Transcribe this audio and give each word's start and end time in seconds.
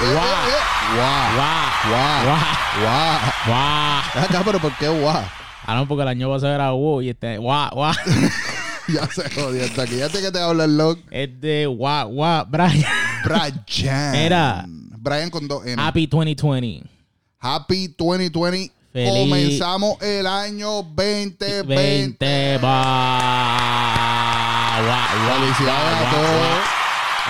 Guau. 0.00 0.24
Guau. 0.96 1.26
Guau. 1.36 2.38
Guau. 2.80 3.20
Guau. 3.46 4.42
Pero 4.44 4.58
¿por 4.58 4.72
qué 4.78 4.88
guau? 4.88 5.22
Ah, 5.66 5.74
no, 5.74 5.86
porque 5.86 6.02
el 6.02 6.08
año 6.08 6.30
pasado 6.30 6.54
era 6.54 6.70
wow 6.70 7.02
y 7.02 7.10
este 7.10 7.36
guau, 7.38 7.70
guau. 7.72 7.92
Ya 8.88 9.06
se 9.06 9.30
jodió 9.30 9.62
hasta 9.64 9.82
aquí. 9.82 9.98
Ya 9.98 10.08
te 10.08 10.20
que 10.20 10.32
te 10.32 10.40
habla 10.40 10.64
el 10.64 10.76
log. 10.76 10.98
Es 11.12 11.40
de 11.40 11.66
guau, 11.66 12.08
guau, 12.08 12.44
Brian. 12.48 12.82
Brian. 13.22 14.14
Era. 14.16 14.64
Brian 14.66 15.30
con 15.30 15.46
dos 15.46 15.64
N. 15.64 15.80
Happy 15.80 16.06
2020. 16.08 16.82
Happy 17.38 17.94
2020. 17.96 18.72
Feliz- 18.92 19.08
Comenzamos 19.28 20.02
el 20.02 20.26
año 20.26 20.82
2020. 20.82 21.62
20. 21.62 22.58
Guau, 22.58 22.72
guau, 24.82 25.08
guau, 25.24 25.38
Felicidades 25.40 25.94
a 25.94 26.10
todos. 26.10 26.79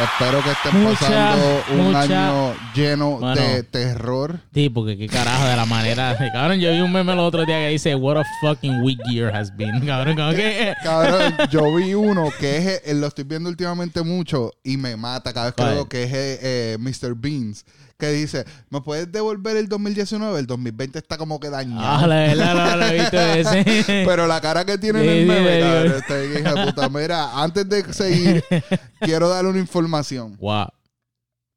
Espero 0.02 0.42
que 0.42 0.50
estén 0.50 0.82
Mucha, 0.82 0.98
pasando 1.00 1.62
un 1.72 1.92
mucha- 1.92 2.00
año 2.00 2.54
lleno 2.74 3.10
Bueno. 3.18 3.40
de 3.40 3.62
terror. 3.64 4.40
Sí, 4.54 4.70
porque 4.70 4.96
qué 4.96 5.06
carajo 5.08 5.44
de 5.46 5.56
la 5.56 5.66
manera. 5.66 6.16
Cabrón, 6.32 6.58
yo 6.60 6.70
vi 6.72 6.80
un 6.80 6.92
meme 6.92 7.12
el 7.12 7.18
otro 7.18 7.44
día 7.44 7.58
que 7.58 7.68
dice, 7.68 7.94
What 7.94 8.18
a 8.18 8.24
fucking 8.40 8.82
week 8.82 8.98
year 9.10 9.34
has 9.34 9.54
been. 9.56 9.80
Cabrón, 9.86 10.16
como 10.16 10.32
que. 10.32 10.74
Cabrón, 10.82 11.36
yo 11.50 11.74
vi 11.74 11.94
uno 11.94 12.28
que 12.38 12.56
es, 12.58 12.82
eh, 12.86 12.94
lo 12.94 13.06
estoy 13.08 13.24
viendo 13.24 13.48
últimamente 13.50 14.02
mucho 14.02 14.52
y 14.64 14.76
me 14.76 14.96
mata 14.96 15.32
cada 15.32 15.46
vez 15.46 15.54
que 15.54 15.64
veo, 15.64 15.88
que 15.88 16.02
es 16.04 16.12
eh, 16.12 16.38
eh, 16.42 16.76
Mr. 16.78 17.14
Beans, 17.14 17.64
que 18.00 18.10
dice, 18.10 18.44
¿me 18.68 18.80
puedes 18.80 19.12
devolver 19.12 19.56
el 19.56 19.68
2019? 19.68 20.40
El 20.40 20.46
2020 20.46 20.98
está 20.98 21.16
como 21.16 21.38
que 21.38 21.50
dañado. 21.50 21.82
Ah, 21.84 22.06
la 22.08 22.92
visto 22.92 23.20
ese. 23.20 23.64
Pero 24.06 24.26
la 24.26 24.40
cara 24.40 24.64
que 24.64 24.76
tiene 24.78 25.04
en 25.04 25.08
el 25.08 25.26
meme, 25.26 25.60
cabrón, 25.60 25.92
está 25.92 26.16
bien, 26.16 26.40
hija 26.40 26.66
puta. 26.66 26.88
Mira, 26.88 27.40
antes 27.40 27.68
de 27.68 27.92
seguir, 27.92 28.44
quiero 29.00 29.28
darle 29.28 29.50
una 29.50 29.60
información. 29.60 30.36
Wow. 30.40 30.66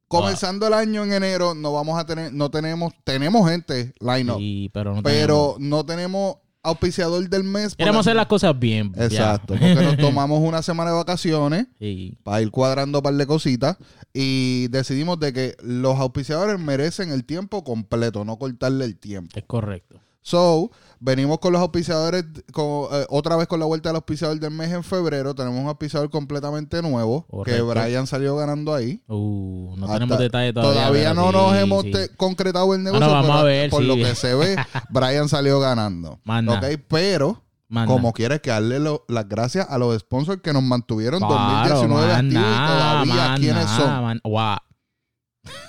Comenzando 0.08 0.68
el 0.68 0.74
año 0.74 1.04
en 1.04 1.14
enero, 1.14 1.56
no 1.56 1.74
vamos 1.74 2.00
a 2.00 2.06
tener, 2.06 2.32
no 2.32 2.52
tenemos, 2.52 2.94
tenemos 3.04 3.50
gente 3.50 3.96
line 4.00 4.32
up, 4.32 4.38
Sí, 4.38 4.70
pero 4.72 4.94
no 4.94 5.02
pero 5.02 5.56
no 5.58 5.84
tenemos 5.88 6.36
auspiciador 6.64 7.30
del 7.30 7.44
mes. 7.44 7.76
Queremos 7.76 8.02
hacer 8.08 8.16
las 8.16 8.28
cosas 8.28 8.58
bien. 8.58 8.94
ya. 8.96 9.06
Exacto, 9.06 9.54
porque 9.56 9.76
nos 9.76 9.98
tomamos 9.98 10.40
una 10.40 10.62
semana 10.62 10.92
de 10.92 10.96
vacaciones 10.98 11.68
Sí. 11.80 12.18
para 12.24 12.42
ir 12.42 12.50
cuadrando 12.52 13.00
un 13.00 13.04
par 13.04 13.14
de 13.14 13.28
cositas 13.28 13.78
y 14.14 14.68
decidimos 14.70 15.20
de 15.20 15.34
que 15.34 15.56
los 15.62 16.00
auspiciadores 16.00 16.60
merecen 16.60 17.12
el 17.12 17.26
tiempo 17.26 17.64
completo, 17.64 18.24
no 18.26 18.38
cortarle 18.38 18.86
el 18.86 18.98
tiempo. 18.98 19.32
Es 19.38 19.44
correcto. 19.46 20.00
So, 20.26 20.72
venimos 21.02 21.40
con 21.40 21.52
los 21.52 21.62
auspiciadores, 21.62 22.24
con, 22.54 22.88
eh, 22.94 23.06
otra 23.10 23.36
vez 23.36 23.48
con 23.48 23.60
la 23.60 23.66
vuelta 23.66 23.90
del 23.90 23.98
auspiciador 23.98 24.40
del 24.40 24.52
mes 24.52 24.72
en 24.72 24.84
febrero. 24.84 25.36
Tenemos 25.36 25.60
un 25.60 25.68
auspiciador 25.68 26.10
completamente 26.10 26.82
nuevo, 26.82 27.28
Correcto. 27.30 27.68
que 27.68 27.74
Brian 27.80 28.08
salió 28.08 28.36
ganando 28.38 28.74
ahí. 28.74 29.04
Uh, 29.10 29.76
no 29.78 29.86
Hasta- 29.86 29.96
tenemos 30.00 30.18
detalles 30.18 30.54
todavía. 30.54 30.92
pero 30.92 31.14
no 31.14 31.28
sí, 31.32 31.38
nos 31.38 31.56
hemos 31.58 31.84
sí. 31.84 31.92
concretado 32.16 32.74
el 32.74 32.84
negocio, 32.84 33.06
Bueno, 33.06 33.14
vamos 33.14 33.30
pero 33.30 33.40
a 33.40 33.44
ver, 33.44 33.70
por 33.70 33.82
sí. 33.82 33.88
lo 33.88 33.96
que 33.98 34.16
se 34.16 34.34
ve, 34.34 34.56
Brian 34.90 35.28
salió 35.28 35.60
ganando. 35.60 36.20
Manda. 36.24 36.54
Ok, 36.58 36.80
pero 36.88 37.44
Manda. 37.68 37.94
como 37.94 38.14
quieres 38.14 38.40
que 38.40 38.52
darle 38.52 38.80
lo- 38.80 39.04
las 39.10 39.28
gracias 39.28 39.68
a 39.70 39.78
los 39.78 40.00
sponsors 40.00 40.42
que 40.42 40.54
nos 40.54 40.64
mantuvieron 40.64 41.20
Claro, 41.20 41.34
2019 41.80 42.14
activos 42.14 42.32
y 42.32 42.36
manda, 42.38 42.68
todavía 42.68 43.14
manda, 43.16 43.36
quiénes 43.38 43.70
son. 43.70 44.22
Wow. 44.24 44.56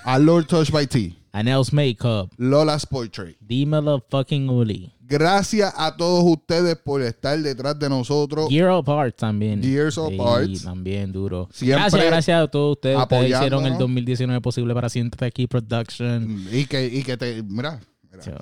A 0.04 0.18
Lord 0.20 0.46
Touch 0.46 0.70
by 0.70 0.86
T, 0.86 1.16
Anel's 1.34 1.72
Makeup. 1.72 2.30
Lola's 2.36 2.86
Poetry. 2.86 3.36
Dímelo 3.40 4.04
fucking 4.08 4.48
Uli. 4.48 4.92
Gracias 5.00 5.74
a 5.76 5.96
todos 5.96 6.22
ustedes 6.24 6.76
por 6.76 7.02
estar 7.02 7.36
detrás 7.40 7.76
de 7.76 7.88
nosotros. 7.88 8.48
Gear 8.48 8.68
of 8.70 8.88
Arts 8.88 9.16
también. 9.16 9.60
Gears 9.60 9.98
of 9.98 10.10
Sí, 10.10 10.64
también 10.64 11.10
duro. 11.10 11.48
Siempre 11.52 11.80
gracias, 11.80 12.04
gracias 12.06 12.40
a 12.40 12.46
todos 12.46 12.76
ustedes. 12.76 12.96
Ustedes 12.96 13.24
hicieron 13.24 13.42
el 13.66 13.72
apoyándonos. 13.72 13.78
2019 13.80 14.40
posible 14.40 14.74
para 14.74 14.88
Siéntate 14.88 15.24
aquí 15.24 15.48
Production. 15.48 16.46
Y 16.52 16.66
que, 16.66 16.86
y 16.86 17.02
que 17.02 17.16
te, 17.16 17.42
mira, 17.42 17.80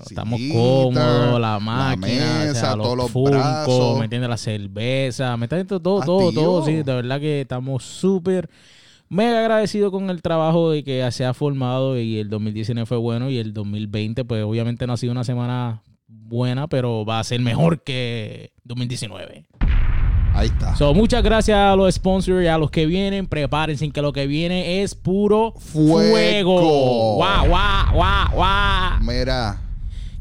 Estamos 0.09 0.39
cómodos, 0.53 1.41
la 1.41 1.59
máquina, 1.59 2.07
mesa, 2.45 2.51
o 2.51 2.55
sea, 2.55 2.77
los, 2.77 2.85
todos 2.85 2.97
los 2.99 3.11
Funko, 3.11 3.31
brazos. 3.31 3.99
¿me 3.99 4.05
entiendes? 4.05 4.29
La 4.29 4.37
cerveza, 4.37 5.37
¿me 5.39 5.47
entiendes? 5.47 5.69
Todo, 5.69 5.81
todo, 6.03 6.29
Activo. 6.29 6.43
todo, 6.43 6.67
sí. 6.67 6.75
De 6.75 6.83
verdad 6.95 7.19
que 7.19 7.41
estamos 7.41 7.83
súper, 7.83 8.51
mega 9.13 9.41
agradecidos 9.41 9.91
con 9.93 10.09
el 10.09 10.23
trabajo 10.23 10.71
de 10.71 10.83
que 10.83 11.07
se 11.13 11.25
ha 11.27 11.35
formado 11.35 11.99
y 11.99 12.19
el 12.19 12.31
2019 12.31 12.87
fue 12.87 12.97
bueno 12.97 13.29
y 13.29 13.37
el 13.39 13.53
2020 13.53 14.25
pues 14.25 14.43
obviamente 14.43 14.87
no 14.87 14.95
ha 14.95 14.97
sido 14.97 15.13
una 15.13 15.23
semana 15.25 15.83
buena, 16.09 16.67
pero 16.67 17.05
va 17.05 17.21
a 17.21 17.25
ser 17.25 17.41
mejor 17.41 17.83
que 17.83 18.53
2019. 18.65 19.47
Ahí 20.35 20.49
está. 20.49 20.75
So, 20.77 20.95
muchas 20.95 21.23
gracias 21.23 21.59
a 21.59 21.77
los 21.77 21.95
sponsors 21.95 22.43
y 22.43 22.47
a 22.49 22.57
los 22.57 22.71
que 22.71 22.87
vienen. 22.87 23.27
Prepárense 23.27 23.91
que 23.91 24.01
lo 24.01 24.15
que 24.15 24.27
viene 24.27 24.83
es 24.83 24.95
puro 24.95 25.53
Fuego. 25.59 26.11
fuego. 26.11 27.15
Guau, 27.17 27.49
guau, 27.49 27.93
guau, 27.93 28.29
guau. 28.33 29.01
Mira, 29.03 29.61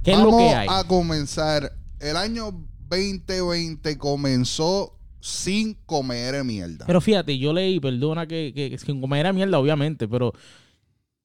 ¿Qué 0.04 0.12
es 0.12 0.20
lo 0.20 0.36
que 0.38 0.50
hay? 0.54 0.68
a 0.70 0.84
comenzar. 0.84 1.72
El 2.02 2.18
año 2.18 2.52
2020 2.90 3.98
comenzó 3.98 4.98
sin 5.22 5.76
comer 5.86 6.44
mierda. 6.44 6.86
Pero 6.86 7.00
fíjate, 7.00 7.38
yo 7.38 7.54
leí, 7.54 7.80
perdona 7.80 8.28
que, 8.28 8.52
que, 8.54 8.70
que 8.70 9.00
como 9.00 9.16
era 9.16 9.32
mierda, 9.32 9.60
obviamente, 9.60 10.08
pero 10.08 10.34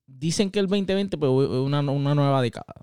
dicen 0.06 0.50
que 0.50 0.60
el 0.60 0.66
2020 0.66 1.18
pues, 1.18 1.30
es 1.30 1.56
una, 1.56 1.80
una 1.80 2.14
nueva 2.14 2.40
década, 2.42 2.74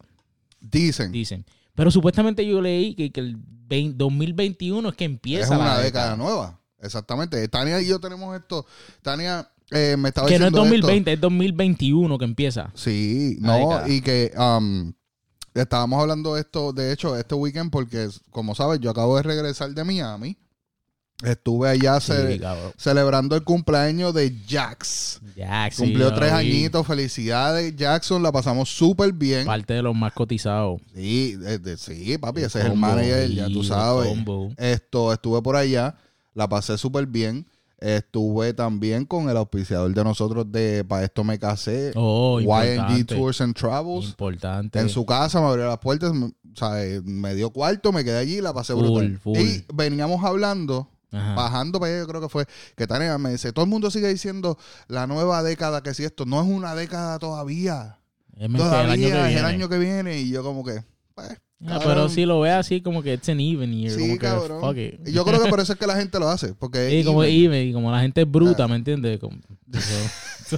Dicen, 0.59 1.12
dicen. 1.12 1.46
Pero 1.75 1.91
supuestamente 1.91 2.46
yo 2.46 2.62
leí 2.62 2.96
que, 2.96 3.12
que 3.12 3.19
el 3.19 3.35
20 3.38 3.97
2021 3.97 4.90
es 4.90 4.96
que 4.96 5.03
empieza 5.06 5.44
es 5.44 5.50
la 5.50 5.57
una 5.57 5.78
década 5.79 6.16
nueva. 6.16 6.59
Exactamente. 6.81 7.46
Tania 7.47 7.81
y 7.81 7.88
yo 7.88 8.00
tenemos 8.00 8.35
esto. 8.35 8.66
Tania 9.02 9.50
eh, 9.72 9.96
me 9.97 10.09
estaba 10.09 10.28
Que 10.28 10.38
no 10.40 10.46
es 10.46 10.52
diciendo 10.52 10.75
esto. 10.75 10.88
2020, 10.88 11.13
es 11.13 11.22
2021 11.22 12.18
que 12.18 12.25
empieza. 12.25 12.72
Sí, 12.75 13.38
no, 13.41 13.53
década. 13.57 13.90
y 13.90 14.02
que 14.02 14.31
um, 14.38 14.94
estábamos 15.53 16.02
hablando 16.02 16.35
de 16.35 16.41
esto, 16.41 16.73
de 16.73 16.91
hecho, 16.91 17.18
este 17.18 17.35
weekend, 17.35 17.72
porque 17.72 18.09
como 18.29 18.56
sabes, 18.56 18.79
yo 18.79 18.90
acabo 18.90 19.18
de 19.18 19.23
regresar 19.23 19.73
de 19.73 19.84
Miami. 19.84 20.38
Estuve 21.24 21.69
allá 21.69 22.00
ce- 22.01 22.34
Sí, 22.34 22.40
cabrón. 22.40 22.72
celebrando 22.78 23.35
el 23.35 23.44
cumpleaños 23.44 24.13
de 24.13 24.35
Jax. 24.47 25.22
Cumplió 25.78 26.13
tres 26.13 26.31
añitos, 26.34 26.85
felicidades 26.85 27.75
Jackson, 27.75 28.22
la 28.22 28.31
pasamos 28.31 28.69
súper 28.69 29.13
bien. 29.13 29.46
Parte 29.46 29.73
de 29.73 29.81
los 29.81 29.96
más 29.96 30.12
cotizados. 30.13 30.81
Sí, 30.94 31.35
de- 31.35 31.59
de- 31.59 31.78
sí, 31.78 32.18
papi, 32.18 32.41
ese 32.41 32.59
es 32.59 32.66
el 32.66 32.75
manager, 32.75 33.29
ya 33.31 33.47
tú 33.47 33.63
sabes. 33.63 34.09
combo. 34.09 34.52
Esto, 34.57 35.13
estuve 35.13 35.41
por 35.41 35.56
allá, 35.56 35.96
la 36.34 36.50
pasé 36.50 36.78
súper 36.78 37.06
bien. 37.06 37.46
Estuve 37.79 38.53
también 38.53 39.06
con 39.06 39.29
el 39.29 39.35
auspiciador 39.35 39.94
de 39.94 40.03
nosotros 40.06 40.50
de 40.50 40.85
Pa' 40.85 41.03
esto 41.03 41.23
me 41.25 41.38
casé, 41.38 41.91
Oh, 41.96 42.40
YNG. 42.40 43.06
Tours 43.07 43.41
and 43.41 43.53
Travels. 43.56 44.06
Importante. 44.06 44.79
En 44.79 44.88
su 44.90 45.06
casa 45.06 45.41
me 45.41 45.47
abrió 45.47 45.68
las 45.68 45.79
puertas, 45.79 46.13
me- 46.13 46.28
o 46.28 46.56
sea, 46.56 46.81
eh, 46.84 47.02
me 47.03 47.35
dio 47.35 47.50
cuarto, 47.50 47.91
me 47.91 48.06
quedé 48.06 48.18
allí, 48.19 48.40
la 48.40 48.53
pasé 48.53 48.72
Full, 48.73 48.84
brutal. 48.84 49.19
full. 49.22 49.38
Y 49.38 49.66
veníamos 49.73 50.23
hablando, 50.23 50.90
Ajá. 51.13 51.35
bajando 51.35 51.79
para 51.79 51.91
allá, 51.94 52.01
yo 52.01 52.07
creo 52.07 52.22
que 52.22 52.29
fue, 52.29 52.46
que 52.75 52.88
Tania 52.88 53.18
me 53.18 53.31
dice, 53.31 53.53
todo 53.53 53.63
el 53.66 53.69
mundo 53.72 53.90
sigue 53.91 54.09
diciendo 54.09 54.57
la 54.88 55.07
nueva 55.07 55.44
década, 55.44 55.81
que 55.84 55.94
si 55.94 56.03
esto 56.03 56.25
no 56.25 56.41
es 56.41 56.47
una 56.47 56.75
década 56.75 57.19
todavía. 57.19 58.00
Es 58.35 58.51
Todavía 58.51 58.84
el 58.84 58.90
año 58.90 59.07
es 59.07 59.13
el 59.13 59.28
viene. 59.34 59.40
año 59.47 59.69
que 59.69 59.78
viene. 59.78 60.19
Y 60.19 60.29
yo 60.31 60.44
como 60.44 60.63
que, 60.66 60.84
pues, 61.13 61.38
Ah, 61.66 61.79
pero 61.81 62.09
si 62.09 62.25
lo 62.25 62.41
ve 62.41 62.52
así 62.52 62.81
como 62.81 63.02
que 63.02 63.13
it's 63.13 63.29
an 63.29 63.40
even 63.40 63.72
year. 63.72 63.94
Sí, 63.94 64.02
como 64.02 64.13
que 64.13 64.19
cabrón. 64.19 64.59
fuck 64.59 64.75
it. 64.75 65.07
Y 65.07 65.13
yo 65.13 65.23
creo 65.23 65.41
que 65.41 65.50
por 65.50 65.62
eso 65.62 65.72
es 65.72 65.79
que 65.79 65.88
la 65.88 65.96
gente 65.96 66.19
lo 66.19 66.28
hace. 66.28 66.53
Porque 66.56 66.90
es 67.00 67.06
como 67.06 67.23
even. 67.23 67.46
even, 67.53 67.69
y 67.69 67.73
como 67.73 67.90
la 67.90 68.02
gente 68.02 68.22
es 68.23 68.29
bruta, 68.29 68.68
¿me 68.68 68.75
entiendes? 68.75 69.18
Como- 69.19 69.38
eso. 69.72 70.57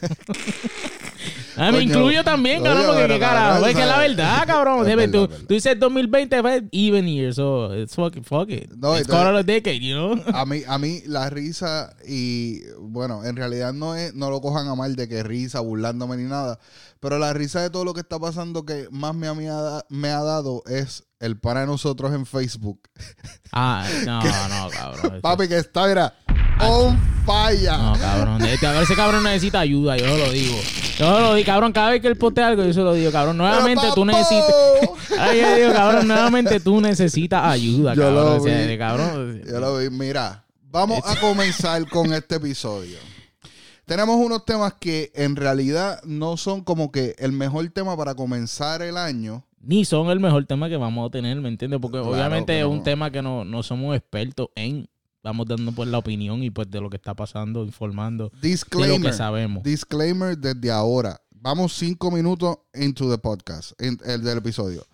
Ah, 1.57 1.71
me 1.71 1.83
incluyo 1.83 2.23
también, 2.23 2.63
cabrón, 2.63 2.85
porque 2.87 3.07
qué 3.07 3.19
carajo. 3.19 3.65
Es 3.65 3.75
que 3.75 3.85
la 3.85 3.97
verdad, 3.99 4.43
cabrón. 4.47 5.11
Tú, 5.11 5.27
tú 5.27 5.53
dices 5.53 5.79
2020 5.79 6.41
fue 6.41 6.63
even 6.71 7.07
year, 7.07 7.33
so 7.33 7.73
it's 7.73 7.95
fuck, 7.95 8.13
fuck 8.23 8.49
it. 8.49 8.71
No, 8.75 8.97
it's 8.97 9.07
called 9.07 9.35
a 9.35 9.43
decade, 9.43 9.79
you 9.79 9.95
know? 9.95 10.21
A 10.33 10.45
mí, 10.45 10.61
a 10.67 10.77
mí 10.77 11.01
la 11.05 11.29
risa 11.29 11.95
y 12.07 12.61
bueno, 12.79 13.23
en 13.23 13.35
realidad 13.35 13.73
no 13.73 13.95
es, 13.95 14.13
no 14.13 14.29
lo 14.29 14.41
cojan 14.41 14.67
a 14.67 14.75
mal 14.75 14.95
de 14.95 15.07
que 15.07 15.23
risa, 15.23 15.59
burlándome 15.59 16.17
ni 16.17 16.23
nada, 16.23 16.59
pero 16.99 17.19
la 17.19 17.33
risa 17.33 17.61
de 17.61 17.69
todo 17.69 17.85
lo 17.85 17.93
que 17.93 18.01
está 18.01 18.19
pasando 18.19 18.65
que 18.65 18.87
más 18.91 19.13
me 19.15 19.27
ha, 19.27 19.33
me 19.33 19.49
ha, 19.49 19.85
me 19.89 20.09
ha 20.09 20.23
dado 20.23 20.63
es 20.67 21.03
el 21.19 21.37
para 21.37 21.65
nosotros 21.65 22.13
en 22.13 22.25
Facebook. 22.25 22.81
Ah, 23.51 23.87
no, 24.05 24.21
no, 24.23 24.69
cabrón. 24.69 25.21
Papi 25.21 25.47
que 25.47 25.57
está, 25.57 25.87
mira, 25.87 26.13
on 26.61 26.97
fire. 27.25 27.71
No, 27.71 27.93
cabrón. 27.99 28.41
Este, 28.45 28.67
a 28.67 28.71
ver, 28.71 28.83
ese 28.83 28.95
cabrón 28.95 29.23
necesita 29.23 29.59
ayuda, 29.59 29.97
yo 29.97 30.05
se 30.05 30.17
lo 30.25 30.31
digo. 30.31 30.55
Yo 30.97 31.15
se 31.15 31.21
lo 31.21 31.33
digo, 31.35 31.45
cabrón. 31.45 31.71
Cada 31.73 31.91
vez 31.91 32.01
que 32.01 32.07
él 32.07 32.15
postea 32.17 32.47
algo, 32.47 32.63
yo 32.63 32.73
se 32.73 32.81
lo 32.81 32.93
digo, 32.93 33.11
cabrón. 33.11 33.37
Nuevamente 33.37 33.85
tú 33.93 34.05
necesitas. 34.05 34.53
Ay, 35.19 35.41
yo 35.41 35.55
digo, 35.55 35.73
cabrón, 35.73 36.07
nuevamente 36.07 36.59
tú 36.59 36.79
necesitas 36.81 37.43
ayuda, 37.45 37.93
Yo 37.93 38.03
cabrón. 38.03 38.25
lo 38.25 38.35
O 38.35 38.39
sea, 38.43 38.57
vi. 38.61 38.67
de 38.67 38.77
cabrón. 38.77 39.41
Ya 39.45 39.59
lo 39.59 39.77
vi. 39.77 39.89
Mira, 39.89 40.43
vamos 40.71 40.99
a 41.05 41.19
comenzar 41.19 41.87
con 41.89 42.13
este 42.13 42.35
episodio. 42.35 42.97
Tenemos 43.85 44.15
unos 44.17 44.45
temas 44.45 44.73
que 44.79 45.11
en 45.13 45.35
realidad 45.35 46.01
no 46.05 46.37
son 46.37 46.63
como 46.63 46.91
que 46.91 47.15
el 47.19 47.31
mejor 47.33 47.69
tema 47.69 47.95
para 47.95 48.15
comenzar 48.15 48.81
el 48.81 48.97
año. 48.97 49.43
Ni 49.61 49.85
son 49.85 50.09
el 50.09 50.19
mejor 50.19 50.45
tema 50.45 50.69
que 50.69 50.77
vamos 50.77 51.07
a 51.07 51.11
tener, 51.11 51.37
¿me 51.37 51.49
entiendes? 51.49 51.79
Porque 51.79 51.97
Claro 51.99 52.11
obviamente 52.13 52.57
es 52.57 52.63
no. 52.65 52.69
un 52.71 52.83
tema 52.83 53.11
que 53.11 53.21
no, 53.21 53.45
no 53.45 53.61
somos 53.63 53.95
expertos 53.95 54.47
en. 54.55 54.87
Vamos 55.25 55.47
dando 55.47 55.71
pues 55.71 55.89
la 55.89 55.97
opinión 55.97 56.43
y 56.43 56.51
pues 56.51 56.69
de 56.69 56.79
lo 56.79 56.87
que 56.89 56.97
está 56.97 57.15
pasando, 57.15 57.65
informando 57.65 58.29
de 58.29 58.35
lo 58.35 58.41
Disclaimer. 58.41 59.11
que 59.11 59.17
sabemos. 59.17 59.63
Disclaimer 59.63 60.37
desde 60.37 60.69
ahora. 60.71 61.19
vamos 61.31 61.73
cinco 61.73 62.09
minutos 62.11 62.57
into 62.75 63.09
the 63.09 63.17
podcast, 63.17 63.73
en- 63.81 63.99
el 64.05 64.23
del 64.23 64.37
episodio. 64.39 64.85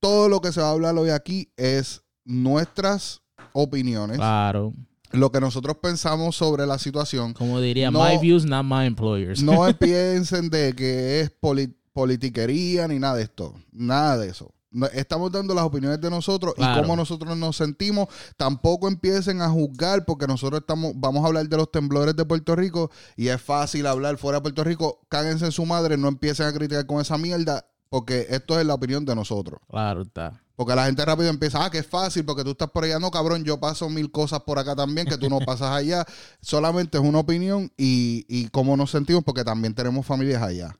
Todo 0.00 0.28
lo 0.28 0.40
que 0.40 0.52
se 0.52 0.60
va 0.60 0.68
a 0.68 0.72
hablar 0.72 0.96
hoy 0.96 1.10
aquí 1.10 1.48
es 1.56 2.02
nuestras 2.24 3.20
opiniones, 3.52 4.16
Claro. 4.18 4.72
lo 5.12 5.30
que 5.32 5.40
nosotros 5.40 5.76
pensamos 5.82 6.36
sobre 6.36 6.66
la 6.66 6.78
situación. 6.78 7.32
Como 7.34 7.60
diría, 7.60 7.90
No- 7.90 8.02
my 8.04 8.18
views, 8.18 8.44
not 8.44 8.64
my 8.64 8.84
employers. 8.86 9.42
No 9.42 9.62
piensen 9.78 10.50
de 10.50 10.74
que 10.74 11.20
es 11.20 11.30
poli- 11.30 11.74
politiquería 11.92 12.88
ni 12.88 12.98
nada 12.98 13.16
de 13.16 13.22
esto. 13.24 13.54
Nada 13.72 14.18
de 14.18 14.28
eso. 14.28 14.50
No- 14.74 14.86
Estamos 14.86 15.32
dando 15.32 15.54
las 15.54 15.64
opiniones 15.64 16.00
de 16.00 16.10
nosotros 16.10 16.54
y 16.58 16.62
cómo 16.80 16.94
nosotros 16.96 17.36
nos 17.36 17.56
sentimos. 17.56 18.08
Tampoco 18.36 18.88
empiecen 18.88 19.40
a 19.40 19.48
juzgar 19.48 20.04
porque 20.04 20.26
nosotros 20.26 20.60
estamos, 20.60 20.92
vamos 20.96 21.24
a 21.24 21.28
hablar 21.28 21.48
de 21.48 21.56
los 21.56 21.70
temblores 21.70 22.14
de 22.16 22.24
Puerto 22.24 22.54
Rico 22.54 22.90
y 23.16 23.28
es 23.28 23.40
fácil 23.40 23.86
hablar 23.86 24.18
fuera 24.18 24.38
de 24.38 24.42
Puerto 24.42 24.64
Rico. 24.64 25.00
Cáguense 25.08 25.46
en 25.46 25.52
su 25.52 25.64
madre, 25.64 25.96
no 25.96 26.08
empiecen 26.08 26.46
a 26.46 26.52
criticar 26.52 26.84
con 26.86 27.00
esa 27.00 27.16
mierda 27.16 27.64
porque 27.88 28.26
esto 28.30 28.58
es 28.60 28.66
la 28.66 28.74
opinión 28.74 29.04
de 29.04 29.14
nosotros. 29.14 29.60
Claro, 29.70 30.02
está. 30.02 30.40
Porque 30.56 30.74
la 30.76 30.86
gente 30.86 31.04
rápido 31.04 31.30
empieza, 31.30 31.64
ah, 31.64 31.70
que 31.70 31.78
es 31.78 31.86
fácil 31.86 32.24
porque 32.24 32.44
tú 32.44 32.50
estás 32.50 32.70
por 32.70 32.84
allá. 32.84 32.98
No, 33.00 33.10
cabrón, 33.10 33.42
yo 33.44 33.58
paso 33.58 33.88
mil 33.90 34.10
cosas 34.12 34.40
por 34.42 34.58
acá 34.58 34.76
también 34.76 35.06
que 35.06 35.18
tú 35.18 35.28
no 35.28 35.40
pasas 35.40 35.70
allá. 35.72 36.04
Solamente 36.40 36.98
es 36.98 37.02
una 37.04 37.18
opinión 37.20 37.72
y, 37.76 38.24
y 38.28 38.48
cómo 38.50 38.76
nos 38.76 38.90
sentimos 38.92 39.24
porque 39.24 39.42
también 39.44 39.74
tenemos 39.74 40.06
familias 40.06 40.42
allá. 40.42 40.76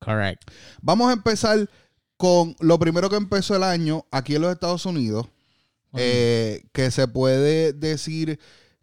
Correct. 0.00 0.42
Vamos 0.82 1.08
a 1.08 1.12
empezar 1.14 1.68
con 2.24 2.56
lo 2.60 2.78
primero 2.78 3.10
que 3.10 3.16
empezó 3.16 3.54
el 3.54 3.62
año 3.62 4.06
aquí 4.10 4.34
en 4.36 4.40
los 4.40 4.50
Estados 4.52 4.86
Unidos, 4.86 5.26
eh, 5.94 6.64
que 6.72 6.90
se 6.90 7.06
puede 7.06 7.74
decir 7.74 8.38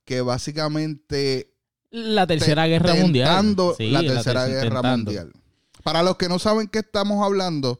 que 0.05 0.21
básicamente 0.21 1.51
La 1.89 2.27
tercera 2.27 2.63
te- 2.65 2.69
guerra 2.69 2.93
mundial. 2.93 3.55
Sí, 3.79 3.89
la 3.89 4.01
tercera 4.01 4.45
ter- 4.45 4.61
guerra 4.63 4.83
mundial. 4.83 5.31
Para 5.83 6.03
los 6.03 6.17
que 6.17 6.29
no 6.29 6.37
saben 6.37 6.67
qué 6.67 6.79
estamos 6.79 7.25
hablando, 7.25 7.79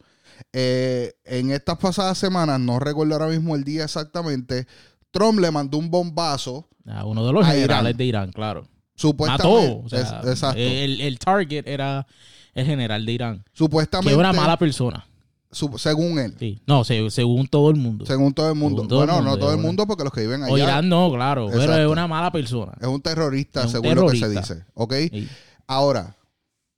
eh, 0.51 1.13
en 1.25 1.51
estas 1.51 1.77
pasadas 1.77 2.17
semanas, 2.17 2.59
no 2.59 2.79
recuerdo 2.79 3.13
ahora 3.13 3.27
mismo 3.27 3.55
el 3.55 3.63
día 3.63 3.83
exactamente, 3.83 4.65
Trump 5.11 5.39
le 5.39 5.51
mandó 5.51 5.77
un 5.77 5.91
bombazo, 5.91 6.67
A 6.87 7.05
uno 7.05 7.23
de 7.23 7.33
los 7.33 7.45
generales 7.45 7.81
Irán. 7.91 7.97
de 7.97 8.03
Irán, 8.05 8.31
claro. 8.31 8.67
supuestamente. 8.95 9.67
Mató. 9.67 9.81
O 9.85 9.89
sea, 9.89 9.99
es- 10.23 10.27
exacto. 10.27 10.59
El, 10.59 11.01
el 11.01 11.19
target 11.19 11.67
era 11.67 12.07
el 12.55 12.65
general 12.65 13.05
de 13.05 13.11
Irán. 13.11 13.43
supuestamente. 13.53 14.09
Que 14.15 14.19
era 14.19 14.29
una 14.31 14.41
mala 14.41 14.57
persona. 14.57 15.05
Según 15.51 16.19
él. 16.19 16.35
Sí. 16.39 16.61
No, 16.65 16.83
se- 16.83 17.09
según 17.09 17.47
todo 17.47 17.69
el 17.69 17.75
mundo. 17.77 18.05
Según 18.05 18.33
todo 18.33 18.49
el 18.49 18.55
mundo. 18.55 18.83
El 18.83 18.87
bueno, 18.87 19.15
mundo, 19.15 19.29
no 19.31 19.37
todo 19.37 19.51
el 19.53 19.57
mundo 19.59 19.85
porque 19.87 20.03
los 20.03 20.13
que 20.13 20.21
viven 20.21 20.43
allá 20.43 20.53
o 20.53 20.57
Irán 20.57 20.89
no, 20.89 21.11
claro. 21.11 21.47
Pero 21.51 21.75
es 21.77 21.87
una 21.87 22.07
mala 22.07 22.31
persona. 22.31 22.73
es 22.79 22.87
un 22.87 23.01
terrorista, 23.01 23.61
Es 23.61 23.65
un 23.67 23.71
según 23.71 23.95
lo 23.95 24.07
que 24.07 24.17
se 24.17 24.29
dice. 24.29 24.63
¿Ok? 24.73 24.93
Sí. 25.11 25.27
Ahora, 25.67 26.15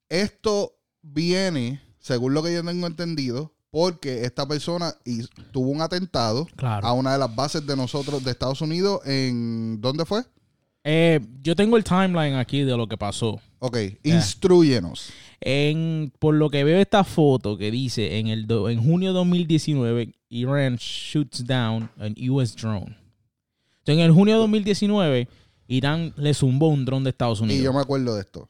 esto 0.10 0.74
viene, 1.02 1.82
según 2.00 2.34
lo 2.34 2.44
que 2.44 2.54
yo 2.54 2.64
tengo 2.64 2.88
entendido, 2.88 3.54
porque 3.72 4.24
esta 4.26 4.48
persona 4.48 4.94
hizo- 5.06 5.30
tuvo 5.52 5.70
un 5.72 5.82
atentado 5.82 6.48
Claro. 6.56 6.86
a 6.86 6.94
una 6.94 7.14
de 7.14 7.20
las 7.20 7.36
bases 7.36 7.66
de 7.66 7.76
nosotros 7.76 8.24
de 8.24 8.32
Estados 8.32 8.62
Unidos 8.62 9.00
en 9.06 9.82
¿dónde 9.82 10.06
fue? 10.06 10.24
Eh, 10.84 11.20
yo 11.42 11.56
tengo 11.56 11.78
el 11.78 11.84
timeline 11.84 12.36
aquí 12.36 12.62
de 12.64 12.76
lo 12.78 12.88
que 12.88 12.98
pasó. 12.98 13.40
Ok, 13.60 13.78
instruyenos. 14.04 15.10
En, 15.46 16.12
por 16.20 16.36
lo 16.36 16.50
que 16.50 16.64
veo 16.64 16.80
esta 16.80 17.04
foto 17.04 17.58
que 17.58 17.70
dice 17.72 18.18
en 18.20 18.28
el 18.28 18.48
do- 18.48 18.70
en 18.70 18.82
junio 18.82 19.10
de 19.10 19.14
2019 19.16 20.14
Iran 20.30 20.78
shoots 20.78 21.46
down 21.46 21.90
an 22.00 22.16
US 22.30 22.56
drone. 22.56 22.96
Entonces, 23.80 24.00
en 24.00 24.00
el 24.00 24.12
junio 24.12 24.36
de 24.36 24.40
2019 24.42 25.28
Irán 25.68 26.14
le 26.18 26.34
zumbó 26.34 26.68
un 26.70 26.86
dron 26.86 27.04
de 27.04 27.10
Estados 27.10 27.42
Unidos. 27.42 27.60
Y 27.60 27.64
yo 27.64 27.74
me 27.74 27.80
acuerdo 27.82 28.16
de 28.16 28.22
esto. 28.22 28.50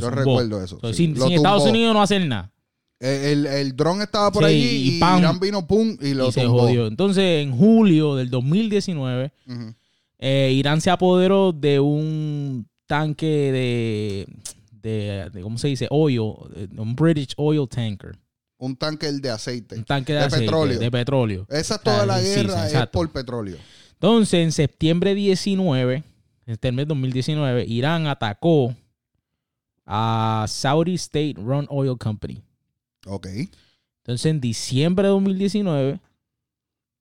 Yo 0.00 0.10
recuerdo 0.10 0.62
eso. 0.62 0.76
Entonces, 0.76 0.96
sí. 0.96 1.14
sin 1.14 1.32
Estados. 1.32 1.64
Unidos 1.64 1.94
no 1.94 2.02
hacen 2.02 2.28
nada. 2.28 2.50
El, 2.98 3.24
el, 3.24 3.46
el 3.46 3.76
dron 3.76 4.00
estaba 4.00 4.32
por 4.32 4.44
Sí, 4.44 4.50
allí 4.50 4.96
y 4.96 4.98
¡pam! 5.00 5.18
Irán 5.20 5.38
vino 5.38 5.66
pum 5.66 5.96
y 6.00 6.14
lo 6.14 6.28
y 6.28 6.32
se 6.32 6.46
jodió. 6.46 6.86
Entonces, 6.86 7.42
en 7.44 7.52
julio 7.56 8.14
del 8.16 8.30
2019 8.30 9.32
Ujú. 9.46 9.74
eh, 10.18 10.52
Irán 10.54 10.80
se 10.80 10.88
apoderó 10.90 11.52
de 11.52 11.78
un 11.78 12.66
tanque 12.86 13.26
de, 13.26 14.26
de, 14.90 15.30
de- 15.30 15.42
¿cómo 15.42 15.58
se 15.58 15.68
dice? 15.68 15.86
Oil, 15.90 16.32
eh, 16.54 16.68
un 16.76 16.94
British 16.94 17.34
oil 17.36 17.68
tanker. 17.68 18.18
Un 18.58 18.74
tanque 18.76 19.10
de 19.12 19.30
aceite. 19.30 19.76
Un 19.76 19.84
tanque 19.84 20.12
de, 20.12 20.20
De 20.20 20.24
aceite, 20.24 20.44
petróleo. 20.46 20.78
De 20.78 20.90
petróleo. 20.90 21.46
Esa 21.50 21.74
es 21.74 21.80
toda 21.82 22.02
Ah, 22.02 22.06
la 22.06 22.20
guerra 22.22 22.66
es 22.66 22.72
exacto. 22.72 22.98
por 22.98 23.10
petróleo. 23.10 23.58
Entonces, 23.92 24.40
en 24.44 24.52
septiembre 24.52 25.14
19, 25.14 26.04
este 26.46 26.72
mes 26.72 26.86
2019, 26.88 27.64
Irán 27.66 28.06
atacó 28.06 28.74
a 29.84 30.46
Saudi 30.48 30.94
State 30.94 31.34
Run 31.36 31.66
Oil 31.70 31.96
Company. 31.98 32.42
Ok. 33.06 33.26
Entonces, 34.04 34.26
en 34.26 34.40
diciembre 34.40 35.04
de 35.04 35.10
2019, 35.10 36.00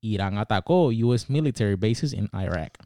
Irán 0.02 0.38
atacó 0.38 0.88
US 0.88 1.30
military 1.30 1.76
bases 1.76 2.14
en 2.14 2.30
Irak. 2.34 2.78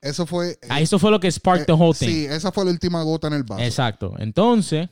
Eso 0.00 0.26
fue. 0.26 0.58
Ah, 0.68 0.80
eso 0.80 0.98
fue 0.98 1.10
lo 1.10 1.18
que 1.18 1.30
sparked 1.30 1.66
the 1.66 1.72
whole 1.72 1.90
eh, 1.90 1.98
thing. 1.98 2.08
Sí, 2.08 2.24
esa 2.26 2.52
fue 2.52 2.64
la 2.64 2.70
última 2.70 3.02
gota 3.02 3.26
en 3.28 3.34
el 3.34 3.42
vaso. 3.42 3.62
Exacto. 3.62 4.14
Entonces, 4.18 4.88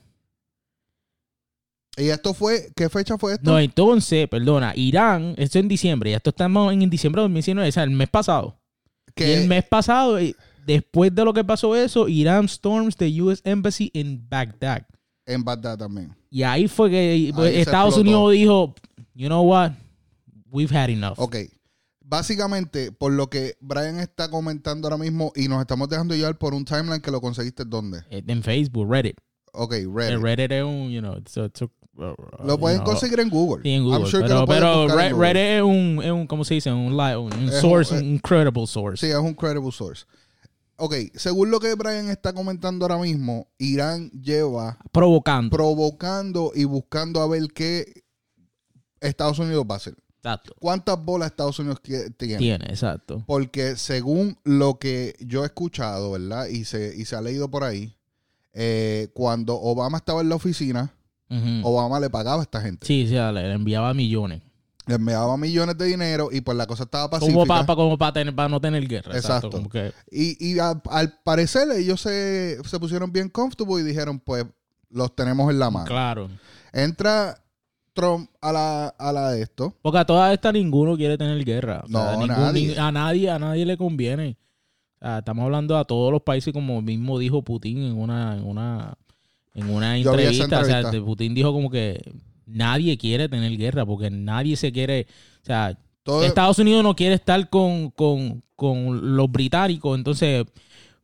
¿Y 1.97 2.11
esto 2.11 2.35
fue? 2.35 2.71
¿Qué 2.77 2.91
fecha 2.91 3.17
fue 3.17 3.35
esto? 3.35 3.51
no, 3.51 3.59
entonces, 3.59 4.29
perdona, 4.29 4.75
Irán, 4.77 5.35
esto 5.39 5.59
en 5.59 5.67
diciembre, 5.67 6.11
ya 6.11 6.19
esto 6.19 6.31
estamos 6.31 6.73
en 6.73 6.91
diciembre 6.91 7.21
de 7.21 7.25
2019, 7.25 7.69
o 7.69 7.73
sea, 7.73 7.85
el 7.85 7.91
mes 7.91 8.11
pasado. 8.11 8.61
Y 9.09 9.13
que 9.15 9.35
el 9.35 9.49
mes 9.49 9.65
pasado, 9.65 10.19
eh, 10.19 10.37
después 10.67 11.15
de 11.15 11.25
lo 11.25 11.33
que 11.33 11.43
pasó 11.43 11.75
eso, 11.75 12.07
Irán 12.07 12.45
storms 12.45 12.97
the 12.97 13.23
US 13.23 13.41
Embassy 13.45 13.91
in 13.95 14.29
Baghdad. 14.29 14.83
en 15.25 15.43
Bagdad 15.43 15.79
también. 15.79 16.15
Y 16.29 16.43
ahí 16.43 16.69
fue 16.69 16.91
que 16.91 17.33
Estados. 17.55 17.97
Unidos 17.97 18.33
dijo, 18.33 18.75
you 19.15 19.29
know 19.29 19.43
what, 19.43 19.73
we've 20.51 20.77
had 20.77 20.91
enough. 20.91 21.19
Ok. 21.19 21.37
Básicamente, 22.09 22.93
por 22.93 23.11
lo 23.13 23.29
que 23.29 23.57
Brian 23.61 23.99
está 23.99 24.31
comentando 24.31 24.87
ahora 24.87 24.97
mismo 24.97 25.33
y 25.35 25.49
nos 25.49 25.61
estamos 25.61 25.89
dejando 25.89 26.15
llevar 26.15 26.39
por 26.39 26.55
un 26.55 26.65
timeline 26.65 27.01
que 27.01 27.11
lo 27.11 27.21
conseguiste 27.21 27.65
¿dónde? 27.65 28.01
Eh, 28.11 28.23
En 28.29 28.43
Facebook, 28.45 28.89
Reddit. 28.89 29.17
Ok, 29.53 29.73
El 29.73 29.93
Reddit. 29.93 30.23
Reddit 30.23 30.53
es 30.53 30.63
un, 30.65 30.91
you 30.91 31.01
know, 31.01 31.17
it's 31.19 31.37
a- 31.37 31.47
it's 31.47 31.63
a- 31.63 31.65
uh, 31.65 32.15
Lo 32.45 32.55
you 32.55 32.59
pueden 32.61 32.79
know, 32.79 32.93
conseguir 32.93 33.19
en 33.19 33.29
Google. 33.29 33.63
Sí, 33.65 33.71
en 33.71 33.83
Google. 33.83 34.07
sure 34.09 34.23
pero 34.23 34.35
lo 34.41 34.47
pueden 34.47 34.63
pero 34.63 34.83
buscar 34.85 34.99
en 35.01 35.05
Re- 35.07 35.13
Google. 35.15 35.33
Reddit 35.33 35.57
es 35.57 35.63
un, 35.63 36.03
es 36.05 36.11
un, 36.13 36.27
¿cómo 36.29 36.45
se 36.45 36.55
dice? 36.55 36.71
Un, 36.73 36.93
un, 36.93 37.01
un 37.01 37.33
un- 37.33 37.53
source, 37.53 37.97
eh, 37.97 38.01
un 38.01 38.19
credible 38.19 38.67
source. 38.69 39.05
Sí, 39.05 39.11
es 39.11 39.19
un 39.19 39.35
credible 39.35 39.73
source. 39.73 40.05
Ok, 40.77 40.95
según 41.15 41.51
lo 41.51 41.59
que 41.59 41.75
Brian 41.75 42.09
está 42.11 42.33
comentando 42.35 42.85
ahora 42.85 42.99
mismo, 42.99 43.49
Irán 43.59 44.11
lleva 44.11 44.79
Provocando. 44.93 45.51
provocando 45.57 46.53
y 46.55 46.65
buscando 46.65 47.21
a 47.23 47.27
ver 47.27 47.49
qué 47.55 48.05
Estados 49.01 49.39
Unidos 49.39 49.65
va 49.69 49.75
a 49.75 49.79
hacer. 49.79 49.97
Exacto. 50.19 50.55
¿Cuántas 50.59 51.03
bolas 51.05 51.31
Estados 51.31 51.59
Unidos 51.59 51.81
tiene? 51.83 52.11
Tiene, 52.39 52.65
exacto. 52.69 53.23
Porque 53.27 53.77
según 53.77 54.39
lo 54.45 54.79
que 54.79 55.15
yo 55.21 55.43
he 55.43 55.47
escuchado, 55.47 56.13
¿verdad? 56.13 56.47
Y 56.47 56.65
se, 56.65 56.95
y 56.97 57.05
se 57.05 57.17
ha 57.17 57.21
leído 57.21 57.51
por 57.51 57.65
ahí, 57.65 57.97
eh, 58.53 59.09
cuando 59.15 59.55
Obama 59.55 59.99
estaba 59.99 60.21
en 60.23 60.29
la 60.29 60.35
oficina. 60.37 60.93
Obama 61.65 61.99
le 61.99 62.09
pagaba 62.09 62.39
a 62.41 62.43
esta 62.45 62.61
gente. 62.61 62.87
Sí, 62.87 63.07
sí, 63.09 63.15
le, 63.15 63.53
enviaba 63.53 63.93
millones. 63.95 64.43
Le 64.87 64.95
enviaba 64.95 65.37
millones 65.37 65.77
de 65.77 65.87
dinero 65.87 66.29
y 66.31 66.41
pues 66.41 66.57
la 66.57 66.67
cosa 66.67 66.85
estaba 66.85 67.11
pacífica. 67.11 67.35
Como 67.35 67.47
para 67.47 67.67
como 67.67 67.99
pa 67.99 68.13
tener, 68.13 68.33
para 68.33 68.49
no 68.49 68.61
tener 68.61 68.87
guerra. 68.87 69.11
Exacto. 69.17 69.49
Exacto. 69.49 69.51
Como 69.57 69.69
que, 69.69 69.93
Y, 70.09 70.53
y 70.53 70.59
a- 70.61 70.81
al 70.89 71.19
parecer 71.25 71.69
ellos 71.73 72.01
se, 72.01 72.59
se 72.65 72.79
pusieron 72.79 73.11
bien 73.11 73.29
comfortable 73.29 73.81
y 73.81 73.85
dijeron, 73.85 74.21
pues, 74.21 74.47
los 74.89 75.17
tenemos 75.17 75.51
en 75.51 75.59
la 75.59 75.69
mano. 75.71 75.87
claro. 75.87 76.29
Entra 76.73 77.37
Trump 77.97 78.31
a 78.41 78.53
la, 78.53 78.87
a 78.89 79.13
la 79.13 79.31
de 79.33 79.43
esto. 79.43 79.75
Porque 79.83 79.99
a 79.99 80.05
toda 80.05 80.33
esta 80.33 80.53
ninguno 80.53 80.97
quiere 80.97 81.19
tener 81.19 81.45
guerra. 81.45 81.83
O 81.85 81.89
sea, 81.89 82.13
No, 82.13 82.13
ningún- 82.21 82.29
nadie. 82.29 82.69
ni- 82.69 82.75
a 82.77 82.93
nadie, 82.93 83.31
a 83.31 83.39
nadie 83.41 83.67
le 83.67 83.77
conviene. 83.77 84.37
O 85.01 85.05
sea, 85.05 85.19
estamos 85.19 85.45
hablando 85.45 85.77
a 85.77 85.85
todos 85.85 86.13
los 86.13 86.23
países, 86.23 86.53
como 86.53 86.81
mismo 86.81 87.19
dijo 87.19 87.43
Putin 87.43 87.79
en 87.83 87.99
una, 87.99 88.37
en 88.37 88.45
una, 88.47 88.95
en 89.55 89.69
una 89.71 89.97
entrevista. 89.99 90.61
O 90.61 90.65
sea, 90.65 90.91
Putin 91.05 91.35
dijo 91.35 91.53
como 91.53 91.69
que 91.71 92.01
nadie 92.47 92.97
quiere 92.97 93.29
tener 93.29 93.57
guerra, 93.57 93.85
porque 93.85 94.09
nadie 94.11 94.57
se 94.57 94.71
quiere. 94.71 95.07
O 95.43 95.47
sea, 95.47 95.77
Todo, 96.05 96.23
Estados 96.23 96.59
Unidos 96.61 96.85
no 96.85 96.95
quiere 96.95 97.15
estar 97.17 97.49
con, 97.51 97.91
con, 97.91 98.43
con 98.55 99.17
los 99.17 99.29
británicos, 99.33 99.99
entonces 99.99 100.45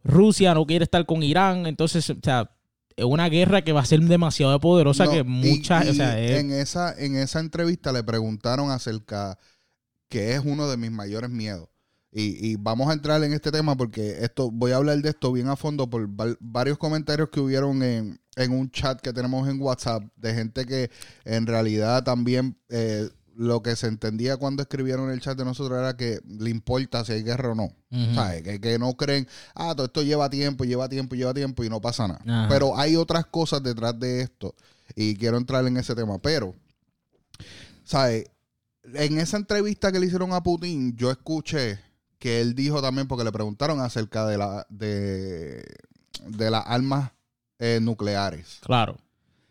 Rusia 0.05 0.55
no 0.55 0.65
quiere 0.67 0.85
estar 0.85 1.05
con 1.07 1.23
Irán, 1.23 1.67
entonces, 1.67 2.09
o 2.11 2.17
sea, 2.23 2.51
es 2.97 3.05
una 3.05 3.29
guerra 3.29 3.63
que 3.63 3.73
va 3.73 3.81
a 3.81 3.85
ser 3.87 4.01
demasiado 4.01 4.59
poderosa 4.61 5.05
no, 5.07 5.11
que 5.13 5.23
muchas, 5.25 5.89
o 5.89 5.95
sea, 5.95 6.19
es- 6.21 6.39
en, 6.41 6.53
esa, 6.53 6.95
en 6.99 7.17
esa 7.17 7.41
entrevista 7.41 7.93
le 7.93 8.03
preguntaron 8.05 8.71
acerca 8.71 9.39
que 10.09 10.35
es 10.35 10.43
uno 10.45 10.69
de 10.69 10.77
mis 10.77 10.91
mayores 10.91 11.31
miedos. 11.31 11.69
Y, 12.15 12.47
y 12.47 12.57
vamos 12.57 12.91
a 12.91 12.93
entrar 12.93 13.25
en 13.25 13.33
este 13.33 13.51
tema 13.51 13.75
porque 13.75 14.19
esto 14.23 14.51
voy 14.51 14.73
a 14.73 14.77
hablar 14.77 14.99
de 14.99 15.09
esto 15.09 15.33
bien 15.33 15.49
a 15.49 15.57
fondo 15.57 15.89
por 15.89 16.07
val- 16.09 16.37
varios 16.41 16.77
comentarios 16.77 17.31
que 17.31 17.41
hubieron 17.41 17.83
en, 17.83 18.21
en 18.37 18.53
un 18.53 18.71
chat 18.71 19.01
que 19.01 19.15
tenemos 19.15 19.49
en 19.49 19.59
WhatsApp 19.59 20.03
de 20.17 20.35
gente 20.35 20.67
que 20.67 20.91
en 21.25 21.47
realidad 21.47 22.05
también 22.05 22.59
eh, 22.69 23.09
lo 23.37 23.63
que 23.63 23.77
se 23.77 23.87
entendía 23.87 24.37
cuando 24.37 24.63
escribieron 24.63 25.07
en 25.07 25.13
el 25.13 25.21
chat 25.21 25.37
de 25.37 25.45
nosotros 25.45 25.79
era 25.79 25.97
que 25.97 26.21
le 26.27 26.51
importa 26.51 27.05
si 27.05 27.13
hay 27.13 27.23
guerra 27.23 27.53
o 27.53 27.55
no. 27.55 27.73
¿Sabes? 28.15 28.43
Que, 28.43 28.61
que 28.61 28.79
no 28.79 28.95
creen, 28.95 29.29
ah, 29.55 29.75
todo 29.75 29.87
esto 29.87 30.03
lleva 30.03 30.31
tiempo, 30.31 30.65
lleva 30.65 30.89
tiempo, 30.89 31.15
lleva 31.15 31.35
tiempo 31.35 31.63
y 31.63 31.69
no 31.69 31.81
pasa 31.81 32.09
nada. 32.09 32.23
Ajá. 32.27 32.49
Pero 32.49 32.77
hay 32.77 32.97
otras 32.97 33.27
cosas 33.27 33.63
detrás 33.63 33.99
de 33.99 34.23
esto 34.23 34.55
y 34.97 35.15
quiero 35.17 35.37
entrar 35.37 35.67
en 35.67 35.77
ese 35.77 35.95
tema. 35.95 36.19
Pero, 36.19 36.55
¿sabes? 37.85 38.27
En 38.95 39.19
esa 39.19 39.37
entrevista 39.37 39.93
que 39.93 40.01
le 40.01 40.07
hicieron 40.07 40.33
a 40.33 40.43
Putin, 40.43 40.97
yo 40.97 41.11
escuché 41.11 41.79
que 42.19 42.41
él 42.41 42.55
dijo 42.55 42.81
también, 42.81 43.09
porque 43.09 43.25
le 43.25 43.33
preguntaron 43.33 43.81
acerca 43.81 44.27
de, 44.27 44.39
la, 44.39 44.67
de, 44.69 45.65
de 46.29 46.51
las 46.51 46.65
armas 46.67 47.11
eh, 47.59 47.79
nucleares. 47.83 48.59
Claro. 48.63 48.99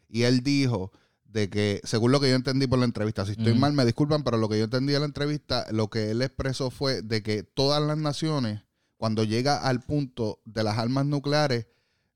Y 0.10 0.24
él 0.24 0.42
dijo 0.42 0.92
de 1.32 1.50
que, 1.50 1.80
según 1.84 2.12
lo 2.12 2.20
que 2.20 2.30
yo 2.30 2.36
entendí 2.36 2.68
por 2.68 2.80
la 2.80 2.86
entrevista, 2.86 3.26
si 3.26 3.32
estoy 3.32 3.54
mal 3.54 3.74
me 3.74 3.86
disculpan, 3.86 4.24
pero 4.24 4.38
lo 4.38 4.50
que 4.50 4.58
yo 4.58 4.66
entendí 4.66 4.94
de 4.94 5.00
la 5.00 5.06
entrevista, 5.06 5.66
lo 5.72 5.90
que 5.90 6.12
él 6.12 6.22
expresó 6.22 6.70
fue 6.72 7.02
de 7.02 7.24
que 7.24 7.44
todas 7.44 7.82
las 7.82 7.98
naciones, 7.98 8.62
cuando 8.98 9.24
llega 9.24 9.58
al 9.58 9.82
punto 9.82 10.40
de 10.46 10.64
las 10.64 10.78
armas 10.78 11.06
nucleares, 11.06 11.68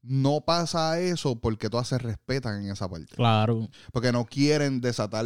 no 0.01 0.41
pasa 0.41 0.99
eso 0.99 1.39
porque 1.39 1.69
todas 1.69 1.87
se 1.87 1.97
respetan 1.97 2.63
en 2.63 2.71
esa 2.71 2.87
parte. 2.89 3.15
Claro. 3.15 3.69
Porque 3.91 4.11
no 4.11 4.25
quieren 4.25 4.81
desatar 4.81 5.25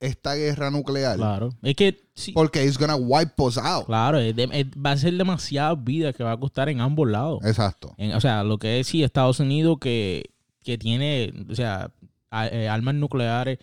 esta 0.00 0.34
guerra 0.34 0.70
nuclear. 0.70 1.16
Claro. 1.16 1.48
Es 1.62 1.74
que 1.74 2.08
sí, 2.14 2.32
Porque 2.32 2.64
it's 2.64 2.78
gonna 2.78 2.94
wipe 2.96 3.32
us 3.42 3.56
out. 3.58 3.86
claro, 3.86 4.18
es 4.18 4.36
de- 4.36 4.48
es- 4.52 4.66
va 4.84 4.92
a 4.92 4.96
ser 4.96 5.14
demasiada 5.14 5.74
vida 5.74 6.12
que 6.12 6.22
va 6.22 6.32
a 6.32 6.36
costar 6.38 6.68
en 6.68 6.80
ambos 6.80 7.08
lados. 7.08 7.40
Exacto. 7.44 7.94
En- 7.96 8.12
o 8.14 8.20
sea, 8.20 8.44
lo 8.44 8.58
que 8.58 8.80
es 8.80 8.86
sí 8.88 9.02
Estados 9.02 9.40
Unidos 9.40 9.78
que, 9.80 10.30
que 10.62 10.76
tiene, 10.76 11.32
o 11.50 11.54
sea, 11.54 11.90
a- 12.30 12.46
eh, 12.48 12.68
armas 12.68 12.94
nucleares, 12.94 13.58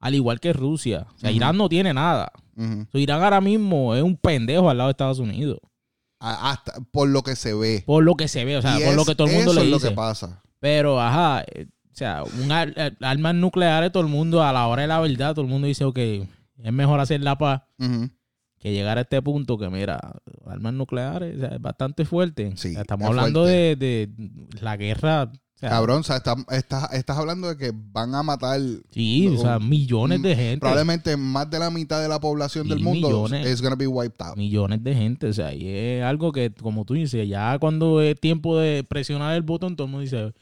al 0.00 0.14
igual 0.14 0.40
que 0.40 0.52
Rusia. 0.52 1.06
O 1.14 1.18
sea. 1.18 1.30
Irán 1.30 1.56
no 1.56 1.68
tiene 1.68 1.92
nada. 1.94 2.30
So, 2.90 2.98
Irán 2.98 3.22
ahora 3.22 3.40
mismo 3.40 3.94
es 3.94 4.02
un 4.02 4.16
pendejo 4.16 4.70
al 4.70 4.78
lado 4.78 4.88
de 4.88 4.92
Estados 4.92 5.18
Unidos. 5.18 5.58
A- 6.20 6.50
Hasta 6.52 6.72
por 6.90 7.08
lo 7.08 7.22
que 7.22 7.36
se 7.36 7.52
ve. 7.54 7.82
Por 7.86 8.02
lo 8.04 8.14
que 8.14 8.28
se 8.28 8.44
ve, 8.46 8.56
o 8.56 8.62
sea, 8.62 8.78
Y 8.80 8.84
por 8.84 8.94
lo 8.94 9.02
es- 9.02 9.08
que 9.08 9.14
todo 9.14 9.26
el 9.28 9.34
mundo 9.34 9.50
eso 9.52 9.60
le 9.60 9.66
es 9.66 9.72
dice. 9.74 9.84
lo 9.86 9.90
que 9.90 9.94
pasa. 9.96 10.42
Pero, 10.60 10.98
ajá, 11.00 11.44
eh, 11.54 11.66
o 11.68 11.94
sea, 11.94 12.22
un 12.42 12.50
ar- 12.50 12.72
eh, 12.76 12.92
armas 13.02 13.34
nucleares, 13.34 13.92
todo 13.92 14.02
el 14.02 14.08
mundo, 14.08 14.42
a 14.42 14.52
la 14.52 14.66
hora 14.66 14.82
de 14.82 14.88
la 14.88 15.00
verdad, 15.00 15.34
todo 15.34 15.44
el 15.44 15.50
mundo 15.50 15.66
dice, 15.66 15.84
ok, 15.84 15.98
es 15.98 16.72
mejor 16.72 17.00
hacer 17.00 17.20
la 17.22 17.36
paz 17.36 17.62
que 18.58 18.72
llegar 18.72 18.96
a 18.96 19.02
este 19.02 19.20
punto 19.20 19.58
que, 19.58 19.68
mira, 19.68 20.00
armas 20.46 20.72
nucleares 20.72 21.36
o 21.36 21.40
sea, 21.40 21.48
es 21.50 21.60
bastante 21.60 22.06
fuerte. 22.06 22.52
Sí, 22.56 22.68
O 22.70 22.72
sea, 22.72 22.80
estamos 22.80 23.04
es 23.04 23.10
hablando 23.10 23.44
de 23.44 24.10
la 24.62 24.76
guerra. 24.78 25.30
O 25.56 25.58
sea, 25.58 25.70
Cabrón, 25.70 26.00
o 26.00 26.02
sea, 26.02 26.16
estás, 26.16 26.36
estás, 26.50 26.92
estás 26.92 27.16
hablando 27.16 27.48
de 27.48 27.56
que 27.56 27.72
van 27.74 28.14
a 28.14 28.22
matar 28.22 28.60
Sí, 28.90 29.26
o 29.28 29.38
sea, 29.40 29.58
millones 29.58 30.20
de 30.20 30.36
gente. 30.36 30.58
probablemente 30.60 31.16
más 31.16 31.48
de 31.50 31.58
la 31.58 31.70
mitad 31.70 32.02
de 32.02 32.08
la 32.08 32.20
población 32.20 32.64
Sí, 32.64 32.70
del 32.70 32.80
mundo 32.80 33.26
es 33.34 33.62
gonna 33.62 33.74
be 33.74 33.86
wiped 33.86 34.20
out. 34.24 34.36
Millones 34.36 34.84
de 34.84 34.94
gente. 34.94 35.26
O 35.28 35.32
sea, 35.32 35.54
y 35.54 35.66
es 35.66 36.02
algo 36.04 36.30
que, 36.30 36.50
como 36.52 36.84
tú 36.84 36.92
dices, 36.94 37.26
ya 37.26 37.58
cuando 37.58 38.02
es 38.02 38.20
tiempo 38.20 38.58
de 38.58 38.84
presionar 38.84 39.34
el 39.34 39.42
botón, 39.42 39.76
todo 39.76 39.86
el 39.86 39.90
mundo 39.92 40.02
dice, 40.02 40.32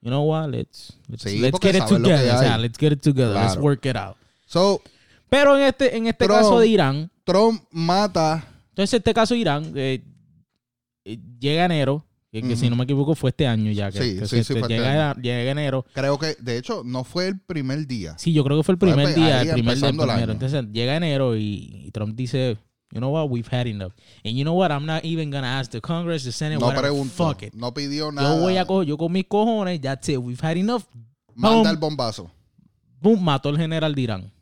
you 0.00 0.08
know 0.08 0.22
what, 0.24 0.48
let's, 0.48 0.96
let's, 1.08 1.22
Sí, 1.22 1.38
let's 1.38 1.52
porque 1.52 1.72
get 1.72 1.82
it 1.82 1.86
together. 1.88 2.34
O 2.34 2.38
sea, 2.38 2.56
let's 2.58 2.78
get 2.78 2.92
it 2.92 3.02
together. 3.02 3.34
Let's 3.34 3.56
work 3.58 3.84
it 3.84 3.96
out. 3.96 4.16
So, 4.46 4.80
Pero 5.28 5.54
en 5.56 5.64
este, 5.64 5.94
en 5.96 6.06
este 6.06 6.24
Trump- 6.24 6.40
caso 6.40 6.58
de 6.58 6.66
Irán, 6.68 7.10
Trump 7.24 7.62
mata, 7.70 8.42
entonces 8.70 8.94
este 8.98 9.12
caso 9.12 9.34
de 9.34 9.40
Irán, 9.40 9.72
eh, 9.76 10.02
eh, 11.04 11.18
llega 11.38 11.66
enero, 11.66 12.04
que, 12.32 12.40
que 12.40 12.46
Ujú. 12.48 12.56
si 12.56 12.70
no 12.70 12.76
me 12.76 12.84
equivoco 12.84 13.14
fue 13.14 13.28
este 13.30 13.46
año 13.46 13.70
ya. 13.72 13.92
Que, 13.92 14.02
Sí, 14.02 14.18
que 14.18 14.26
sí, 14.26 14.36
se- 14.38 14.44
sí, 14.44 14.52
fue 14.54 14.62
este 14.62 14.74
llega, 14.74 15.14
llega 15.16 15.50
enero. 15.50 15.84
creo 15.92 16.18
que, 16.18 16.34
de 16.40 16.56
hecho, 16.56 16.82
no 16.84 17.04
fue 17.04 17.28
el 17.28 17.38
primer 17.38 17.86
día. 17.86 18.14
Sí, 18.18 18.32
yo 18.32 18.42
creo 18.42 18.56
que 18.56 18.62
fue 18.64 18.72
el 18.72 18.78
Fue 18.78 18.88
primer 18.88 19.06
ahí 19.08 19.14
día, 19.14 19.42
el 19.42 19.52
primer 19.52 19.74
el 19.76 19.80
primero. 19.82 20.10
año. 20.12 20.32
Entonces 20.32 20.64
llega 20.72 20.96
enero 20.96 21.36
y, 21.36 21.84
y 21.86 21.90
Trump 21.92 22.16
dice, 22.16 22.56
you 22.90 22.98
know 23.00 23.10
what, 23.12 23.28
we've 23.30 23.48
had 23.54 23.66
enough. 23.66 23.92
And 24.24 24.34
you 24.34 24.44
know 24.44 24.54
what, 24.54 24.70
I'm 24.70 24.86
not 24.86 25.04
even 25.04 25.30
gonna 25.30 25.60
ask 25.60 25.70
the 25.70 25.80
Congress, 25.82 26.24
the 26.24 26.32
Senate, 26.32 26.58
No 26.58 26.66
whatever, 26.68 26.88
preguntó, 26.88 27.28
fuck 27.28 27.42
it. 27.42 27.54
no 27.54 27.74
pidió 27.74 28.10
nada. 28.10 28.34
Yo 28.34 28.40
voy 28.40 28.56
a 28.56 28.64
coger, 28.64 28.88
yo 28.88 28.96
con 28.96 29.12
mis 29.12 29.26
cojones, 29.26 29.78
that's 29.82 30.08
it, 30.08 30.16
we've 30.18 30.40
had 30.42 30.56
enough. 30.56 30.84
Manda 31.34 31.58
Boom. 31.58 31.66
el 31.68 31.76
bombazo. 31.76 32.30
Boom, 33.00 33.22
mató 33.22 33.50
al 33.50 33.58
general 33.58 33.94
de 33.94 34.00
Irán. 34.00 34.32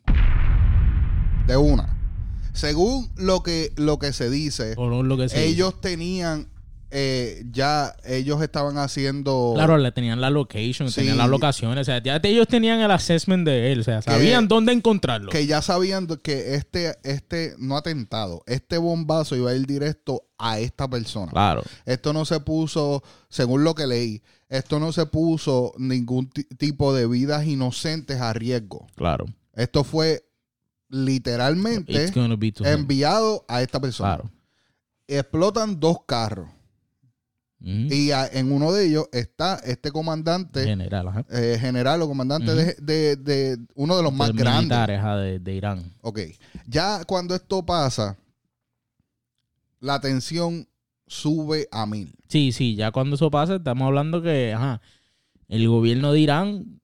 De 1.45 1.57
una. 1.57 1.97
Según 2.53 3.09
lo 3.17 3.43
que, 3.43 3.71
lo 3.75 3.97
que 3.99 4.13
se 4.13 4.29
dice, 4.29 4.75
lo 4.77 5.17
que 5.17 5.29
sea. 5.29 5.41
ellos 5.41 5.79
tenían 5.81 6.47
eh, 6.91 7.43
ya, 7.51 7.95
ellos 8.05 8.41
estaban 8.41 8.77
haciendo. 8.77 9.53
Claro, 9.55 9.77
le 9.77 9.91
tenían 9.91 10.19
la 10.21 10.29
location, 10.29 10.89
Sí. 10.89 10.95
tenían 11.01 11.17
las 11.17 11.29
locaciones, 11.29 11.81
o 11.81 11.83
sea, 11.85 12.03
ya 12.03 12.19
ellos 12.23 12.47
tenían 12.47 12.79
el 12.81 12.91
assessment 12.91 13.45
de 13.47 13.71
él, 13.71 13.79
o 13.79 13.83
sea, 13.83 14.01
sabían 14.01 14.47
dónde 14.47 14.73
encontrarlo. 14.73 15.31
que 15.31 15.47
ya 15.47 15.61
sabían 15.61 16.07
que 16.21 16.55
este, 16.55 16.97
este, 17.03 17.55
no 17.57 17.77
atentado, 17.77 18.43
este 18.45 18.77
bombazo 18.77 19.35
iba 19.35 19.51
a 19.51 19.55
ir 19.55 19.65
directo 19.65 20.23
a 20.37 20.59
esta 20.59 20.89
persona. 20.89 21.31
Claro. 21.31 21.63
Esto 21.85 22.13
no 22.13 22.25
se 22.25 22.39
puso, 22.41 23.03
según 23.29 23.63
lo 23.63 23.73
que 23.75 23.87
leí, 23.87 24.21
esto 24.49 24.79
no 24.79 24.91
se 24.91 25.05
puso 25.05 25.73
ningún 25.77 26.29
ti- 26.29 26.43
tipo 26.57 26.93
de 26.93 27.07
vidas 27.07 27.45
inocentes 27.47 28.19
a 28.19 28.33
riesgo. 28.33 28.87
Claro. 28.95 29.25
Esto 29.53 29.83
fue 29.83 30.23
literalmente 30.89 32.11
enviado 32.65 33.45
a 33.47 33.61
esta 33.61 33.79
persona. 33.79 34.15
Claro. 34.17 34.31
Explotan 35.07 35.79
dos 35.79 35.97
carros 36.05 36.49
Y 37.63 38.09
a- 38.11 38.25
en 38.27 38.51
uno 38.51 38.71
de 38.71 38.87
ellos 38.87 39.07
está 39.11 39.55
este 39.63 39.91
comandante 39.91 40.63
General, 40.63 41.25
eh, 41.29 41.57
general 41.61 42.01
o 42.01 42.07
comandante 42.07 42.55
de, 42.55 42.75
de- 42.81 43.15
de 43.17 43.57
uno 43.75 43.95
de 43.97 44.01
los 44.03 44.11
más 44.11 44.29
De 44.29 44.33
grandes. 44.39 44.61
militares, 44.63 44.99
ajá, 44.99 45.17
de, 45.17 45.37
de 45.39 45.53
Irán. 45.53 45.93
Ok. 46.01 46.19
Ya 46.65 47.03
cuando 47.05 47.35
esto 47.35 47.63
pasa, 47.63 48.17
la 49.79 49.99
tensión 49.99 50.67
sube 51.07 51.67
a 51.71 51.85
mil. 51.85 52.13
Sí, 52.29 52.51
sí, 52.51 52.75
ya 52.75 52.91
cuando 52.91 53.15
eso 53.15 53.29
pasa, 53.29 53.55
estamos 53.57 53.85
hablando 53.85 54.21
que, 54.21 54.53
ajá, 54.53 54.81
el 55.47 55.67
gobierno 55.67 56.13
de 56.13 56.19
Irán, 56.19 56.81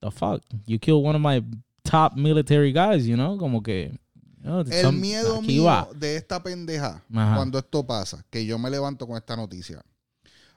the 0.00 0.10
fuck, 0.10 0.42
you 0.66 0.78
killed 0.78 1.04
one 1.04 1.16
of 1.16 1.22
my 1.22 1.44
top 1.82 2.14
military 2.16 2.72
guys, 2.72 3.04
you 3.06 3.14
know, 3.14 3.36
como 3.38 3.62
que... 3.62 3.92
you 4.38 4.42
know, 4.44 4.60
El 4.60 4.82
some- 4.82 4.98
miedo 5.00 5.42
mío 5.42 5.64
va. 5.64 5.88
de 5.94 6.16
esta 6.16 6.42
pendeja, 6.42 7.02
Ajá. 7.14 7.36
cuando 7.36 7.58
esto 7.58 7.86
pasa, 7.86 8.24
que 8.30 8.44
yo 8.46 8.58
me 8.58 8.70
levanto 8.70 9.06
con 9.06 9.16
esta 9.16 9.36
noticia, 9.36 9.82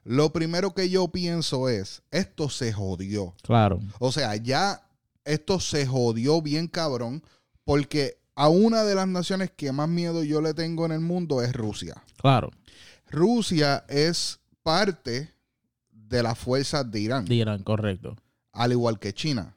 lo 0.03 0.31
primero 0.33 0.73
que 0.73 0.89
yo 0.89 1.07
pienso 1.09 1.69
es, 1.69 2.01
esto 2.11 2.49
se 2.49 2.73
jodió. 2.73 3.35
Claro, 3.43 3.79
O 3.99 4.11
sea, 4.11 4.35
ya 4.35 4.81
esto 5.25 5.59
se 5.59 5.85
jodió 5.85 6.41
bien 6.41 6.67
cabrón, 6.67 7.23
porque 7.63 8.17
a 8.35 8.49
una 8.49 8.83
de 8.83 8.95
las 8.95 9.07
naciones 9.07 9.51
que 9.55 9.71
más 9.71 9.87
miedo 9.89 10.23
yo 10.23 10.41
le 10.41 10.53
tengo 10.53 10.85
en 10.85 10.91
el 10.91 11.01
mundo 11.01 11.41
es 11.41 11.53
Rusia. 11.53 12.01
claro, 12.17 12.51
Rusia 13.09 13.85
es 13.89 14.39
parte 14.63 15.29
de 15.91 16.23
las 16.23 16.37
fuerzas 16.37 16.89
de 16.89 16.99
Irán, 17.01 17.25
de 17.25 17.35
Irán, 17.35 17.63
correcto. 17.63 18.15
al 18.53 18.71
igual 18.71 18.99
que 18.99 19.13
China. 19.13 19.55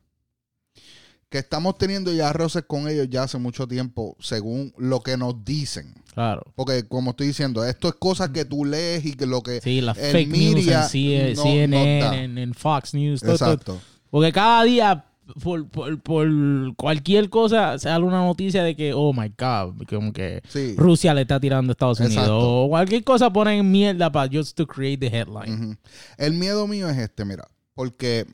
Que 1.35 1.41
estamos 1.41 1.77
teniendo 1.77 2.13
ya 2.13 2.33
roces 2.33 2.63
con 2.65 2.87
ellos 2.89 3.09
ya 3.11 3.25
hace 3.25 3.39
mucho 3.39 3.67
tiempo, 3.67 4.17
según 4.21 4.73
lo 4.79 5.01
que 5.01 5.17
nos 5.17 5.45
dicen. 5.45 5.93
Claro. 6.15 6.45
Porque, 6.55 6.87
como 6.87 7.11
estoy 7.11 7.27
diciendo, 7.27 7.65
esto 7.65 7.89
es 7.89 7.95
cosas 7.95 8.29
que 8.29 8.45
tú 8.45 8.65
lees 8.65 9.05
y 9.05 9.15
que 9.15 9.27
lo 9.27 9.43
que. 9.43 9.61
Sí, 9.61 9.81
las 9.81 9.99
fake 9.99 10.29
news 10.29 10.45
en 10.51 10.55
media 10.55 10.83
C- 10.85 11.33
no- 11.35 11.43
CNN, 11.43 12.29
no 12.29 12.41
en, 12.41 12.55
Fox 12.55 12.95
News, 12.95 13.21
todo, 13.21 13.37
todo. 13.37 13.53
Exacto. 13.53 13.81
Porque 14.11 14.31
cada 14.31 14.63
día, 14.63 15.07
por, 15.43 15.67
por, 15.71 16.01
por 16.03 16.29
cualquier 16.77 17.29
cosa, 17.31 17.81
sale 17.81 18.05
una 18.05 18.21
noticia 18.25 18.63
de 18.63 18.77
que, 18.77 18.93
oh 18.95 19.13
my 19.13 19.33
God, 19.37 19.89
como 19.89 20.13
que 20.13 20.41
Sí. 20.49 20.75
Rusia 20.77 21.15
le 21.15 21.23
está 21.23 21.41
tirando 21.41 21.73
a 21.73 21.73
Estados 21.73 21.99
Unidos. 21.99 22.15
Exacto. 22.15 22.63
O 22.65 22.69
cualquier 22.69 23.03
cosa 23.03 23.33
ponen 23.33 23.69
mierda 23.73 24.13
para 24.13 24.31
just 24.33 24.57
to 24.57 24.69
create 24.69 24.99
the 24.99 25.09
headline. 25.19 25.77
El 26.17 26.35
miedo 26.35 26.69
mío 26.69 26.89
es 26.89 26.97
este, 26.99 27.25
mira. 27.25 27.49
Porque 27.75 28.25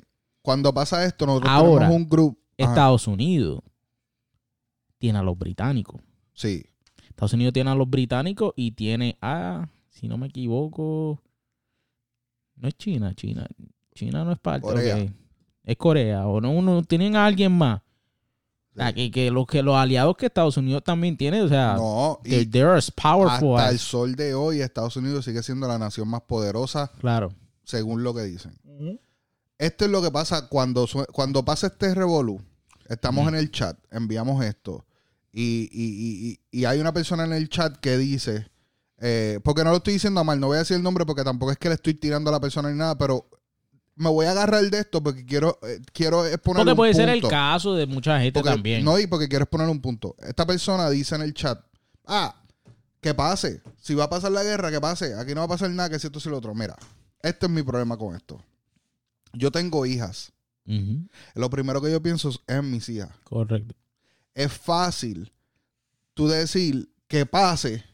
cuando 0.43 0.75
pasa 0.75 1.03
esto, 1.07 1.25
nosotros 1.25 1.51
Ahora, 1.51 1.87
tenemos 1.87 1.97
un 1.97 2.07
grupo. 2.11 2.40
Ajá, 2.63 2.73
Estados 2.73 3.07
Unidos 3.07 3.61
tiene 4.99 5.19
a 5.19 5.23
los 5.23 5.39
británicos. 5.39 6.01
Sí. 6.35 6.65
Estados 7.09 7.33
Unidos 7.33 7.53
tiene 7.53 7.71
a 7.71 7.75
los 7.75 7.89
británicos 7.89 8.53
y 8.57 8.73
tiene 8.73 9.17
a, 9.21 9.69
si 9.89 10.09
no 10.09 10.17
me 10.19 10.27
equivoco, 10.29 11.23
no 12.57 12.69
es 12.69 12.75
China, 12.77 13.15
China. 13.15 13.47
China 13.95 14.25
no 14.25 14.33
es 14.33 14.39
parte. 14.39 14.67
Corea. 14.67 15.13
Es 15.65 15.77
Corea. 15.77 16.27
O 16.27 16.41
no, 16.41 16.51
uno, 16.53 16.83
tienen 16.83 17.17
a 17.17 17.27
alguien 17.27 17.53
más. 17.53 17.81
O 18.73 18.77
sea, 18.77 18.89
Sí. 18.89 18.95
que, 18.95 19.11
que 19.11 19.31
los, 19.31 19.47
que 19.47 19.63
los 19.63 19.75
aliados 19.77 20.17
que 20.17 20.27
Estados 20.27 20.57
Unidos 20.57 20.83
también 20.85 21.17
tiene, 21.17 21.43
o 21.43 21.49
sea, 21.49 21.75
No, 21.77 22.21
y 22.25 22.47
they're 22.47 22.71
as 22.77 22.91
powerful 22.91 23.57
hasta 23.59 23.71
el 23.71 23.79
sol 23.79 24.15
de 24.15 24.33
hoy, 24.35 24.61
Estados 24.61 24.97
Unidos 24.97 25.25
sigue 25.25 25.43
siendo 25.43 25.67
la 25.67 25.79
nación 25.79 26.07
más 26.09 26.23
poderosa, 26.23 26.93
Claro. 27.01 27.33
según 27.65 28.05
lo 28.05 28.15
que 28.15 28.23
dicen. 28.23 28.57
Esto 29.59 29.85
es 29.85 29.91
lo 29.91 30.01
que 30.01 30.11
pasa 30.11 30.49
cuando, 30.49 30.87
cuando 31.13 31.45
pasa 31.45 31.67
este 31.67 31.95
revolú. 31.95 32.41
Estamos 32.91 33.27
en 33.29 33.37
el 33.37 33.51
chat, 33.51 33.79
enviamos 33.91 34.45
esto. 34.45 34.85
Y, 35.33 35.69
y- 35.73 36.39
y- 36.53 36.61
y- 36.61 36.65
hay 36.65 36.81
una 36.81 36.93
persona 36.93 37.25
en 37.25 37.33
el 37.33 37.49
chat 37.49 37.77
que 37.79 37.97
dice, 37.97 38.51
eh, 38.99 39.39
porque 39.45 39.63
no 39.65 39.71
lo 39.71 39.77
estoy 39.77 39.95
diciendo 39.95 40.21
a 40.21 40.25
mal, 40.25 40.41
no 40.41 40.49
voy 40.49 40.57
a 40.57 40.59
decir 40.61 40.77
el 40.77 40.83
nombre 40.83 41.07
porque 41.07 41.23
tampoco 41.25 41.53
es 41.53 41.59
que 41.59 41.69
le 41.69 41.77
estoy 41.77 41.95
tirando 41.95 42.31
a 42.31 42.33
la 42.33 42.41
persona 42.41 42.69
ni 42.71 42.77
nada, 42.77 42.99
pero 42.99 43.29
me 43.95 44.09
voy 44.11 44.27
a 44.27 44.33
agarrar 44.33 44.65
de 44.69 44.79
esto 44.79 45.03
porque 45.03 45.25
quiero, 45.25 45.59
eh, 45.63 45.81
quiero 45.93 46.27
exponer 46.27 46.61
Porque 46.63 46.71
un 46.73 46.77
puede 46.77 46.95
ser 46.95 47.09
el 47.09 47.23
caso 47.29 47.75
de 47.75 47.87
mucha 47.87 48.19
gente 48.21 48.41
Porque- 48.41 48.51
también. 48.55 48.85
No, 48.85 48.99
y 48.99 49.07
porque 49.07 49.29
quiero 49.29 49.45
exponer 49.45 49.69
un 49.69 49.81
punto. 49.81 50.17
Esta 50.19 50.45
persona 50.47 50.91
dice 50.91 51.15
en 51.15 51.23
el 51.23 51.33
chat, 51.33 51.61
ah, 52.07 52.35
que 53.01 53.15
pase. 53.15 53.63
Si 53.81 53.95
va 53.95 54.05
a 54.05 54.11
pasar 54.11 54.33
la 54.33 54.43
guerra, 54.43 54.71
que 54.71 54.81
pase. 54.81 55.15
Aquí 55.15 55.33
no 55.33 55.41
va 55.43 55.45
a 55.47 55.49
pasar 55.49 55.71
nada, 55.71 55.89
que 55.91 55.99
si 56.01 56.09
esto, 56.09 56.19
si 56.19 56.29
lo 56.29 56.39
otro. 56.39 56.55
Mira, 56.55 56.77
este 57.23 57.47
es 57.47 57.53
mi 57.53 57.63
problema 57.63 57.97
con 57.97 58.17
esto. 58.17 58.43
Yo 59.33 59.51
tengo 59.53 59.87
hijas. 59.87 60.33
Lo 61.35 61.51
primero 61.51 61.81
que 61.81 61.91
yo 61.91 62.01
pienso 62.03 62.29
es 62.29 62.41
en 62.47 62.71
mis 62.71 62.89
hijas. 62.89 63.11
Correcto. 63.25 63.75
Es 64.35 64.53
fácil 64.53 65.33
tú 66.15 66.29
decir 66.29 66.93
que 67.09 67.27
pase 67.27 67.85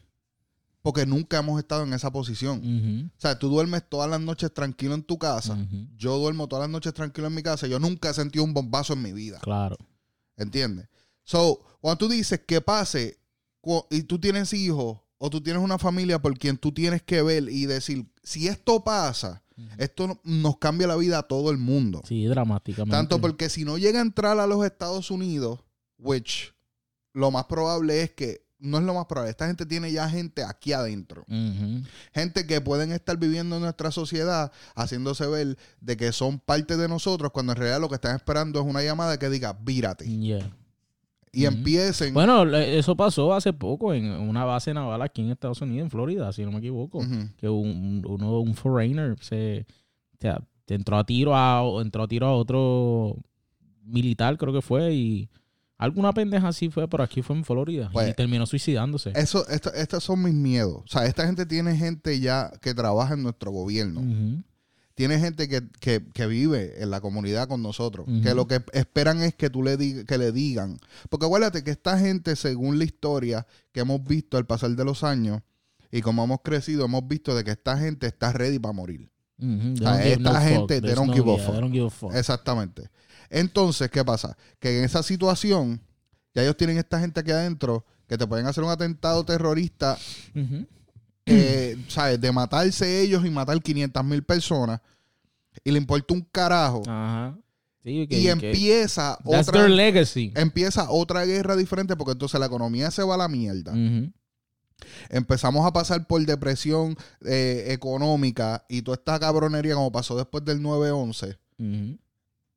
porque 0.81 1.05
nunca 1.05 1.39
hemos 1.39 1.59
estado 1.59 1.83
en 1.83 1.91
esa 1.93 2.11
posición. 2.11 3.11
O 3.17 3.19
sea, 3.19 3.37
tú 3.37 3.49
duermes 3.49 3.83
todas 3.89 4.09
las 4.09 4.21
noches 4.21 4.53
tranquilo 4.53 4.93
en 4.93 5.03
tu 5.03 5.17
casa. 5.17 5.57
Yo 5.97 6.17
duermo 6.17 6.47
todas 6.47 6.63
las 6.63 6.69
noches 6.69 6.93
tranquilo 6.93 7.27
en 7.27 7.33
mi 7.35 7.43
casa. 7.43 7.67
Yo 7.67 7.79
nunca 7.79 8.11
he 8.11 8.13
sentido 8.13 8.45
un 8.45 8.53
bombazo 8.53 8.93
en 8.93 9.01
mi 9.01 9.11
vida. 9.11 9.39
Claro. 9.39 9.77
¿Entiendes? 10.37 10.87
So, 11.23 11.59
cuando 11.81 11.97
tú 11.97 12.07
dices 12.07 12.41
que 12.47 12.61
pase 12.61 13.19
y 13.89 14.03
tú 14.03 14.19
tienes 14.19 14.53
hijos 14.53 14.99
o 15.17 15.29
tú 15.29 15.41
tienes 15.41 15.61
una 15.61 15.77
familia 15.77 16.21
por 16.21 16.37
quien 16.37 16.57
tú 16.57 16.71
tienes 16.71 17.01
que 17.01 17.21
ver 17.21 17.49
y 17.49 17.65
decir, 17.65 18.09
si 18.23 18.47
esto 18.47 18.83
pasa, 18.83 19.43
esto 19.77 20.07
no- 20.07 20.21
nos 20.23 20.57
cambia 20.57 20.87
la 20.87 20.95
vida 20.95 21.19
a 21.19 21.23
todo 21.23 21.51
el 21.51 21.57
mundo. 21.57 22.01
Sí, 22.07 22.25
dramáticamente. 22.25 22.95
Tanto 22.95 23.19
porque 23.21 23.49
si 23.49 23.63
no 23.65 23.77
llega 23.77 23.99
a 23.99 24.03
entrar 24.03 24.39
a 24.39 24.47
los 24.47 24.65
Estados 24.65 25.09
Unidos, 25.11 25.59
which 25.97 26.53
lo 27.13 27.31
más 27.31 27.45
probable 27.45 28.01
es 28.03 28.11
que, 28.11 28.45
no 28.59 28.77
es 28.79 28.83
lo 28.83 28.93
más 28.93 29.05
probable, 29.05 29.29
esta 29.31 29.47
gente 29.47 29.65
tiene 29.65 29.91
ya 29.91 30.09
gente 30.09 30.43
aquí 30.43 30.73
adentro. 30.73 31.25
Gente 32.13 32.45
que 32.47 32.61
pueden 32.61 32.91
estar 32.91 33.17
viviendo 33.17 33.55
en 33.57 33.61
nuestra 33.63 33.91
sociedad 33.91 34.51
haciéndose 34.75 35.25
ver 35.27 35.57
de 35.79 35.97
que 35.97 36.11
son 36.11 36.39
parte 36.39 36.75
de 36.77 36.87
nosotros 36.87 37.31
cuando 37.31 37.51
en 37.53 37.57
realidad 37.57 37.79
lo 37.81 37.89
que 37.89 37.95
están 37.95 38.15
esperando 38.15 38.59
es 38.59 38.65
una 38.65 38.81
llamada 38.83 39.17
que 39.19 39.29
diga, 39.29 39.53
vírate. 39.61 40.05
yeah. 40.05 40.51
Y 41.31 41.45
empiecen... 41.45 42.13
Bueno, 42.13 42.43
eso 42.55 42.95
pasó 42.95 43.33
hace 43.33 43.53
poco 43.53 43.93
en 43.93 44.05
una 44.11 44.43
base 44.45 44.73
naval 44.73 45.01
aquí 45.01 45.21
en 45.21 45.31
Estados 45.31 45.61
Unidos, 45.61 45.83
en 45.85 45.91
Florida, 45.91 46.31
si 46.33 46.43
no 46.43 46.51
me 46.51 46.59
equivoco. 46.59 47.01
Que 47.37 47.47
un, 47.49 48.03
uno, 48.07 48.39
un 48.39 48.55
foreigner 48.55 49.15
se, 49.21 49.65
o 50.13 50.21
sea, 50.21 50.41
entró 50.67 50.97
a 50.97 51.05
tiro 51.05 51.35
a 51.35 51.61
entró 51.81 52.03
a 52.03 52.07
tiro 52.07 52.27
a 52.27 52.33
otro 52.33 53.17
militar, 53.83 54.37
creo 54.37 54.53
que 54.53 54.61
fue, 54.61 54.93
y 54.93 55.29
alguna 55.77 56.11
pendeja 56.13 56.47
así 56.49 56.69
fue, 56.69 56.87
pero 56.87 57.03
aquí 57.03 57.21
fue 57.21 57.35
en 57.35 57.45
Florida. 57.45 57.89
Pues, 57.93 58.09
y 58.09 58.13
terminó 58.13 58.45
suicidándose. 58.45 59.11
Eso, 59.15 59.47
esto- 59.47 59.73
estos 59.73 60.03
son 60.03 60.23
mis 60.23 60.33
miedos. 60.33 60.81
O 60.83 60.87
sea, 60.87 61.05
esta 61.05 61.25
gente 61.25 61.45
tiene 61.45 61.75
gente 61.77 62.19
ya 62.19 62.51
que 62.61 62.73
trabaja 62.73 63.13
en 63.13 63.23
nuestro 63.23 63.51
gobierno. 63.51 64.01
Ujú, 64.01 64.43
Tiene 64.97 65.19
gente 65.19 65.47
que, 65.47 65.61
que- 65.79 66.03
que 66.11 66.25
vive 66.25 66.81
en 66.81 66.89
la 66.89 67.01
comunidad 67.01 67.47
con 67.47 67.61
nosotros. 67.61 68.07
Que 68.23 68.33
lo 68.33 68.47
que 68.47 68.63
esperan 68.73 69.21
es 69.21 69.35
que 69.35 69.51
tú 69.51 69.61
le, 69.61 69.77
diga- 69.77 70.03
que 70.05 70.17
le 70.17 70.31
digan. 70.31 70.79
Porque 71.09 71.27
acuérdate 71.27 71.63
que 71.63 71.69
esta 71.69 71.99
gente, 71.99 72.35
según 72.35 72.79
la 72.79 72.83
historia 72.85 73.45
que 73.71 73.81
hemos 73.81 74.03
visto 74.03 74.37
al 74.37 74.47
pasar 74.47 74.71
de 74.71 74.83
los 74.83 75.03
años 75.03 75.43
y 75.91 76.01
como 76.01 76.23
hemos 76.23 76.39
crecido, 76.43 76.85
hemos 76.85 77.07
visto 77.07 77.35
de 77.35 77.43
que 77.43 77.51
esta 77.51 77.77
gente 77.77 78.07
está 78.07 78.33
ready 78.33 78.57
para 78.57 78.71
morir. 78.73 79.11
sea, 79.77 80.03
esta 80.13 80.33
no 80.33 80.41
gente, 80.41 80.81
they 80.81 80.95
don't 80.95 81.09
no- 81.09 81.13
give 81.13 81.31
a 81.31 81.35
yeah, 81.35 81.45
fuck. 81.45 81.53
they 81.53 81.61
don't 81.61 81.73
give 81.73 81.85
a 81.85 81.89
fuck. 81.91 82.15
Exactamente. 82.15 82.89
Entonces, 83.29 83.91
¿qué 83.91 84.03
pasa? 84.03 84.35
Que 84.59 84.79
en 84.79 84.85
esa 84.85 85.03
situación, 85.03 85.79
ya 86.33 86.41
ellos 86.41 86.57
tienen 86.57 86.79
esta 86.79 86.99
gente 86.99 87.19
aquí 87.19 87.29
adentro 87.29 87.85
que 88.07 88.17
te 88.17 88.25
pueden 88.25 88.47
hacer 88.47 88.63
un 88.63 88.71
atentado 88.71 89.23
terrorista. 89.25 89.95
Eh, 91.27 91.77
¿sabes? 91.87 92.19
De 92.19 92.31
matarse 92.31 93.01
ellos 93.01 93.25
y 93.25 93.29
matar 93.29 93.61
500 93.61 94.03
mil 94.03 94.23
personas. 94.23 94.81
Y 95.63 95.71
le 95.71 95.77
importa 95.77 96.13
un 96.13 96.21
carajo. 96.21 96.81
Ajá. 96.87 97.37
Sí, 97.83 98.05
y 98.09 98.27
empieza 98.27 99.17
That's 99.23 99.47
otra, 99.47 99.61
their 99.61 99.69
legacy. 99.69 100.33
empieza 100.35 100.89
otra 100.91 101.23
guerra 101.25 101.55
diferente 101.55 101.95
porque 101.95 102.11
entonces 102.11 102.37
la 102.39 102.47
economía 102.47 102.91
se 102.91 103.01
va 103.03 103.15
a 103.15 103.17
la 103.17 103.27
mierda. 103.29 103.73
Empezamos 105.09 105.65
a 105.65 105.71
pasar 105.71 106.05
por 106.05 106.23
depresión 106.25 106.95
eh, 107.25 107.67
económica 107.69 108.65
y 108.69 108.81
toda 108.81 108.95
esta 108.95 109.19
cabronería 109.19 109.73
como 109.75 109.91
pasó 109.91 110.17
después 110.17 110.43
del 110.45 110.61
9-11. 110.61 111.37
Ujú. 111.59 111.97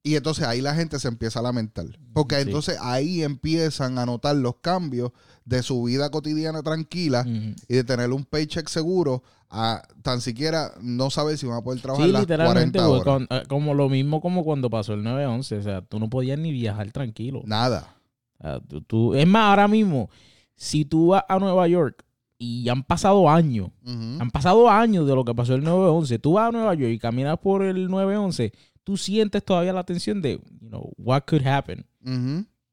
Y 0.03 0.17
entonces 0.17 0.47
ahí 0.47 0.63
la 0.63 0.75
gente 0.75 0.99
se 0.99 1.09
empieza 1.09 1.41
a 1.41 1.43
lamentar. 1.43 1.85
Porque 2.15 2.37
Sí. 2.37 2.43
entonces 2.43 2.79
ahí 2.81 3.23
empiezan 3.23 3.99
a 3.99 4.07
notar 4.07 4.35
los 4.37 4.57
cambios 4.57 5.13
de 5.45 5.63
su 5.63 5.83
vida 5.85 6.11
cotidiana 6.11 6.63
tranquila 6.63 7.25
y 7.27 7.75
de 7.75 7.85
tener 7.85 8.11
un 8.13 8.25
paycheck 8.25 8.69
seguro 8.69 9.23
a 9.51 9.83
tan 10.03 10.21
siquiera 10.21 10.73
no 10.81 11.11
saber 11.11 11.37
si 11.37 11.45
van 11.47 11.59
a 11.59 11.63
poder 11.63 11.83
trabajar 11.83 12.07
Sí, 12.07 12.13
las 12.13 12.23
literalmente, 12.23 12.79
40 12.79 12.87
porque 12.87 13.11
horas. 13.11 13.29
con- 13.29 13.39
eh, 13.39 13.43
como 13.49 13.75
lo 13.75 13.89
mismo 13.89 14.21
como 14.21 14.45
cuando 14.45 14.71
pasó 14.71 14.95
el 14.95 15.03
9-11, 15.03 15.57
o 15.59 15.63
sea, 15.63 15.83
tú 15.83 15.99
no 15.99 16.09
podías 16.09 16.39
ni 16.39 16.53
viajar 16.53 16.91
tranquilo. 16.93 17.43
Nada. 17.45 17.97
O 18.39 18.43
sea, 18.43 18.61
tú- 18.61 18.81
tú- 18.83 19.15
es 19.15 19.27
más, 19.27 19.51
ahora 19.51 19.67
mismo, 19.69 20.09
si 20.55 20.85
tú 20.85 21.09
vas 21.09 21.25
a 21.29 21.39
Nueva 21.41 21.67
York 21.69 22.05
y 22.39 22.69
han 22.71 22.85
pasado 22.85 23.29
años, 23.29 23.71
han 23.85 24.31
pasado 24.31 24.71
años 24.71 25.07
de 25.07 25.15
lo 25.15 25.25
que 25.27 25.35
pasó 25.35 25.55
el 25.55 25.63
9-11, 25.65 26.19
tú 26.21 26.35
vas 26.35 26.49
a 26.49 26.53
Nueva 26.53 26.73
York 26.75 26.93
y 26.93 26.99
caminas 26.99 27.37
por 27.39 27.63
el 27.65 27.89
9-11, 27.91 28.53
tú 28.85 28.97
sientes 28.97 29.45
todavía 29.45 29.73
la 29.73 29.85
tensión 29.85 30.21
de, 30.23 30.41
you 30.61 30.69
know, 30.69 30.93
what 30.99 31.23
could 31.27 31.47
happen. 31.47 31.85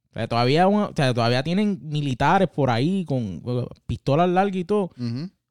O 0.09 0.13
sea, 0.13 0.27
todavía, 0.27 0.67
o 0.67 0.93
sea, 0.95 1.13
todavía 1.13 1.43
tienen 1.43 1.79
militares 1.83 2.47
por 2.47 2.69
ahí 2.69 3.05
con 3.05 3.41
pistolas 3.85 4.29
largas 4.29 4.55
y 4.55 4.63
todo, 4.65 4.91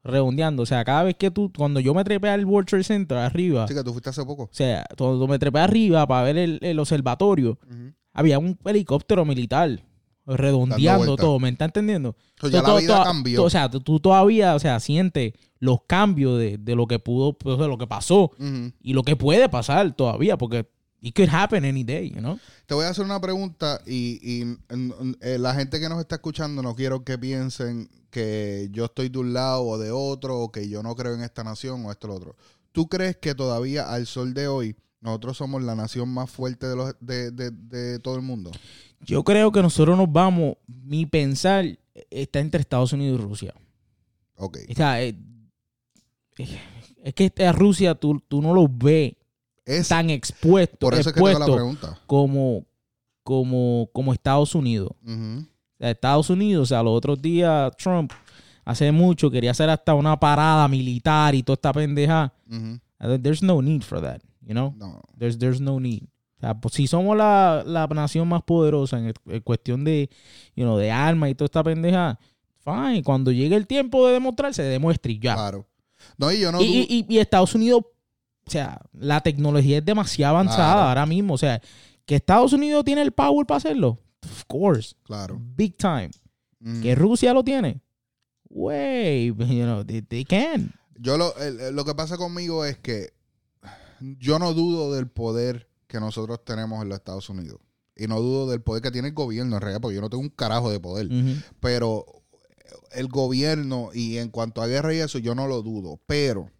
redondeando. 0.03 0.63
O 0.63 0.67
sea, 0.67 0.85
cada 0.85 1.03
vez 1.05 1.15
que 1.17 1.31
tú, 1.31 1.53
cuando 1.57 1.79
yo 1.81 1.95
me 1.95 2.05
trepé 2.05 2.29
al 2.31 2.45
World 2.45 2.69
Trade 2.69 2.85
Center 2.85 3.19
arriba, 3.19 3.65
Así 3.65 3.75
que 3.75 3.85
tú 3.85 3.93
fuiste 3.93 4.11
hace 4.11 4.25
poco. 4.25 4.45
o 4.45 4.49
sea, 4.53 4.85
cuando 4.97 5.27
me 5.29 5.39
trepé 5.39 5.61
arriba 5.61 6.07
para 6.07 6.23
ver 6.25 6.37
el, 6.39 6.59
el 6.63 6.79
observatorio, 6.79 7.59
había 8.13 8.39
un 8.39 8.59
helicóptero 8.65 9.25
militar 9.25 9.81
redondeando 10.27 11.17
todo, 11.17 11.39
¿me 11.39 11.49
está 11.49 11.67
entendiendo? 11.67 12.17
So, 12.41 12.49
ya 12.49 12.61
Tú- 12.63 12.69
la 12.69 12.77
vida 12.77 13.03
cambió. 13.05 13.45
o 13.45 13.51
sea, 13.51 13.71
tú, 13.71 14.01
todavía, 14.01 14.55
o 14.55 14.59
sea, 14.59 14.81
sientes 14.81 15.33
los 15.59 15.79
cambios 15.87 16.39
de, 16.39 16.59
de 16.59 16.75
lo 16.75 16.87
que 16.87 16.99
pudo, 16.99 17.33
pues, 17.35 17.59
de 17.59 17.69
lo 17.69 17.79
que 17.79 17.87
pasó 17.87 18.33
y 18.81 18.93
lo 18.93 19.03
que 19.03 19.17
puede 19.17 19.49
pasar 19.49 19.95
todavía, 19.95 20.37
porque 20.37 20.69
it 21.01 21.15
could 21.15 21.29
happen 21.31 21.65
any 21.65 21.85
day, 21.85 22.11
you 22.11 22.19
know? 22.19 22.39
Te 22.67 22.75
voy 22.75 22.85
a 22.85 22.89
hacer 22.89 23.05
una 23.05 23.21
pregunta 23.21 23.81
y, 23.87 24.19
y, 24.23 24.57
eh, 25.21 25.39
la 25.39 25.55
gente 25.55 25.79
que 25.79 25.89
nos 25.89 26.01
está 26.01 26.17
escuchando 26.17 26.63
no 26.63 26.75
quiero 26.75 27.05
que 27.05 27.17
piensen 27.19 27.89
que 28.11 28.69
yo 28.73 28.87
estoy 28.87 29.09
de 29.11 29.19
un 29.19 29.33
lado 29.33 29.63
o 29.63 29.79
de 29.79 29.91
otro 29.91 30.39
o 30.41 30.51
que 30.51 30.69
yo 30.69 30.83
no 30.83 30.95
creo 30.97 31.15
en 31.15 31.21
esta 31.23 31.45
nación 31.45 31.85
o 31.87 31.91
esto 31.93 32.07
o 32.07 32.11
lo 32.11 32.17
otro. 32.17 32.37
¿Tú 32.73 32.89
crees 32.89 33.17
que 33.17 33.35
todavía 33.35 33.91
al 33.91 34.07
sol 34.07 34.35
de 34.35 34.49
hoy 34.49 34.77
nosotros 35.07 35.37
somos 35.39 35.63
la 35.63 35.75
nación 35.75 36.09
más 36.13 36.31
fuerte 36.31 36.67
de, 36.67 36.77
los, 36.77 36.95
de, 37.01 37.31
de- 37.31 37.51
de 37.51 37.99
todo 38.01 38.17
el 38.17 38.23
mundo? 38.23 38.51
Yo 39.01 39.23
creo 39.25 39.51
que 39.53 39.63
nosotros 39.63 39.97
nos 39.97 40.11
vamos, 40.13 40.57
mi 40.67 41.07
pensar 41.07 41.65
está 42.11 42.41
entre 42.41 42.61
Estados 42.61 42.93
Unidos 42.93 43.21
y 43.21 43.23
Rusia. 43.23 43.55
Ok. 44.37 44.59
O 44.71 44.75
sea, 44.75 45.03
eh, 45.03 45.17
es 47.03 47.15
que 47.15 47.27
esta 47.27 47.53
Rusia 47.53 47.95
tú, 47.95 48.21
tú 48.29 48.43
no 48.43 48.53
lo 48.53 48.69
ves 48.69 49.15
Es, 49.65 49.89
tan 49.89 50.11
expuesto, 50.11 50.77
por 50.79 50.95
eso 50.95 51.09
es 51.11 51.15
que 51.15 51.21
tengo 51.21 51.27
la 51.29 51.33
expuesto 51.35 51.55
pregunta. 51.55 51.99
como, 52.07 52.65
como, 53.23 53.89
como 53.93 54.13
Estados 54.13 54.55
Unidos. 54.55 54.91
O 55.05 55.79
sea, 55.79 55.91
Estados 55.91 56.31
Unidos, 56.31 56.65
o 56.65 56.67
sea, 56.67 56.83
los 56.83 56.97
otros 56.97 57.21
días 57.21 57.75
Trump 57.77 58.13
hace 58.65 58.91
mucho 58.93 59.31
quería 59.31 59.53
hacer 59.53 59.71
hasta 59.71 59.95
una 59.95 60.19
parada 60.19 60.67
militar 60.69 61.35
y 61.35 61.43
toda 61.43 61.55
esta 61.55 61.73
pendeja. 61.73 62.33
There's 63.23 63.43
no 63.43 63.61
need 63.63 63.83
for 63.83 64.01
that, 64.01 64.21
you 64.47 64.53
know? 64.55 64.75
No. 64.79 65.03
There's, 65.19 65.37
there's 65.39 65.61
no 65.61 65.79
need. 65.79 66.05
O 66.37 66.41
sea, 66.41 66.55
pues 66.55 66.75
si 66.75 66.87
somos 66.87 67.17
la, 67.17 67.63
la 67.67 67.87
nación 67.89 68.29
más 68.29 68.43
poderosa 68.43 68.99
en, 68.99 69.13
en 69.27 69.41
cuestión 69.41 69.85
de, 69.85 70.09
you 70.55 70.65
know, 70.65 70.77
de 70.79 70.91
armas 70.91 71.31
y 71.31 71.35
toda 71.35 71.47
esta 71.47 71.63
pendeja, 71.65 72.19
fine. 72.65 73.03
Cuando 73.03 73.31
llegue 73.33 73.57
el 73.57 73.67
tiempo 73.67 74.07
de 74.07 74.15
demostrarse, 74.15 74.63
demuestre 74.63 75.13
y 75.13 75.19
ya. 75.19 75.35
Claro. 75.35 75.67
No, 76.19 76.31
y 76.31 76.41
yo 76.41 76.53
no 76.53 76.61
y, 76.63 76.87
dudo- 76.87 77.07
y- 77.09 77.19
Estados 77.19 77.55
Unidos, 77.55 77.83
o 78.47 78.51
sea, 78.51 78.81
la 78.93 79.21
tecnología 79.23 79.79
es 79.79 79.85
demasiado 79.85 80.37
avanzada 80.37 80.75
Claro. 80.75 80.89
ahora 80.89 81.07
mismo. 81.07 81.35
O 81.35 81.39
sea, 81.39 81.61
que 82.05 82.17
Estados 82.17 82.53
Unidos 82.53 82.85
tiene 82.85 83.03
el 83.03 83.13
power 83.13 83.47
para 83.47 83.57
hacerlo. 83.59 83.99
Of 84.23 84.45
course. 84.47 84.95
Claro. 85.05 85.39
Big 85.41 85.77
time. 85.79 86.11
Ujú. 86.65 86.83
Que 86.83 86.95
Rusia 86.95 87.33
lo 87.33 87.43
tiene. 87.45 87.81
Way, 88.51 89.27
you 89.39 89.65
know, 89.65 89.85
they, 89.85 90.03
they 90.03 90.25
can. 90.25 90.73
Yo 90.99 91.17
lo, 91.17 91.33
lo 91.73 91.85
que 91.85 91.95
pasa 91.95 92.17
conmigo 92.17 92.65
es 92.65 92.79
que 92.79 93.13
yo 94.01 94.39
no 94.39 94.55
dudo 94.55 94.93
del 94.95 95.09
poder 95.09 95.69
que 95.87 96.01
nosotros 96.01 96.45
tenemos 96.45 96.83
en 96.83 96.89
los 96.89 96.99
Estados 96.99 97.29
Unidos. 97.29 97.61
Y 97.97 98.07
no 98.07 98.21
dudo 98.21 98.51
del 98.51 98.61
poder 98.61 98.83
que 98.83 98.91
tiene 98.91 99.09
el 99.09 99.15
gobierno 99.15 99.57
en 99.57 99.63
realidad, 99.63 99.81
porque 99.81 99.95
yo 99.95 100.01
no 100.03 100.11
tengo 100.11 100.23
un 100.23 100.29
carajo 100.29 100.71
de 100.71 100.81
poder. 100.81 101.09
Pero 101.61 102.05
el 102.93 103.09
gobierno 103.09 103.91
y 103.95 104.19
en 104.19 104.29
cuanto 104.31 104.63
a 104.63 104.67
guerra 104.67 104.95
y 104.95 104.99
eso, 104.99 105.19
yo 105.19 105.35
no 105.35 105.47
lo 105.47 105.63
dudo. 105.63 106.01
Pero 106.07 106.51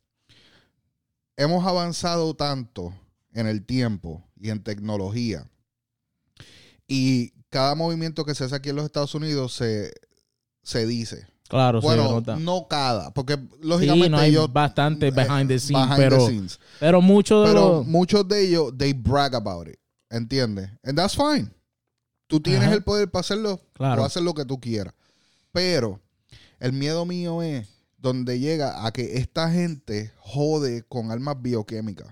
hemos 1.37 1.67
avanzado 1.67 2.35
tanto 2.35 2.95
en 3.33 3.47
el 3.47 3.65
tiempo 3.67 4.25
y 4.41 4.51
en 4.51 4.63
tecnología. 4.63 5.51
Y 6.89 7.33
cada 7.51 7.75
movimiento 7.75 8.25
que 8.25 8.35
se 8.35 8.45
hace 8.45 8.55
aquí 8.55 8.71
en 8.71 8.77
los 8.77 8.85
Estados 8.85 9.15
Unidos 9.15 9.55
se, 9.55 9.93
se 10.63 10.87
dice. 10.87 11.27
Claro, 11.49 11.81
Bueno, 11.81 12.05
nota. 12.11 12.37
no 12.37 12.67
cada, 12.69 13.13
porque 13.13 13.35
Sí, 13.35 13.49
lógicamente 13.63 14.09
no 14.11 14.19
hay 14.19 14.31
ellos 14.31 14.53
bastante 14.53 15.11
behind 15.11 15.49
the 15.49 15.59
scenes, 15.59 15.83
behind 15.89 15.97
the 15.97 16.03
pero, 16.11 16.27
scenes. 16.27 16.61
pero 16.81 17.01
muchos 17.01 17.47
de 17.47 17.53
Pero 17.55 17.69
los... 17.79 17.87
muchos 17.87 18.27
de 18.29 18.47
ellos, 18.49 18.73
they 18.77 18.93
brag 18.93 19.35
about 19.35 19.69
it. 19.69 19.77
¿Entiendes? 20.11 20.71
And 20.85 20.97
that's 20.97 21.17
fine. 21.17 21.51
Tú 22.29 22.41
tienes 22.41 22.65
Ajá. 22.65 22.75
el 22.75 22.83
poder 22.83 23.11
para 23.11 23.21
hacerlo, 23.21 23.61
Claro. 23.75 24.03
o 24.03 24.05
hacer 24.05 24.23
lo 24.23 24.35
que 24.35 24.45
tú 24.45 24.59
quieras. 24.61 24.95
Pero 25.53 26.01
el 26.59 26.73
miedo 26.73 27.05
mío 27.07 27.43
es 27.43 27.69
donde 27.99 28.39
llega 28.41 28.85
a 28.87 28.93
que 28.93 29.19
esta 29.19 29.51
gente 29.51 30.13
jode 30.19 30.83
con 30.89 31.11
armas 31.11 31.41
bioquímicas. 31.41 32.09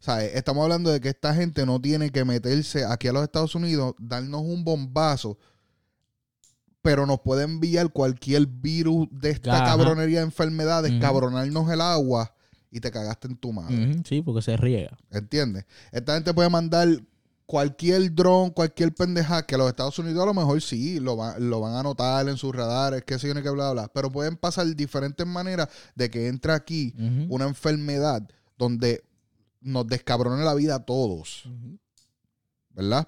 ¿Sabes? 0.00 0.32
Estamos 0.34 0.62
hablando 0.64 0.90
de 0.90 1.00
que 1.00 1.08
esta 1.08 1.34
gente 1.34 1.64
no 1.64 1.80
tiene 1.80 2.10
que 2.10 2.26
meterse 2.26 2.84
aquí 2.84 3.08
a 3.08 3.12
los 3.12 3.22
Estados 3.22 3.54
Unidos, 3.54 3.94
darnos 3.98 4.42
un 4.42 4.64
bombazo, 4.64 5.38
pero 6.82 7.06
nos 7.06 7.20
puede 7.20 7.44
enviar 7.44 7.90
cualquier 7.90 8.46
virus 8.46 9.08
de 9.10 9.30
esta 9.30 9.54
Ajá. 9.56 9.64
cabronería 9.76 10.18
de 10.20 10.24
enfermedades, 10.24 10.92
Ujú. 10.92 11.00
cabronarnos 11.00 11.70
el 11.70 11.80
agua 11.80 12.34
y 12.70 12.80
te 12.80 12.90
cagaste 12.90 13.28
en 13.28 13.36
tu 13.36 13.52
madre. 13.52 14.00
Sí, 14.08 14.22
porque 14.22 14.42
se 14.42 14.56
riega. 14.56 14.96
¿Entiendes? 15.10 15.66
Esta 15.92 16.14
gente 16.14 16.32
puede 16.32 16.48
mandar 16.48 16.88
cualquier 17.46 18.14
dron, 18.14 18.50
cualquier 18.50 18.94
pendeja, 18.94 19.44
que 19.44 19.56
los 19.56 19.68
Estados 19.68 19.98
Unidos 19.98 20.22
a 20.22 20.26
lo 20.26 20.34
mejor 20.34 20.62
sí, 20.62 21.00
lo, 21.00 21.16
va- 21.16 21.36
lo 21.38 21.60
van 21.60 21.72
a 21.74 21.80
anotar 21.80 22.28
en 22.28 22.36
sus 22.36 22.54
radares, 22.54 23.02
qué 23.04 23.18
sé 23.18 23.26
yo, 23.26 23.34
ni 23.34 23.42
qué 23.42 23.50
bla, 23.50 23.72
bla. 23.72 23.88
Pero 23.92 24.10
pueden 24.12 24.36
pasar 24.36 24.66
diferentes 24.76 25.26
maneras 25.26 25.68
de 25.96 26.08
que 26.10 26.28
entre 26.28 26.52
aquí 26.52 26.94
una 27.28 27.46
enfermedad 27.46 28.22
donde 28.56 29.02
nos 29.60 29.86
descabrone 29.88 30.44
la 30.44 30.54
vida 30.54 30.76
a 30.76 30.84
todos. 30.84 31.44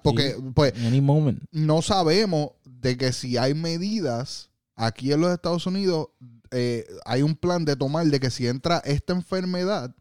Porque, 0.03 0.35
pues, 0.53 0.73
Any 0.85 1.01
moment. 1.01 1.43
no 1.51 1.81
sabemos 1.81 2.51
de 2.65 2.97
que 2.97 3.13
si 3.13 3.37
hay 3.37 3.53
medidas 3.53 4.49
aquí 4.75 5.11
en 5.11 5.21
los 5.21 5.31
Estados 5.31 5.65
Unidos, 5.67 6.07
eh, 6.51 6.85
hay 7.05 7.21
un 7.21 7.35
plan 7.35 7.65
de 7.65 7.75
tomar 7.75 8.05
de 8.07 8.19
que 8.19 8.29
si 8.29 8.47
entra 8.47 8.77
esta 8.85 9.13
enfermedad, 9.13 9.95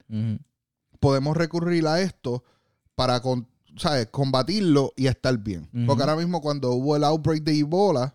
podemos 1.00 1.36
recurrir 1.36 1.86
a 1.86 2.00
esto 2.00 2.44
para 2.94 3.20
con- 3.20 3.46
¿sabes? 3.76 4.06
combatirlo 4.10 4.92
y 4.96 5.06
estar 5.06 5.36
bien. 5.38 5.68
Porque 5.86 6.02
ahora 6.02 6.16
mismo 6.16 6.40
cuando 6.40 6.72
hubo 6.72 6.94
el 6.96 7.04
outbreak 7.04 7.42
de 7.42 7.58
Ebola, 7.58 8.14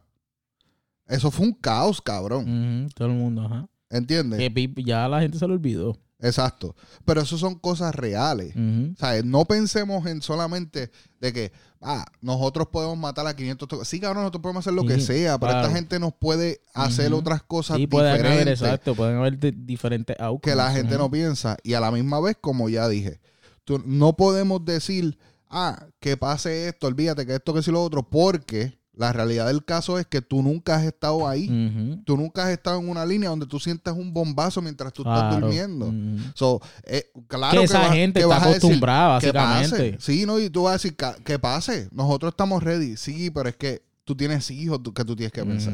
eso 1.08 1.32
fue 1.32 1.46
un 1.48 1.54
caos, 1.54 2.02
cabrón. 2.02 2.89
Todo 2.96 3.08
el 3.08 3.13
mundo, 3.15 3.43
ajá. 3.43 3.67
¿Entiendes? 3.89 4.39
Que 4.54 4.84
ya 4.84 5.08
la 5.08 5.22
gente 5.22 5.39
se 5.39 5.48
lo 5.48 5.54
olvidó. 5.54 5.98
Exacto. 6.19 6.75
Pero 7.06 7.21
eso 7.21 7.38
son 7.38 7.56
cosas 7.56 7.93
reales. 7.93 8.56
Ujú. 8.56 8.95
¿Sabes? 8.97 9.23
No 9.25 9.45
pensemos 9.45 10.06
en 10.08 10.21
solamente 10.21 10.91
de 11.21 11.34
que, 11.34 11.51
ah, 11.82 12.06
nosotros 12.21 12.67
podemos 12.71 12.97
matar 12.97 13.27
a 13.27 13.36
500. 13.36 13.67
to- 13.67 13.86
Sí, 13.86 13.99
cabrón, 13.99 14.23
nosotros 14.23 14.41
podemos 14.41 14.63
hacer 14.65 14.73
lo 14.73 14.86
que 14.86 14.99
sea, 14.99 15.38
pero 15.38 15.51
claro. 15.51 15.67
esta 15.67 15.75
gente 15.77 15.99
nos 15.99 16.13
puede 16.13 16.62
hacer 16.73 17.12
Ujú. 17.12 17.21
otras 17.21 17.43
cosas 17.43 17.77
Sí, 17.77 17.88
pueden 17.88 18.12
haber, 18.13 18.23
diferentes 18.23 18.62
exacto, 18.62 18.95
pueden 18.95 19.17
haber 19.17 19.38
diferentes 19.65 20.15
outcomes. 20.19 20.41
que 20.41 20.56
la 20.56 20.71
gente 20.71 20.97
no 20.97 21.10
piensa. 21.12 21.58
Y 21.63 21.73
a 21.73 21.80
la 21.80 21.91
misma 21.91 22.19
vez, 22.19 22.36
como 22.41 22.67
ya 22.69 22.88
dije, 22.88 23.19
tú- 23.63 23.82
no 23.86 24.15
podemos 24.15 24.63
decir, 24.65 25.17
ah, 25.49 25.86
que 25.99 26.17
pase 26.17 26.67
esto, 26.67 26.88
olvídate 26.88 27.25
que 27.25 27.36
esto, 27.36 27.53
que 27.53 27.62
si 27.62 27.71
lo 27.71 27.84
otro, 27.84 28.03
porque 28.10 28.76
la 28.97 29.13
realidad 29.13 29.47
del 29.47 29.63
caso 29.63 29.99
es 29.99 30.05
que 30.07 30.21
tú 30.21 30.41
nunca 30.41 30.75
has 30.75 30.83
estado 30.83 31.27
ahí. 31.27 32.01
Tú 32.05 32.17
nunca 32.17 32.43
has 32.45 32.49
estado 32.49 32.79
en 32.79 32.89
una 32.89 33.05
línea 33.05 33.29
donde 33.29 33.45
tú 33.45 33.60
sientas 33.60 33.95
un 33.95 34.13
bombazo 34.13 34.62
mientras 34.62 34.91
tú 34.93 35.03
estás 35.03 35.39
durmiendo. 35.39 35.93
So, 36.33 36.60
eh, 36.83 37.10
claro 37.27 37.51
que 37.53 37.57
que 37.60 37.63
esa 37.65 37.79
vas- 37.79 37.91
gente 37.93 38.19
que 38.19 38.25
está 38.25 38.39
decir, 38.39 38.57
acostumbrada, 38.57 39.19
que 39.19 39.31
básicamente. 39.31 39.97
Sí, 39.99 40.25
no, 40.25 40.39
y 40.39 40.49
tú 40.49 40.63
vas 40.63 40.71
a 40.71 40.73
decir 40.73 40.95
"Ca- 40.95 41.15
que 41.23 41.38
pase. 41.39 41.88
Nosotros 41.91 42.31
estamos 42.31 42.63
ready. 42.63 42.97
Sí, 42.97 43.29
pero 43.29 43.49
es 43.49 43.55
que 43.55 43.81
tú 44.03 44.15
tienes 44.15 44.49
hijos 44.51 44.79
que 44.95 45.05
tú 45.05 45.15
tienes 45.15 45.31
que 45.31 45.45
pensar. 45.45 45.73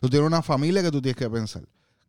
Tú 0.00 0.08
tienes 0.08 0.26
una 0.26 0.42
familia 0.42 0.82
que 0.82 0.90
tú 0.90 1.02
tienes 1.02 1.16
que 1.16 1.28
pensar. 1.28 1.62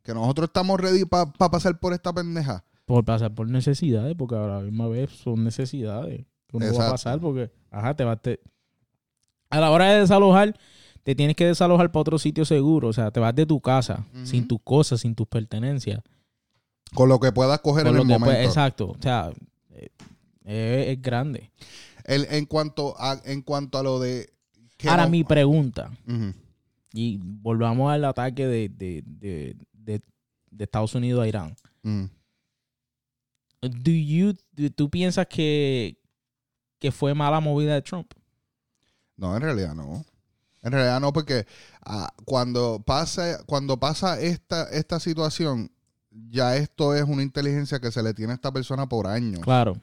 Que 0.03 0.13
nosotros 0.13 0.47
estamos 0.49 0.79
ready 0.79 1.05
para 1.05 1.25
pasar 1.31 1.79
por 1.79 1.93
esta 1.93 2.11
pendeja. 2.13 2.63
Por 2.85 3.05
pasar 3.05 3.33
por 3.33 3.47
necesidades, 3.47 4.15
porque 4.17 4.35
a 4.35 4.39
la 4.47 4.59
misma 4.59 4.87
vez 4.87 5.09
son 5.11 5.43
necesidades 5.43 6.25
que 6.47 6.57
uno 6.57 6.65
va 6.65 6.71
Exacto. 6.71 6.87
a 6.89 6.91
pasar, 6.91 7.19
porque, 7.19 7.51
ajá, 7.69 7.95
te 7.95 8.03
vas 8.03 8.21
te- 8.21 8.39
a 9.51 9.59
la 9.59 9.69
hora 9.71 9.91
de 9.91 9.99
desalojar, 10.01 10.57
te 11.03 11.13
tienes 11.15 11.35
que 11.35 11.45
desalojar 11.45 11.91
para 11.91 12.01
otro 12.01 12.17
sitio 12.19 12.45
seguro, 12.45 12.87
o 12.89 12.93
sea, 12.93 13.11
te 13.11 13.19
vas 13.19 13.35
de 13.35 13.45
tu 13.45 13.59
casa, 13.61 14.05
sin 14.23 14.47
tus 14.47 14.59
cosas, 14.63 15.01
sin 15.01 15.13
tus 15.15 15.27
pertenencias. 15.27 16.01
Con 16.93 17.09
lo 17.09 17.19
que 17.19 17.31
puedas 17.31 17.59
coger 17.61 17.85
Con 17.85 17.95
en 17.95 18.01
el 18.01 18.07
momento. 18.07 18.41
exacto, 18.41 18.87
o 18.89 18.97
sea, 19.01 19.31
eh, 20.43 20.91
es 20.91 21.01
grande. 21.01 21.51
El- 22.05 22.25
en, 22.31 22.45
cuanto 22.45 22.95
a, 22.99 23.19
en 23.25 23.41
cuanto 23.41 23.77
a 23.77 23.83
lo 23.83 23.99
de... 23.99 24.31
Ahora 24.87 25.03
no- 25.05 25.09
mi 25.11 25.23
pregunta, 25.23 25.91
y 26.93 27.17
volvamos 27.21 27.91
al 27.91 28.03
ataque 28.05 28.47
de, 28.47 28.69
de, 28.69 29.03
de, 29.05 29.55
de- 29.73 30.01
de 30.49 30.63
Estados 30.63 30.93
Unidos 30.95 31.23
a 31.23 31.27
Irán. 31.27 31.55
Ujú. 31.83 32.09
Do 33.61 33.91
you, 33.91 34.33
¿Tú 34.75 34.89
piensas 34.89 35.27
que, 35.27 35.97
que 36.79 36.91
fue 36.91 37.13
mala 37.13 37.39
movida 37.39 37.75
de 37.75 37.81
Trump? 37.83 38.11
No, 39.21 39.35
en 39.35 39.41
realidad 39.43 39.75
no. 39.75 40.03
En 40.63 40.71
realidad 40.71 40.99
no, 40.99 41.13
porque 41.13 41.45
ah, 41.85 42.11
cuando 42.25 42.81
pasa, 42.83 43.43
cuando 43.45 43.79
pasa 43.79 44.19
esta, 44.19 44.63
esta 44.71 44.99
situación, 44.99 45.71
ya 46.29 46.55
esto 46.55 46.95
es 46.95 47.03
una 47.03 47.21
inteligencia 47.21 47.79
que 47.79 47.91
se 47.91 48.01
le 48.01 48.15
tiene 48.15 48.33
a 48.33 48.35
esta 48.35 48.51
persona 48.51 48.89
por 48.89 49.05
años. 49.05 49.41
Claro. 49.41 49.79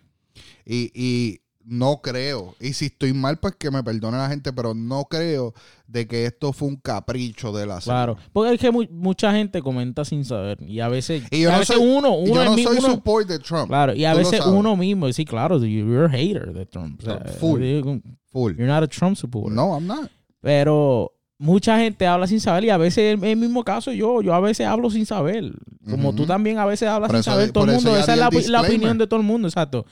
Y, 0.66 0.90
y 0.92 1.40
no 1.70 2.00
creo, 2.00 2.54
y 2.60 2.72
si 2.72 2.86
estoy 2.86 3.12
mal, 3.12 3.38
pues 3.38 3.54
que 3.58 3.70
me 3.70 3.82
perdone 3.84 4.16
la 4.16 4.28
gente, 4.28 4.52
pero 4.54 4.72
no 4.72 5.04
creo 5.04 5.52
de 5.86 6.06
que 6.06 6.24
esto 6.24 6.52
fue 6.54 6.68
un 6.68 6.76
capricho 6.76 7.52
de 7.52 7.66
la 7.66 7.78
Claro, 7.80 8.16
porque 8.32 8.54
es 8.54 8.60
que 8.60 8.70
mu- 8.70 8.86
mucha 8.90 9.32
gente 9.32 9.60
comenta 9.60 10.04
sin 10.04 10.24
saber 10.24 10.58
y 10.62 10.80
a 10.80 10.88
veces, 10.88 11.24
Y 11.30 11.42
yo 11.42 11.50
a 11.50 11.52
no 11.52 11.58
veces 11.58 11.76
soy- 11.76 11.86
uno, 11.86 12.12
uno, 12.16 12.34
yo 12.34 12.44
no 12.44 12.54
soy 12.56 12.78
uno- 12.78 12.90
support 12.94 13.28
de 13.28 13.38
Trump. 13.38 13.68
claro, 13.68 13.94
y 13.94 14.04
a 14.06 14.14
veces 14.14 14.40
uno 14.46 14.76
mismo, 14.76 15.12
sí, 15.12 15.24
claro, 15.26 15.58
you're 15.64 16.06
a 16.06 16.08
hater 16.08 16.52
de 16.54 16.64
Trump, 16.64 17.00
o 17.02 17.04
sea, 17.04 17.18
Full. 17.38 17.60
you're 17.62 18.00
Full. 18.32 18.54
not 18.58 18.82
a 18.82 18.86
Trump 18.88 19.16
supporter, 19.16 19.52
No, 19.54 19.74
I'm 19.74 19.86
not. 19.86 20.10
pero 20.40 21.12
mucha 21.38 21.78
gente 21.78 22.06
habla 22.06 22.26
sin 22.26 22.40
saber 22.40 22.64
y 22.64 22.70
a 22.70 22.76
veces 22.78 23.14
en 23.14 23.24
el 23.24 23.36
mismo 23.36 23.62
caso 23.62 23.92
yo, 23.92 24.22
yo 24.22 24.34
a 24.34 24.40
veces 24.40 24.66
hablo 24.66 24.90
sin 24.90 25.06
saber, 25.06 25.52
como 25.88 26.14
tú 26.14 26.26
también 26.26 26.58
a 26.58 26.64
veces 26.64 26.88
hablas 26.88 27.08
Por 27.10 27.16
sin 27.16 27.20
eso- 27.20 27.30
saber, 27.30 27.52
todo 27.52 27.64
el 27.64 27.72
mundo, 27.72 27.90
esa 27.96 28.12
es 28.14 28.18
la, 28.18 28.30
la 28.60 28.60
opinión 28.62 28.98
de 28.98 29.06
todo 29.06 29.20
el 29.20 29.26
mundo, 29.26 29.46
exacto. 29.48 29.84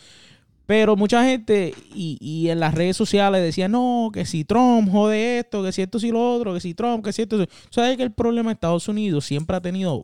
Pero 0.67 0.97
mucha 0.97 1.25
gente 1.25 1.73
y, 1.95 2.19
y 2.21 2.51
en 2.51 2.59
las 2.59 2.75
redes 2.75 2.97
sociales 2.97 3.41
decían, 3.41 3.73
no, 3.73 4.11
que 4.13 4.27
si 4.27 4.45
Trump 4.45 4.91
jode 4.91 5.39
esto, 5.39 5.63
que 5.63 5.71
si 5.71 5.83
esto, 5.83 6.01
si 6.01 6.11
lo 6.11 6.35
otro, 6.35 6.53
que 6.55 6.61
si 6.61 6.75
Trump, 6.75 7.05
que 7.05 7.13
si 7.13 7.23
esto. 7.23 7.41
si-". 7.41 7.49
¿Sabes 7.71 7.97
que 7.97 8.03
el 8.03 8.13
problema 8.13 8.51
de 8.51 8.55
Estados 8.55 8.89
Unidos 8.89 9.25
siempre 9.25 9.57
ha 9.57 9.61
tenido, 9.61 10.03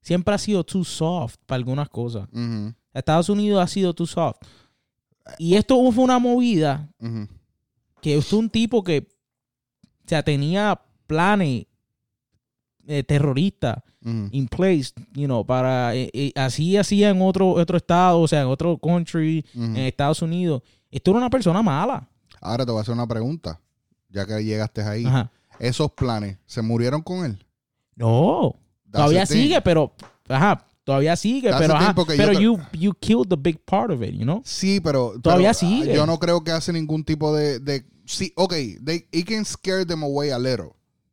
siempre 0.00 0.34
ha 0.34 0.38
sido 0.38 0.64
too 0.64 0.84
soft 0.84 1.36
para 1.46 1.56
algunas 1.56 1.90
cosas? 1.90 2.28
Estados 2.94 3.28
Unidos 3.28 3.62
ha 3.62 3.66
sido 3.68 3.94
too 3.94 4.06
soft. 4.06 4.38
Y 5.38 5.54
esto 5.54 5.76
fue 5.92 6.02
una 6.04 6.18
movida 6.18 6.88
que 8.00 8.16
es 8.16 8.32
un 8.32 8.48
tipo 8.48 8.82
que, 8.82 9.06
o 10.04 10.08
sea, 10.08 10.22
tenía 10.22 10.80
planes 11.06 11.66
eh, 12.86 13.02
terroristas 13.04 13.82
Ujú. 14.04 14.28
in 14.32 14.48
place, 14.48 14.92
you 15.12 15.26
know, 15.26 15.44
para 15.44 15.94
eh, 15.94 16.08
eh, 16.14 16.32
así 16.34 16.76
hacía 16.76 17.10
en 17.10 17.20
otro 17.20 17.50
otro 17.50 17.76
estado, 17.76 18.20
o 18.20 18.26
sea, 18.28 18.40
en 18.42 18.46
otro 18.46 18.78
country, 18.78 19.44
Ujú. 19.54 19.64
en 19.64 19.76
Estados 19.76 20.22
Unidos. 20.22 20.62
Esto 20.90 21.10
era 21.10 21.18
una 21.18 21.30
persona 21.30 21.62
mala. 21.62 22.08
Ahora 22.40 22.64
te 22.64 22.72
voy 22.72 22.78
a 22.78 22.82
hacer 22.82 22.94
una 22.94 23.06
pregunta, 23.06 23.60
ya 24.08 24.24
que 24.26 24.42
llegaste 24.42 24.82
ahí. 24.82 25.04
Ajá. 25.04 25.30
Esos 25.58 25.90
planes, 25.92 26.38
¿se 26.46 26.62
murieron 26.62 27.02
con 27.02 27.24
él? 27.26 27.44
No, 27.96 28.54
That's 28.90 28.92
todavía 29.04 29.26
sigue, 29.26 29.60
pero 29.60 29.92
ajá, 30.28 30.66
todavía 30.84 31.14
sigue, 31.16 31.50
That's 31.50 31.60
pero 31.60 31.74
ajá, 31.74 31.94
yo 31.94 32.04
pero 32.06 32.32
te- 32.32 32.42
you 32.42 32.58
you 32.72 32.94
killed 32.94 33.28
the 33.28 33.36
big 33.36 33.58
part 33.66 33.90
of 33.90 34.02
it, 34.02 34.12
you 34.14 34.22
know? 34.24 34.40
Sí, 34.44 34.80
pero... 34.80 35.20
Todavía 35.20 35.48
pero, 35.52 35.58
sigue. 35.70 35.92
ah, 35.92 35.96
Yo 35.96 36.06
no 36.06 36.18
creo 36.18 36.42
que 36.42 36.50
hace 36.50 36.72
ningún 36.72 37.04
tipo 37.04 37.34
de... 37.34 37.58
de 37.60 37.84
sí, 38.06 38.32
ok, 38.36 38.54
they, 38.82 39.06
it 39.12 39.28
can 39.28 39.44
scare 39.44 39.84
them 39.84 40.02
away 40.02 40.30
a 40.30 40.38
little. 40.38 40.70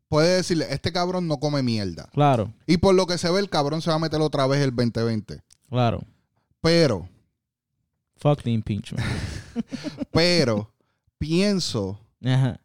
Puede 0.09 0.37
decirle, 0.37 0.67
este 0.69 0.91
cabrón 0.93 1.27
no 1.27 1.37
come 1.39 1.61
mierda. 1.63 2.09
Claro, 2.13 2.53
Y 2.65 2.77
por 2.77 2.95
lo 2.95 3.05
que 3.07 3.17
se 3.17 3.29
ve, 3.29 3.39
el 3.39 3.49
cabrón 3.49 3.81
se 3.81 3.89
va 3.89 3.97
a 3.97 3.99
meter 3.99 4.21
otra 4.21 4.47
vez 4.47 4.61
el 4.61 4.73
2020. 4.75 5.41
claro. 5.69 6.01
Pero, 6.61 7.07
Fuck 8.17 8.41
the 8.43 8.49
impeachment. 8.49 9.05
pero, 10.11 10.73
pienso 11.17 11.99
Ajá. 12.23 12.59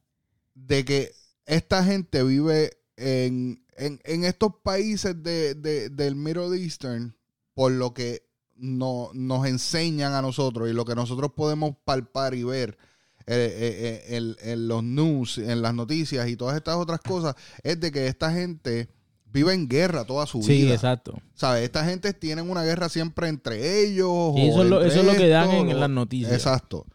de 0.55 0.85
que 0.85 1.12
esta 1.46 1.85
gente 1.85 2.22
vive 2.22 2.72
en, 2.96 3.64
en, 3.76 4.00
en 4.05 4.24
estos 4.24 4.52
países 4.62 5.22
de, 5.22 5.55
de- 5.55 5.90
del 5.90 6.14
Middle 6.16 6.57
Eastern 6.57 7.14
por 7.55 7.72
lo 7.72 7.92
que 7.92 8.22
no, 8.55 9.11
nos 9.14 9.46
enseñan 9.46 10.14
a 10.14 10.22
nosotros 10.22 10.70
y 10.70 10.72
lo 10.72 10.85
que 10.85 10.94
nosotros 10.94 11.33
podemos 11.37 11.76
palpar 11.85 12.35
y 12.35 12.44
ver 12.44 12.78
eh, 13.26 13.35
eh, 13.37 14.04
eh, 14.08 14.16
en, 14.16 14.37
en 14.40 14.68
los 14.68 14.82
news, 14.82 15.38
en 15.38 15.62
las 15.62 15.74
noticias 15.74 16.28
y 16.28 16.37
todas 16.37 16.56
estas 16.56 16.76
otras 16.76 17.00
cosas, 17.00 17.35
es 17.62 17.78
de 17.80 17.90
que 17.92 18.06
esta 18.06 18.32
gente 18.32 18.88
vive 19.26 19.54
en 19.54 19.66
guerra 19.68 20.04
toda 20.04 20.26
su 20.26 20.42
Sí, 20.42 20.62
vida. 20.62 20.74
exacto. 20.74 21.18
¿Sabes? 21.35 21.64
Esta 21.64 21.85
gente 21.85 22.12
tienen 22.12 22.50
una 22.50 22.62
guerra 22.64 22.88
siempre 22.88 23.28
entre 23.28 23.82
ellos. 23.82 24.35
Sí, 24.37 24.42
o 24.42 24.52
eso 24.52 24.62
es 24.62 24.68
lo, 24.68 24.76
entre 24.82 24.88
eso 24.88 25.00
es 25.00 25.06
lo 25.06 25.12
que 25.14 25.28
dan 25.28 25.50
en, 25.50 25.70
en 25.70 25.80
las 25.80 25.90
noticias. 25.90 26.32
Exacto. 26.32 26.87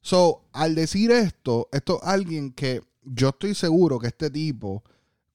So, 0.00 0.44
al 0.52 0.74
decir 0.74 1.10
esto, 1.10 1.68
esto 1.72 2.00
es 2.00 2.08
alguien 2.08 2.52
que 2.52 2.80
yo 3.02 3.30
estoy 3.30 3.54
seguro 3.54 3.98
que 3.98 4.06
este 4.06 4.30
tipo, 4.30 4.84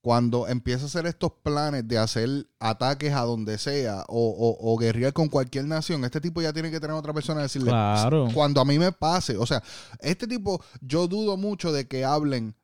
cuando 0.06 0.46
empieza 0.46 0.84
a 0.84 0.86
hacer 0.86 1.04
estos 1.06 1.32
planes 1.42 1.88
de 1.88 1.98
hacer 1.98 2.28
ataques 2.60 3.12
a 3.12 3.22
donde 3.22 3.58
sea 3.58 4.04
o, 4.06 4.28
o, 4.28 4.72
o 4.72 4.76
guerrear 4.76 5.12
con 5.12 5.26
cualquier 5.28 5.64
nación, 5.64 6.04
este 6.04 6.20
tipo 6.20 6.40
ya 6.40 6.52
tiene 6.52 6.70
que 6.70 6.78
tener 6.78 6.94
a 6.94 6.98
otra 7.00 7.12
persona 7.12 7.40
a 7.40 7.42
decirle, 7.42 7.70
Claro. 7.70 8.28
cuando 8.32 8.60
a 8.60 8.64
mí 8.64 8.78
me 8.78 8.92
pase, 8.92 9.36
o 9.36 9.44
sea, 9.46 9.60
este 9.98 10.28
tipo, 10.28 10.62
yo 10.80 11.08
dudo 11.08 11.36
mucho 11.36 11.72
de 11.72 11.88
que 11.88 12.04
hablen, 12.04 12.54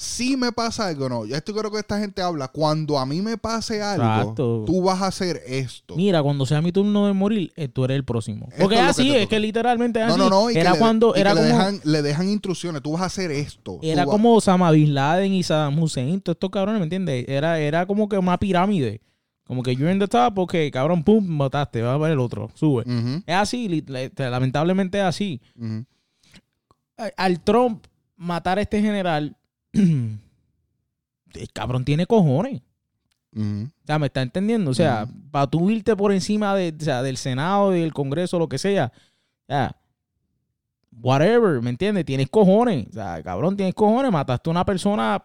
si 0.00 0.36
me 0.36 0.52
pasa 0.52 0.86
algo, 0.86 1.08
no, 1.08 1.24
esto 1.24 1.52
creo 1.52 1.72
que 1.72 1.78
esta 1.80 1.98
gente 1.98 2.22
habla, 2.22 2.46
cuando 2.46 3.00
a 3.00 3.04
mí 3.04 3.20
me 3.20 3.36
pase 3.36 3.82
algo, 3.82 4.04
Exacto. 4.04 4.62
tú 4.64 4.80
vas 4.80 5.02
a 5.02 5.08
hacer 5.08 5.42
esto. 5.44 5.96
Mira, 5.96 6.22
cuando 6.22 6.46
sea 6.46 6.62
mi 6.62 6.70
turno 6.70 7.08
de 7.08 7.12
morir, 7.14 7.52
eh, 7.56 7.66
tú 7.66 7.84
eres 7.84 7.96
el 7.96 8.04
próximo. 8.04 8.48
Porque 8.56 8.76
es 8.76 8.80
que 8.80 8.86
así, 8.86 9.16
es 9.16 9.26
que 9.26 9.40
literalmente 9.40 10.00
es 10.00 10.06
no, 10.06 10.12
así. 10.12 10.22
no, 10.22 10.30
no, 10.30 10.50
y 10.52 10.56
era 10.56 10.72
que 10.74 10.78
cuando, 10.78 11.14
y 11.16 11.20
era 11.20 11.34
que 11.34 11.40
le, 11.42 11.48
como, 11.50 11.58
dejan, 11.58 11.80
le 11.82 12.02
dejan 12.02 12.28
instrucciones, 12.28 12.80
tú 12.80 12.92
vas 12.92 13.02
a 13.02 13.06
hacer 13.06 13.32
esto. 13.32 13.80
era 13.82 14.04
vas- 14.04 14.12
como 14.12 14.34
Osama 14.36 14.70
Bin 14.70 14.94
Laden 14.94 15.32
y 15.32 15.42
Saddam 15.42 15.76
Hussein, 15.82 16.20
todos 16.20 16.36
estos 16.36 16.50
cabrones, 16.50 16.78
¿me 16.78 16.84
entiendes? 16.84 17.24
Era, 17.28 17.58
era 17.58 17.84
como 17.84 18.08
que 18.08 18.16
una 18.18 18.38
pirámide. 18.38 19.00
Como 19.42 19.64
que 19.64 19.74
you're 19.74 19.90
in 19.90 19.98
the 19.98 20.06
top, 20.06 20.38
ok, 20.38 20.54
cabrón, 20.72 21.02
pum, 21.02 21.26
mataste, 21.26 21.82
va 21.82 21.94
a 21.94 21.98
ver 21.98 22.12
el 22.12 22.20
otro, 22.20 22.50
sube. 22.54 22.84
Es 23.26 23.34
así, 23.34 23.82
lamentablemente 24.16 24.98
es 24.98 25.04
así. 25.04 25.40
Al 27.16 27.40
Trump 27.40 27.84
matar 28.16 28.58
a 28.58 28.62
este 28.62 28.80
general, 28.80 29.36
el 29.72 31.52
cabrón 31.52 31.84
tiene 31.84 32.06
cojones. 32.06 32.62
O 33.36 33.70
sea, 33.86 33.98
¿me 33.98 34.06
está 34.06 34.22
entendiendo? 34.22 34.70
O 34.70 34.74
sea, 34.74 35.06
para 35.30 35.46
tú 35.46 35.70
irte 35.70 35.94
por 35.94 36.12
encima 36.12 36.54
de, 36.56 36.74
o 36.76 36.84
sea, 36.84 37.02
del 37.02 37.16
Senado 37.16 37.76
y 37.76 37.80
del 37.80 37.92
Congreso, 37.92 38.38
lo 38.38 38.48
que 38.48 38.58
sea, 38.58 38.90
o 38.94 39.46
sea, 39.52 39.76
whatever, 41.00 41.60
¿me 41.62 41.70
entiendes? 41.70 42.04
Tienes 42.04 42.28
cojones. 42.30 42.88
O 42.88 42.92
sea, 42.94 43.22
cabrón, 43.22 43.56
tienes 43.56 43.74
cojones. 43.74 44.10
Mataste 44.10 44.48
a 44.48 44.52
una 44.52 44.64
persona 44.64 45.22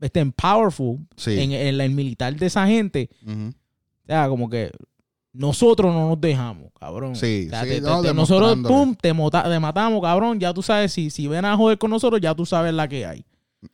este, 0.00 0.24
powerful 0.26 0.98
Sí. 1.16 1.40
en, 1.40 1.52
en 1.52 1.80
el 1.80 1.90
militar 1.90 2.36
de 2.36 2.46
esa 2.46 2.66
gente. 2.66 3.10
O 3.26 4.06
sea, 4.06 4.28
como 4.28 4.48
que 4.48 4.70
nosotros 5.36 5.92
no 5.94 6.08
nos 6.10 6.20
dejamos, 6.20 6.70
cabrón. 6.78 7.14
Sí, 7.16 7.44
O 7.46 7.50
sea, 7.50 7.62
sí, 7.64 7.68
te- 7.68 7.80
no, 7.80 8.02
te- 8.02 8.14
nosotros, 8.14 8.56
pum, 8.66 8.94
te, 8.94 9.12
mota- 9.12 9.48
te 9.48 9.58
matamos, 9.60 10.00
cabrón. 10.02 10.38
Ya 10.40 10.52
tú 10.54 10.62
sabes, 10.62 10.92
si, 10.92 11.10
si 11.10 11.26
ven 11.28 11.44
a 11.44 11.56
joder 11.56 11.78
con 11.78 11.90
nosotros, 11.90 12.20
ya 12.20 12.34
tú 12.34 12.46
sabes 12.46 12.72
la 12.74 12.88
que 12.88 13.06
hay. 13.06 13.24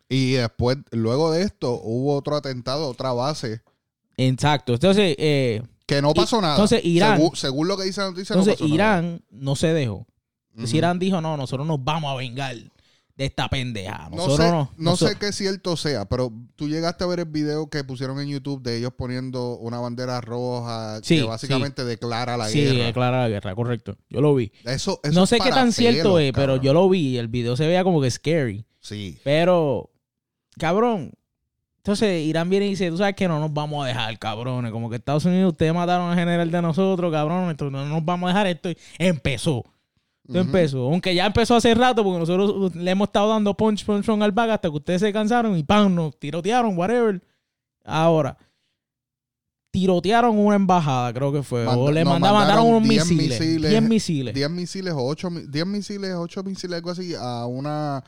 Y 0.08 0.32
después, 0.32 0.78
luego 0.90 1.30
de 1.32 1.42
esto, 1.42 1.80
hubo 1.82 2.14
otro 2.16 2.36
atentado, 2.36 2.88
otra 2.88 3.12
base, 3.12 3.60
Exacto. 4.16 4.74
Entonces, 4.74 5.14
eh, 5.18 5.62
que 5.86 6.00
no 6.02 6.10
Y- 6.10 6.14
pasó 6.14 6.40
nada. 6.40 6.54
entonces, 6.54 6.84
Irán- 6.84 7.16
Según, 7.16 7.36
según 7.36 7.68
lo 7.68 7.76
que 7.76 7.84
dice 7.84 8.00
la 8.00 8.08
noticia, 8.08 8.34
entonces 8.34 8.60
no 8.60 8.64
pasó 8.66 8.74
Irán 8.74 9.22
no 9.30 9.56
se 9.56 9.72
dejó. 9.72 10.06
Si 10.64 10.76
Irán 10.76 10.98
dijo, 10.98 11.20
no, 11.22 11.36
nosotros 11.36 11.66
nos 11.66 11.82
vamos 11.82 12.12
a 12.12 12.16
vengar 12.16 12.54
de 13.22 13.26
esta 13.26 13.48
pendeja. 13.48 14.08
No 14.10 14.36
sé, 14.36 14.52
no. 14.76 14.96
sé 14.96 15.16
qué 15.18 15.32
cierto 15.32 15.76
sea, 15.76 16.04
pero 16.06 16.32
tú 16.56 16.68
llegaste 16.68 17.04
a 17.04 17.06
ver 17.06 17.20
el 17.20 17.26
video 17.26 17.70
que 17.70 17.84
pusieron 17.84 18.18
en 18.20 18.28
YouTube 18.28 18.62
de 18.62 18.78
ellos 18.78 18.92
poniendo 18.96 19.56
una 19.58 19.78
bandera 19.78 20.20
roja 20.20 20.98
Sí, 21.02 21.18
que 21.18 21.22
básicamente 21.22 21.84
declara 21.84 22.36
la 22.36 22.48
Sí, 22.48 22.62
guerra. 22.64 22.84
declara 22.86 23.20
la 23.22 23.28
guerra, 23.28 23.54
correcto. 23.54 23.96
Yo 24.10 24.20
lo 24.20 24.34
vi. 24.34 24.50
Eso, 24.64 24.98
eso 25.04 25.14
no 25.14 25.24
es 25.24 25.30
sé 25.30 25.38
qué 25.38 25.50
tan 25.50 25.72
cierto 25.72 26.18
es, 26.18 26.32
pero 26.32 26.56
yo 26.56 26.72
lo 26.72 26.88
vi. 26.88 27.16
El 27.16 27.28
video 27.28 27.56
se 27.56 27.66
veía 27.66 27.84
como 27.84 28.00
que 28.02 28.10
scary. 28.10 28.66
Sí. 28.80 29.18
Pero, 29.22 29.90
cabrón. 30.58 31.12
Entonces 31.78 32.24
Irán 32.26 32.48
viene 32.48 32.66
y 32.66 32.70
dice, 32.70 32.90
tú 32.90 32.98
sabes 32.98 33.14
que 33.16 33.26
no 33.26 33.40
nos 33.40 33.52
vamos 33.52 33.84
a 33.84 33.88
dejar, 33.88 34.16
cabrones. 34.18 34.70
Como 34.72 34.88
que 34.90 34.96
Estados 34.96 35.24
Unidos, 35.24 35.52
ustedes 35.52 35.74
mataron 35.74 36.10
al 36.10 36.18
general 36.18 36.50
de 36.50 36.62
nosotros, 36.62 37.12
cabrones. 37.12 37.50
Entonces 37.50 37.72
no 37.72 37.86
nos 37.86 38.04
vamos 38.04 38.26
a 38.28 38.32
dejar 38.32 38.46
esto. 38.48 38.68
Empezó. 38.98 39.64
Esto 40.26 40.38
empezó. 40.38 40.78
Aunque 40.84 41.14
ya 41.14 41.26
empezó 41.26 41.56
hace 41.56 41.74
rato, 41.74 42.04
porque 42.04 42.20
nosotros 42.20 42.74
le 42.74 42.90
hemos 42.90 43.08
estado 43.08 43.28
dando 43.28 43.54
punch, 43.56 43.84
punch, 43.84 44.04
punch 44.06 44.22
al 44.22 44.32
bag 44.32 44.50
hasta 44.50 44.68
que 44.68 44.76
ustedes 44.76 45.00
se 45.00 45.12
cansaron 45.12 45.56
y 45.56 45.64
¡pam! 45.64 45.94
Nos 45.94 46.18
tirotearon, 46.18 46.76
whatever. 46.78 47.20
Ahora, 47.84 48.38
tirotearon 49.72 50.38
una 50.38 50.56
embajada, 50.56 51.12
creo 51.12 51.32
que 51.32 51.42
fue. 51.42 51.66
o 51.66 51.90
le 51.90 52.04
no, 52.04 52.10
mandaron, 52.10 52.38
mandaron 52.38 52.66
unos 52.66 52.88
10 52.88 53.10
misiles. 53.10 53.40
misiles. 53.40 53.70
10 53.70 53.82
misiles. 53.82 54.34
10 54.34 54.50
misiles 54.50 54.94
o 54.94 55.04
8 55.04 55.30
10 55.48 55.66
misiles, 55.66 56.14
8 56.14 56.42
misiles, 56.44 56.76
algo 56.76 56.90
así, 56.90 57.14
a 57.18 57.46
una... 57.46 58.04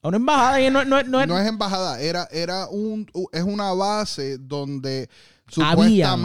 A 0.00 0.06
una 0.06 0.16
embajada 0.16 0.60
y 0.60 0.70
no, 0.70 0.84
no, 0.84 1.02
no, 1.02 1.26
No 1.26 1.38
es 1.38 1.48
embajada, 1.48 2.00
era, 2.00 2.28
era 2.30 2.68
un, 2.68 3.10
es 3.32 3.42
una 3.42 3.72
base 3.72 4.38
donde 4.38 5.08
Habían. 5.56 6.22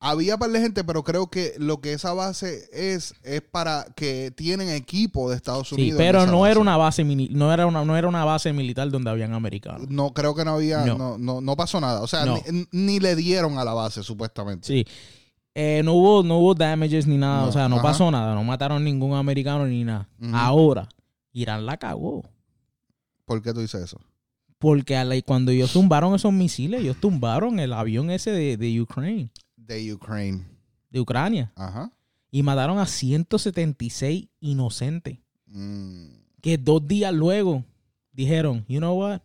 Había 0.00 0.38
par 0.38 0.50
de 0.50 0.60
gente, 0.60 0.82
pero 0.82 1.04
creo 1.04 1.28
que 1.28 1.52
lo 1.58 1.80
que 1.82 1.92
esa 1.92 2.14
base 2.14 2.68
es, 2.72 3.14
es 3.22 3.42
para 3.42 3.84
que 3.94 4.30
tienen 4.34 4.70
equipo 4.70 5.28
de 5.30 5.36
Estados 5.36 5.68
Sí, 5.68 5.74
Unidos. 5.74 6.00
en 6.00 6.06
pero 6.06 6.26
no 6.26 6.40
base. 6.40 6.50
era 6.52 6.60
una 6.60 6.76
base 6.78 7.04
no 7.04 7.52
era 7.52 7.66
una 7.66 7.84
no 7.84 7.96
era 7.96 8.08
una 8.08 8.24
base 8.24 8.52
militar 8.52 8.90
donde 8.90 9.10
habían 9.10 9.34
americanos. 9.34 9.88
No, 9.90 10.12
creo 10.14 10.34
que 10.34 10.44
no 10.44 10.52
había, 10.52 10.84
No. 10.86 10.96
no, 10.96 11.18
no, 11.18 11.40
no 11.42 11.56
pasó 11.56 11.80
nada. 11.80 12.00
O 12.00 12.06
sea, 12.06 12.24
No. 12.24 12.38
ni, 12.50 12.66
ni 12.72 12.98
le 13.00 13.14
dieron 13.14 13.58
a 13.58 13.64
la 13.64 13.74
base, 13.74 14.02
supuestamente. 14.02 14.66
Sí. 14.66 14.84
Eh, 15.54 15.82
no 15.84 15.92
hubo 15.94 16.22
no 16.22 16.38
hubo 16.38 16.54
damages 16.54 17.06
ni 17.06 17.18
nada, 17.18 17.42
No, 17.42 17.48
o 17.48 17.52
sea, 17.52 17.68
no 17.68 17.76
ajá. 17.76 17.82
pasó 17.82 18.10
nada, 18.10 18.34
no 18.34 18.42
mataron 18.44 18.82
ningún 18.82 19.14
americano 19.14 19.66
ni 19.66 19.84
nada. 19.84 20.08
Ahora 20.32 20.88
Irán 21.32 21.66
la 21.66 21.76
cagó. 21.76 22.22
¿Por 23.26 23.42
qué 23.42 23.52
tú 23.52 23.60
dices 23.60 23.82
eso? 23.82 24.00
Porque 24.58 25.22
cuando 25.26 25.50
ellos 25.50 25.72
tumbaron 25.72 26.14
esos 26.14 26.32
misiles, 26.32 26.80
ellos 26.82 26.96
tumbaron 27.00 27.58
el 27.60 27.72
avión 27.72 28.10
ese 28.10 28.30
de, 28.30 28.56
de 28.56 28.80
Ukraine, 28.80 29.30
De 29.74 29.92
Ukraine. 29.94 30.44
de 30.90 31.00
Ucrania, 31.00 31.52
Ajá. 31.56 31.92
y 32.30 32.42
mataron 32.42 32.78
a 32.78 32.86
176 32.86 34.28
inocentes. 34.40 35.18
Mm. 35.46 36.06
Que 36.40 36.58
dos 36.58 36.86
días 36.86 37.12
luego 37.12 37.64
dijeron, 38.12 38.64
you 38.68 38.78
know 38.78 38.98
what? 38.98 39.20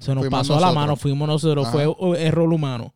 Se 0.00 0.14
nos 0.14 0.22
Fuimos 0.24 0.40
pasó 0.40 0.56
a 0.56 0.60
la 0.60 0.72
mano, 0.72 0.96
fuimos 0.96 1.26
nosotros, 1.28 1.66
Ajá. 1.66 1.72
fue 1.72 2.24
error 2.26 2.52
humano. 2.52 2.94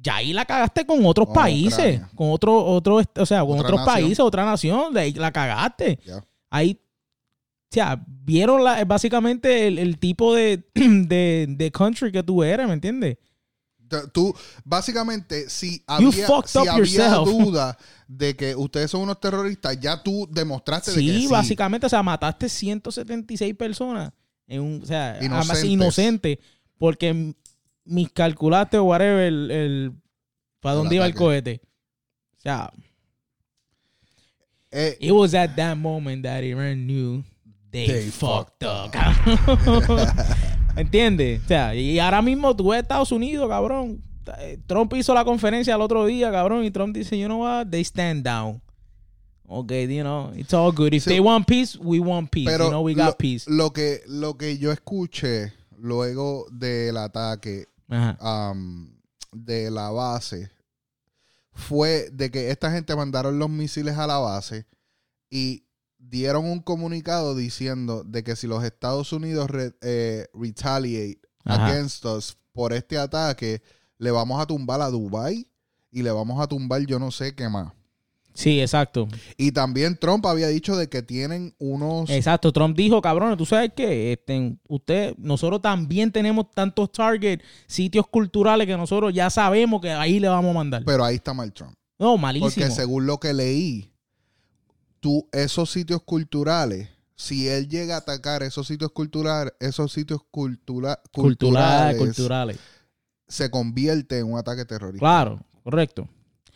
Ya 0.00 0.16
ahí 0.16 0.32
la 0.32 0.44
cagaste 0.44 0.86
con 0.86 1.04
otros 1.04 1.26
Con 1.26 1.34
países, 1.34 1.78
Ucrania. 1.96 2.10
con 2.14 2.30
otro, 2.30 2.64
otro, 2.64 3.00
o 3.16 3.26
sea, 3.26 3.40
con 3.40 3.58
Otra 3.58 3.62
otros 3.68 3.80
nación. 3.80 3.94
países, 3.94 4.20
otra 4.20 4.44
nación, 4.44 4.94
de 4.94 5.00
ahí 5.00 5.12
la 5.12 5.32
cagaste. 5.32 5.98
Ahí, 6.50 6.78
o 6.80 7.74
sea, 7.74 8.02
vieron 8.06 8.62
la, 8.62 8.84
básicamente 8.84 9.66
el, 9.66 9.78
el 9.78 9.98
tipo 9.98 10.34
de, 10.34 10.64
de, 10.74 11.46
de 11.48 11.70
country 11.72 12.12
que 12.12 12.22
tú 12.22 12.42
eres, 12.44 12.66
¿me 12.68 12.74
entiendes? 12.74 13.18
Tú, 14.12 14.34
básicamente, 14.64 15.48
si 15.50 15.82
había, 15.86 16.10
si 16.12 16.58
up 16.58 16.68
había 16.68 17.10
duda 17.16 17.76
de 18.06 18.36
que 18.36 18.54
ustedes 18.54 18.90
son 18.90 19.02
unos 19.02 19.20
terroristas, 19.20 19.78
ya 19.80 20.02
tú 20.02 20.28
demostraste 20.30 20.90
de 20.92 20.96
que 20.96 21.02
Sí, 21.02 21.20
sí. 21.22 21.26
básicamente, 21.28 21.86
o 21.86 21.88
sea, 21.88 22.02
mataste 22.02 22.48
176 22.48 23.54
personas. 23.54 24.12
En 24.46 24.60
un, 24.62 24.82
o 24.82 24.86
sea, 24.86 25.10
además 25.12 25.44
Inocentes. 25.46 25.70
inocentes. 25.70 26.38
Porque 26.78 27.08
m- 27.08 27.34
mis 27.84 28.10
calculaste 28.10 28.78
o 28.78 28.84
whatever, 28.84 29.20
el, 29.22 29.50
el- 29.50 29.92
¿para 30.60 30.74
dónde 30.76 30.94
iba 30.96 31.06
el 31.06 31.14
cohete? 31.14 31.60
O 32.36 32.40
sea, 32.40 32.70
Eh, 34.70 34.96
it 35.00 35.12
was 35.12 35.32
at 35.34 35.54
that 35.56 35.76
moment 35.76 36.22
that 36.24 36.42
Iran 36.42 36.86
knew 36.86 37.22
they, 37.70 37.86
They 37.86 38.10
fucked 38.10 38.62
fucked 38.62 38.94
up. 38.94 38.94
¿Me 40.78 40.82
entiendes? 40.82 41.42
O 41.44 41.48
sea, 41.48 41.74
y 41.74 41.98
ahora 41.98 42.22
mismo 42.22 42.54
tú 42.54 42.68
ves 42.68 42.82
Estados 42.82 43.10
Unidos, 43.10 43.48
cabrón. 43.48 44.00
Eh, 44.38 44.58
Trump 44.66 44.92
hizo 44.94 45.12
la 45.12 45.24
conferencia 45.24 45.74
el 45.74 45.80
otro 45.80 46.06
día, 46.06 46.30
cabrón, 46.30 46.64
y 46.64 46.70
Trump 46.70 46.94
dice, 46.94 47.18
you 47.18 47.26
know 47.26 47.40
what, 47.42 47.66
they 47.66 47.80
stand 47.82 48.24
down. 48.24 48.62
Okay, 49.48 49.88
you 49.92 50.02
know, 50.04 50.30
it's 50.36 50.54
all 50.54 50.70
good. 50.70 50.92
If 50.94 51.02
Sí. 51.02 51.10
they 51.10 51.20
want 51.20 51.48
peace, 51.48 51.76
we 51.80 51.98
want 51.98 52.30
peace. 52.30 52.48
pero 52.48 52.66
you 52.66 52.70
know, 52.70 52.82
we 52.82 52.94
got 52.94 53.06
lo, 53.06 53.16
peace. 53.16 53.50
lo 53.50 53.72
que, 53.72 54.02
lo 54.06 54.36
que 54.36 54.56
yo 54.58 54.70
escuché 54.70 55.52
luego 55.78 56.46
del 56.52 56.96
ataque 56.96 57.66
um, 58.20 58.88
de 59.32 59.70
la 59.72 59.90
base 59.90 60.48
fue 61.54 62.08
de 62.12 62.30
que 62.30 62.50
esta 62.52 62.70
gente 62.70 62.94
mandaron 62.94 63.38
los 63.40 63.50
misiles 63.50 63.96
a 63.98 64.06
la 64.06 64.18
base 64.18 64.64
y 65.28 65.64
dieron 65.98 66.44
un 66.46 66.60
comunicado 66.60 67.34
diciendo 67.34 68.04
de 68.04 68.22
que 68.24 68.36
si 68.36 68.46
los 68.46 68.64
Estados 68.64 69.12
Unidos 69.12 69.50
re- 69.50 69.74
eh, 69.82 70.26
retaliate 70.34 71.20
Ajá. 71.44 71.66
against 71.66 72.04
us 72.04 72.36
por 72.52 72.72
este 72.72 72.98
ataque, 72.98 73.62
le 73.98 74.10
vamos 74.10 74.40
a 74.40 74.46
tumbar 74.46 74.80
a 74.80 74.90
Dubai 74.90 75.46
y 75.90 76.02
le 76.02 76.10
vamos 76.10 76.40
a 76.40 76.46
tumbar 76.46 76.84
yo 76.86 76.98
no 76.98 77.10
sé 77.10 77.34
qué 77.34 77.48
más. 77.48 77.72
Sí, 78.34 78.60
exacto. 78.60 79.08
Y 79.36 79.50
también 79.50 79.96
Trump 79.98 80.24
había 80.26 80.46
dicho 80.46 80.76
de 80.76 80.88
que 80.88 81.02
tienen 81.02 81.56
unos... 81.58 82.08
Exacto. 82.08 82.52
Trump 82.52 82.76
dijo, 82.76 83.02
cabrones, 83.02 83.36
tú 83.36 83.44
sabes 83.44 83.72
que 83.74 84.12
este, 84.12 84.56
usted, 84.68 85.16
nosotros 85.18 85.60
también 85.60 86.12
tenemos 86.12 86.48
tantos 86.52 86.92
targets, 86.92 87.42
sitios 87.66 88.06
culturales 88.06 88.68
que 88.68 88.76
nosotros 88.76 89.12
ya 89.12 89.28
sabemos 89.28 89.80
que 89.80 89.90
ahí 89.90 90.20
le 90.20 90.28
vamos 90.28 90.52
a 90.52 90.54
mandar. 90.54 90.82
Pero 90.86 91.04
ahí 91.04 91.16
está 91.16 91.34
mal 91.34 91.52
Trump. 91.52 91.74
no, 91.98 92.16
malísimo. 92.16 92.48
Porque 92.48 92.70
según 92.70 93.06
lo 93.06 93.18
que 93.18 93.32
leí, 93.34 93.87
tú, 95.00 95.28
esos 95.32 95.70
sitios 95.70 96.02
culturales, 96.02 96.88
si 97.14 97.48
él 97.48 97.68
llega 97.68 97.94
a 97.96 97.98
atacar 97.98 98.42
esos 98.42 98.66
sitios 98.66 98.92
culturales, 98.92 99.52
esos 99.60 99.92
sitios 99.92 100.20
cultura- 100.30 101.00
Culturales, 101.12 101.96
culturales, 101.96 101.98
culturales. 102.16 102.58
se 103.26 103.50
convierte 103.50 104.18
en 104.18 104.32
un 104.32 104.38
ataque 104.38 104.64
terrorista. 104.64 105.00
Claro, 105.04 105.40
correcto. 105.64 106.08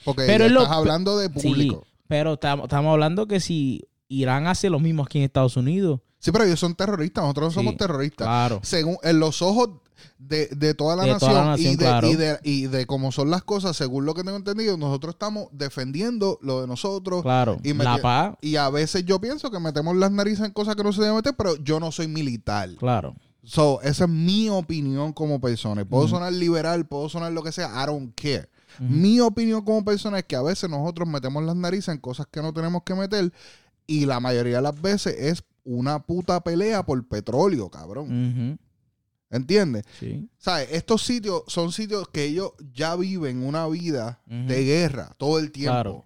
Porque 0.05 0.25
Pero 0.27 0.49
lo- 0.49 0.63
estás 0.63 0.77
hablando 0.77 1.17
de 1.19 1.31
público. 1.31 1.83
Sí, 1.85 1.91
pero 2.09 2.35
estamos 2.35 2.65
estamos 2.65 2.93
hablando 2.93 3.27
que 3.27 3.41
si 3.41 3.87
Irán 4.09 4.47
hace 4.47 4.69
lo 4.71 4.79
mismo 4.81 5.03
aquí 5.05 5.19
en 5.19 5.25
Estados 5.25 5.57
Unidos, 5.57 6.01
Sí, 6.19 6.31
pero 6.31 6.45
ellos 6.45 6.61
son 6.61 6.77
terroristas, 6.77 7.23
nosotros 7.25 7.47
no 7.47 7.51
Sí, 7.51 7.55
somos 7.57 7.77
terroristas. 7.77 8.27
Claro. 8.29 8.61
Según 8.63 8.97
en 9.03 9.19
los 9.19 9.43
ojos 9.43 9.71
de, 10.19 10.49
de 10.49 10.75
toda 10.75 10.97
la 10.97 11.05
De 11.05 11.13
nación, 11.13 11.31
toda 11.31 11.43
la 11.43 11.51
nación, 11.51 11.73
y, 11.73 11.77
de, 11.77 11.85
claro. 11.85 12.09
y, 12.09 12.17
de, 12.17 12.39
y 12.43 12.67
de 12.67 12.87
cómo 12.87 13.13
son 13.13 13.31
las 13.31 13.43
cosas, 13.43 13.77
según 13.77 14.05
lo 14.05 14.15
que 14.15 14.23
tengo 14.25 14.37
entendido, 14.37 14.77
nosotros 14.77 15.15
estamos 15.15 15.49
defendiendo 15.53 16.39
lo 16.43 16.61
de 16.61 16.67
nosotros. 16.67 17.23
Claro. 17.23 17.59
Y 17.63 17.73
la 17.75 17.99
paz. 17.99 18.35
Y 18.41 18.57
a 18.57 18.71
veces 18.71 19.05
yo 19.05 19.21
pienso 19.21 19.51
que 19.51 19.59
metemos 19.59 19.97
las 19.97 20.11
narices 20.11 20.47
en 20.47 20.53
cosas 20.53 20.77
que 20.77 20.83
no 20.85 20.93
se 20.93 21.01
deben 21.01 21.17
meter, 21.17 21.35
pero 21.37 21.57
yo 21.57 21.81
no 21.81 21.93
soy 21.93 22.09
militar. 22.09 22.71
Claro. 22.79 23.15
So, 23.45 23.81
esa 23.83 24.05
es 24.05 24.11
mi 24.11 24.49
opinión 24.49 25.13
como 25.13 25.41
persona. 25.41 25.85
Puedo 25.85 26.07
sonar 26.07 26.33
liberal, 26.33 26.87
puedo 26.87 27.09
sonar 27.09 27.33
lo 27.33 27.43
que 27.43 27.51
sea, 27.51 27.83
I 27.83 27.87
don't 27.87 28.15
care. 28.15 28.49
Mi 28.79 29.21
opinión 29.21 29.65
como 29.65 29.85
persona 29.85 30.21
es 30.21 30.25
que 30.25 30.37
a 30.37 30.43
veces 30.43 30.71
nosotros 30.71 31.07
metemos 31.07 31.45
las 31.45 31.57
narices 31.57 31.89
en 31.89 31.99
cosas 31.99 32.27
que 32.31 32.41
no 32.41 32.53
tenemos 32.53 32.83
que 32.85 32.95
meter 32.95 33.33
y 33.87 34.07
la 34.07 34.21
mayoría 34.21 34.57
de 34.57 34.63
las 34.63 34.81
veces 34.81 35.15
es 35.19 35.45
una 35.65 35.99
puta 35.99 36.43
pelea 36.43 36.85
por 36.85 37.07
petróleo, 37.07 37.69
cabrón. 37.69 38.07
Ujú. 38.07 38.59
¿Entiendes? 39.33 39.85
Sí. 39.99 40.29
¿Sabes? 40.39 40.69
Estos 40.71 41.03
sitios 41.03 41.43
son 41.49 41.73
sitios 41.73 42.07
que 42.09 42.25
ellos 42.25 42.53
ya 42.73 42.95
viven 42.97 43.45
una 43.45 43.67
vida 43.67 44.21
de 44.27 44.65
guerra 44.65 45.15
todo 45.19 45.39
el 45.41 45.51
tiempo. 45.51 45.73
Claro. 45.73 46.05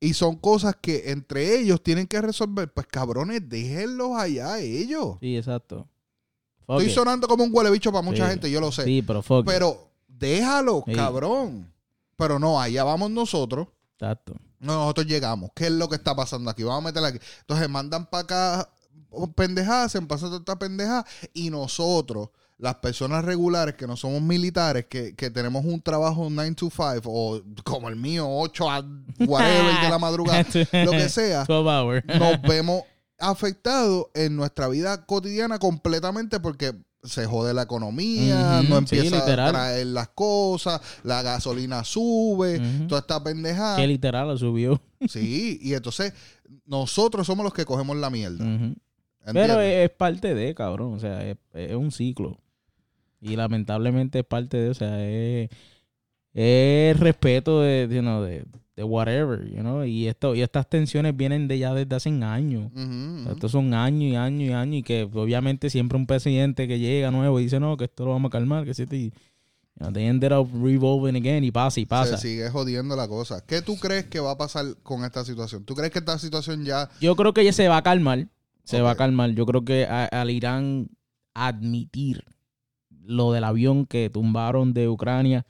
Y 0.00 0.14
son 0.14 0.36
cosas 0.36 0.76
que 0.80 1.10
entre 1.10 1.58
ellos 1.58 1.82
tienen 1.82 2.06
que 2.06 2.20
resolver. 2.22 2.72
Pues 2.72 2.86
cabrones, 2.86 3.48
déjenlos 3.48 4.16
allá 4.16 4.58
ellos. 4.60 5.18
Sí, 5.20 5.36
exacto. 5.36 5.88
Fuck 6.66 6.76
Estoy 6.78 6.86
it. 6.86 6.94
sonando 6.94 7.28
como 7.28 7.44
un 7.44 7.50
huele 7.52 7.70
bicho 7.70 7.92
para 7.92 8.02
mucha 8.02 8.24
Sí. 8.24 8.30
gente, 8.30 8.50
yo 8.50 8.60
lo 8.60 8.72
sé. 8.72 8.84
Sí, 8.84 9.02
pero 9.02 9.22
fuck. 9.22 9.44
Pero 9.46 9.90
déjalo, 10.06 10.84
Sí. 10.86 10.92
cabrón. 10.94 11.72
Pero 12.16 12.38
no, 12.38 12.60
allá 12.60 12.82
vamos 12.84 13.10
nosotros. 13.10 13.68
Exacto. 13.94 14.34
No, 14.60 14.74
nosotros 14.74 15.06
llegamos. 15.06 15.50
¿Qué 15.54 15.66
es 15.66 15.72
lo 15.72 15.88
que 15.88 15.96
está 15.96 16.14
pasando 16.16 16.50
aquí? 16.50 16.62
Vamos 16.62 16.82
a 16.82 16.86
meterla 16.86 17.08
aquí. 17.08 17.18
Entonces 17.40 17.68
mandan 17.68 18.06
para 18.06 18.22
acá 18.22 18.70
pendejadas, 19.34 19.92
se 19.92 20.02
pasan 20.02 20.28
toda 20.28 20.38
esta 20.40 20.58
pendejada. 20.58 21.04
Y 21.34 21.50
nosotros, 21.50 22.30
las 22.58 22.76
personas 22.76 23.24
regulares 23.24 23.74
que 23.76 23.86
no 23.86 23.96
somos 23.96 24.20
militares, 24.22 24.86
que, 24.88 25.14
que 25.14 25.30
tenemos 25.30 25.64
un 25.64 25.80
trabajo 25.80 26.28
9 26.30 26.54
to 26.56 26.70
5 26.70 27.02
o 27.04 27.40
como 27.64 27.88
el 27.88 27.96
mío, 27.96 28.26
8 28.28 28.70
a 28.70 28.84
whatever 29.26 29.80
de 29.82 29.88
la 29.88 29.98
madrugada, 29.98 30.44
lo 30.84 30.90
que 30.90 31.08
sea, 31.08 31.44
12 31.48 31.68
hours. 31.70 32.04
nos 32.18 32.42
vemos 32.42 32.82
afectados 33.18 34.06
en 34.14 34.36
nuestra 34.36 34.68
vida 34.68 35.04
cotidiana 35.06 35.58
completamente 35.58 36.38
porque 36.40 36.72
se 37.02 37.26
jode 37.26 37.54
la 37.54 37.62
economía, 37.62 38.60
no 38.68 38.76
sí, 38.78 38.96
empieza 38.96 39.16
a 39.16 39.20
literal. 39.20 39.52
traer 39.52 39.86
las 39.86 40.08
cosas, 40.08 40.80
la 41.04 41.22
gasolina 41.22 41.84
sube, 41.84 42.58
Ujú. 42.58 42.86
toda 42.88 43.00
esta 43.00 43.22
pendejada. 43.22 43.76
Que 43.76 43.86
literal 43.86 44.28
lo 44.28 44.36
subió. 44.36 44.80
Sí, 45.08 45.58
y 45.62 45.74
entonces 45.74 46.12
nosotros 46.66 47.26
somos 47.26 47.44
los 47.44 47.54
que 47.54 47.64
cogemos 47.64 47.96
la 47.96 48.10
mierda. 48.10 48.44
¿Entiendes? 49.26 49.46
Pero 49.48 49.60
es, 49.60 49.90
es 49.90 49.90
parte 49.90 50.34
de, 50.34 50.54
cabrón. 50.54 50.94
O 50.94 50.98
sea, 50.98 51.26
es, 51.28 51.36
es 51.54 51.74
un 51.74 51.90
ciclo. 51.92 52.38
Y 53.20 53.36
lamentablemente 53.36 54.20
es 54.20 54.24
parte 54.24 54.56
de, 54.56 54.70
o 54.70 54.74
sea, 54.74 55.04
es, 55.04 55.50
es 56.32 57.00
respeto 57.00 57.60
de, 57.60 57.88
you 57.90 58.00
know, 58.00 58.22
de, 58.22 58.44
de 58.76 58.84
whatever, 58.84 59.44
you 59.48 59.60
know. 59.60 59.84
Y, 59.84 60.06
esto, 60.06 60.34
y 60.34 60.42
estas 60.42 60.68
tensiones 60.68 61.16
vienen 61.16 61.48
de 61.48 61.58
ya 61.58 61.74
desde 61.74 61.96
hace 61.96 62.10
años. 62.10 62.70
Ujú, 62.72 62.80
O 62.80 63.22
sea, 63.22 63.22
ujú. 63.22 63.32
estos 63.32 63.50
son 63.52 63.74
años 63.74 64.12
y 64.12 64.14
años 64.16 64.48
y 64.48 64.52
años 64.52 64.76
y 64.76 64.82
que 64.82 65.02
obviamente 65.02 65.68
siempre 65.68 65.98
un 65.98 66.06
presidente 66.06 66.68
que 66.68 66.78
llega 66.78 67.10
nuevo 67.10 67.40
y 67.40 67.44
dice, 67.44 67.58
no, 67.58 67.76
que 67.76 67.84
esto 67.86 68.04
lo 68.04 68.12
vamos 68.12 68.28
a 68.28 68.32
calmar, 68.32 68.64
que 68.64 68.74
si 68.74 68.86
te... 68.86 68.96
you 68.98 69.12
know, 69.78 69.92
they 69.92 70.06
ended 70.06 70.32
up 70.32 70.48
revolving 70.52 71.16
again 71.16 71.42
y 71.42 71.50
pasa 71.50 71.80
y 71.80 71.86
pasa. 71.86 72.16
Se 72.18 72.28
sigue 72.28 72.50
jodiendo 72.50 72.94
la 72.94 73.08
cosa. 73.08 73.44
¿Qué 73.44 73.62
tú 73.62 73.76
crees 73.78 74.06
que 74.06 74.20
va 74.20 74.32
a 74.32 74.38
pasar 74.38 74.64
con 74.84 75.04
esta 75.04 75.24
situación? 75.24 75.64
¿Tú 75.64 75.74
crees 75.74 75.90
que 75.90 75.98
esta 75.98 76.18
situación 76.18 76.64
ya... 76.64 76.88
Yo 77.00 77.16
creo 77.16 77.34
que 77.34 77.44
ya 77.44 77.52
se 77.52 77.66
va 77.66 77.78
a 77.78 77.82
calmar. 77.82 78.28
Se 78.70 78.80
va 78.82 78.90
a 78.92 78.96
calmar. 78.96 79.30
Yo 79.30 79.46
creo 79.46 79.64
que 79.64 79.86
a- 79.86 80.04
al 80.06 80.30
Irán 80.30 80.90
admitir 81.34 82.24
lo 83.02 83.32
del 83.32 83.44
avión 83.44 83.86
que 83.86 84.10
tumbaron 84.10 84.74
de 84.74 84.88
Ucrania, 84.88 85.46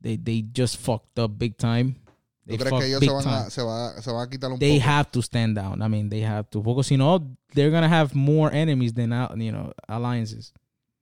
they, 0.00 0.16
they 0.18 0.48
just 0.56 0.76
fucked 0.80 1.20
up 1.22 1.32
big 1.36 1.56
time. 1.56 1.94
¿Tú 1.94 2.00
They 2.46 2.58
crees 2.58 2.70
fucked 2.70 2.80
que 2.84 2.88
ellos 2.88 3.00
se 3.04 3.10
van, 3.10 3.28
a, 3.28 3.50
se, 3.50 3.62
va, 3.62 4.00
se 4.02 4.10
van 4.12 4.26
a 4.26 4.30
quitar 4.30 4.52
un 4.52 4.58
They 4.58 4.78
poco? 4.78 4.90
have 4.90 5.10
to 5.12 5.22
stand 5.22 5.56
down. 5.56 5.82
I 5.82 5.88
mean, 5.88 6.08
they 6.10 6.22
have 6.24 6.48
to. 6.50 6.62
Porque 6.62 6.82
si 6.84 6.96
no, 6.96 7.20
they're 7.54 7.70
gonna 7.70 7.88
have 7.88 8.14
more 8.14 8.56
enemies 8.56 8.94
than, 8.94 9.10
you 9.40 9.50
know, 9.52 9.72
alliances. 9.88 10.52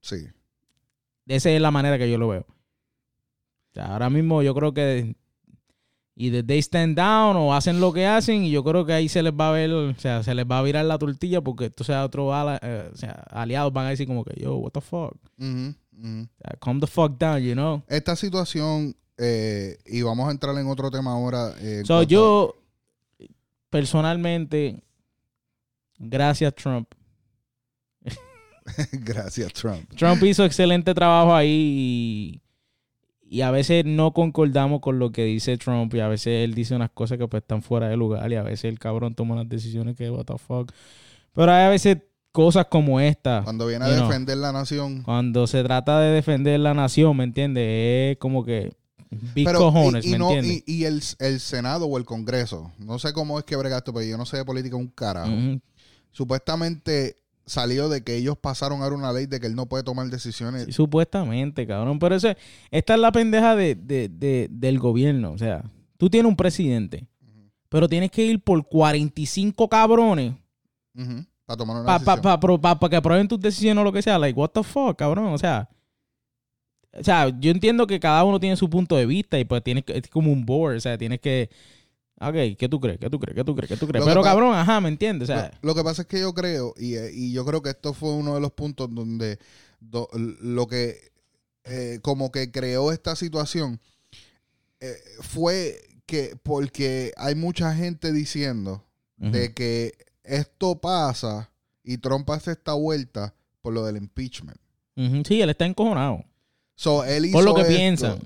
Sí. 0.01 0.27
Esa 1.27 1.51
es 1.51 1.61
la 1.61 1.71
manera 1.71 1.97
que 1.99 2.11
yo 2.11 2.19
lo 2.19 2.29
veo. 2.29 2.47
O 2.49 3.75
sea, 3.75 3.93
ahora 3.93 4.11
mismo 4.11 4.43
yo 4.43 4.55
creo 4.55 4.73
que 4.75 5.15
y 6.23 6.43
they 6.43 6.59
stand 6.59 6.99
down 6.99 7.35
o 7.39 7.55
hacen 7.55 7.81
lo 7.81 7.95
que 7.95 8.07
hacen 8.07 8.45
y 8.45 8.51
yo 8.51 8.63
creo 8.63 8.85
que 8.85 8.93
ahí 8.93 9.09
se 9.09 9.23
les 9.23 9.33
va 9.33 9.49
a 9.49 9.53
ver, 9.53 9.73
o 9.73 9.95
sea, 9.95 10.23
se 10.23 10.35
les 10.35 10.45
va 10.45 10.59
a 10.59 10.63
virar 10.63 10.85
la 10.85 10.99
tortilla 10.99 11.41
porque 11.41 11.65
entonces 11.65 11.97
a 11.97 12.05
otros 12.05 12.31
eh, 12.61 12.91
o 12.93 12.97
sea, 12.97 13.13
aliados 13.31 13.73
van 13.73 13.87
a 13.87 13.89
decir 13.91 14.07
como 14.07 14.23
que, 14.23 14.39
yo, 14.39 14.57
what 14.57 14.73
the 14.73 14.83
fuck, 14.83 15.17
calm 16.61 16.79
the 16.79 16.87
fuck 16.87 17.17
down, 17.19 17.41
you 17.41 17.55
know. 17.55 17.83
Esta 17.89 18.17
situación, 18.17 18.95
eh, 19.17 19.79
y 19.87 20.03
vamos 20.03 20.29
a 20.29 20.33
entrar 20.33 20.55
en 20.59 20.67
otro 20.67 20.91
tema 20.91 21.13
ahora. 21.13 21.55
eh, 21.59 21.85
So, 21.87 22.03
yo 22.03 22.55
personalmente, 23.71 24.83
gracias 25.99 26.55
Trump. 26.55 26.87
Gracias, 28.93 29.53
Trump. 29.55 29.91
Trump 29.97 30.23
hizo 30.23 30.45
excelente 30.45 30.95
trabajo 30.95 31.35
ahí 31.35 31.49
y, 31.49 32.43
y 33.33 33.43
a 33.43 33.51
veces 33.53 33.85
no 33.87 34.13
concordamos 34.13 34.81
con 34.81 34.99
lo 34.99 35.13
que 35.13 35.25
dice 35.25 35.57
Trump 35.57 35.95
y 35.95 36.01
a 36.01 36.09
veces 36.09 36.45
él 36.45 36.53
dice 36.55 36.75
unas 36.75 36.91
cosas 36.91 37.17
que 37.17 37.29
pues 37.29 37.43
están 37.43 37.63
fuera 37.63 37.89
de 37.89 37.97
lugar 37.97 38.31
y 38.33 38.35
a 38.35 38.43
veces 38.43 38.65
el 38.65 38.79
cabrón 38.81 39.15
toma 39.15 39.35
unas 39.35 39.49
decisiones 39.49 39.97
que 39.97 40.11
what 40.11 40.25
the 40.25 40.37
fuck. 40.37 40.73
Pero 41.33 41.53
hay 41.53 41.65
a 41.65 41.69
veces 41.69 41.99
cosas 42.33 42.67
como 42.69 42.99
esta 43.01 43.43
Cuando 43.45 43.67
viene 43.69 43.85
a 43.85 43.89
know. 43.95 44.09
defender 44.09 44.37
la 44.37 44.51
nación. 44.53 45.03
cuando 45.03 45.47
se 45.47 45.63
trata 45.63 46.01
de 46.01 46.11
defender 46.13 46.59
la 46.59 46.75
nación, 46.75 47.17
¿me 47.17 47.23
entiendes? 47.25 48.13
Es 48.13 48.19
como 48.19 48.45
que 48.45 48.73
big 49.35 49.45
Pero, 49.47 49.59
cojones, 49.61 50.05
y, 50.05 50.09
y 50.09 50.13
¿me 50.13 50.19
no- 50.19 50.31
entiendes? 50.33 50.63
y- 50.67 50.73
y 50.81 50.85
el, 50.87 51.01
el 51.21 51.41
Senado 51.41 51.87
o 51.87 51.99
el 51.99 52.05
Congreso, 52.05 52.73
no 52.79 52.99
sé 52.99 53.13
cómo 53.13 53.39
es 53.39 53.45
que 53.45 53.55
brega 53.57 53.79
esto, 53.79 53.93
pero 53.93 54.07
yo 54.07 54.17
no 54.19 54.27
sé 54.27 54.37
de 54.39 54.45
política 54.45 54.75
un 54.77 54.89
carajo. 54.89 55.31
Supuestamente 56.13 57.17
salió 57.51 57.89
de 57.89 58.03
que 58.03 58.17
ellos 58.17 58.37
pasaron 58.39 58.83
ahora 58.83 58.95
una 58.97 59.13
ley 59.13 59.27
de 59.27 59.41
que 59.41 59.47
él 59.47 59.55
no 59.55 59.67
puede 59.67 59.83
tomar 59.83 60.07
decisiones. 60.09 60.65
Sí, 60.67 60.73
supuestamente, 60.73 61.67
cabrón. 61.67 61.99
Pero 61.99 62.15
eso, 62.15 62.29
esta 62.71 62.95
es 62.95 63.01
la 63.01 63.13
pendeja 63.13 63.57
de, 63.57 63.75
de- 63.75 64.09
de- 64.09 64.49
del 64.51 64.79
gobierno. 64.79 65.33
O 65.33 65.39
sea, 65.39 65.65
tú 65.97 66.09
tienes 66.09 66.29
un 66.31 66.37
presidente, 66.37 67.07
pero 67.69 67.89
tienes 67.89 68.11
que 68.11 68.25
ir 68.25 68.41
por 68.41 68.67
45 68.67 69.69
cabrones 69.69 70.35
Ujú, 70.97 71.25
para 71.45 71.57
tomar 71.57 71.77
una 71.77 71.85
para 71.87 71.99
decisión. 71.99 72.91
que 72.91 72.97
aprueben 72.97 73.29
tus 73.29 73.41
decisiones 73.41 73.81
o 73.83 73.85
lo 73.85 73.93
que 73.93 74.03
sea. 74.03 74.19
Like, 74.19 74.39
what 74.39 74.51
the 74.51 74.63
fuck, 74.63 74.97
cabrón. 74.97 75.27
O 75.33 75.39
sea, 75.39 75.69
o 76.93 77.05
sea, 77.05 77.29
yo 77.39 77.51
entiendo 77.51 77.87
que 77.87 78.01
cada 78.01 78.25
uno 78.25 78.41
tiene 78.41 78.57
su 78.57 78.69
punto 78.69 78.97
de 78.97 79.07
vista 79.07 79.39
y 79.39 79.45
pues 79.45 79.63
tienes 79.63 79.85
que, 79.85 79.97
es 79.99 80.09
como 80.09 80.33
un 80.33 80.45
board. 80.45 80.77
O 80.77 80.81
sea, 80.81 80.99
tienes 80.99 81.21
que. 81.21 81.49
Ok, 82.21 82.57
¿qué 82.59 82.69
tú 82.69 82.79
crees? 82.81 82.99
¿Qué 82.99 83.09
tú 83.09 83.19
crees? 83.19 83.35
¿Qué 83.35 83.45
tú 83.45 83.55
crees? 83.57 83.69
¿Qué 83.69 83.77
tú 83.77 83.87
crees? 83.87 84.05
Lo 84.05 84.11
Pero 84.11 84.23
cabrón, 84.23 84.55
ajá, 84.55 84.81
¿me 84.81 84.89
entiendes? 84.89 85.29
O 85.31 85.33
sea, 85.33 85.51
lo, 85.63 85.69
lo 85.71 85.75
que 85.75 85.83
pasa 85.83 86.03
es 86.03 86.09
que 86.09 86.21
yo 86.21 86.35
creo, 86.35 86.75
y, 86.77 86.95
eh, 86.95 87.11
y 87.15 87.33
yo 87.33 87.45
creo 87.47 87.63
que 87.63 87.71
esto 87.71 87.95
fue 87.95 88.13
uno 88.13 88.35
de 88.35 88.41
los 88.41 88.53
puntos 88.53 88.95
donde 88.95 89.39
do- 89.81 90.09
lo 90.15 90.67
que 90.67 91.11
eh, 91.65 91.99
como 92.03 92.31
que 92.31 92.51
creó 92.51 92.93
esta 92.93 93.17
situación 93.17 93.81
eh, 94.81 94.97
fue 95.21 95.81
que 96.07 96.37
porque 96.43 97.13
hay 97.17 97.35
mucha 97.35 97.75
gente 97.75 98.13
diciendo 98.13 98.85
de 99.17 99.53
que 99.53 99.93
esto 100.25 100.81
pasa 100.81 101.51
y 101.85 101.99
Trump 101.99 102.29
hace 102.31 102.53
esta 102.53 102.73
vuelta 102.73 103.35
por 103.61 103.75
lo 103.75 103.85
del 103.85 103.97
impeachment. 103.99 104.59
Sí, 105.27 105.41
él 105.43 105.51
está 105.51 105.67
encojonado. 105.67 106.25
So, 106.83 107.05
él 107.05 107.27
hizo 107.27 107.35
Por 107.37 107.45
lo 107.45 107.55
que 107.55 107.61
esto, 107.61 107.75
piensan. 107.75 108.19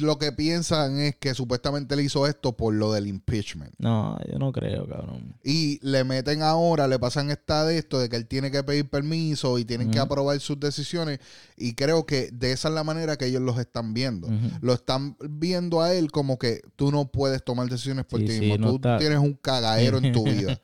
Lo 0.00 0.18
que 0.18 0.32
piensan 0.32 0.98
es 1.00 1.16
que 1.16 1.32
supuestamente 1.32 1.94
él 1.94 2.00
hizo 2.02 2.26
esto 2.26 2.54
por 2.54 2.74
lo 2.74 2.92
del 2.92 3.06
impeachment. 3.06 3.72
No, 3.78 4.18
yo 4.30 4.38
no 4.38 4.52
creo, 4.52 4.86
cabrón. 4.86 5.34
Y 5.42 5.78
le 5.80 6.04
meten 6.04 6.42
ahora, 6.42 6.86
le 6.88 6.98
pasan 6.98 7.30
esta 7.30 7.64
de 7.64 7.78
esto, 7.78 7.98
de 7.98 8.10
que 8.10 8.16
él 8.16 8.26
tiene 8.26 8.50
que 8.50 8.62
pedir 8.64 8.90
permiso 8.90 9.58
y 9.58 9.64
tienen 9.64 9.90
que 9.90 9.98
aprobar 9.98 10.38
sus 10.40 10.60
decisiones. 10.60 11.20
Y 11.56 11.72
creo 11.72 12.04
que 12.04 12.28
de 12.30 12.52
esa 12.52 12.68
es 12.68 12.74
la 12.74 12.84
manera 12.84 13.16
que 13.16 13.24
ellos 13.28 13.40
los 13.40 13.58
están 13.58 13.94
viendo. 13.94 14.28
Lo 14.60 14.74
están 14.74 15.16
viendo 15.30 15.80
a 15.80 15.94
él 15.94 16.12
como 16.12 16.38
que 16.38 16.60
tú 16.76 16.92
no 16.92 17.06
puedes 17.10 17.42
tomar 17.42 17.66
decisiones 17.70 18.04
por 18.04 18.20
Sí, 18.20 18.26
ti 18.26 18.32
sí, 18.32 18.40
mismo. 18.40 18.58
no 18.58 18.68
tú 18.72 18.74
está- 18.76 18.98
tienes 18.98 19.20
un 19.20 19.32
cagadero 19.40 19.96
en 19.96 20.12
tu 20.12 20.22
vida. 20.24 20.60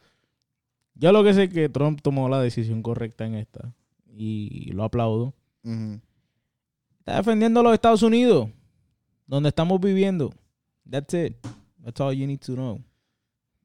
Yo 0.96 1.12
lo 1.12 1.24
que 1.24 1.32
sé 1.32 1.44
es 1.44 1.51
que 1.55 1.70
Trump 1.70 2.01
tomó 2.03 2.28
la 2.28 2.42
decisión 2.42 2.82
correcta 2.82 3.24
en 3.24 3.36
esta. 3.36 3.72
Y 4.14 4.70
lo 4.72 4.84
aplaudo. 4.84 5.32
Está 7.09 7.16
defendiendo 7.20 7.61
a 7.61 7.62
los 7.62 7.72
Estados 7.72 8.02
Unidos. 8.02 8.50
Donde 9.26 9.48
estamos 9.48 9.80
viviendo. 9.80 10.30
That's 10.90 11.14
it. 11.14 11.36
That's 11.82 11.98
all 12.02 12.12
you 12.12 12.26
need 12.26 12.40
to 12.40 12.52
know. 12.54 12.82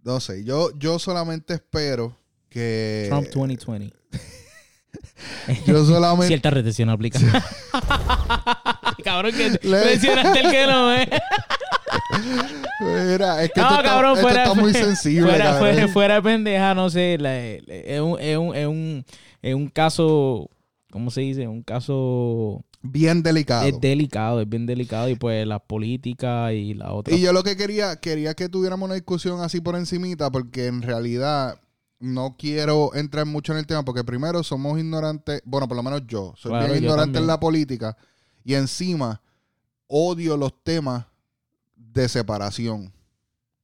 No 0.02 0.22
sé, 0.22 0.46
yo, 0.46 0.70
yo 0.78 0.98
solamente 0.98 1.56
espero 1.56 2.16
que... 2.48 3.08
Trump 3.10 3.28
2020. 3.28 3.94
Yo 5.68 5.84
solamente... 5.86 6.28
Cierta 6.28 6.52
retención 6.52 6.90
aplica. 6.90 7.20
Cabrón, 9.04 9.32
que 9.34 9.60
Le- 9.68 9.86
mencionaste 9.86 10.40
el 10.40 10.52
que 10.52 10.68
no, 10.68 10.94
¿eh? 10.94 11.10
Mira, 12.80 13.44
es 13.44 13.52
que 13.52 13.60
No, 13.60 13.68
esto, 13.68 13.76
está- 13.80 13.82
cabrón, 13.84 14.12
esto 14.14 14.22
fuera, 14.22 14.44
está 14.44 14.54
muy 14.62 14.74
sensible. 14.74 15.30
fuera, 15.30 15.54
fuera, 15.60 15.88
fuera 15.90 16.16
de 16.16 16.22
pendeja, 16.22 16.74
no 16.76 16.90
sé. 16.90 17.18
la- 17.20 17.42
es, 17.46 18.00
un, 18.00 18.20
es, 18.22 18.38
un, 18.38 18.56
es, 18.56 18.68
un, 18.68 19.06
es 19.42 19.54
un 19.56 19.68
caso, 19.70 20.50
¿cómo 20.92 21.12
se 21.12 21.22
dice? 21.22 21.48
Un 21.48 21.64
caso 21.64 22.64
Bien 22.84 23.24
delicado. 23.24 23.66
es 23.66 23.80
delicado, 23.80 24.42
es 24.42 24.50
bien 24.50 24.66
delicado. 24.66 25.08
Y 25.08 25.16
pues 25.16 25.48
la 25.48 25.60
política 25.60 26.52
y 26.52 26.74
la 26.74 26.94
otra. 26.94 27.16
Y 27.16 27.22
yo 27.22 27.32
lo 27.32 27.42
que 27.42 27.56
quería, 27.56 27.96
quería 27.96 28.34
que 28.34 28.50
tuviéramos 28.50 28.86
una 28.86 28.96
discusión 28.96 29.40
así 29.40 29.62
por 29.62 29.76
encimita, 29.76 30.30
porque 30.30 30.68
en 30.68 30.82
realidad 30.82 31.60
no 32.00 32.36
quiero 32.38 32.94
entrar 32.94 33.26
mucho 33.26 33.54
en 33.54 33.60
el 33.60 33.66
tema, 33.66 33.86
porque 33.86 34.04
primero 34.04 34.44
somos 34.44 34.78
ignorantes, 34.78 35.42
bueno, 35.46 35.70
por 35.70 35.78
lo 35.78 35.84
menos 35.84 36.02
yo, 36.06 36.34
soy 36.36 36.52
Claro, 36.52 36.68
bien 36.68 36.84
ignorante 36.84 37.18
en 37.18 37.28
la 37.28 37.40
política, 37.40 37.96
y 38.44 38.56
encima 38.56 39.22
odio 39.88 40.36
los 40.36 40.62
temas 40.64 41.06
de 41.78 42.10
separación. 42.10 42.92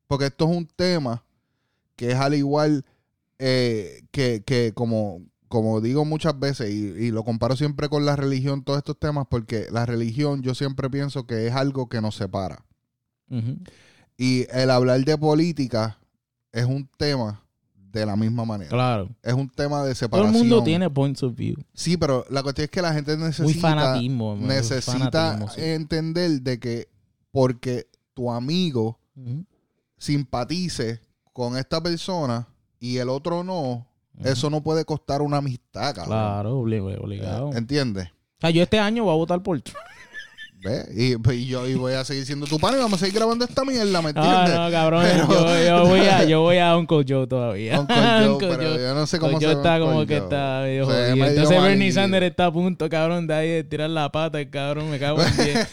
Porque 0.07 0.27
esto 0.27 0.49
es 0.49 0.55
un 0.55 0.65
tema 0.65 1.21
que 1.97 2.11
es 2.11 2.15
al 2.15 2.33
igual 2.33 2.85
eh, 3.37 4.03
que, 4.11 4.41
que 4.45 4.71
como, 4.73 5.21
como 5.49 5.81
digo 5.81 6.05
muchas 6.05 6.39
veces, 6.39 6.69
y, 6.73 6.75
y 7.05 7.11
lo 7.11 7.23
comparo 7.25 7.55
siempre 7.57 7.89
con 7.89 8.05
la 8.05 8.15
religión, 8.15 8.63
todos 8.63 8.77
estos 8.77 8.97
temas, 8.97 9.25
porque 9.29 9.65
la 9.71 9.85
religión 9.85 10.41
yo 10.41 10.55
siempre 10.55 10.89
pienso 10.89 11.25
que 11.27 11.47
es 11.47 11.53
algo 11.53 11.89
que 11.89 11.99
nos 12.01 12.15
separa. 12.15 12.63
Y 14.17 14.45
el 14.51 14.69
hablar 14.71 15.03
de 15.03 15.17
política 15.17 15.99
es 16.51 16.65
un 16.65 16.89
tema 16.97 17.43
de 17.91 18.05
la 18.05 18.15
misma 18.15 18.45
manera. 18.45 18.69
Claro. 18.69 19.09
Es 19.23 19.33
un 19.33 19.49
tema 19.49 19.79
de 19.83 19.89
Todo 19.93 19.95
separación. 19.95 20.35
el 20.35 20.39
mundo 20.41 20.63
tiene 20.63 20.89
points 20.89 21.23
of 21.23 21.35
view. 21.35 21.55
Sí, 21.73 21.97
pero 21.97 22.25
la 22.29 22.43
cuestión 22.43 22.65
es 22.65 22.71
que 22.71 22.81
la 22.81 22.93
gente 22.93 23.15
Muy 23.17 23.27
necesita, 23.27 23.59
fanatismo. 23.61 24.35
muy 24.35 24.47
necesita 24.47 24.91
fanatismo, 25.11 25.49
sí. 25.49 25.61
entender 25.63 26.41
de 26.41 26.59
que 26.59 26.87
porque 27.31 27.87
tu 28.13 28.31
amigo 28.31 28.99
simpatice 29.97 31.01
con 31.33 31.57
esta 31.57 31.81
persona 31.81 32.47
y 32.79 32.97
el 32.97 33.09
otro 33.09 33.43
no, 33.43 33.87
Eso 34.23 34.49
no 34.49 34.61
puede 34.61 34.85
costar 34.85 35.21
una 35.21 35.37
amistad, 35.37 35.95
cabrón. 35.95 36.07
Claro, 36.17 36.59
obli- 36.61 36.97
obligado. 37.01 37.51
¿Entiendes? 37.53 38.07
O 38.09 38.41
sea, 38.41 38.49
yo 38.49 38.63
este 38.63 38.79
año 38.79 39.03
voy 39.05 39.13
a 39.13 39.17
votar 39.17 39.41
por. 39.43 39.61
¿Ves? 40.61 40.89
Y, 40.93 41.13
y 41.31 41.45
yo 41.47 41.65
y 41.69 41.75
voy 41.75 41.93
a 41.93 42.03
seguir 42.03 42.25
siendo 42.25 42.45
tu 42.45 42.59
pana 42.59 42.75
y 42.75 42.81
vamos 42.81 43.01
a 43.01 43.05
seguir 43.05 43.15
grabando 43.17 43.45
esta 43.45 43.63
mierda, 43.63 44.01
¿me 44.01 44.11
No, 44.13 44.21
entiendes? 44.23 44.55
no, 44.59 44.69
cabrón. 44.71 45.03
Pero- 45.05 45.27
Yo, 45.29 45.65
yo 45.65 45.85
voy 45.87 45.99
a, 46.01 46.23
yo 46.25 46.41
voy 46.41 46.57
a 46.57 46.75
Uncle 46.75 47.05
Joe 47.07 47.27
todavía. 47.27 47.79
Uncle 47.79 47.95
Joe, 47.95 48.29
Uncle 48.29 48.47
pero 48.49 48.63
Joe. 48.71 48.81
yo 48.81 48.93
no 48.93 49.07
sé 49.07 49.15
Uncle 49.15 49.29
cómo 49.29 49.39
Joe 49.39 49.51
se 49.53 49.57
está 49.57 49.79
como 49.79 49.99
Uncle 50.01 50.07
que 50.07 50.19
Joe. 50.19 50.23
está 50.25 50.61
medio 50.63 51.29
Entonces 51.29 51.61
Bernie. 51.61 51.91
Sanders 51.93 52.25
está 52.25 52.45
a 52.47 52.51
punto, 52.51 52.89
cabrón, 52.89 53.25
de 53.25 53.33
ahí 53.35 53.47
de 53.49 53.63
tirar 53.63 53.89
la 53.89 54.11
pata, 54.11 54.41
el 54.41 54.49
cabrón, 54.49 54.89
me 54.89 54.99
cago 54.99 55.21
en 55.23 55.33
10. 55.37 55.67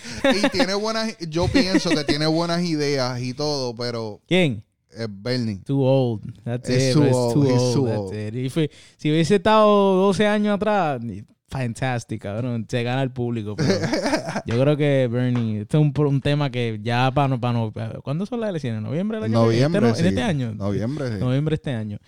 y 0.45 0.49
tiene 0.51 0.75
buenas, 0.75 1.17
yo 1.19 1.49
pienso 1.49 1.91
que 1.91 2.05
tiene 2.05 2.27
buenas 2.29 2.63
ideas 2.63 3.21
y 3.21 3.35
todo, 3.35 3.75
pero 3.75 4.21
¿Quién? 4.29 4.63
Es 4.97 5.09
Bernie. 5.11 5.61
Too 5.65 5.83
old. 5.85 6.23
That's 6.45 6.69
It's 6.71 6.85
it. 6.89 6.93
too 6.95 7.05
old. 7.11 7.35
too 7.35 7.45
He's 7.45 7.53
old. 7.61 7.75
too 7.75 7.87
That's 7.87 7.99
old. 7.99 8.15
it. 8.15 8.35
Y 8.35 8.49
fue- 8.51 8.71
si 8.97 9.11
hubiese 9.11 9.37
estado 9.37 9.67
12 9.97 10.27
años 10.27 10.55
atrás, 10.57 11.01
fantástico, 11.49 12.23
cabrón. 12.25 12.67
Se 12.69 12.83
gana 12.83 13.03
el 13.03 13.11
público. 13.13 13.55
Pero 13.57 13.69
yo 14.47 14.61
creo 14.61 14.77
que 14.77 15.09
Bernie, 15.11 15.61
este 15.63 15.77
es 15.77 15.81
un, 15.83 15.93
un 16.07 16.21
tema 16.21 16.51
que 16.51 16.79
ya 16.83 17.11
para 17.15 17.29
no, 17.29 17.41
para 17.41 17.53
no. 17.59 17.73
¿Cuándo 18.03 18.27
son 18.27 18.41
las 18.41 18.51
elecciones? 18.51 18.83
¿Noviembre? 18.83 19.19
del 19.19 19.25
año? 19.27 19.43
Noviembre, 19.45 19.79
Este 19.79 19.89
no- 19.89 19.95
sí. 19.95 20.01
¿En 20.03 20.07
este 20.09 20.23
año? 20.23 20.55
Noviembre, 20.55 21.13
sí. 21.13 21.19
Noviembre 21.21 21.55
este 21.55 21.71
año. 21.73 21.99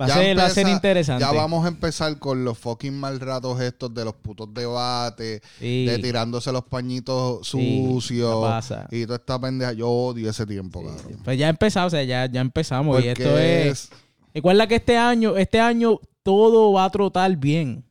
Va 0.00 0.06
a, 0.06 0.08
ser, 0.08 0.38
va 0.38 0.46
a 0.46 0.50
ser 0.50 0.60
empieza- 0.62 0.70
interesante. 0.76 1.24
Ya 1.24 1.32
vamos 1.32 1.64
a 1.64 1.68
empezar 1.68 2.18
con 2.18 2.44
los 2.44 2.58
fucking 2.58 2.98
mal 2.98 3.20
ratos 3.20 3.60
estos 3.60 3.92
de 3.94 4.04
los 4.04 4.14
putos 4.14 4.52
debates, 4.52 5.42
Sí, 5.58 5.84
de 5.84 5.98
tirándose 5.98 6.50
los 6.50 6.64
pañitos 6.64 7.46
Sí, 7.46 7.84
sucios 7.86 8.42
pasa. 8.42 8.88
y 8.90 9.04
toda 9.04 9.16
esta 9.18 9.38
pendeja. 9.40 9.72
Yo 9.74 9.88
odio 9.88 10.30
ese 10.30 10.46
tiempo, 10.46 10.80
sí. 10.80 10.86
cabrón. 10.86 11.20
Pues 11.24 11.38
ya 11.38 11.48
empezamos, 11.48 11.92
o 11.92 11.96
sea, 11.96 12.02
ya, 12.04 12.26
ya 12.26 12.40
empezamos. 12.40 13.04
y 13.04 13.08
esto 13.08 13.38
es... 13.38 13.90
Recuerda 14.34 14.66
que 14.66 14.76
este 14.76 14.96
año, 14.96 15.36
este 15.36 15.60
año 15.60 16.00
todo 16.22 16.72
va 16.72 16.86
a 16.86 16.90
trotar 16.90 17.36
bien. 17.36 17.84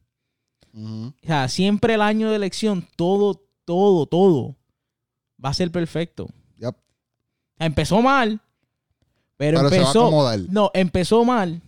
O 0.75 1.13
sea, 1.25 1.47
siempre 1.49 1.93
el 1.93 2.01
año 2.01 2.29
de 2.29 2.35
elección, 2.37 2.87
todo, 2.95 3.43
todo, 3.63 4.05
todo 4.07 4.55
va 5.43 5.49
a 5.49 5.53
ser 5.53 5.71
perfecto. 5.71 6.27
Yep. 6.59 6.75
Empezó 7.59 8.01
mal, 8.01 8.41
pero, 9.37 9.59
Pero 9.59 9.69
se 9.69 9.79
va 9.79 9.85
a 10.31 10.33
empezó. 10.33 10.51
no, 10.51 10.71
empezó 10.73 11.23
mal, 11.25 11.61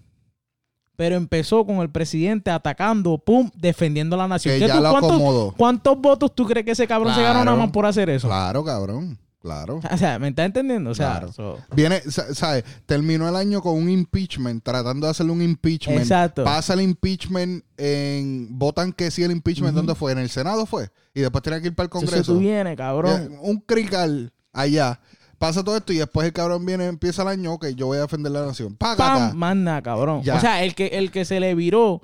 pero 0.96 1.16
empezó 1.16 1.66
con 1.66 1.78
el 1.78 1.90
presidente 1.90 2.52
atacando, 2.52 3.18
pum, 3.18 3.50
defendiendo 3.56 4.16
a 4.16 4.20
la 4.20 4.28
nación. 4.28 4.54
Que 4.56 4.60
¿Qué 4.62 4.68
ya 4.68 4.78
tú- 4.78 4.84
lo 4.84 4.90
cuántos, 4.92 5.12
acomodó. 5.12 5.54
cuántos 5.58 5.98
votos 6.00 6.36
tú 6.36 6.46
crees 6.46 6.66
que 6.66 6.72
ese 6.72 6.88
cabrón 6.88 7.14
se 7.16 7.22
ganó 7.24 7.44
nada 7.44 7.58
más 7.58 7.72
por 7.72 7.86
hacer 7.86 8.10
eso? 8.10 8.28
Claro, 8.28 8.64
cabrón. 8.64 9.18
Claro. 9.42 9.82
O 9.92 9.98
sea, 9.98 10.20
¿me 10.20 10.30
está 10.30 10.46
entendiendo? 10.46 10.92
O 10.92 10.96
sea, 10.96 11.12
Claro. 11.20 11.34
so- 11.34 11.58
Viene, 11.76 12.00
sa- 12.10 12.34
¿sabes? 12.34 12.64
Terminó 12.86 13.28
el 13.28 13.36
año 13.36 13.62
con 13.62 13.76
un 13.76 13.90
impeachment, 13.90 14.64
tratando 14.64 15.06
de 15.08 15.12
hacerle 15.12 15.34
un 15.34 15.42
impeachment. 15.42 16.00
exacto. 16.00 16.46
Pasa 16.46 16.74
el 16.76 16.82
impeachment 16.82 17.66
en. 17.76 18.48
Votan 18.58 18.94
que 18.94 19.12
sí 19.12 19.22
el 19.24 19.32
impeachment. 19.32 19.76
¿dónde 19.76 19.96
fue? 19.96 20.14
En 20.14 20.20
el 20.20 20.30
Senado 20.30 20.66
fue. 20.66 20.88
Y 21.14 21.20
después 21.22 21.42
tiene 21.44 21.60
que 21.62 21.68
ir 21.68 21.76
para 21.76 21.86
el 21.86 21.90
Congreso. 21.90 22.34
tú 22.36 22.40
vienes, 22.40 22.78
cabrón. 22.78 23.38
Un 23.42 23.58
crical 23.60 24.32
allá. 24.54 25.02
Pasa 25.44 25.62
todo 25.64 25.76
esto 25.76 25.92
y 25.92 25.98
después 25.98 26.26
el 26.26 26.32
cabrón 26.32 26.66
viene, 26.66 26.86
empieza 26.86 27.22
el 27.24 27.28
año, 27.28 27.52
ok, 27.54 27.68
yo 27.76 27.88
voy 27.88 27.98
a 27.98 28.02
defender 28.02 28.32
la 28.32 28.46
nación. 28.46 28.76
Págata. 28.78 29.04
¡Pam! 29.30 29.36
Manda, 29.38 29.82
cabrón. 29.82 30.24
Ya. 30.24 30.36
O 30.38 30.40
sea, 30.40 30.64
el 30.64 30.74
que, 30.74 30.88
el 30.88 31.12
que 31.12 31.26
se 31.26 31.42
le 31.42 31.54
viró, 31.54 32.02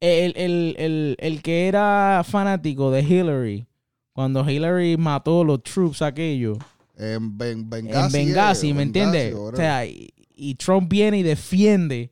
el, 0.00 0.32
el, 0.36 0.74
el, 0.78 1.16
el 1.20 1.42
que 1.42 1.68
era 1.68 2.22
fanático 2.28 2.90
de 2.90 3.02
Hillary, 3.02 3.68
cuando 4.12 4.48
Hillary 4.48 4.96
mató 4.96 5.44
los 5.44 5.62
troops 5.62 6.02
aquellos 6.02 6.58
En 6.96 7.38
Ben- 7.38 7.70
Benghazi. 7.70 8.04
en 8.18 8.26
Benghazi, 8.26 8.70
eh, 8.70 8.74
¿me 8.74 8.82
entiendes? 8.82 9.32
O 9.34 9.54
sea, 9.54 9.86
y, 9.86 10.08
y 10.34 10.54
Trump 10.56 10.90
viene 10.90 11.18
y 11.18 11.22
defiende 11.22 12.10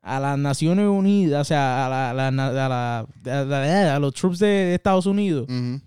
a 0.00 0.20
las 0.20 0.38
Naciones 0.38 0.86
Unidas, 0.86 1.40
o 1.40 1.44
sea, 1.44 1.86
a, 1.86 1.88
la, 1.88 2.14
la- 2.14 2.28
a, 2.28 2.68
la- 2.68 3.90
a 3.90 3.96
a 3.96 3.98
los 3.98 4.14
troops 4.14 4.38
de, 4.38 4.46
de 4.46 4.74
Estados 4.76 5.06
Unidos. 5.06 5.48
Ujú. 5.48 5.80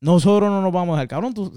Nosotros 0.00 0.48
no 0.50 0.62
nos 0.62 0.72
vamos 0.72 0.92
a 0.94 1.00
dejar. 1.00 1.08
Cabrón, 1.08 1.34
tú- 1.34 1.52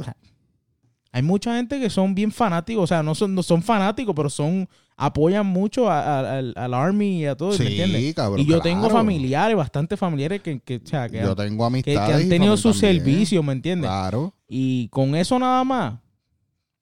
hay 1.12 1.24
mucha 1.24 1.56
gente 1.56 1.80
que 1.80 1.90
son 1.90 2.14
bien 2.14 2.32
fanáticos, 2.32 2.84
o 2.84 2.88
sea, 2.88 3.02
no 3.04 3.16
son, 3.16 3.34
no 3.34 3.42
son 3.44 3.62
fanáticos, 3.64 4.14
pero 4.16 4.30
son 4.30 4.68
apoyan 4.96 5.46
mucho 5.46 5.90
a- 5.90 6.02
a- 6.02 6.38
al, 6.40 6.54
al 6.58 6.74
Army 6.74 7.22
y 7.22 7.26
a 7.26 7.36
todo, 7.36 7.58
¿me 7.58 7.66
entiendes? 7.66 8.14
Cabrón. 8.14 8.40
Y 8.42 8.46
yo 8.46 8.60
tengo 8.62 8.90
familiares, 8.90 9.56
bastantes 9.58 9.98
familiares 9.98 10.42
que, 10.42 10.60
que, 10.60 10.76
o 10.84 10.88
sea, 10.88 11.08
que, 11.10 11.22
Yo 11.22 11.32
han, 11.32 11.36
tengo 11.38 11.64
que- 11.64 11.68
amistades. 11.68 12.00
que 12.18 12.24
han 12.24 12.30
tenido 12.30 12.58
su 12.58 12.72
también. 12.74 12.96
servicio, 12.98 13.42
¿me 13.42 13.54
entiendes? 13.54 13.90
Claro. 13.90 14.34
Y 14.48 14.88
con 14.90 15.16
eso 15.16 15.40
nada 15.40 15.64
más, 15.64 16.00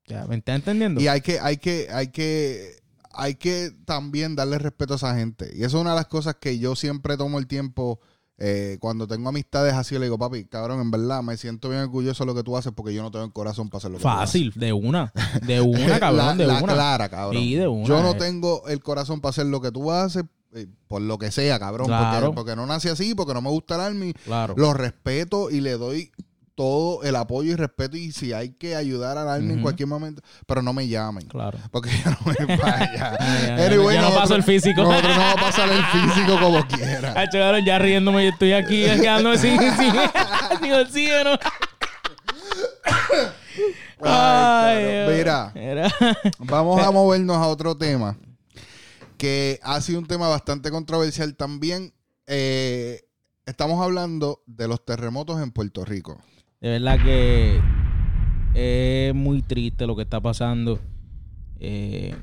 ya, 0.08 0.26
¿me 0.26 0.36
estás 0.38 0.56
entendiendo? 0.56 1.00
Y 1.02 1.08
hay 1.08 1.22
que, 1.22 1.40
hay 1.40 1.58
que, 1.58 1.88
hay 1.92 2.08
que, 2.08 2.72
hay 3.12 3.36
que 3.36 3.72
también 3.86 4.36
darle 4.36 4.58
respeto 4.58 4.94
a 4.94 4.98
esa 4.98 5.16
gente. 5.16 5.50
Y 5.56 5.60
eso 5.64 5.78
es 5.78 5.82
una 5.82 5.92
de 5.92 5.98
las 5.98 6.08
cosas 6.08 6.36
que 6.40 6.58
yo 6.60 6.76
siempre 6.76 7.18
tomo 7.18 7.40
el 7.40 7.48
tiempo 7.48 8.00
eh, 8.40 8.78
cuando 8.80 9.08
tengo 9.08 9.30
amistades 9.30 9.74
así. 9.74 9.96
Le 9.96 10.06
digo, 10.06 10.18
papi, 10.18 10.46
cabrón, 10.46 10.80
en 10.80 10.92
verdad 10.92 11.24
me 11.24 11.38
siento 11.38 11.70
bien 11.70 11.82
orgulloso 11.82 12.24
de 12.24 12.28
lo 12.28 12.36
que 12.36 12.44
tú 12.44 12.56
haces 12.56 12.72
porque 12.76 12.94
yo 12.94 13.02
no 13.02 13.12
tengo 13.12 13.26
el 13.26 13.34
corazón 13.34 13.70
para 13.70 13.80
hacer 13.80 13.92
lo 13.92 13.98
que 13.98 14.04
tú 14.04 14.10
haces. 14.10 14.20
Fácil, 14.20 14.54
de 14.56 14.74
una, 14.74 15.12
de 15.46 15.62
una, 15.62 16.00
cabrón, 16.00 16.26
la, 16.26 16.36
de 16.36 16.48
la 16.48 16.62
una. 16.62 16.74
clara, 16.74 17.10
cabrón. 17.10 17.42
Sí, 17.42 17.56
de 17.56 17.68
una, 17.68 17.88
Yo 17.88 18.02
no 18.04 18.12
eh. 18.12 18.18
tengo 18.20 18.68
el 18.68 18.82
corazón 18.82 19.22
para 19.22 19.32
hacer 19.32 19.48
lo 19.48 19.62
que 19.62 19.72
tú 19.72 19.92
haces 19.92 20.24
eh, 20.54 20.68
por 20.88 21.02
lo 21.02 21.18
que 21.18 21.32
sea, 21.32 21.60
cabrón. 21.60 21.88
Claro. 21.88 22.28
Porque, 22.28 22.36
porque 22.36 22.56
no 22.56 22.66
nací 22.66 22.90
así, 22.90 23.16
porque 23.16 23.34
no 23.34 23.42
me 23.42 23.50
gusta 23.50 23.76
el 23.76 23.82
army. 23.82 24.14
Claro. 24.14 24.54
Lo 24.58 24.74
respeto 24.74 25.50
y 25.50 25.62
le 25.62 25.74
doy 25.74 26.12
todo 26.58 27.04
el 27.04 27.16
apoyo 27.16 27.52
y 27.52 27.56
respeto. 27.56 27.96
Y 27.98 28.12
si 28.12 28.34
hay 28.34 28.50
que 28.50 28.76
ayudar 28.76 29.16
al 29.18 29.30
army 29.30 29.46
en 29.50 29.54
Ujú. 29.58 29.62
cualquier 29.62 29.88
momento, 29.88 30.24
pero 30.48 30.64
no 30.64 30.74
me 30.74 30.88
llamen. 30.88 31.28
Claro. 31.28 31.60
Porque 31.72 31.92
yo 32.04 32.10
no 32.10 32.18
me 32.48 32.58
vaya. 32.58 32.88
Ya, 32.98 33.18
ya, 33.58 33.66
Anyway, 33.68 33.96
no 33.98 34.02
nosotros- 34.02 34.22
paso 34.22 34.36
el 34.36 34.44
físico. 34.44 34.82
Nosotros 34.82 35.16
no 35.16 35.22
vamos 35.22 35.38
a 35.38 35.42
pasar 35.46 35.70
el 35.70 35.84
físico 35.86 36.40
como 36.42 36.68
quiera. 36.68 37.14
Ah, 37.28 37.60
ya 37.64 37.78
riéndome, 37.80 38.24
yo 38.26 38.32
estoy 38.32 38.54
aquí 38.54 38.84
quedándome 38.86 39.38
sin, 39.38 39.60
sin, 39.60 39.94
sin 40.62 40.74
oxígeno. 40.74 41.32
Ay. 44.02 45.06
Mira, 45.08 45.54
vamos 46.40 46.82
a 46.82 46.92
movernos 46.92 47.38
a 47.38 47.48
otro 47.48 47.76
tema 47.78 48.18
que 49.18 49.60
ha 49.64 49.80
sido 49.82 50.00
un 50.00 50.08
tema 50.08 50.28
bastante 50.28 50.70
controversial 50.72 51.36
también. 51.36 51.94
Eh, 52.28 53.02
estamos 53.46 53.84
hablando 53.84 54.44
de 54.46 54.68
los 54.68 54.84
terremotos 54.86 55.42
en 55.42 55.52
Puerto 55.52 55.86
Rico. 55.86 56.22
De 56.60 56.70
verdad 56.70 56.98
que 57.04 57.60
es 58.56 59.14
muy 59.16 59.42
triste 59.42 59.86
lo 59.86 59.96
que 59.96 60.02
está 60.04 60.20
pasando. 60.20 60.80
Eh, 61.60 62.16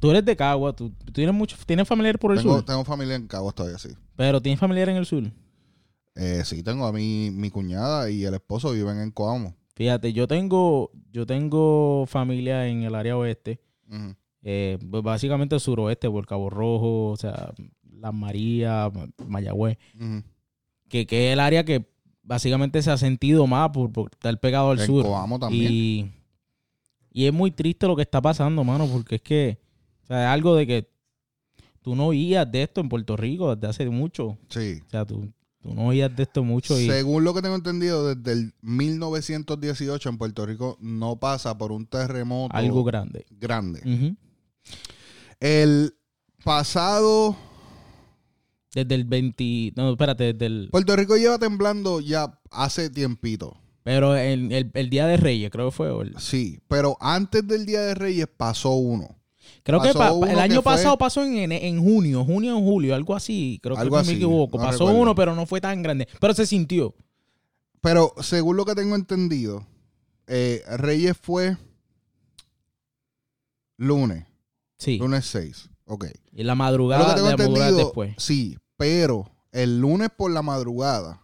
tú 0.00 0.10
eres 0.10 0.24
de 0.24 0.36
Cagua, 0.36 0.74
tú, 0.74 0.90
tú 1.04 1.12
tienes 1.12 1.34
mucho, 1.34 1.56
tienes 1.66 1.86
familiar 1.86 2.18
por 2.18 2.32
el 2.32 2.38
Tengo, 2.38 2.56
sur, 2.56 2.64
tengo 2.64 2.84
familia 2.84 3.14
en 3.16 3.26
Caguas 3.26 3.54
todavía, 3.54 3.78
sí. 3.78 3.90
pero 4.16 4.40
tienes 4.40 4.58
familiar 4.60 4.88
en 4.88 4.96
el 4.96 5.06
sur. 5.06 5.24
Eh, 6.14 6.42
sí, 6.44 6.62
tengo 6.62 6.86
a 6.86 6.92
mi, 6.92 7.30
mi 7.30 7.50
cuñada 7.50 8.10
y 8.10 8.24
el 8.24 8.34
esposo 8.34 8.72
viven 8.72 8.98
en 8.98 9.10
Coamo. 9.10 9.54
Fíjate, 9.74 10.12
yo 10.12 10.26
tengo, 10.26 10.90
yo 11.12 11.26
tengo 11.26 12.04
familia 12.06 12.66
en 12.66 12.82
el 12.82 12.94
área 12.94 13.16
oeste, 13.16 13.60
eh, 14.42 14.78
pues 14.90 15.02
básicamente 15.02 15.54
el 15.56 15.60
suroeste, 15.60 16.08
por 16.10 16.26
Cabo 16.26 16.48
Rojo, 16.48 17.10
o 17.10 17.16
sea, 17.16 17.52
Las 18.00 18.14
Marías, 18.14 18.90
Ma- 18.94 19.08
Mayagüez, 19.26 19.76
que, 20.88 21.06
que 21.06 21.28
es 21.28 21.32
el 21.34 21.40
área 21.40 21.64
que 21.64 21.84
básicamente 22.26 22.82
se 22.82 22.90
ha 22.90 22.98
sentido 22.98 23.46
más 23.46 23.70
por, 23.70 23.90
por 23.90 24.10
estar 24.12 24.38
pegado 24.38 24.70
al 24.70 24.80
En 24.80 24.86
sur. 24.86 25.06
También. 25.40 25.72
Y 25.72 26.12
Y 27.12 27.26
es 27.26 27.32
muy 27.32 27.50
triste 27.50 27.86
lo 27.86 27.96
que 27.96 28.02
está 28.02 28.20
pasando, 28.20 28.62
mano, 28.64 28.86
porque 28.86 29.14
es 29.14 29.22
que, 29.22 29.58
o 30.04 30.06
sea, 30.08 30.24
es 30.24 30.28
algo 30.28 30.54
de 30.54 30.66
que 30.66 30.90
tú 31.80 31.94
no 31.94 32.08
oías 32.08 32.50
de 32.50 32.64
esto 32.64 32.80
en 32.80 32.88
Puerto 32.88 33.16
Rico 33.16 33.54
desde 33.54 33.68
hace 33.68 33.88
mucho. 33.88 34.36
Sí. 34.48 34.82
O 34.86 34.90
sea, 34.90 35.06
tú, 35.06 35.32
tú 35.62 35.72
no 35.72 35.86
oías 35.86 36.14
de 36.14 36.24
esto 36.24 36.42
mucho 36.42 36.78
y 36.78 36.86
Según 36.86 37.24
lo 37.24 37.32
que 37.32 37.42
tengo 37.42 37.54
entendido, 37.54 38.14
desde 38.14 38.32
el 38.32 38.54
1918 38.60 40.08
en 40.08 40.18
Puerto 40.18 40.44
Rico 40.44 40.76
no 40.80 41.16
pasa 41.16 41.56
por 41.56 41.72
un 41.72 41.86
terremoto 41.86 42.54
algo 42.54 42.84
grande. 42.84 43.24
grande. 43.30 44.16
El 45.40 45.94
pasado... 46.44 47.36
Desde 48.76 48.94
el 48.94 49.04
20, 49.04 49.72
no, 49.74 49.90
espérate, 49.90 50.34
desde 50.34 50.46
el, 50.46 50.68
Puerto 50.70 50.94
Rico 50.96 51.16
lleva 51.16 51.38
temblando 51.38 52.00
ya 52.00 52.38
hace 52.50 52.90
tiempito. 52.90 53.56
pero 53.82 54.14
el, 54.16 54.52
el, 54.52 54.70
el 54.74 54.90
Día 54.90 55.06
de 55.06 55.16
Reyes 55.16 55.50
creo 55.50 55.70
que 55.70 55.76
fue. 55.76 55.90
o 55.90 56.02
el- 56.02 56.14
Sí, 56.18 56.60
pero 56.68 56.96
antes 57.00 57.46
del 57.48 57.64
Día 57.64 57.80
de 57.80 57.94
Reyes 57.94 58.26
pasó 58.36 58.72
uno. 58.74 59.16
creo 59.62 59.80
que 59.80 59.94
pa- 59.94 60.10
el 60.10 60.34
que 60.34 60.40
año 60.40 60.62
fue- 60.62 60.74
pasado 60.74 60.98
pasó 60.98 61.24
en, 61.24 61.36
en, 61.36 61.52
en 61.52 61.82
junio, 61.82 62.22
junio 62.24 62.58
o 62.58 62.60
julio, 62.60 62.94
algo 62.94 63.16
así, 63.16 63.58
creo 63.62 63.78
Algo 63.78 63.96
que 63.96 64.00
así, 64.02 64.10
me 64.10 64.16
equivoco. 64.16 64.58
no 64.58 64.64
pasó 64.64 64.78
recuerdo. 64.80 65.00
uno, 65.00 65.14
pero 65.14 65.34
no 65.34 65.46
fue 65.46 65.60
tan 65.62 65.82
grande, 65.82 66.06
pero 66.20 66.34
se 66.34 66.44
sintió. 66.46 66.94
Pero 67.80 68.12
según 68.20 68.56
lo 68.58 68.64
que 68.66 68.74
tengo 68.74 68.94
entendido, 68.94 69.66
eh, 70.26 70.62
Reyes 70.76 71.16
fue 71.18 71.56
lunes, 73.78 74.24
Sí. 74.78 74.98
lunes 74.98 75.24
6. 75.26 75.70
Ok. 75.86 76.06
Y 76.32 76.42
la 76.42 76.54
madrugada, 76.54 77.16
la 77.16 77.36
madrugada 77.36 77.72
después. 77.72 78.14
sí, 78.18 78.56
pero 78.76 79.30
el 79.52 79.80
lunes 79.80 80.08
por 80.16 80.30
la 80.30 80.42
madrugada 80.42 81.22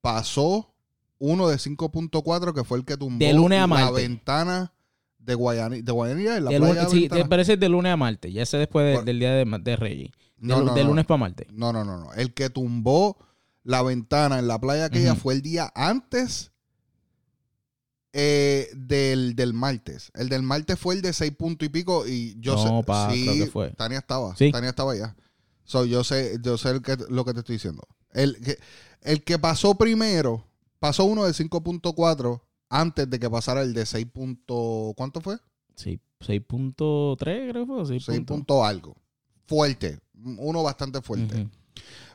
pasó 0.00 0.72
uno 1.18 1.48
de 1.48 1.56
5.4 1.58 2.54
que 2.54 2.64
fue 2.64 2.78
el 2.78 2.84
que 2.84 2.96
tumbó 2.96 3.24
De 3.24 3.32
lunes 3.34 3.60
a 3.62 3.66
la 3.66 3.90
ventana 3.90 4.72
de 5.18 5.34
Guayanilla, 5.34 5.82
de 5.82 5.92
Guayanilla 5.92 6.36
en 6.38 6.44
la 6.44 6.50
De 6.50 6.58
playa 6.58 6.74
lunes- 6.84 6.90
de 6.92 6.98
sí, 6.98 7.40
ese 7.40 7.52
es 7.52 7.60
de 7.60 7.68
lunes 7.68 7.92
a 7.92 7.96
martes, 7.98 8.32
ya 8.32 8.42
ese 8.42 8.56
después 8.56 8.86
de- 8.86 8.92
Bueno. 8.92 9.04
del 9.04 9.18
Día 9.18 9.32
de, 9.34 9.44
de 9.60 9.76
Reyes. 9.76 10.10
No, 10.38 10.62
no, 10.62 10.72
de 10.74 10.82
no. 10.82 10.88
lunes 10.90 11.04
para 11.04 11.18
martes. 11.18 11.46
No, 11.52 11.70
no, 11.74 11.84
no, 11.84 11.98
no. 11.98 12.14
El 12.14 12.32
que 12.32 12.48
tumbó 12.48 13.18
la 13.62 13.82
ventana 13.82 14.38
en 14.38 14.48
la 14.48 14.58
playa 14.58 14.86
aquella 14.86 15.14
fue 15.14 15.34
el 15.34 15.42
día 15.42 15.70
antes 15.74 16.50
eh, 18.12 18.68
del, 18.74 19.36
del 19.36 19.52
martes. 19.52 20.10
El 20.14 20.30
del 20.30 20.42
martes 20.42 20.78
fue 20.78 20.94
el 20.94 21.02
de 21.02 21.12
seis 21.12 21.32
puntos 21.32 21.66
y 21.66 21.68
pico 21.68 22.06
y 22.06 22.34
yo 22.40 22.54
No, 22.56 22.78
sé. 22.80 22.86
pa, 22.86 23.10
sí, 23.12 23.24
creo 23.26 23.44
que 23.44 23.50
fue. 23.50 23.70
Tania 23.72 23.98
estaba. 23.98 24.34
Sí. 24.36 24.50
Tania 24.50 24.70
estaba 24.70 24.92
allá. 24.92 25.14
So, 25.70 25.84
yo 25.84 26.02
sé, 26.02 26.38
yo 26.42 26.58
sé 26.58 26.70
el 26.70 26.82
que- 26.82 26.96
lo 27.08 27.24
que 27.24 27.32
te 27.32 27.38
estoy 27.40 27.54
diciendo. 27.54 27.82
El 28.12 28.40
que, 28.40 28.58
el 29.02 29.22
que 29.22 29.38
pasó 29.38 29.76
primero, 29.76 30.44
pasó 30.80 31.04
uno 31.04 31.24
de 31.24 31.32
5.4 31.32 32.42
antes 32.68 33.08
de 33.08 33.20
que 33.20 33.30
pasara 33.30 33.62
el 33.62 33.72
de 33.72 33.86
6. 33.86 34.06
punto- 34.12 34.92
¿Cuánto 34.96 35.20
fue? 35.20 35.36
Sí, 35.76 36.00
6.3 36.18 37.50
creo 37.52 37.66
que 37.66 37.72
fue. 37.72 37.86
6 37.86 38.04
6 38.04 38.18
puntos. 38.18 38.36
punto 38.36 38.64
algo. 38.64 38.96
Fuerte. 39.46 40.00
Uno 40.38 40.64
bastante 40.64 41.00
fuerte. 41.02 41.48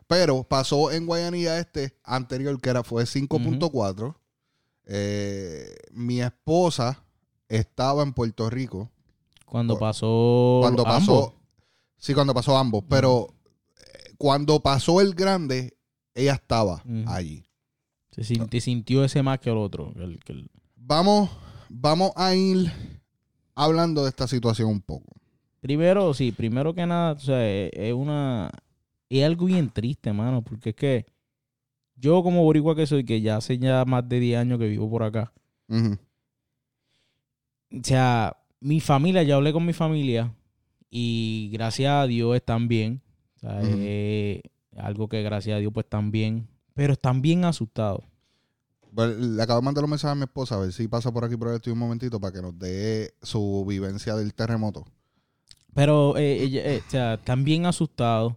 Pero 0.06 0.44
pasó 0.44 0.92
en 0.92 1.06
Guayanilla 1.06 1.58
este 1.58 1.98
anterior, 2.04 2.60
que 2.60 2.70
era 2.70 2.84
fue 2.84 3.06
5.4. 3.06 4.16
Eh, 4.86 5.74
mi 5.94 6.22
esposa 6.22 7.04
estaba 7.48 8.04
en 8.04 8.12
Puerto 8.14 8.50
Rico 8.50 8.92
Cuando 9.46 9.76
Cu- 9.76 9.80
pasó. 9.80 10.58
cuando 10.62 10.84
pasó. 10.84 10.98
ambos. 11.14 11.34
Sí, 11.98 12.14
cuando 12.14 12.34
pasó 12.34 12.58
ambos. 12.58 12.84
Pero 12.90 13.30
cuando 14.18 14.62
pasó 14.62 15.02
el 15.02 15.14
grande, 15.14 15.76
ella 16.14 16.34
estaba 16.34 16.84
Ujú. 16.86 17.04
allí. 17.08 17.44
Se 18.12 18.22
sinti- 18.22 18.62
sintió 18.62 19.04
ese 19.04 19.22
más 19.24 19.40
que 19.40 19.50
el 19.50 19.58
otro. 19.58 19.92
que 19.94 20.04
el- 20.04 20.20
que 20.24 20.34
el- 20.34 20.50
Vamos, 20.76 21.30
vamos 21.70 22.12
a 22.16 22.34
ir 22.36 22.72
hablando 23.56 24.04
de 24.04 24.10
esta 24.10 24.28
situación 24.28 24.70
un 24.70 24.82
poco. 24.82 25.12
Primero, 25.60 26.14
sí, 26.14 26.32
primero 26.32 26.74
que 26.76 26.86
nada, 26.86 27.14
o 27.14 27.20
sea, 27.20 27.48
es, 27.50 27.72
es 27.74 27.94
una. 27.94 28.52
Es 29.10 29.24
algo 29.26 29.46
bien 29.48 29.70
triste, 29.70 30.14
mano, 30.14 30.44
porque 30.44 30.70
es 30.70 30.76
que 30.76 31.06
yo, 31.96 32.22
como 32.24 32.44
boricua 32.44 32.76
que 32.76 32.86
soy, 32.88 33.04
que 33.04 33.22
ya 33.22 33.38
hace 33.38 33.58
ya 33.58 33.84
más 33.86 34.08
de 34.08 34.20
10 34.20 34.40
años 34.40 34.60
que 34.60 34.68
vivo 34.68 34.90
por 34.90 35.04
acá, 35.04 35.32
o 35.70 35.98
sea, 37.84 38.36
mi 38.60 38.80
familia, 38.80 39.24
ya 39.24 39.36
hablé 39.36 39.54
con 39.54 39.66
mi 39.66 39.74
familia 39.74 40.34
y 40.90 41.50
gracias 41.54 41.92
a 41.92 42.08
Dios 42.08 42.36
están 42.36 42.68
bien. 42.68 43.02
Sea, 43.48 43.62
es 43.62 44.42
algo 44.78 45.08
que 45.08 45.24
gracias 45.24 45.56
a 45.56 45.60
Dios 45.60 45.72
pues 45.74 45.86
están 45.86 46.12
bien, 46.12 46.48
pero 46.74 46.94
están 46.94 47.22
bien 47.22 47.46
asustados. 47.46 48.04
Bueno, 48.92 49.14
le 49.14 49.44
acabo 49.44 49.60
de 49.60 49.66
mandar 49.66 49.84
un 49.84 49.90
mensaje 49.90 50.14
a 50.14 50.16
mi 50.16 50.24
esposa 50.24 50.56
a 50.56 50.60
ver 50.60 50.72
si 50.72 50.88
pasa 50.88 51.12
por 51.12 51.26
aquí 51.26 51.36
por 51.36 51.50
el 51.50 51.56
estudio 51.56 51.74
un 51.74 51.80
momentito 51.80 52.20
para 52.20 52.32
que 52.32 52.42
nos 52.42 52.58
dé 52.58 53.14
su 53.22 53.66
vivencia 53.68 54.16
del 54.16 54.34
terremoto. 54.34 54.86
Pero, 55.74 56.16
eh, 56.16 56.46
eh, 56.46 56.82
o 56.88 56.90
sea, 56.90 57.16
están 57.16 57.44
bien 57.44 57.66
asustados. 57.66 58.34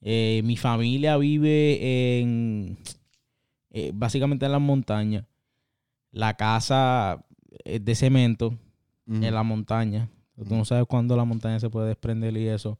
Eh, 0.00 0.40
mi 0.44 0.56
familia 0.56 1.18
vive 1.18 2.18
en, 2.20 2.78
eh, 3.70 3.90
básicamente 3.94 4.46
en 4.46 4.52
las 4.52 4.60
montañas. 4.62 5.26
La 6.10 6.34
casa 6.34 7.22
es 7.64 7.84
de 7.84 7.94
cemento 7.94 8.58
en 9.06 9.34
la 9.34 9.42
montaña. 9.42 10.08
Tú 10.36 10.54
no 10.54 10.64
sabes 10.64 10.86
cuándo 10.86 11.14
la 11.14 11.26
montaña 11.26 11.60
se 11.60 11.68
puede 11.68 11.88
desprender 11.88 12.34
y 12.38 12.48
eso. 12.48 12.78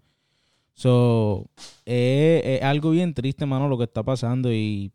So, 0.74 1.48
es, 1.84 2.42
es 2.44 2.62
algo 2.62 2.90
bien 2.90 3.14
triste, 3.14 3.46
mano, 3.46 3.68
lo 3.68 3.78
que 3.78 3.84
está 3.84 4.02
pasando 4.02 4.52
y 4.52 4.90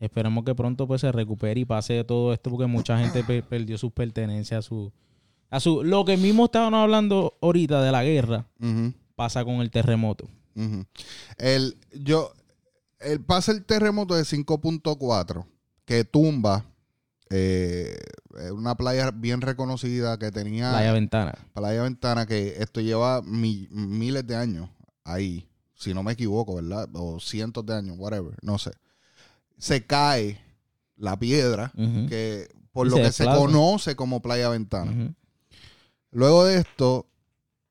esperemos 0.00 0.44
que 0.44 0.54
pronto 0.54 0.86
pues 0.86 1.00
se 1.02 1.12
recupere 1.12 1.60
y 1.60 1.64
pase 1.64 2.02
todo 2.04 2.32
esto 2.32 2.50
porque 2.50 2.66
mucha 2.66 2.98
gente 2.98 3.22
pe- 3.24 3.42
perdió 3.42 3.76
sus 3.78 3.92
pertenencias, 3.92 4.58
a 4.58 4.62
su, 4.62 4.92
a 5.50 5.60
su, 5.60 5.82
lo 5.84 6.04
que 6.04 6.16
mismo 6.16 6.46
estaban 6.46 6.74
hablando 6.74 7.36
ahorita 7.42 7.82
de 7.82 7.92
la 7.92 8.02
guerra 8.04 8.46
pasa 9.14 9.44
con 9.44 9.56
el 9.56 9.70
terremoto. 9.70 10.28
El, 11.36 11.76
yo, 11.92 12.32
el, 13.00 13.20
pasa 13.20 13.52
el 13.52 13.64
terremoto 13.64 14.14
de 14.14 14.22
5.4 14.24 15.44
que 15.84 16.04
tumba 16.04 16.64
eh, 17.30 17.96
una 18.52 18.74
playa 18.76 19.10
bien 19.10 19.40
reconocida 19.40 20.18
que 20.18 20.30
tenía 20.30 20.70
Playa 20.70 20.92
Ventana. 20.92 21.34
Playa 21.52 21.82
Ventana, 21.82 22.26
que 22.26 22.54
esto 22.58 22.80
lleva 22.80 23.20
mi- 23.22 23.68
miles 23.70 24.26
de 24.26 24.36
años 24.36 24.68
ahí, 25.04 25.48
si 25.74 25.94
no 25.94 26.02
me 26.02 26.12
equivoco, 26.12 26.56
¿verdad? 26.56 26.88
O 26.94 27.20
cientos 27.20 27.64
de 27.66 27.74
años, 27.74 27.96
whatever, 27.98 28.36
no 28.42 28.58
sé. 28.58 28.72
Se 29.58 29.86
cae 29.86 30.40
la 30.96 31.18
piedra, 31.18 31.72
que 32.08 32.48
por 32.72 32.86
Y 32.86 32.90
lo 32.90 32.96
se 32.96 33.02
que 33.02 33.12
se 33.12 33.24
conoce 33.24 33.94
como 33.94 34.20
Playa 34.20 34.48
Ventana. 34.48 35.14
Luego 36.10 36.44
de 36.44 36.58
esto, 36.58 37.06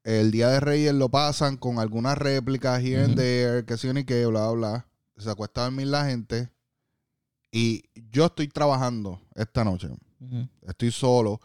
el 0.04 0.32
Día 0.32 0.50
de 0.50 0.60
Reyes 0.60 0.94
lo 0.94 1.10
pasan 1.10 1.58
con 1.58 1.80
algunas 1.80 2.18
réplicas 2.18 2.82
here 2.82 3.04
and 3.04 3.14
Ujú. 3.14 3.16
there, 3.22 3.66
que 3.66 3.78
sí 3.78 3.92
ni 3.94 4.04
qué, 4.04 4.26
bla, 4.26 4.50
bla, 4.50 4.70
bla. 4.70 4.88
Se 5.18 5.30
acuesta 5.30 5.62
a 5.62 5.64
dormir 5.66 5.88
la 5.88 6.06
gente. 6.06 6.50
Y 7.52 7.84
yo 8.12 8.26
estoy 8.26 8.48
trabajando 8.48 9.22
esta 9.36 9.64
noche. 9.64 9.90
Estoy 10.62 10.92
solo 10.92 11.40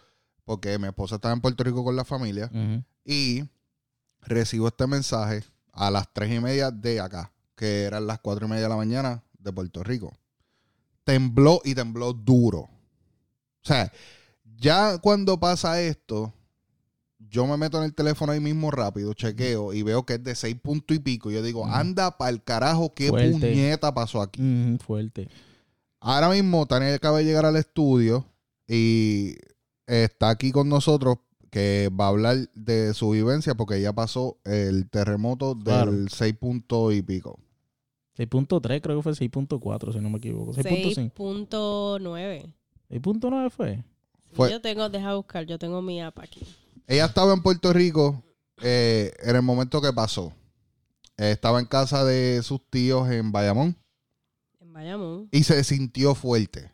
porque 0.44 0.78
mi 0.78 0.86
esposa 0.86 1.16
está 1.16 1.30
en 1.32 1.40
Puerto 1.40 1.62
Rico 1.62 1.84
con 1.84 1.94
la 1.96 2.04
familia. 2.04 2.50
Y 3.04 3.44
recibo 4.22 4.68
este 4.68 4.86
mensaje 4.86 5.44
a 5.72 5.90
las 5.90 6.12
tres 6.12 6.32
y 6.32 6.40
media 6.40 6.70
de 6.70 7.00
acá, 7.00 7.32
que 7.54 7.82
eran 7.84 8.06
las 8.06 8.20
cuatro 8.20 8.46
y 8.46 8.50
media 8.50 8.64
de 8.64 8.68
la 8.68 8.76
mañana 8.76 9.22
de 9.38 9.52
Puerto 9.52 9.82
Rico. 9.82 10.12
Tembló 11.04 11.60
y 11.64 11.74
tembló 11.74 12.12
duro. 12.12 12.60
O 12.60 12.70
sea, 13.62 13.90
ya 14.56 14.98
cuando 14.98 15.38
pasa 15.40 15.80
esto, 15.80 16.32
yo 17.18 17.46
me 17.46 17.56
meto 17.56 17.78
en 17.78 17.84
el 17.84 17.94
teléfono 17.94 18.32
ahí 18.32 18.40
mismo 18.40 18.70
rápido, 18.70 19.12
chequeo 19.14 19.72
y 19.72 19.82
veo 19.82 20.04
que 20.04 20.14
es 20.14 20.22
de 20.24 20.34
seis 20.34 20.56
puntos 20.60 20.96
y 20.96 21.00
pico. 21.00 21.30
Yo 21.30 21.42
digo, 21.42 21.62
Ujú. 21.62 21.70
anda 21.72 22.16
para 22.16 22.30
el 22.30 22.42
carajo, 22.42 22.94
qué 22.94 23.08
Fuerte. 23.08 23.30
puñeta 23.32 23.92
pasó 23.94 24.20
aquí. 24.22 24.78
Fuerte. 24.84 25.28
Ahora 26.00 26.28
mismo 26.28 26.64
Tania 26.66 26.94
acaba 26.94 27.18
de 27.18 27.24
llegar 27.24 27.44
al 27.44 27.56
estudio 27.56 28.24
y 28.66 29.36
está 29.86 30.30
aquí 30.30 30.52
con 30.52 30.68
nosotros 30.68 31.18
que 31.50 31.90
va 31.98 32.06
a 32.06 32.08
hablar 32.08 32.36
de 32.54 32.92
su 32.94 33.10
vivencia 33.10 33.54
porque 33.54 33.76
ella 33.76 33.92
pasó 33.92 34.38
el 34.44 34.88
terremoto 34.90 35.54
del 35.54 35.64
Claro. 35.64 35.92
6 36.08 36.34
puntos 36.38 36.94
y 36.94 37.02
pico. 37.02 37.38
6.3 38.16 38.80
creo 38.80 38.96
que 38.96 39.02
fue 39.02 39.12
6.4 39.12 39.92
si 39.92 40.00
no 40.00 40.10
me 40.10 40.18
equivoco. 40.18 40.52
6.5. 40.52 41.12
6.9. 41.14 42.52
6.9 42.90 43.50
fue. 43.50 43.84
Fue- 44.32 44.50
Yo 44.50 44.60
tengo, 44.60 44.88
deja 44.88 45.14
buscar, 45.14 45.46
yo 45.46 45.58
tengo 45.58 45.80
mi 45.82 46.02
app 46.02 46.18
aquí. 46.18 46.40
Ella 46.86 47.06
estaba 47.06 47.32
en 47.32 47.42
Puerto 47.42 47.72
Rico 47.72 48.22
eh, 48.60 49.12
en 49.22 49.36
el 49.36 49.42
momento 49.42 49.80
que 49.80 49.92
pasó. 49.92 50.32
Eh, 51.16 51.30
estaba 51.32 51.60
en 51.60 51.66
casa 51.66 52.04
de 52.04 52.42
sus 52.42 52.60
tíos 52.70 53.08
en 53.10 53.30
Bayamón 53.32 53.76
En 54.60 54.72
Bayamón. 54.72 55.28
y 55.32 55.42
se 55.44 55.62
sintió 55.64 56.14
fuerte. 56.14 56.72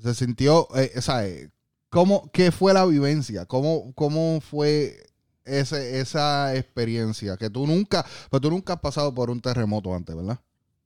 Se 0.00 0.14
sintió, 0.14 0.68
eh, 0.76 1.00
¿sabes? 1.00 1.50
¿Cómo, 1.96 2.30
¿Qué 2.30 2.52
fue 2.52 2.74
la 2.74 2.84
vivencia? 2.84 3.46
¿Cómo, 3.46 3.94
cómo 3.94 4.42
fue 4.42 4.98
ese, 5.46 5.98
esa 5.98 6.54
experiencia? 6.54 7.38
Que 7.38 7.48
tú 7.48 7.66
nunca, 7.66 8.04
pues 8.28 8.42
tú 8.42 8.50
nunca 8.50 8.74
has 8.74 8.80
pasado 8.80 9.14
por 9.14 9.30
un 9.30 9.40
terremoto 9.40 9.94
antes, 9.94 10.14
¿verdad? 10.14 10.38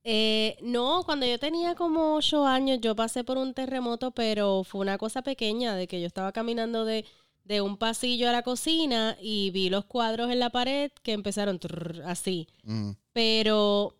Eh, 0.05 0.55
no, 0.61 1.03
cuando 1.03 1.25
yo 1.25 1.37
tenía 1.37 1.75
como 1.75 2.15
ocho 2.15 2.47
años, 2.47 2.79
yo 2.79 2.95
pasé 2.95 3.25
por 3.25 3.37
un 3.37 3.53
terremoto, 3.53 4.11
pero 4.11 4.63
fue 4.63 4.79
una 4.79 4.97
cosa 4.97 5.21
pequeña, 5.21 5.75
de 5.75 5.85
que 5.85 5.99
yo 5.99 6.07
estaba 6.07 6.31
caminando 6.31 6.85
de, 6.85 7.03
de 7.43 7.59
un 7.59 7.75
pasillo 7.75 8.29
a 8.29 8.31
la 8.31 8.43
cocina 8.43 9.17
y 9.21 9.51
vi 9.51 9.69
los 9.69 9.83
cuadros 9.83 10.31
en 10.31 10.39
la 10.39 10.49
pared 10.49 10.93
que 11.03 11.11
empezaron 11.11 11.59
trrr, 11.59 12.03
así. 12.05 12.47
Mm. 12.63 12.91
Pero 13.11 13.97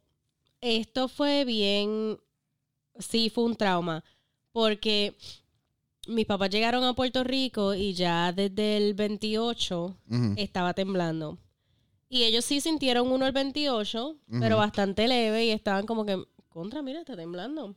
esto 0.61 1.09
fue 1.09 1.43
bien, 1.43 2.21
sí, 2.99 3.29
fue 3.29 3.43
un 3.43 3.57
trauma, 3.57 4.01
porque 4.53 5.17
mis 6.11 6.25
papás 6.25 6.49
llegaron 6.49 6.83
a 6.83 6.93
Puerto 6.93 7.23
Rico 7.23 7.73
y 7.73 7.93
ya 7.93 8.31
desde 8.31 8.77
el 8.77 8.93
28 8.93 9.97
Ujú. 10.09 10.33
estaba 10.37 10.73
temblando. 10.73 11.37
Y 12.09 12.23
ellos 12.23 12.43
sí 12.45 12.59
sintieron 12.61 13.11
uno 13.11 13.25
el 13.25 13.31
28, 13.31 14.07
Ujú. 14.09 14.17
pero 14.39 14.57
bastante 14.57 15.07
leve 15.07 15.45
y 15.45 15.51
estaban 15.51 15.85
como 15.85 16.05
que, 16.05 16.21
contra, 16.49 16.81
mira, 16.81 16.99
está 16.99 17.15
temblando. 17.15 17.75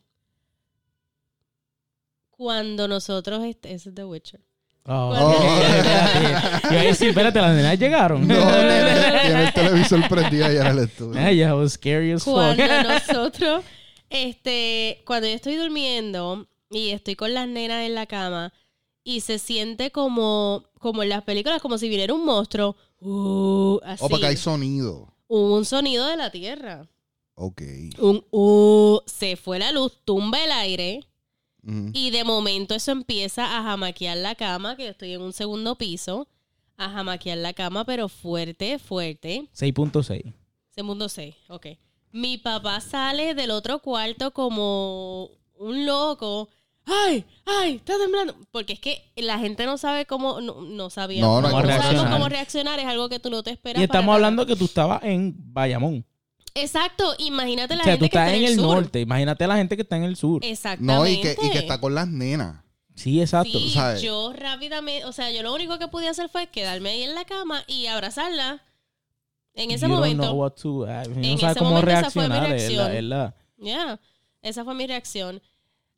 Cuando 2.30 2.88
nosotros, 2.88 3.44
est- 3.44 3.64
ese 3.66 3.88
es 3.90 3.94
The 3.94 4.04
Witcher. 4.04 4.40
Oh. 4.86 5.14
Iba 5.14 6.80
a 6.80 6.84
decir, 6.84 7.08
espérate, 7.08 7.40
las 7.40 7.54
nenas 7.54 7.78
llegaron. 7.78 8.26
No, 8.26 8.34
nene, 8.34 9.20
tiene 9.22 9.44
el 9.46 9.52
televisor 9.54 10.08
prendido 10.08 10.44
allá 10.46 10.60
en 10.62 10.66
el 10.66 10.84
estudio. 10.84 11.20
Ay, 11.20 11.36
ya, 11.38 11.54
was 11.54 11.72
scary 11.72 12.12
as 12.12 12.24
fuck. 12.24 12.34
Cuando 12.34 12.64
nosotros, 12.88 13.64
este, 14.10 15.00
cuando 15.06 15.26
yo 15.28 15.34
estoy 15.34 15.56
durmiendo 15.56 16.46
y 16.74 16.90
estoy 16.90 17.16
con 17.16 17.34
las 17.34 17.48
nenas 17.48 17.86
en 17.86 17.94
la 17.94 18.06
cama 18.06 18.52
y 19.04 19.20
se 19.20 19.38
siente 19.38 19.90
como, 19.90 20.64
como 20.78 21.02
en 21.02 21.10
las 21.10 21.22
películas, 21.22 21.60
como 21.60 21.78
si 21.78 21.88
viniera 21.88 22.14
un 22.14 22.24
monstruo, 22.24 22.76
uh, 23.00 23.78
así. 23.84 24.04
O 24.04 24.08
porque 24.08 24.26
hay 24.26 24.36
sonido. 24.36 25.14
Hubo 25.28 25.56
un 25.56 25.64
sonido 25.64 26.06
de 26.06 26.16
la 26.16 26.30
tierra. 26.30 26.88
Ok. 27.34 27.62
Un 27.98 28.24
uh, 28.30 29.00
se 29.06 29.36
fue 29.36 29.58
la 29.58 29.72
luz, 29.72 29.92
tumba 30.04 30.42
el 30.42 30.52
aire. 30.52 31.00
Y 31.94 32.10
de 32.10 32.24
momento 32.24 32.74
eso 32.74 32.92
empieza 32.92 33.56
a 33.56 33.62
jamaquear 33.62 34.18
la 34.18 34.34
cama, 34.34 34.76
que 34.76 34.84
yo 34.84 34.90
estoy 34.90 35.14
en 35.14 35.22
un 35.22 35.32
segundo 35.32 35.78
piso, 35.78 36.28
a 36.76 36.90
jamaquear 36.90 37.38
la 37.38 37.54
cama, 37.54 37.86
pero 37.86 38.10
fuerte, 38.10 38.78
fuerte. 38.78 39.48
6.6. 39.56 40.34
Segundo 40.68 41.08
6, 41.08 41.34
ok. 41.48 41.68
Mi 42.12 42.36
papá 42.36 42.82
sale 42.82 43.32
del 43.32 43.50
otro 43.50 43.78
cuarto 43.78 44.32
como 44.32 45.30
un 45.56 45.86
loco. 45.86 46.50
¡Ay! 46.86 47.24
¡Ay! 47.46 47.76
¡Está 47.76 47.96
temblando! 47.98 48.36
Porque 48.50 48.74
es 48.74 48.80
que 48.80 49.10
la 49.16 49.38
gente 49.38 49.64
no 49.66 49.78
sabe 49.78 50.04
cómo... 50.06 50.40
No, 50.40 50.60
no 50.62 50.90
sabía. 50.90 51.20
No, 51.22 51.40
no 51.40 51.48
cómo 51.50 51.60
sabemos 51.62 51.82
reaccionar. 51.82 52.12
cómo 52.12 52.28
reaccionar. 52.28 52.78
Es 52.80 52.86
algo 52.86 53.08
que 53.08 53.18
tú 53.20 53.30
no 53.30 53.42
te 53.42 53.50
esperas. 53.50 53.80
Y 53.80 53.84
estamos 53.84 54.06
nada. 54.06 54.14
hablando 54.16 54.46
que 54.46 54.54
tú 54.56 54.66
estabas 54.66 55.02
en 55.02 55.34
Bayamón. 55.52 56.04
Exacto. 56.54 57.14
Imagínate 57.18 57.74
la 57.76 57.82
O 57.82 57.84
sea, 57.84 57.94
tú 57.98 58.00
gente 58.04 58.10
que 58.10 58.18
estás 58.18 58.26
está 58.28 58.36
en 58.36 58.44
el 58.44 58.54
sur. 58.56 58.64
norte. 58.76 59.00
Imagínate 59.00 59.46
la 59.46 59.56
gente 59.56 59.76
que 59.76 59.82
está 59.82 59.96
en 59.96 60.04
el 60.04 60.16
sur. 60.16 60.44
Exactamente. 60.44 60.94
No, 60.94 61.06
y 61.08 61.20
que, 61.20 61.36
y 61.46 61.50
que 61.50 61.58
está 61.58 61.80
con 61.80 61.94
las 61.94 62.06
nenas. 62.08 62.62
Sí, 62.94 63.20
exacto. 63.20 63.58
Sí, 63.58 63.70
¿sabes? 63.70 64.02
yo 64.02 64.32
rápidamente, 64.32 65.04
o 65.04 65.10
sea, 65.12 65.32
yo 65.32 65.42
lo 65.42 65.52
único 65.52 65.78
que 65.80 65.88
pude 65.88 66.06
hacer 66.08 66.28
fue 66.28 66.46
quedarme 66.46 66.90
ahí 66.90 67.02
en 67.02 67.14
la 67.16 67.24
cama 67.24 67.64
y 67.66 67.86
abrazarla 67.86 68.62
en 69.54 69.70
ese 69.72 69.86
You 69.86 69.92
don't 69.92 70.00
momento. 70.00 70.22
know 70.24 70.36
what 70.40 70.52
to- 70.52 70.84
ah, 70.86 71.02
no 71.08 71.16
En 71.20 71.38
sabes 71.38 71.56
ese 71.56 71.58
cómo 71.58 71.70
momento 71.72 71.90
esa 72.00 72.10
fue 72.12 72.28
mi 72.28 72.34
reaccionar. 72.38 72.54
es 72.54 72.72
la- 72.72 72.86
reacción. 72.86 72.96
es 72.96 73.04
la- 73.04 73.34
Ya, 73.56 74.00
esa 74.42 74.64
fue 74.64 74.74
mi 74.76 74.86
reacción. 74.86 75.42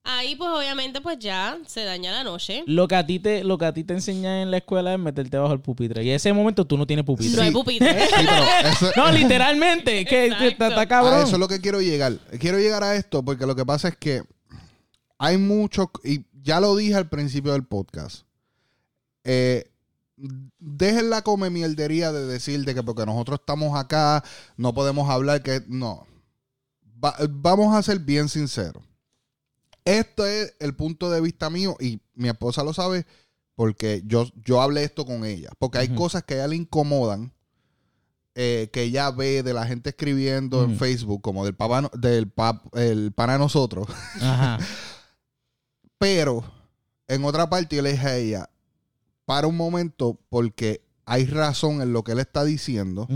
Ahí 0.09 0.37
pues 0.37 0.49
obviamente 0.51 1.01
pues 1.01 1.19
ya 1.19 1.59
se 1.67 1.83
daña 1.85 2.13
la 2.13 2.23
noche. 2.25 2.63
Lo 2.67 2.87
que 2.87 2.95
a 2.95 3.05
ti 3.05 3.19
te, 3.19 3.43
lo 3.43 3.59
que 3.59 3.65
a 3.65 3.73
ti 3.75 3.83
te 3.85 3.93
enseñan 3.95 4.35
en 4.35 4.51
la 4.51 4.59
escuela 4.59 4.93
es 4.93 4.99
meterte 5.01 5.37
bajo 5.37 5.53
el 5.53 5.61
pupitre. 5.61 6.05
Y 6.05 6.11
en 6.11 6.17
ese 6.17 6.33
momento 6.33 6.65
tú 6.65 6.79
no 6.79 6.87
tienes 6.87 7.05
pupitre. 7.05 7.37
No 7.37 7.43
hay 7.43 7.51
pupitre. 7.51 8.07
Sí, 8.07 8.15
pero 8.17 8.33
eso, 8.73 8.91
No, 8.97 9.11
literalmente. 9.11 10.05
que, 10.05 10.27
Exacto. 10.27 10.45
está, 10.47 10.83
está 10.83 11.01
a 11.01 11.23
eso 11.23 11.33
es 11.35 11.39
lo 11.41 11.49
que 11.49 11.61
quiero 11.61 11.81
llegar. 11.81 12.19
Quiero 12.39 12.59
llegar 12.59 12.85
a 12.85 12.95
esto 12.95 13.25
porque 13.25 13.47
lo 13.47 13.57
que 13.57 13.67
pasa 13.67 13.89
es 13.89 13.97
que 13.97 14.23
hay 15.19 15.39
mucho, 15.39 15.91
y 16.05 16.25
ya 16.43 16.61
lo 16.61 16.77
dije 16.77 16.95
al 16.95 17.09
principio 17.09 17.53
del 17.53 17.65
podcast, 17.65 18.27
eh, 19.25 19.65
dejen 20.59 21.11
la 21.11 21.23
come 21.23 21.51
mierdería 21.51 22.13
de 22.13 22.27
decir 22.27 22.65
de 22.65 22.75
que 22.75 22.83
porque 22.83 23.05
nosotros 23.07 23.41
estamos 23.41 23.79
acá 23.79 24.23
no 24.57 24.73
podemos 24.73 25.11
hablar 25.11 25.43
que 25.43 25.63
no. 25.67 26.07
Va- 27.05 27.17
vamos 27.29 27.75
a 27.75 27.83
ser 27.83 27.99
bien 27.99 28.29
sinceros. 28.29 28.83
Este 29.87 30.43
es 30.43 30.57
el 30.59 30.74
punto 30.74 31.11
de 31.11 31.20
vista 31.20 31.49
mío 31.49 31.76
y 31.80 32.01
mi 32.14 32.28
esposa 32.28 32.62
lo 32.62 32.74
sabe 32.74 33.07
porque 33.55 34.03
yo, 34.05 34.26
yo 34.45 34.61
hablé 34.61 34.84
esto 34.84 35.07
con 35.07 35.24
ella. 35.24 35.51
Porque 35.59 35.78
hay 35.78 35.89
cosas 35.95 36.24
que 36.24 36.34
a 36.34 36.37
ella 36.39 36.49
le 36.49 36.57
incomodan 36.57 37.32
eh, 38.34 38.68
que 38.70 38.82
ella 38.82 39.11
ve 39.12 39.43
de 39.43 39.55
la 39.55 39.66
gente 39.66 39.91
escribiendo 39.91 40.64
en. 40.64 40.76
Facebook, 40.76 41.22
como 41.22 41.47
del 41.47 41.55
papá, 41.55 41.91
del 41.97 42.28
pap, 42.28 42.66
el 42.76 43.12
para 43.12 43.39
nosotros. 43.39 43.89
Ajá. 44.20 44.59
Pero 45.99 46.45
en 47.09 47.24
otra 47.24 47.49
parte 47.49 47.76
yo 47.76 47.82
le 47.82 47.93
dije 47.93 48.07
a 48.07 48.16
ella, 48.16 48.51
para 49.24 49.47
un 49.47 49.57
momento 49.57 50.18
porque 50.28 50.82
hay 51.07 51.24
razón 51.24 51.80
en 51.80 51.93
lo 51.93 52.05
que 52.05 52.12
él 52.12 52.18
está 52.18 52.45
diciendo. 52.45 53.09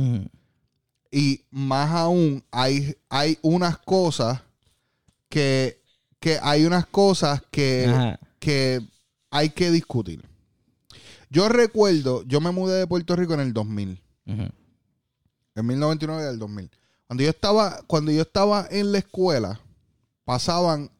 Y 1.11 1.45
más 1.51 1.91
aún, 1.91 2.43
hay, 2.51 2.97
hay 3.09 3.39
unas 3.43 3.77
cosas 3.79 4.41
que, 5.29 5.80
que 6.21 6.39
hay 6.43 6.65
unas 6.67 6.87
cosas 6.87 7.43
que, 7.51 7.87
Ajá. 7.87 8.21
que 8.39 8.81
hay 9.31 9.51
que 9.51 9.71
discutir. 9.71 10.23
Yo 11.31 11.49
recuerdo, 11.49 12.23
yo 12.25 12.41
me 12.41 12.51
mudé 12.51 12.79
de 12.79 12.87
Puerto 12.87 13.17
Rico 13.17 13.35
en 13.35 13.41
el 13.41 13.53
2000, 13.53 14.01
Ujú. 14.27 14.43
en 14.43 15.67
1999 15.67 16.25
del 16.31 16.39
2000. 16.39 16.71
Cuando 17.07 17.23
yo 17.25 17.31
estaba, 17.31 17.83
cuando 17.87 18.13
yo 18.13 18.23
estaba 18.23 18.67
en 18.71 18.93
la 18.93 18.99
escuela, 18.99 19.61
pasaban 20.25 20.91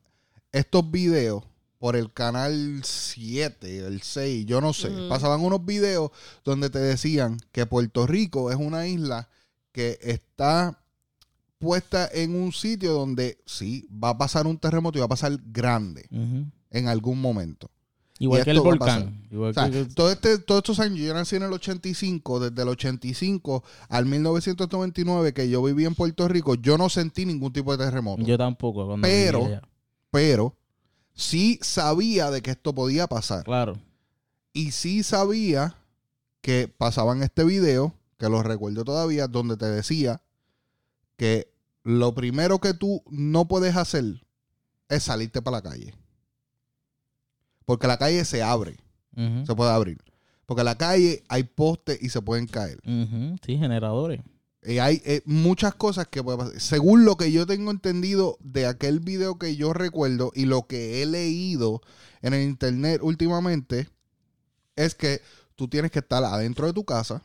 estos 0.53 0.91
videos 0.91 1.45
por 1.79 1.97
el 1.97 2.13
canal 2.13 2.81
7, 2.85 3.87
el 3.87 4.03
6, 4.03 4.47
yo 4.47 4.61
no 4.61 4.73
sé. 4.73 4.91
Pasaban 5.09 5.41
unos 5.41 5.65
videos 5.65 6.11
donde 6.45 6.69
te 6.71 6.79
decían 6.79 7.39
que 7.53 7.65
Puerto 7.67 8.07
Rico 8.07 8.51
es 8.51 8.57
una 8.57 8.87
isla 8.87 9.29
que 9.73 9.99
está 10.03 10.79
puesta 11.61 12.09
en 12.13 12.35
un 12.35 12.53
sitio 12.53 12.93
donde 12.95 13.39
sí, 13.47 13.87
va 13.93 14.09
a 14.11 14.19
pasar 14.19 14.47
un 14.49 14.57
terremoto 14.59 14.99
y 14.99 15.01
va 15.01 15.05
a 15.05 15.09
pasar 15.09 15.39
grande 15.53 16.09
en 16.71 16.89
algún 16.89 17.21
momento. 17.21 17.71
Igual 18.19 18.45
que 18.45 18.51
el 18.51 18.61
volcán. 18.61 19.23
Igual 19.31 19.51
O 19.51 19.55
sea, 19.55 19.71
que- 19.71 19.85
todo 19.87 20.11
este, 20.11 20.39
todos 20.39 20.59
estos 20.61 20.81
años, 20.81 20.99
yo 20.99 21.15
nací 21.15 21.37
en 21.37 21.43
el 21.43 21.53
85, 21.53 22.41
desde 22.41 22.63
el 22.63 22.69
85 22.69 23.63
al 23.89 24.05
1999 24.07 25.33
que 25.33 25.49
yo 25.49 25.63
viví 25.63 25.85
en 25.85 25.95
Puerto 25.95 26.29
Rico, 26.29 26.55
yo 26.55 26.77
no 26.77 26.89
sentí 26.89 27.25
ningún 27.27 27.53
tipo 27.53 27.77
de 27.77 27.85
terremoto. 27.85 28.23
yo 28.23 28.37
tampoco. 28.37 28.87
cuando 28.87 29.07
Pero- 29.07 29.47
allá. 29.47 29.63
pero 30.11 30.55
sí 31.15 31.59
sabía 31.63 32.31
de 32.31 32.41
que 32.43 32.51
esto 32.53 32.75
podía 32.75 33.07
pasar. 33.07 33.45
Claro. 33.45 33.79
Y 34.53 34.73
sí 34.73 35.03
sabía 35.03 35.77
que 36.41 36.69
pasaban 36.69 37.23
este 37.23 37.45
video, 37.45 37.95
que 38.19 38.29
lo 38.29 38.43
recuerdo 38.43 38.85
todavía, 38.85 39.29
donde 39.29 39.57
te 39.57 39.67
decía 39.67 40.21
que 41.17 41.50
lo 41.83 42.15
primero 42.15 42.59
que 42.59 42.75
tú 42.75 43.03
no 43.11 43.49
puedes 43.49 43.77
hacer 43.77 44.05
es 44.89 45.03
salirte 45.03 45.43
para 45.43 45.59
la 45.59 45.63
calle. 45.63 45.95
Porque 47.65 47.87
la 47.87 47.99
calle 47.99 48.25
se 48.25 48.43
abre, 48.43 48.77
se 49.15 49.55
puede 49.55 49.71
abrir. 49.71 49.99
Porque 50.47 50.63
en 50.63 50.67
la 50.67 50.79
calle 50.79 51.23
hay 51.29 51.45
postes 51.45 52.03
y 52.03 52.09
se 52.09 52.21
pueden 52.21 52.47
caer. 52.47 52.81
Sí, 53.45 53.57
generadores. 53.57 54.21
Y 54.63 54.79
hay 54.79 55.01
eh, 55.07 55.23
muchas 55.25 55.75
cosas 55.75 56.09
que 56.09 56.23
pueden 56.23 56.41
pasar. 56.41 56.61
Según 56.61 57.05
lo 57.05 57.17
que 57.17 57.33
yo 57.33 57.47
tengo 57.47 57.71
entendido 57.71 58.37
de 58.41 58.67
aquel 58.67 59.01
video 59.01 59.39
que 59.39 59.57
yo 59.57 59.73
recuerdo 59.73 60.33
y 60.35 60.45
lo 60.45 60.67
que 60.67 61.03
he 61.03 61.07
leído 61.07 61.81
en 62.21 62.35
el 62.35 62.43
internet 62.43 63.01
últimamente, 63.03 63.89
es 64.77 64.95
que 64.95 65.23
tú 65.57 65.69
tienes 65.69 65.91
que 65.91 66.01
estar 66.01 66.25
adentro 66.25 66.67
de 66.67 66.73
tu 66.73 66.85
casa, 66.85 67.23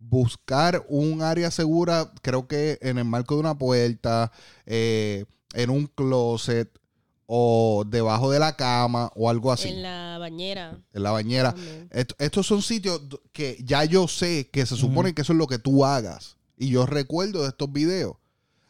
buscar 0.00 0.84
un 0.88 1.22
área 1.22 1.50
segura, 1.50 2.12
creo 2.22 2.48
que 2.48 2.78
en 2.82 2.98
el 2.98 3.04
marco 3.04 3.34
de 3.34 3.40
una 3.40 3.56
puerta, 3.58 4.32
eh, 4.66 5.24
en 5.54 5.70
un 5.70 5.86
closet 5.86 6.68
o 7.26 7.84
debajo 7.86 8.30
de 8.32 8.40
la 8.40 8.56
cama 8.56 9.12
o 9.14 9.30
algo 9.30 9.52
así, 9.52 9.68
En 9.68 9.82
la 9.82 10.16
bañera. 10.18 10.80
en 10.92 11.02
la 11.02 11.10
bañera. 11.12 11.54
Est- 11.90 12.12
estos 12.18 12.46
son 12.46 12.60
sitios 12.62 13.00
que 13.32 13.56
ya 13.64 13.84
yo 13.84 14.08
sé 14.08 14.48
que 14.52 14.66
se 14.66 14.74
supone 14.76 15.14
que 15.14 15.22
eso 15.22 15.32
es 15.32 15.38
lo 15.38 15.46
que 15.46 15.58
tú 15.58 15.84
hagas. 15.84 16.36
Y 16.56 16.70
yo 16.70 16.86
recuerdo 16.86 17.42
de 17.42 17.48
estos 17.48 17.72
videos. 17.72 18.16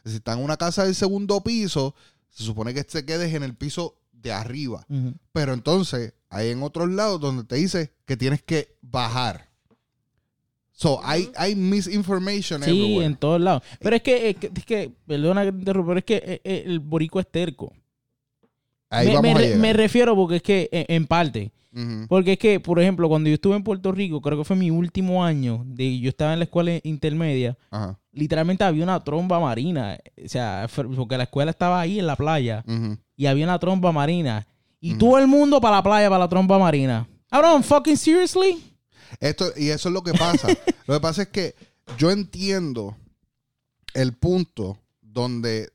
Si 0.05 0.15
estás 0.15 0.37
en 0.37 0.43
una 0.43 0.57
casa 0.57 0.85
del 0.85 0.95
segundo 0.95 1.41
piso, 1.43 1.95
se 2.29 2.43
supone 2.43 2.73
que 2.73 2.83
te 2.83 3.03
quedes 3.05 3.33
en 3.33 3.43
el 3.43 3.55
piso 3.55 3.97
de 4.11 4.31
arriba. 4.31 4.85
Pero 5.33 5.53
entonces 5.53 6.13
hay 6.29 6.49
en 6.49 6.61
otros 6.61 6.89
lados 6.89 7.19
donde 7.19 7.43
te 7.43 7.55
dice 7.55 7.93
que 8.05 8.15
tienes 8.17 8.43
que 8.43 8.77
bajar. 8.81 9.49
So, 10.81 10.99
hay, 11.03 11.29
hay 11.35 11.53
misinformation 11.55 12.63
Sí, 12.63 12.71
everywhere. 12.71 13.05
en 13.05 13.15
todos 13.15 13.39
lados. 13.39 13.61
Pero 13.79 13.95
es 13.95 14.01
que, 14.01 14.29
es 14.31 14.35
que, 14.37 14.51
es 14.55 14.65
que, 14.65 14.91
perdona 15.05 15.43
que 15.45 15.51
te 15.51 15.59
interrumpa, 15.59 15.87
pero 15.89 15.99
es 15.99 16.05
que 16.05 16.15
eh, 16.15 16.41
eh, 16.43 16.63
el 16.65 16.79
borico 16.79 17.19
es 17.19 17.27
terco. 17.29 17.71
Ahí 18.89 19.07
me, 19.07 19.13
vamos 19.13 19.23
me 19.23 19.31
a 19.31 19.37
re- 19.37 19.43
llegar. 19.45 19.59
me 19.59 19.73
refiero 19.73 20.15
porque 20.15 20.37
es 20.37 20.41
que, 20.41 20.69
en, 20.71 21.05
parte, 21.05 21.51
porque 22.09 22.33
es 22.33 22.37
que, 22.39 22.59
por 22.59 22.79
ejemplo, 22.79 23.07
cuando 23.07 23.29
yo 23.29 23.35
estuve 23.35 23.55
en 23.55 23.63
Puerto 23.63 23.91
Rico, 23.91 24.21
creo 24.21 24.39
que 24.39 24.43
fue 24.43 24.55
mi 24.55 24.71
último 24.71 25.23
año, 25.23 25.63
de 25.67 25.99
yo 25.99 26.09
estaba 26.09 26.33
en 26.33 26.39
la 26.39 26.45
escuela 26.45 26.71
intermedia, 26.83 27.55
Ajá. 27.69 27.99
literalmente 28.11 28.63
había 28.63 28.83
una 28.83 29.01
tromba 29.03 29.39
marina. 29.39 29.97
O 30.23 30.27
sea, 30.27 30.67
porque 30.95 31.15
la 31.15 31.23
escuela 31.23 31.51
estaba 31.51 31.79
ahí 31.79 31.99
en 31.99 32.07
la 32.07 32.15
playa 32.15 32.63
Ujú. 32.67 32.97
y 33.15 33.27
había 33.27 33.45
una 33.45 33.59
tromba 33.59 33.91
marina. 33.91 34.45
Y 34.81 34.91
Ujú. 34.91 34.97
todo 34.99 35.19
el 35.19 35.27
mundo 35.27 35.61
para 35.61 35.75
la 35.77 35.83
playa, 35.83 36.09
para 36.09 36.19
la 36.23 36.27
tromba 36.27 36.57
marina. 36.59 37.07
Cabrón, 37.29 37.63
fucking 37.63 37.95
seriously? 37.95 38.57
Esto, 39.19 39.51
y 39.55 39.69
eso 39.69 39.89
es 39.89 39.93
lo 39.93 40.03
que 40.03 40.13
pasa. 40.13 40.47
lo 40.87 40.93
que 40.93 40.99
pasa 40.99 41.23
es 41.23 41.27
que 41.29 41.55
yo 41.97 42.11
entiendo 42.11 42.95
el 43.93 44.13
punto 44.13 44.77
donde 45.01 45.71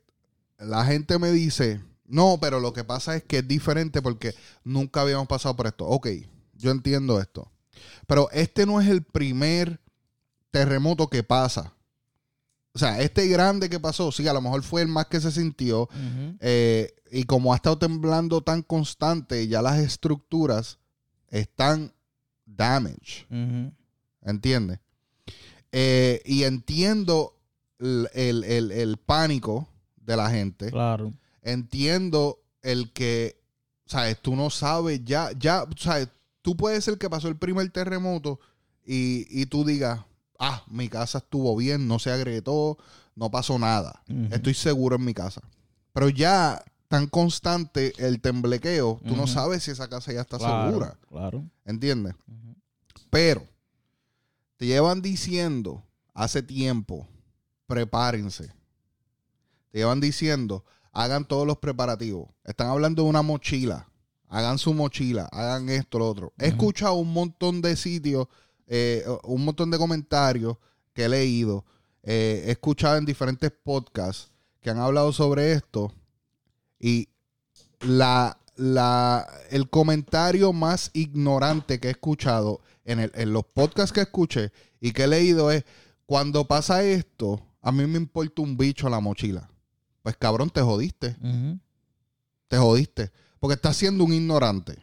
la 0.59 0.85
gente 0.85 1.19
me 1.19 1.31
dice, 1.31 1.83
no, 2.07 2.39
pero 2.41 2.61
lo 2.61 2.73
que 2.73 2.85
pasa 2.85 3.17
es 3.17 3.25
que 3.25 3.39
es 3.39 3.49
diferente 3.49 4.01
porque 4.01 4.35
nunca 4.65 5.03
habíamos 5.03 5.27
pasado 5.27 5.57
por 5.57 5.67
esto. 5.67 5.87
Ok, 5.87 6.09
yo 6.55 6.71
entiendo 6.71 7.21
esto. 7.21 7.51
Pero 8.07 8.31
este 8.31 8.67
no 8.67 8.81
es 8.81 8.89
el 8.89 9.03
primer 9.03 9.81
terremoto 10.51 11.09
que 11.09 11.23
pasa. 11.23 11.75
O 12.73 12.79
sea, 12.79 13.01
este 13.01 13.27
grande 13.29 13.71
que 13.71 13.81
pasó, 13.81 14.13
sí, 14.13 14.29
a 14.29 14.33
lo 14.33 14.41
mejor 14.41 14.63
fue 14.63 14.83
el 14.83 14.89
más 14.89 15.07
que 15.07 15.21
se 15.21 15.33
sintió. 15.33 15.89
Eh, 16.41 16.95
y 17.11 17.25
como 17.25 17.53
ha 17.53 17.57
estado 17.57 17.79
temblando 17.79 18.43
tan 18.43 18.63
constante, 18.63 19.49
ya 19.49 19.63
las 19.63 19.79
estructuras 19.79 20.79
están 21.29 21.93
damaged. 22.57 23.27
Ujú. 23.31 23.73
¿Entiendes? 24.23 24.81
Eh, 25.73 26.23
y 26.25 26.45
entiendo 26.45 27.37
el, 27.79 28.09
el- 28.15 28.45
el- 28.45 28.73
el 28.73 28.97
pánico 28.97 29.69
de 29.97 30.17
la 30.17 30.31
gente. 30.31 30.71
Claro. 30.71 31.13
Entiendo 31.43 32.39
el 32.63 32.93
que, 32.93 33.41
¿sabes? 33.87 34.19
Tú 34.21 34.35
no 34.37 34.51
sabes 34.51 35.01
ya, 35.05 35.31
ya, 35.39 35.65
¿sabes? 35.79 36.09
Tú 36.43 36.57
puedes 36.57 36.85
ser 36.85 36.99
que 36.99 37.11
pasó 37.11 37.29
el 37.29 37.37
primer 37.37 37.71
terremoto 37.71 38.41
y, 38.85 39.27
y 39.31 39.47
tú 39.47 39.65
digas, 39.65 40.01
ah, 40.39 40.63
mi 40.69 40.89
casa 40.89 41.19
estuvo 41.19 41.55
bien, 41.57 41.87
no 41.89 41.99
se 41.99 42.11
agrietó, 42.11 42.79
no 43.15 43.31
pasó 43.31 43.59
nada. 43.59 44.03
Estoy 44.31 44.55
seguro 44.55 44.97
en 44.97 45.05
mi 45.05 45.15
casa. 45.15 45.41
Pero 45.93 46.09
ya 46.09 46.63
tan 46.89 47.07
constante 47.09 47.93
el 47.99 48.21
temblequeo, 48.21 49.01
tú 49.07 49.17
no 49.17 49.27
sabes 49.27 49.65
si 49.65 49.71
esa 49.73 49.89
casa 49.89 50.13
ya 50.13 50.21
está 50.21 50.39
Claro, 50.39 50.69
segura. 50.69 50.97
Claro. 51.09 51.45
¿Entiendes? 51.65 52.15
Pero 53.17 53.49
te 54.59 54.67
llevan 54.67 55.01
diciendo 55.01 55.83
hace 56.13 56.43
tiempo, 56.43 57.09
prepárense. 57.67 58.53
Te 59.71 59.79
llevan 59.79 60.01
diciendo, 60.01 60.67
hagan 60.93 61.27
todos 61.27 61.47
los 61.47 61.57
preparativos. 61.57 62.29
Están 62.45 62.67
hablando 62.67 63.05
de 63.05 63.09
una 63.09 63.23
mochila. 63.23 63.89
Hagan 64.29 64.59
su 64.59 64.75
mochila, 64.75 65.31
hagan 65.33 65.71
esto, 65.71 65.99
lo 65.99 66.11
otro. 66.11 66.35
He 66.37 66.49
escuchado 66.49 66.93
un 66.97 67.11
montón 67.11 67.63
de 67.63 67.77
sitios, 67.77 68.29
eh, 68.67 69.03
un 69.25 69.47
montón 69.47 69.71
de 69.71 69.79
comentarios 69.79 70.59
que 70.93 71.07
he 71.07 71.09
leído. 71.09 71.65
eh, 72.03 72.45
he 72.49 72.51
escuchado 72.51 72.99
en 72.99 73.07
diferentes 73.07 73.51
podcasts 73.51 74.31
que 74.61 74.69
han 74.69 74.79
hablado 74.79 75.11
sobre 75.15 75.53
esto. 75.53 75.91
Y 76.79 77.09
la, 77.81 78.39
la, 78.57 79.27
el 79.51 79.69
comentario 79.71 80.53
más 80.53 80.91
ignorante 80.95 81.79
que 81.81 81.89
he 81.89 81.91
escuchado 81.93 82.61
en, 82.85 83.01
el- 83.01 83.13
en 83.15 83.33
los 83.33 83.45
podcasts 83.45 83.93
que 83.93 84.01
escuché 84.01 84.51
y 84.81 84.93
que 84.93 85.05
he 85.05 85.09
leído 85.09 85.51
es, 85.51 85.65
cuando 86.07 86.47
pasa 86.47 86.83
esto, 86.85 87.43
a 87.63 87.73
mí 87.73 87.87
me 87.87 87.99
importa 87.99 88.43
un 88.43 88.57
bicho 88.57 88.89
la 88.89 89.01
mochila. 89.01 89.49
Pues 90.03 90.17
cabrón, 90.17 90.51
te 90.51 90.61
jodiste, 90.63 91.17
te 92.49 92.57
jodiste. 92.59 93.11
Porque 93.41 93.55
estás 93.55 93.77
siendo 93.77 94.05
un 94.05 94.13
ignorante. 94.13 94.79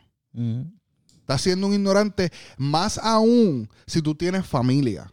Estás 1.20 1.42
siendo 1.42 1.68
un 1.68 1.74
ignorante 1.74 2.32
más 2.58 2.98
aún 2.98 3.70
si 3.88 4.02
tú 4.02 4.14
tienes 4.16 4.46
familia. 4.46 5.12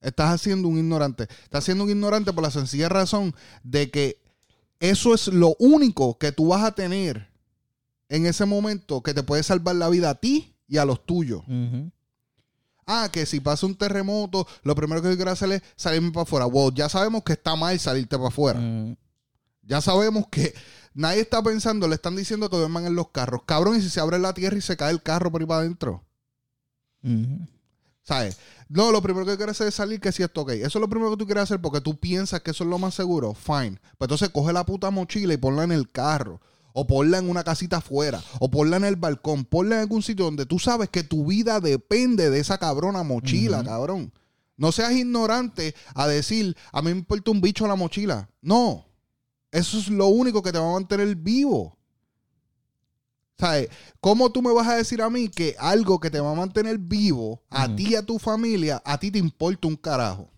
Estás 0.00 0.32
haciendo 0.32 0.66
un 0.68 0.78
ignorante. 0.78 1.28
Estás 1.44 1.64
siendo 1.64 1.84
un 1.84 1.90
ignorante 1.90 2.32
por 2.32 2.42
la 2.42 2.50
sencilla 2.50 2.88
razón 2.88 3.34
de 3.62 3.90
que 3.90 4.22
eso 4.80 5.12
es 5.14 5.28
lo 5.28 5.54
único 5.58 6.16
que 6.16 6.32
tú 6.32 6.48
vas 6.48 6.64
a 6.64 6.72
tener 6.74 7.29
en 8.10 8.26
ese 8.26 8.44
momento 8.44 9.02
que 9.02 9.14
te 9.14 9.22
puede 9.22 9.42
salvar 9.42 9.76
la 9.76 9.88
vida 9.88 10.10
a 10.10 10.14
ti 10.16 10.54
y 10.68 10.76
a 10.76 10.84
los 10.84 11.06
tuyos. 11.06 11.42
Ah, 12.86 13.08
que 13.10 13.24
si 13.24 13.40
pasa 13.40 13.66
un 13.66 13.76
terremoto, 13.76 14.46
lo 14.64 14.74
primero 14.74 15.00
que 15.00 15.08
yo 15.10 15.16
quiero 15.16 15.30
hacer 15.30 15.52
es 15.52 15.62
salirme 15.76 16.10
para 16.10 16.24
afuera. 16.24 16.44
Wow, 16.46 16.74
ya 16.74 16.88
sabemos 16.88 17.22
que 17.22 17.34
está 17.34 17.54
mal 17.54 17.78
salirte 17.78 18.16
para 18.16 18.28
afuera. 18.28 18.58
Ujú. 18.58 18.96
Ya 19.62 19.80
sabemos 19.80 20.26
que 20.28 20.52
nadie 20.92 21.20
está 21.20 21.40
pensando, 21.40 21.86
le 21.86 21.94
están 21.94 22.16
diciendo 22.16 22.50
que 22.50 22.56
duerman 22.56 22.84
en 22.84 22.96
los 22.96 23.10
carros. 23.10 23.42
Cabrón, 23.46 23.76
y 23.76 23.80
si 23.80 23.88
se 23.88 24.00
abre 24.00 24.18
la 24.18 24.34
tierra 24.34 24.58
y 24.58 24.60
se 24.60 24.76
cae 24.76 24.90
el 24.90 25.02
carro 25.02 25.30
por 25.30 25.40
ahí 25.40 25.46
para 25.46 25.60
adentro. 25.60 26.04
¿Sabes? 28.02 28.38
No, 28.68 28.90
lo 28.90 29.00
primero 29.00 29.24
que 29.24 29.36
quieres 29.36 29.56
hacer 29.56 29.68
es 29.68 29.74
salir, 29.74 30.00
que 30.00 30.10
si 30.10 30.24
esto, 30.24 30.40
ok. 30.40 30.50
Eso 30.50 30.78
es 30.78 30.80
lo 30.80 30.88
primero 30.88 31.12
que 31.12 31.16
tú 31.16 31.26
quieres 31.26 31.44
hacer 31.44 31.60
porque 31.60 31.80
tú 31.80 31.96
piensas 32.00 32.40
que 32.40 32.50
eso 32.50 32.64
es 32.64 32.70
lo 32.70 32.78
más 32.78 32.94
seguro. 32.94 33.34
Fine. 33.34 33.80
Pues 33.98 34.08
entonces 34.08 34.30
coge 34.30 34.52
la 34.52 34.66
puta 34.66 34.90
mochila 34.90 35.32
y 35.32 35.36
ponla 35.36 35.62
en 35.62 35.70
el 35.70 35.92
carro. 35.92 36.40
O 36.72 36.86
ponla 36.86 37.18
en 37.18 37.28
una 37.28 37.44
casita 37.44 37.78
afuera. 37.78 38.22
O 38.38 38.50
ponla 38.50 38.76
en 38.76 38.84
el 38.84 38.96
balcón. 38.96 39.44
Ponla 39.44 39.76
en 39.76 39.80
algún 39.82 40.02
sitio 40.02 40.24
donde 40.24 40.46
tú 40.46 40.58
sabes 40.58 40.88
que 40.88 41.02
tu 41.02 41.26
vida 41.26 41.60
depende 41.60 42.30
de 42.30 42.40
esa 42.40 42.58
cabrona 42.58 43.02
mochila, 43.02 43.64
cabrón. 43.64 44.12
No 44.56 44.72
seas 44.72 44.92
ignorante 44.92 45.74
a 45.94 46.06
decir, 46.06 46.56
a 46.70 46.82
mí 46.82 46.92
me 46.92 46.98
importa 46.98 47.30
un 47.30 47.40
bicho 47.40 47.66
la 47.66 47.76
mochila. 47.76 48.28
No. 48.42 48.86
Eso 49.50 49.78
es 49.78 49.88
lo 49.88 50.08
único 50.08 50.42
que 50.42 50.52
te 50.52 50.58
va 50.58 50.68
a 50.68 50.74
mantener 50.74 51.14
vivo. 51.16 51.76
¿Sabes? 53.38 53.70
¿Cómo 54.00 54.30
tú 54.30 54.42
me 54.42 54.52
vas 54.52 54.68
a 54.68 54.76
decir 54.76 55.00
a 55.00 55.08
mí 55.08 55.28
que 55.28 55.56
algo 55.58 55.98
que 55.98 56.10
te 56.10 56.20
va 56.20 56.32
a 56.32 56.34
mantener 56.34 56.76
vivo, 56.76 57.42
a 57.48 57.74
ti 57.74 57.92
y 57.92 57.94
a 57.94 58.04
tu 58.04 58.18
familia, 58.18 58.82
a 58.84 58.98
ti 58.98 59.10
te 59.10 59.18
importa 59.18 59.66
un 59.66 59.76
carajo? 59.76 60.30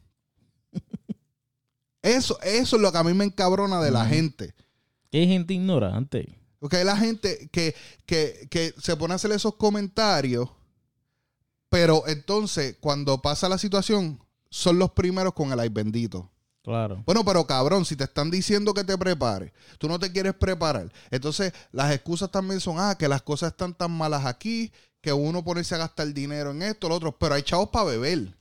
Eso, 2.03 2.39
eso 2.43 2.77
es 2.77 2.83
lo 2.83 2.91
que 2.91 2.99
a 2.99 3.05
mí 3.05 3.15
me 3.15 3.25
encabrona 3.25 3.81
de 3.81 3.93
la 3.93 4.05
gente. 4.05 4.55
Que 5.13 5.19
hay 5.19 5.29
gente 5.29 5.55
ignorante. 5.55 6.37
Porque 6.59 6.79
hay 6.79 6.85
la 6.85 6.97
gente 6.97 7.49
que, 7.53 7.77
que, 8.07 8.49
que 8.51 8.75
se 8.79 8.97
pone 8.97 9.13
a 9.13 9.17
hacer 9.17 9.31
esos 9.31 9.55
comentarios, 9.55 10.49
pero 11.69 12.03
entonces 12.09 12.77
cuando 12.81 13.23
pasa 13.23 13.49
la 13.49 13.59
situación, 13.59 14.19
son 14.49 14.79
los 14.79 14.93
primeros 14.93 15.35
con 15.35 15.53
el 15.53 15.61
ay 15.61 15.69
bendito. 15.69 16.31
Claro. 16.63 17.03
Bueno, 17.05 17.25
pero 17.25 17.47
cabrón, 17.47 17.85
si 17.85 17.95
te 17.95 18.05
están 18.05 18.31
diciendo 18.31 18.73
que 18.73 18.85
te 18.85 18.97
prepares, 18.97 19.53
tú 19.79 19.89
no 19.89 19.99
te 19.99 20.11
quieres 20.13 20.35
preparar. 20.35 20.93
Entonces, 21.11 21.53
las 21.73 21.93
excusas 21.93 22.31
también 22.31 22.61
son, 22.61 22.77
ah, 22.79 22.97
que 22.97 23.09
las 23.09 23.23
cosas 23.23 23.51
están 23.51 23.75
tan 23.75 23.91
malas 23.91 24.25
aquí, 24.25 24.73
que 25.01 25.13
uno 25.13 25.45
ponerse 25.45 25.75
a 25.75 25.79
gastar 25.79 26.07
dinero 26.15 26.53
en 26.53 26.63
esto, 26.63 26.89
lo 26.89 26.95
otro. 26.95 27.19
Pero 27.19 27.35
hay 27.35 27.43
chavos 27.43 27.69
para 27.69 27.87
beber. 27.87 28.35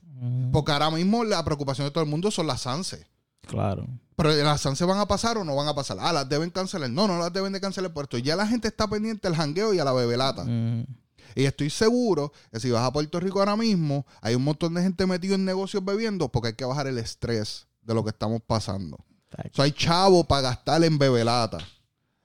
Porque 0.52 0.70
ahora 0.70 0.90
mismo 0.90 1.24
la 1.24 1.44
preocupación 1.44 1.86
de 1.86 1.90
todo 1.90 2.04
el 2.04 2.08
mundo 2.08 2.30
son 2.30 2.46
las 2.46 2.62
SANSE. 2.62 3.06
Claro. 3.40 3.88
Pero 4.16 4.30
las 4.34 4.60
SANSE 4.60 4.84
van 4.84 4.98
a 4.98 5.06
pasar 5.06 5.38
o 5.38 5.44
no 5.44 5.54
van 5.56 5.68
a 5.68 5.74
pasar. 5.74 5.96
Ah, 6.00 6.12
las 6.12 6.28
deben 6.28 6.50
cancelar. 6.50 6.90
No, 6.90 7.08
no 7.08 7.18
las 7.18 7.32
deben 7.32 7.52
de 7.52 7.60
cancelar 7.60 7.92
por 7.92 8.04
esto. 8.04 8.18
Ya 8.18 8.36
la 8.36 8.46
gente 8.46 8.68
está 8.68 8.86
pendiente 8.88 9.26
al 9.26 9.34
jangueo 9.36 9.72
y 9.74 9.78
a 9.78 9.84
la 9.84 9.92
bebelata. 9.92 10.44
Y 11.34 11.44
estoy 11.44 11.70
seguro 11.70 12.30
que 12.52 12.60
si 12.60 12.70
vas 12.70 12.82
a 12.84 12.92
Puerto 12.92 13.18
Rico 13.18 13.38
ahora 13.38 13.56
mismo, 13.56 14.04
hay 14.20 14.34
un 14.34 14.44
montón 14.44 14.74
de 14.74 14.82
gente 14.82 15.06
metido 15.06 15.34
en 15.34 15.44
negocios 15.46 15.82
bebiendo 15.84 16.28
porque 16.28 16.48
hay 16.48 16.54
que 16.54 16.64
bajar 16.66 16.86
el 16.86 16.98
estrés 16.98 17.66
de 17.80 17.94
lo 17.94 18.04
que 18.04 18.10
estamos 18.10 18.42
pasando. 18.46 18.98
Hay 19.62 19.72
chavo 19.72 20.24
para 20.24 20.42
gastar 20.42 20.84
en 20.84 20.98
bebelata. 20.98 21.58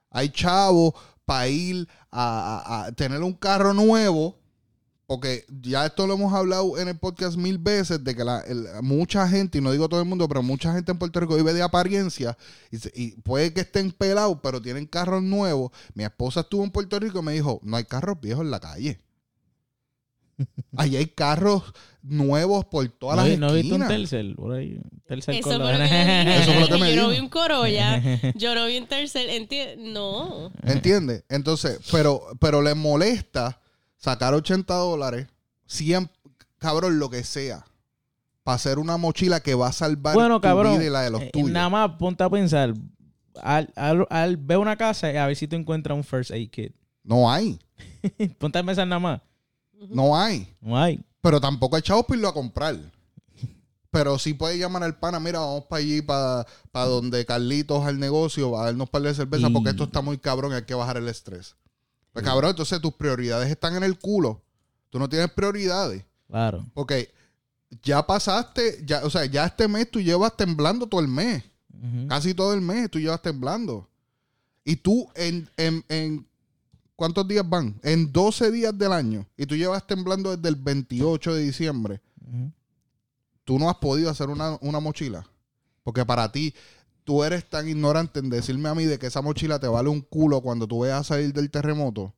Hay 0.10 0.30
chavo 0.30 0.94
para 1.26 1.48
ir 1.48 1.88
a, 2.12 2.58
a- 2.66 2.86
a 2.88 2.92
tener 2.92 3.24
un 3.24 3.34
carro 3.34 3.74
nuevo. 3.74 4.36
Porque 5.08 5.46
ya 5.62 5.86
esto 5.86 6.06
lo 6.06 6.16
hemos 6.16 6.34
hablado 6.34 6.78
en 6.78 6.90
el 6.90 6.98
podcast 6.98 7.38
mil 7.38 7.58
veces, 7.58 8.04
de 8.04 8.14
que 8.14 8.26
la, 8.26 8.42
el- 8.42 8.68
mucha 8.82 9.26
gente, 9.30 9.58
y 9.58 9.62
no 9.62 9.72
digo 9.72 9.88
todo 9.88 10.02
el 10.02 10.06
mundo, 10.06 10.28
pero 10.28 10.44
mucha 10.44 10.74
gente 10.74 10.92
en 10.92 11.00
Puerto 11.00 11.20
Rico 11.22 11.36
vive 11.38 11.54
de 11.54 11.62
apariencia 11.62 12.38
y, 12.94 13.12
puede 13.22 13.54
que 13.54 13.62
estén 13.62 13.92
pelados, 13.92 14.38
pero 14.44 14.62
tienen 14.62 14.86
carros 14.86 15.24
nuevos. 15.24 15.72
Mi 15.94 16.04
esposa 16.04 16.42
estuvo 16.42 16.62
en 16.64 16.72
Puerto 16.72 17.00
Rico 17.00 17.20
y 17.20 17.24
me 17.24 17.32
dijo, 17.32 17.62
no 17.64 17.78
hay 17.78 17.86
carros 17.86 18.20
viejos 18.20 18.44
en 18.44 18.52
la 18.52 18.60
calle. 18.60 19.00
Allí 20.78 20.98
hay 20.98 21.08
carros 21.08 21.64
nuevos 22.04 22.66
por 22.66 22.88
todas 22.90 23.16
¿No, 23.18 23.24
las 23.24 23.32
vi- 23.32 23.38
¿No 23.38 23.48
viste 23.54 23.74
un 23.76 23.82
esquinas. 23.84 23.88
Telcel 23.88 24.36
por 24.36 24.52
ahí? 24.54 24.78
Telcel 25.08 25.36
Eso 25.36 25.50
fue 25.50 25.58
lo 25.58 25.68
que 25.68 25.74
yo 25.78 25.84
dije. 25.84 26.36
Eso 26.42 26.52
fue 26.52 26.60
lo 26.62 26.68
que 26.68 26.78
me 26.78 26.96
Yo 26.96 27.04
no 27.04 27.10
vi 27.10 27.20
un 27.20 27.30
Corolla, 27.30 28.02
yo 28.36 28.54
no 28.56 28.66
vi 28.68 28.78
un 28.78 28.88
Tercel. 28.88 29.30
enti- 29.30 29.78
No. 29.78 30.52
¿Entiendes? 30.64 31.24
Entonces, 31.30 31.80
pero, 31.94 32.22
pero 32.42 32.62
le 32.62 32.76
molesta 32.76 33.62
sacar 33.98 34.34
80 34.34 34.74
dólares, 34.74 35.28
100, 35.66 36.10
cabrón, 36.58 37.00
lo 37.00 37.10
que 37.10 37.24
sea, 37.24 37.66
para 38.44 38.56
hacer 38.56 38.80
una 38.80 38.98
mochila 38.98 39.40
que 39.42 39.54
va 39.56 39.68
a 39.68 39.74
salvar 39.74 40.14
Bueno, 40.14 40.36
tu 40.38 40.42
cabrón. 40.42 40.74
vida 40.78 40.86
y 40.86 40.90
la 40.90 41.02
de 41.02 41.10
los 41.10 41.22
eh, 41.22 41.30
tuyos. 41.34 41.52
Nada 41.52 41.70
más 41.70 41.92
ponte 41.98 42.24
a 42.24 42.30
pensar. 42.30 42.74
Al, 43.42 43.72
al, 43.76 44.08
al 44.10 44.38
ver 44.38 44.58
una 44.58 44.76
casa, 44.78 45.08
a 45.08 45.28
ver 45.28 45.36
si 45.36 45.48
tú 45.48 45.56
encuentras 45.56 45.96
un 45.96 46.04
first 46.04 46.32
aid 46.32 46.50
kit. 46.50 46.74
No 47.04 47.30
hay, 47.32 47.60
ponte 48.40 48.58
a 48.60 48.64
pensar 48.64 48.88
nada 48.88 49.00
más. 49.00 49.22
no 49.90 50.18
hay. 50.20 50.52
No 50.62 50.78
hay. 50.78 51.00
Pero 51.22 51.40
tampoco 51.42 51.76
hay 51.76 51.82
chavos 51.82 52.06
para 52.06 52.18
irlo 52.18 52.30
a 52.30 52.34
comprar. 52.34 52.78
Pero 53.92 54.20
sí 54.20 54.34
puedes 54.34 54.60
llamar 54.60 54.84
al 54.84 54.98
pana, 54.98 55.20
mira, 55.20 55.40
vamos 55.40 55.64
para 55.66 55.80
allí, 55.80 56.02
para 56.02 56.46
donde 56.74 57.26
Carlitos 57.26 57.86
al 57.86 58.00
negocio, 58.00 58.58
a 58.60 58.66
darnos 58.66 58.90
par 58.90 59.02
de 59.02 59.14
cerveza, 59.14 59.48
Y- 59.50 59.54
porque 59.54 59.70
esto 59.70 59.86
está 59.86 60.02
muy 60.02 60.18
cabrón 60.18 60.52
y 60.52 60.56
hay 60.56 60.64
que 60.64 60.74
bajar 60.74 60.98
el 60.98 61.08
estrés. 61.08 61.56
Pues 62.18 62.26
cabrón, 62.26 62.50
entonces 62.50 62.82
tus 62.82 62.94
prioridades 62.94 63.48
están 63.48 63.76
en 63.76 63.84
el 63.84 64.00
culo. 64.00 64.42
Tú 64.90 64.98
no 64.98 65.08
tienes 65.08 65.30
prioridades. 65.30 66.04
Claro. 66.28 66.66
Porque 66.74 67.14
ya 67.84 68.08
pasaste, 68.08 68.84
ya, 68.84 69.06
o 69.06 69.10
sea, 69.12 69.26
ya 69.26 69.46
este 69.46 69.68
mes 69.68 69.92
tú 69.92 70.02
llevas 70.02 70.36
temblando 70.36 70.88
todo 70.88 71.00
el 71.00 71.08
mes. 71.08 71.44
Casi 72.10 72.34
todo 72.34 72.56
el 72.56 72.62
mes 72.62 72.90
tú 72.90 73.00
llevas 73.00 73.22
temblando. 73.22 73.88
Y 74.66 74.78
tú 74.78 75.08
en, 75.14 75.48
en, 75.58 75.86
en 75.90 76.28
¿cuántos 76.96 77.28
días 77.28 77.48
van? 77.48 77.80
En 77.84 78.12
12 78.12 78.50
días 78.52 78.76
del 78.76 78.94
año. 78.94 79.28
Y 79.38 79.46
tú 79.46 79.56
llevas 79.56 79.86
temblando 79.86 80.36
desde 80.36 80.50
el 80.50 80.56
28 80.56 81.36
de 81.36 81.44
diciembre. 81.44 82.02
Tú 83.44 83.60
no 83.60 83.70
has 83.70 83.78
podido 83.78 84.10
hacer 84.10 84.30
una, 84.30 84.58
una 84.62 84.80
mochila. 84.80 85.24
Porque 85.84 86.04
para 86.04 86.32
ti, 86.32 86.56
tú 87.08 87.24
eres 87.24 87.46
tan 87.50 87.70
ignorante 87.70 88.20
en 88.20 88.30
decirme 88.30 88.68
a 88.68 88.76
mí 88.76 88.84
de 88.84 89.00
que 89.00 89.08
esa 89.08 89.22
mochila 89.22 89.60
te 89.60 89.68
vale 89.70 89.88
un 89.88 90.02
culo 90.02 90.42
cuando 90.42 90.68
tú 90.68 90.80
vayas 90.80 91.00
a 91.00 91.04
salir 91.06 91.32
del 91.32 91.50
terremoto. 91.50 92.14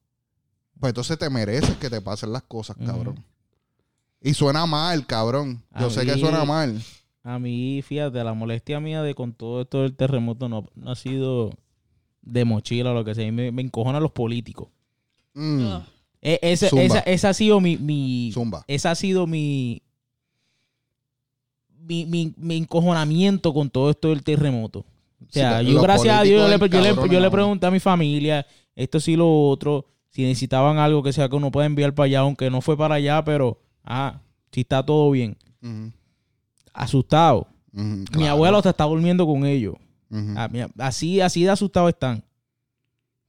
Pues 0.79 0.89
entonces 0.89 1.15
te 1.19 1.29
mereces 1.29 1.77
que 1.77 1.91
te 1.91 2.01
pasen 2.01 2.33
las 2.33 2.41
cosas, 2.41 2.75
cabrón. 2.83 3.23
Y 4.19 4.33
suena 4.33 4.65
mal, 4.65 5.05
cabrón. 5.05 5.63
Yo 5.79 5.87
A 5.87 5.89
sé 5.91 6.07
que 6.07 6.17
suena 6.17 6.43
mal. 6.43 6.81
A 7.21 7.37
mí, 7.37 7.83
fíjate, 7.83 8.23
la 8.23 8.33
molestia 8.33 8.79
mía 8.79 9.03
de 9.03 9.13
con 9.13 9.33
todo 9.33 9.61
esto 9.61 9.83
del 9.83 9.95
terremoto 9.95 10.49
no, 10.49 10.65
no 10.73 10.91
ha 10.91 10.95
sido 10.95 11.51
de 12.23 12.43
mochila 12.45 12.89
o 12.89 12.95
lo 12.95 13.05
que 13.05 13.13
sea. 13.13 13.31
Me, 13.31 13.51
me 13.51 13.61
encojonan 13.61 14.01
los 14.01 14.11
políticos. 14.11 14.69
Mm. 15.35 15.67
E- 16.23 16.39
esa, 16.41 16.67
Zumba. 16.69 16.83
esa, 16.83 16.99
esa 17.01 17.29
ha 17.29 17.33
sido 17.35 17.61
mi, 17.61 17.77
mi 17.77 18.31
Zumba. 18.33 18.63
esa 18.67 18.89
ha 18.89 18.95
sido 18.95 19.27
mi, 19.27 19.83
mi, 21.89 22.05
mi, 22.05 22.33
mi 22.37 22.57
encojonamiento 22.57 23.53
con 23.53 23.69
todo 23.69 23.89
esto 23.89 24.09
del 24.09 24.23
terremoto. 24.23 24.79
O 24.79 25.31
sea, 25.31 25.59
Sí, 25.61 25.71
yo 25.73 25.81
gracias 25.81 26.15
a 26.17 26.21
Dios 26.23 26.41
yo 26.49 26.57
le, 26.57 26.69
yo 26.69 26.81
le- 27.09 27.21
yo 27.21 27.31
pregunté 27.31 27.65
a 27.65 27.71
mi 27.71 27.79
familia, 27.79 28.45
esto 28.75 28.99
sí 28.99 29.15
lo 29.15 29.49
otro, 29.49 29.85
si 30.09 30.21
necesitaban 30.23 30.77
algo 30.77 31.03
que 31.03 31.11
sea 31.11 31.27
que 31.27 31.35
uno 31.35 31.51
pueda 31.51 31.65
enviar 31.65 31.93
para 31.93 32.05
allá, 32.05 32.19
aunque 32.19 32.49
no 32.49 32.61
fue 32.61 32.77
para 32.77 32.95
allá, 32.95 33.23
pero 33.25 33.59
ah, 33.83 34.21
si 34.51 34.61
está 34.61 34.85
todo 34.85 35.11
bien. 35.11 35.35
Asustado. 36.73 37.47
Mi 37.71 38.05
claro. 38.05 38.31
abuelo 38.31 38.61
se 38.61 38.69
está 38.69 38.85
durmiendo 38.85 39.25
con 39.25 39.45
ellos. 39.45 39.75
Ah, 40.11 40.49
Así, 40.79 41.21
así 41.21 41.43
de 41.43 41.49
asustados 41.49 41.89
están. 41.89 42.23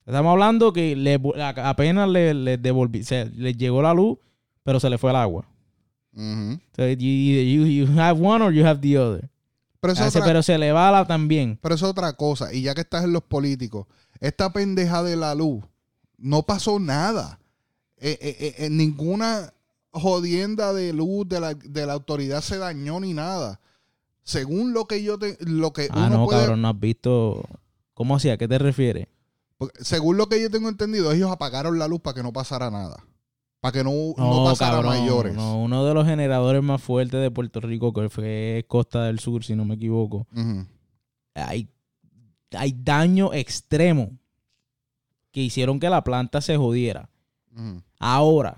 Estamos 0.06 0.30
hablando 0.32 0.72
que 0.72 0.96
le, 0.96 1.20
apenas 1.62 2.08
le, 2.08 2.34
le 2.34 2.56
devolví, 2.56 3.04
se, 3.04 3.26
les 3.36 3.56
llegó 3.56 3.82
la 3.82 3.92
luz, 3.94 4.18
pero 4.62 4.80
se 4.80 4.88
le 4.90 4.98
fue 4.98 5.10
el 5.10 5.16
agua. 5.16 5.46
Ujú. 6.20 6.60
So, 6.76 6.86
you, 6.86 6.96
you, 6.96 7.66
you 7.66 7.86
have 7.98 8.20
one 8.20 8.42
or 8.44 8.52
you 8.52 8.64
have 8.66 8.80
the 8.80 8.98
other. 8.98 9.30
Pero 9.80 9.94
eso 9.94 10.02
Ah, 10.04 10.06
es 10.08 10.12
se- 10.12 10.18
otra- 10.18 10.26
pero 10.28 10.42
se 10.42 10.58
le 10.58 10.72
va 10.72 10.90
la 10.90 11.06
también. 11.06 11.58
pero 11.62 11.74
es 11.74 11.82
otra 11.82 12.12
cosa. 12.12 12.52
Y 12.52 12.62
ya 12.62 12.74
que 12.74 12.82
estás 12.82 13.04
en 13.04 13.12
los 13.12 13.22
políticos, 13.22 13.86
esta 14.20 14.52
pendeja 14.52 15.02
de 15.02 15.16
la 15.16 15.34
luz, 15.34 15.64
no 16.18 16.42
pasó 16.42 16.78
nada. 16.78 17.38
Eh, 17.96 18.18
eh, 18.20 18.36
eh, 18.40 18.54
eh, 18.66 18.70
ninguna 18.70 19.52
jodienda 19.92 20.72
de 20.74 20.92
luz 20.92 21.26
de 21.28 21.40
la, 21.40 21.54
de 21.54 21.86
la 21.86 21.94
autoridad 21.94 22.42
se 22.42 22.58
dañó 22.58 23.00
ni 23.00 23.14
nada. 23.14 23.60
Según 24.22 24.72
lo 24.74 24.86
que 24.86 25.02
yo 25.02 25.18
te, 25.18 25.36
lo 25.40 25.72
que 25.72 25.88
Ah, 25.90 26.06
uno 26.06 26.18
no, 26.18 26.24
puede, 26.26 26.40
cabrón, 26.40 26.62
no 26.62 26.68
has 26.68 26.78
visto. 26.80 27.42
¿Cómo 27.94 28.16
así? 28.16 28.28
¿A 28.30 28.36
qué 28.36 28.46
te 28.48 28.58
refieres? 28.58 29.08
porque 29.58 29.84
según 29.84 30.16
lo 30.16 30.26
que 30.28 30.40
yo 30.40 30.50
tengo 30.50 30.70
entendido, 30.70 31.12
ellos 31.12 31.30
apagaron 31.30 31.78
la 31.78 31.86
luz 31.88 32.00
para 32.00 32.14
que 32.14 32.22
no 32.22 32.32
pasara 32.32 32.70
nada. 32.70 33.04
Para 33.60 33.72
que 33.72 33.84
no, 33.84 33.90
no 34.16 34.36
No, 34.36 34.44
pasara 34.44 34.76
cabrón. 34.76 34.98
mayores. 34.98 35.34
No, 35.34 35.60
uno 35.62 35.84
de 35.84 35.92
los 35.94 36.06
generadores 36.06 36.62
más 36.62 36.82
fuertes 36.82 37.20
de 37.20 37.30
Puerto 37.30 37.60
Rico, 37.60 37.92
que 37.92 38.08
fue 38.08 38.64
Costa 38.68 39.04
del 39.04 39.18
Sur, 39.18 39.44
si 39.44 39.54
no 39.54 39.64
me 39.64 39.74
equivoco. 39.74 40.26
Hay, 41.34 41.68
hay 42.52 42.72
daño 42.82 43.32
extremo 43.34 44.10
que 45.30 45.42
hicieron 45.42 45.78
que 45.78 45.90
la 45.90 46.02
planta 46.02 46.40
se 46.40 46.56
jodiera. 46.56 47.08
Ahora, 47.98 48.56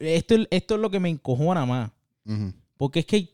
esto, 0.00 0.34
esto 0.50 0.74
es 0.74 0.80
lo 0.80 0.90
que 0.90 1.00
me 1.00 1.08
encojona 1.08 1.64
más. 1.64 1.90
Porque 2.76 3.00
es 3.00 3.06
que 3.06 3.30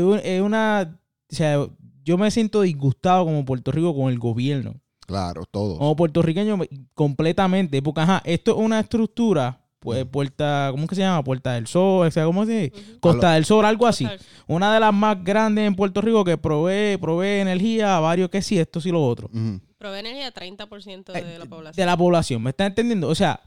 un- 0.00 0.20
es 0.22 0.40
una. 0.40 0.98
O 1.30 1.34
sea, 1.34 1.66
yo 2.04 2.16
me 2.18 2.30
siento 2.30 2.60
disgustado 2.60 3.24
como 3.24 3.44
Puerto 3.44 3.72
Rico 3.72 3.94
con 3.94 4.10
el 4.12 4.18
gobierno. 4.18 4.74
Claro, 5.06 5.44
todos. 5.50 5.78
Como 5.78 5.96
puertorriqueño, 5.96 6.56
me- 6.56 6.68
completamente. 6.94 7.82
Porque, 7.82 8.00
ajá, 8.00 8.22
esto 8.24 8.52
es 8.52 8.56
una 8.58 8.80
estructura. 8.80 9.58
Pues. 9.80 10.04
Puerta. 10.06 10.68
¿Cómo 10.70 10.84
es 10.84 10.88
que 10.90 10.94
se 10.94 11.00
llama? 11.02 11.24
Puerta 11.24 11.54
del 11.54 11.66
Sol. 11.66 12.06
O 12.06 12.10
sea, 12.12 12.24
¿cómo 12.24 12.46
se 12.46 12.70
dice? 12.70 12.98
Costa 13.00 13.32
del 13.32 13.44
Sol, 13.44 13.64
algo 13.64 13.86
así. 13.88 14.06
Una 14.46 14.72
de 14.72 14.78
las 14.78 14.94
más 14.94 15.22
grandes 15.24 15.66
en 15.66 15.74
Puerto 15.74 16.00
Rico 16.00 16.22
que 16.24 16.38
provee, 16.38 16.96
provee 16.98 17.40
energía 17.40 17.96
a 17.96 18.00
varios 18.00 18.30
que 18.30 18.42
sí, 18.42 18.58
esto 18.60 18.80
sí, 18.80 18.90
lo 18.92 19.04
otro. 19.04 19.28
Ujú. 19.34 19.60
Provee 19.78 19.98
energía 19.98 20.28
a 20.28 20.32
30% 20.32 21.12
Eh, 21.16 21.24
de 21.24 21.38
la 21.40 21.46
población. 21.46 21.74
De 21.74 21.86
la 21.86 21.96
población. 21.96 22.42
¿Me 22.44 22.50
estás 22.50 22.68
entendiendo? 22.68 23.08
O 23.08 23.14
sea, 23.16 23.40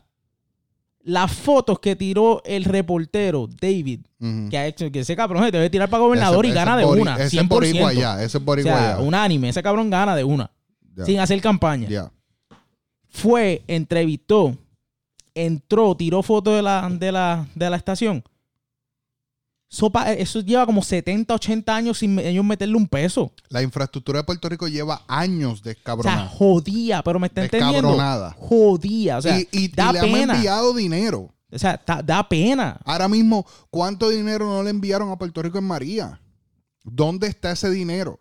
las 1.04 1.32
fotos 1.32 1.80
que 1.80 1.96
tiró 1.96 2.42
el 2.46 2.66
reportero 2.66 3.48
David, 3.62 4.02
que 4.50 4.58
ha 4.58 4.66
hecho, 4.68 4.92
que 4.92 5.02
ese 5.02 5.16
cabrón 5.16 5.44
se 5.46 5.52
debe 5.52 5.70
tirar 5.70 5.88
para 5.90 6.02
gobernador 6.04 6.44
Ese- 6.46 6.50
y 6.54 6.58
ese 6.58 6.66
gana 6.66 6.78
de 6.78 6.84
bori- 6.86 7.02
una. 7.02 7.16
Ese 7.16 7.30
100%. 7.30 7.44
es 7.44 7.74
boricua 7.74 7.94
ya, 7.94 8.16
ese 8.18 8.26
es 8.26 8.36
o 8.36 8.40
boricua 8.42 8.78
sea, 8.78 8.98
ya. 8.98 9.04
unánime. 9.04 9.48
Ese 9.50 9.62
cabrón 9.64 9.90
gana 9.90 10.16
de 10.16 10.24
una. 10.26 10.52
Sin 11.04 11.20
hacer 11.20 11.42
campaña. 11.42 12.12
Fue, 13.10 13.64
entrevistó, 13.68 14.58
entró, 15.34 15.96
tiró 15.96 16.22
fotos 16.24 16.56
de 16.56 16.62
la, 16.62 16.90
de 16.90 17.12
la, 17.12 17.48
de 17.56 17.70
la 17.70 17.78
estación. 17.78 18.24
Eso, 19.70 19.90
pa- 19.90 20.14
eso 20.14 20.40
lleva 20.42 20.66
como 20.66 20.82
70, 20.84 21.34
80 21.34 21.76
años 21.76 21.98
sin 21.98 22.18
ellos 22.20 22.46
meterle 22.46 22.76
un 22.78 22.88
peso. 22.88 23.32
La 23.50 23.62
infraestructura 23.62 24.20
de 24.20 24.24
Puerto 24.24 24.48
Rico 24.48 24.68
lleva 24.68 25.02
años 25.08 25.54
O 25.60 25.64
sea, 25.64 25.74
descabronada. 25.74 26.28
jodía, 26.28 27.02
pero 27.04 27.20
me 27.20 27.28
está 27.28 27.44
entendiendo. 27.44 27.90
Descabronada. 27.90 28.32
Jodía. 28.38 29.18
O 29.18 29.22
sea, 29.22 29.40
y 29.40 29.48
y- 29.52 29.66
y 29.66 29.68
da 29.70 29.92
le 29.92 30.00
han 30.00 30.06
enviado 30.36 30.74
dinero. 30.74 31.34
O 31.52 31.60
sea, 31.60 31.78
ta- 31.78 32.02
da 32.02 32.28
pena. 32.28 32.80
Ahora 32.86 33.08
mismo, 33.08 33.46
¿cuánto 33.70 34.10
dinero 34.10 34.46
no 34.46 34.62
le 34.64 34.70
enviaron 34.70 35.10
a 35.12 35.18
Puerto 35.18 35.42
Rico 35.42 35.58
en 35.58 35.66
María? 35.66 36.22
¿Dónde 36.84 37.28
está 37.28 37.52
ese 37.52 37.70
dinero? 37.70 38.20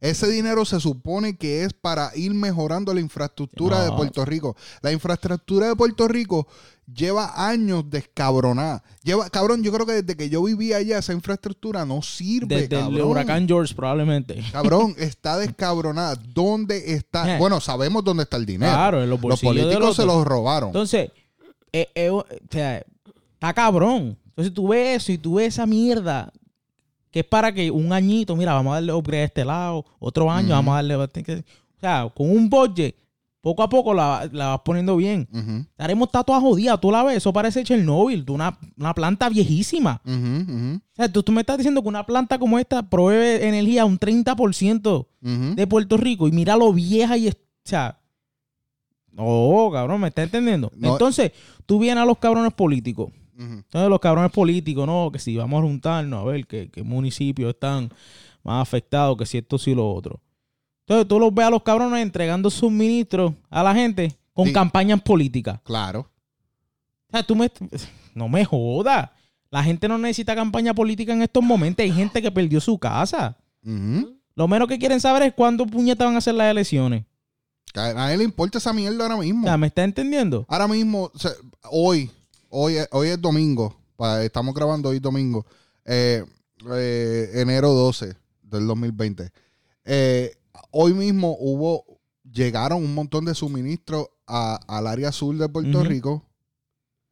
Ese 0.00 0.30
dinero 0.30 0.64
se 0.64 0.78
supone 0.78 1.36
que 1.36 1.64
es 1.64 1.72
para 1.72 2.12
ir 2.14 2.32
mejorando 2.32 2.94
la 2.94 3.00
infraestructura 3.00 3.82
de. 3.82 3.90
Puerto 3.90 4.24
Rico. 4.24 4.56
La 4.80 4.92
infraestructura 4.92 5.66
de 5.66 5.74
Puerto 5.74 6.06
Rico 6.06 6.46
lleva 6.92 7.48
años 7.48 7.84
descabronada. 7.90 8.84
Lleva, 9.02 9.28
cabrón, 9.28 9.64
yo 9.64 9.72
creo 9.72 9.86
que 9.86 10.02
desde 10.02 10.16
que 10.16 10.30
yo 10.30 10.42
vivía 10.44 10.76
allá, 10.76 10.98
esa 10.98 11.12
infraestructura 11.12 11.84
no 11.84 12.00
sirve, 12.02 12.60
Desde 12.60 12.76
el 12.76 12.82
cabrón. 12.82 13.08
huracán 13.08 13.48
George, 13.48 13.74
probablemente. 13.74 14.40
Cabrón, 14.52 14.94
está 14.98 15.36
descabronada. 15.36 16.14
¿Dónde 16.14 16.92
está? 16.94 17.34
Eh. 17.34 17.38
Bueno, 17.38 17.60
sabemos 17.60 18.04
dónde 18.04 18.22
está 18.22 18.36
el 18.36 18.46
dinero. 18.46 18.72
Claro, 18.72 19.02
en 19.02 19.10
los 19.10 19.20
los 19.20 19.30
bolsillos 19.40 19.64
políticos 19.64 19.96
se 19.96 20.06
los 20.06 20.24
robaron. 20.24 20.68
Entonces, 20.68 21.10
eh, 21.72 21.88
eh, 21.94 22.10
o 22.10 22.24
sea, 22.50 22.84
está 23.34 23.52
cabrón. 23.52 24.16
Entonces 24.28 24.54
tú 24.54 24.68
ves 24.68 25.02
eso 25.02 25.10
y 25.10 25.18
tú 25.18 25.34
ves 25.34 25.54
esa 25.54 25.66
mierda 25.66 26.32
que 27.10 27.20
es 27.20 27.26
para 27.26 27.52
que 27.52 27.70
un 27.70 27.92
añito, 27.92 28.36
mira, 28.36 28.54
vamos 28.54 28.72
a 28.72 28.74
darle 28.76 28.92
upgrade 28.92 29.22
a 29.22 29.26
este 29.26 29.44
lado, 29.44 29.84
otro 29.98 30.30
año 30.30 30.50
vamos 30.50 30.72
a 30.72 30.76
darle... 30.76 30.96
O 30.96 31.80
sea, 31.80 32.10
con 32.14 32.30
un 32.30 32.50
budget, 32.50 32.96
poco 33.40 33.62
a 33.62 33.68
poco 33.68 33.94
la, 33.94 34.28
la 34.32 34.48
vas 34.48 34.60
poniendo 34.64 34.96
bien. 34.96 35.28
Ujú, 35.32 35.64
Haremos 35.78 36.08
está 36.08 36.24
toda 36.24 36.40
jodida, 36.40 36.76
tú 36.78 36.90
la 36.90 37.04
ves, 37.04 37.18
eso 37.18 37.32
parece 37.32 37.62
Chernobyl, 37.62 38.24
tú 38.24 38.34
una, 38.34 38.58
una 38.76 38.94
planta 38.94 39.28
viejísima. 39.28 40.02
O 40.04 40.80
sea, 40.92 41.10
tú, 41.10 41.22
tú 41.22 41.32
me 41.32 41.40
estás 41.40 41.56
diciendo 41.56 41.82
que 41.82 41.88
una 41.88 42.04
planta 42.04 42.38
como 42.38 42.58
esta 42.58 42.82
provee 42.82 43.38
energía 43.42 43.82
a 43.82 43.86
un 43.86 43.98
30% 43.98 45.06
ujú. 45.22 45.54
de 45.54 45.66
Puerto 45.66 45.96
Rico 45.96 46.26
y 46.26 46.32
mira 46.32 46.56
lo 46.56 46.72
vieja 46.72 47.16
y 47.16 47.28
o 47.28 47.32
sea, 47.64 47.98
no, 49.12 49.70
cabrón, 49.72 50.00
me 50.00 50.08
está 50.08 50.22
entendiendo. 50.22 50.70
No. 50.76 50.92
Entonces, 50.92 51.32
tú 51.66 51.78
vienes 51.78 52.02
a 52.02 52.06
los 52.06 52.18
cabrones 52.18 52.52
políticos. 52.52 53.10
Entonces, 53.38 53.88
los 53.88 54.00
cabrones 54.00 54.32
políticos, 54.32 54.84
no, 54.86 55.10
que 55.12 55.20
si 55.20 55.36
vamos 55.36 55.60
a 55.60 55.62
juntarnos 55.62 56.20
a 56.20 56.24
ver 56.24 56.44
qué, 56.46 56.68
qué 56.70 56.82
municipios 56.82 57.54
están 57.54 57.88
más 58.42 58.60
afectados, 58.60 59.16
que 59.16 59.24
si 59.26 59.38
esto, 59.38 59.58
si 59.58 59.74
lo 59.74 59.88
otro. 59.92 60.20
Entonces, 60.86 61.06
tú 61.06 61.20
los 61.20 61.32
ves 61.32 61.46
a 61.46 61.50
los 61.50 61.62
cabrones 61.62 62.02
entregando 62.02 62.50
suministros 62.50 63.34
a 63.48 63.62
la 63.62 63.74
gente 63.74 64.16
con 64.32 64.46
Sí. 64.46 64.52
campañas 64.52 65.00
políticas. 65.02 65.60
Claro. 65.62 66.00
O 67.08 67.10
sea, 67.12 67.22
tú 67.22 67.36
me... 67.36 67.50
No 68.14 68.28
me 68.28 68.44
jodas. 68.44 69.10
La 69.50 69.62
gente 69.62 69.86
no 69.86 69.96
necesita 69.98 70.34
campaña 70.34 70.74
política 70.74 71.12
en 71.12 71.22
estos 71.22 71.42
momentos. 71.44 71.84
Hay 71.84 71.92
gente 71.92 72.20
que 72.20 72.30
perdió 72.32 72.60
su 72.60 72.76
casa. 72.78 73.36
Lo 74.34 74.48
menos 74.48 74.66
que 74.66 74.78
quieren 74.78 75.00
saber 75.00 75.22
es 75.22 75.32
cuándo 75.34 75.64
puñetas 75.66 76.06
van 76.06 76.14
a 76.16 76.18
hacer 76.18 76.34
las 76.34 76.50
elecciones. 76.50 77.04
A 77.74 77.92
nadie 77.92 78.16
le 78.16 78.24
importa 78.24 78.58
esa 78.58 78.72
mierda 78.72 79.04
ahora 79.04 79.16
mismo. 79.16 79.42
O 79.42 79.46
sea, 79.46 79.56
¿me 79.56 79.68
está 79.68 79.84
entendiendo? 79.84 80.44
Ahora 80.48 80.66
mismo, 80.66 81.10
o 81.14 81.18
sea, 81.18 81.30
hoy, 81.70 82.10
hoy, 82.48 82.76
hoy 82.92 83.08
es 83.08 83.20
domingo. 83.20 83.74
pa- 83.96 84.22
estamos 84.24 84.54
grabando 84.54 84.90
hoy 84.90 85.00
domingo. 85.00 85.44
eh, 85.84 86.24
eh, 86.72 87.30
enero 87.34 87.72
12 87.72 88.14
del 88.42 88.66
2020. 88.66 89.30
Eh, 89.84 90.36
hoy 90.70 90.92
mismo 90.92 91.36
hubo, 91.40 91.84
llegaron 92.30 92.84
un 92.84 92.94
montón 92.94 93.24
de 93.24 93.34
suministros 93.34 94.08
a- 94.26 94.60
al 94.68 94.86
área 94.86 95.10
sur 95.12 95.34
de 95.36 95.48
Puerto. 95.48 95.82
Rico 95.88 96.24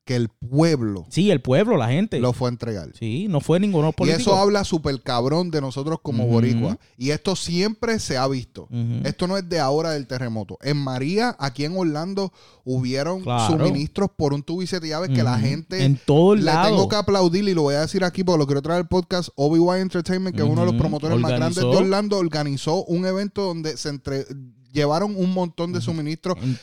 que 0.06 0.16
el 0.16 0.28
pueblo 0.28 1.04
Sí, 1.10 1.30
el 1.30 1.42
pueblo, 1.42 1.76
la 1.76 1.88
gente. 1.88 2.18
lo 2.20 2.32
fue 2.32 2.48
a 2.48 2.52
entregar. 2.52 2.92
Sí, 2.98 3.26
no 3.28 3.40
fue 3.40 3.60
ninguno 3.60 3.88
Y 3.90 3.92
político. 3.92 4.20
eso 4.20 4.36
habla 4.36 4.64
súper 4.64 5.02
cabrón 5.02 5.50
de 5.50 5.60
nosotros 5.60 5.98
como 6.00 6.24
Ujú. 6.24 6.32
boricuas. 6.34 6.78
Y 6.96 7.10
esto 7.10 7.36
siempre 7.36 7.98
se 7.98 8.16
ha 8.16 8.26
visto. 8.28 8.68
Esto 9.04 9.26
no 9.26 9.36
es 9.36 9.46
de 9.48 9.58
ahora 9.60 9.90
del 9.90 10.06
terremoto. 10.06 10.56
En 10.62 10.76
María, 10.78 11.36
aquí 11.38 11.64
en 11.64 11.76
Orlando, 11.76 12.32
hubieron 12.64 13.22
Claro. 13.22 13.58
suministros 13.58 14.08
por 14.16 14.32
un 14.32 14.42
tubo 14.42 14.62
y 14.62 14.66
siete 14.66 14.88
llaves 14.88 15.10
que 15.10 15.22
la 15.22 15.38
gente 15.38 15.84
En 15.84 15.98
todo 16.06 16.34
le 16.36 16.42
lado. 16.42 16.68
tengo 16.68 16.88
que 16.88 16.96
aplaudir 16.96 17.46
y 17.48 17.52
lo 17.54 17.62
voy 17.62 17.74
a 17.74 17.80
decir 17.80 18.04
aquí 18.04 18.22
porque 18.24 18.38
lo 18.38 18.46
quiero 18.46 18.62
traer 18.62 18.78
al 18.82 18.88
podcast. 18.88 19.28
Obi-Wan 19.34 19.80
Entertainment, 19.80 20.34
que 20.36 20.42
es 20.42 20.48
uno 20.48 20.60
de 20.64 20.66
los 20.72 20.76
promotores 20.80 21.18
más 21.18 21.32
grandes 21.32 21.56
de. 21.56 21.64
Orlando, 21.64 22.16
organizó 22.16 22.84
un 22.84 23.04
evento 23.06 23.42
donde 23.42 23.76
se 23.76 23.88
entre 23.88 24.24
llevaron 24.72 25.14
un 25.16 25.32
montón 25.32 25.72
de 25.72 25.80
suministros. 25.80 26.36
En- 26.40 26.58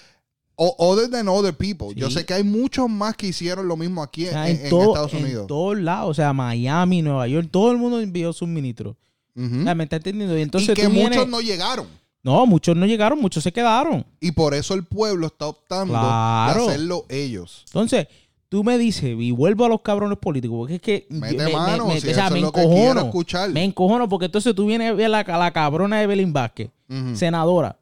O 0.55 0.75
other 0.77 1.09
than 1.09 1.27
other 1.27 1.53
people. 1.55 1.87
Sí. 1.89 1.95
Yo 1.99 2.11
sé 2.11 2.25
que 2.25 2.33
hay 2.35 2.43
muchos 2.43 2.87
más 2.89 3.15
que 3.15 3.27
hicieron 3.27 3.67
lo 3.67 3.75
mismo 3.75 4.03
aquí 4.03 4.25
o 4.25 4.27
en, 4.27 4.33
sea, 4.33 4.49
en- 4.49 4.55
en, 4.57 4.65
en 4.67 4.81
Estados 4.81 5.13
en 5.13 5.23
Unidos. 5.23 5.47
todos 5.47 5.77
lados. 5.79 6.11
O 6.11 6.13
sea, 6.13 6.31
Miami, 6.33 7.01
Nueva 7.01 7.27
York, 7.27 7.47
todo 7.51 7.71
el 7.71 7.77
mundo 7.77 7.99
envió 7.99 8.31
suministros. 8.33 8.95
O 9.35 9.63
sea, 9.63 9.73
¿Me 9.73 9.85
está 9.85 9.95
entendiendo? 9.95 10.37
Y 10.37 10.41
entonces 10.43 10.69
y 10.69 10.73
que 10.75 10.83
tú 10.83 10.91
muchos 10.91 11.09
vienes- 11.09 11.27
no 11.27 11.41
llegaron. 11.41 11.87
No, 12.21 12.45
muchos 12.45 12.75
no 12.77 12.85
llegaron, 12.85 13.19
muchos 13.19 13.43
se 13.43 13.51
quedaron. 13.51 14.05
Y 14.21 14.31
por 14.31 14.53
eso 14.53 14.75
el 14.75 14.83
pueblo 14.85 15.27
está 15.27 15.47
optando 15.47 15.93
Claro. 15.93 16.67
de 16.67 16.73
hacerlo 16.73 17.05
ellos. 17.09 17.63
Entonces, 17.65 18.07
tú 18.47 18.63
me 18.63 18.77
dices, 18.77 19.15
y 19.19 19.31
vuelvo 19.31 19.65
a 19.65 19.69
los 19.69 19.81
cabrones 19.81 20.19
políticos, 20.19 20.55
porque 20.59 20.75
es 20.75 20.81
que 20.81 21.07
Mete 21.09 21.35
me, 21.35 21.51
mano, 21.51 21.87
me- 21.87 21.95
me- 21.95 21.99
si 21.99 22.09
o 22.11 22.13
sea, 22.13 22.25
eso 22.27 22.33
me 22.35 22.39
encojono. 22.41 23.01
escuchar. 23.01 23.49
Me 23.49 23.63
encojono 23.63 24.07
porque 24.07 24.27
entonces 24.27 24.53
tú 24.55 24.67
vienes 24.67 24.91
a 24.91 24.93
ver 24.93 25.09
la, 25.09 25.23
la 25.23 25.51
cabrona 25.51 25.99
de 25.99 26.07
Belín 26.07 26.31
Vázquez, 26.31 26.69
senadora, 27.15 27.75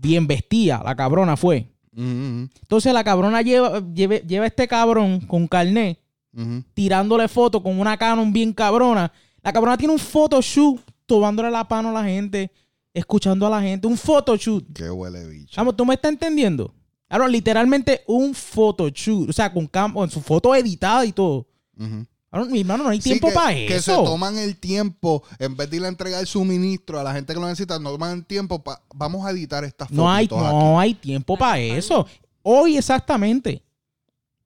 bien 0.00 0.26
vestida, 0.26 0.82
la 0.84 0.94
cabrona 0.94 1.36
fue. 1.36 1.68
ujú, 1.92 2.48
Entonces 2.60 2.92
la 2.92 3.02
cabrona 3.04 3.42
lleva, 3.42 3.80
lleva 3.92 4.44
a 4.44 4.46
este 4.46 4.68
cabrón 4.68 5.20
con 5.20 5.46
carnet, 5.46 5.98
ujú. 6.32 6.62
tirándole 6.74 7.28
fotos 7.28 7.62
con 7.62 7.78
una 7.78 7.96
Canon 7.96 8.32
bien 8.32 8.52
cabrona. 8.52 9.12
La 9.42 9.52
cabrona 9.52 9.76
tiene 9.76 9.92
un 9.92 9.98
photoshoot, 9.98 10.80
tomándole 11.06 11.50
la 11.50 11.66
mano 11.68 11.90
a 11.90 11.92
la 11.92 12.04
gente, 12.04 12.50
escuchando 12.92 13.46
a 13.46 13.50
la 13.50 13.62
gente, 13.62 13.86
un 13.86 13.96
photoshoot. 13.96 14.64
Qué 14.74 14.90
huele 14.90 15.26
bicho. 15.26 15.54
Vamos, 15.56 15.76
¿tú 15.76 15.84
me 15.84 15.94
estás 15.94 16.12
entendiendo? 16.12 16.74
Claro, 17.08 17.26
literalmente 17.26 18.02
un 18.06 18.34
photoshoot, 18.34 19.30
o 19.30 19.32
sea, 19.32 19.52
con, 19.52 19.66
con 19.66 20.10
su 20.10 20.20
foto 20.20 20.54
editada 20.54 21.04
y 21.06 21.12
todo. 21.12 21.46
Claro, 21.76 22.06
mi 22.50 22.60
hermano, 22.60 22.84
no 22.84 22.90
hay 22.90 23.00
Sí, 23.00 23.10
tiempo 23.10 23.28
que- 23.28 23.34
para 23.34 23.54
Que 23.54 23.68
se 23.80 23.92
eso. 23.92 24.04
toman 24.04 24.36
el 24.38 24.56
tiempo, 24.56 25.22
en 25.38 25.56
vez 25.56 25.70
de 25.70 25.76
ir 25.78 25.84
a 25.84 25.88
entregar 25.88 26.26
suministro 26.26 27.00
a 27.00 27.02
la 27.02 27.12
gente 27.14 27.32
que 27.34 27.40
lo 27.40 27.46
necesita, 27.46 27.78
no 27.78 27.90
toman 27.90 28.18
el 28.18 28.24
tiempo 28.26 28.62
para. 28.62 28.82
Vamos 28.94 29.24
a 29.26 29.30
editar 29.30 29.64
estas 29.64 29.88
fotos. 29.88 29.96
No 29.96 30.10
hay, 30.10 30.28
no 30.28 30.78
hay 30.78 30.94
tiempo 30.94 31.36
para 31.38 31.58
eso. 31.58 32.06
Hoy 32.42 32.76
exactamente, 32.76 33.62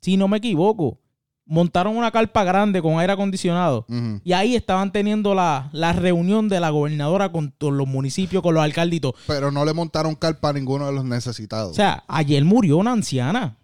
si 0.00 0.16
no 0.16 0.28
me 0.28 0.36
equivoco, 0.38 0.98
montaron 1.44 1.96
una 1.96 2.10
carpa 2.12 2.44
grande 2.44 2.80
con 2.80 2.98
aire 3.00 3.12
acondicionado. 3.12 3.84
Y 4.24 4.32
ahí 4.32 4.54
estaban 4.54 4.92
teniendo 4.92 5.34
la, 5.34 5.68
la 5.72 5.92
reunión 5.92 6.48
de 6.48 6.60
la 6.60 6.70
gobernadora 6.70 7.30
con 7.32 7.50
todos 7.50 7.72
los 7.74 7.86
municipios, 7.88 8.42
con 8.42 8.54
los 8.54 8.62
todo. 8.62 9.14
Pero 9.26 9.50
no 9.50 9.64
le 9.64 9.72
montaron 9.74 10.14
carpa 10.14 10.50
a 10.50 10.52
ninguno 10.52 10.86
de 10.86 10.92
los 10.92 11.04
necesitados. 11.04 11.72
O 11.72 11.74
sea, 11.74 12.04
ayer 12.06 12.44
murió 12.44 12.76
una 12.78 12.92
anciana 12.92 13.56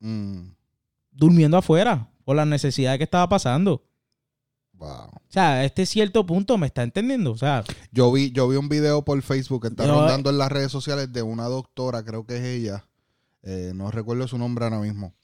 Mm, 0.00 0.50
durmiendo 1.12 1.56
afuera 1.56 2.08
por 2.24 2.36
las 2.36 2.46
necesidades 2.46 2.98
que 2.98 3.04
estaba 3.04 3.28
pasando. 3.28 3.84
wow. 4.74 5.06
O 5.06 5.20
sea, 5.28 5.52
a 5.54 5.64
este 5.64 5.86
cierto 5.86 6.26
punto 6.26 6.58
me 6.58 6.66
está 6.66 6.82
entendiendo. 6.82 7.32
O 7.32 7.38
sea, 7.38 7.64
Yo 7.92 8.10
vi, 8.12 8.32
yo 8.32 8.48
vi 8.48 8.56
un 8.56 8.68
video 8.68 9.02
por 9.02 9.20
Facebook 9.22 9.62
que 9.62 9.68
está 9.68 9.86
Yo- 9.86 9.94
rondando 9.94 10.30
en 10.30 10.38
las 10.38 10.50
redes 10.52 10.70
sociales 10.72 11.12
de 11.12 11.22
una 11.22 11.44
doctora, 11.44 12.04
creo 12.04 12.26
que 12.26 12.36
es 12.36 12.44
ella. 12.44 12.84
eh, 13.44 13.72
no 13.74 13.90
recuerdo 13.90 14.28
su 14.28 14.38
nombre 14.38 14.64
ahora 14.64 14.78
mismo. 14.78 15.14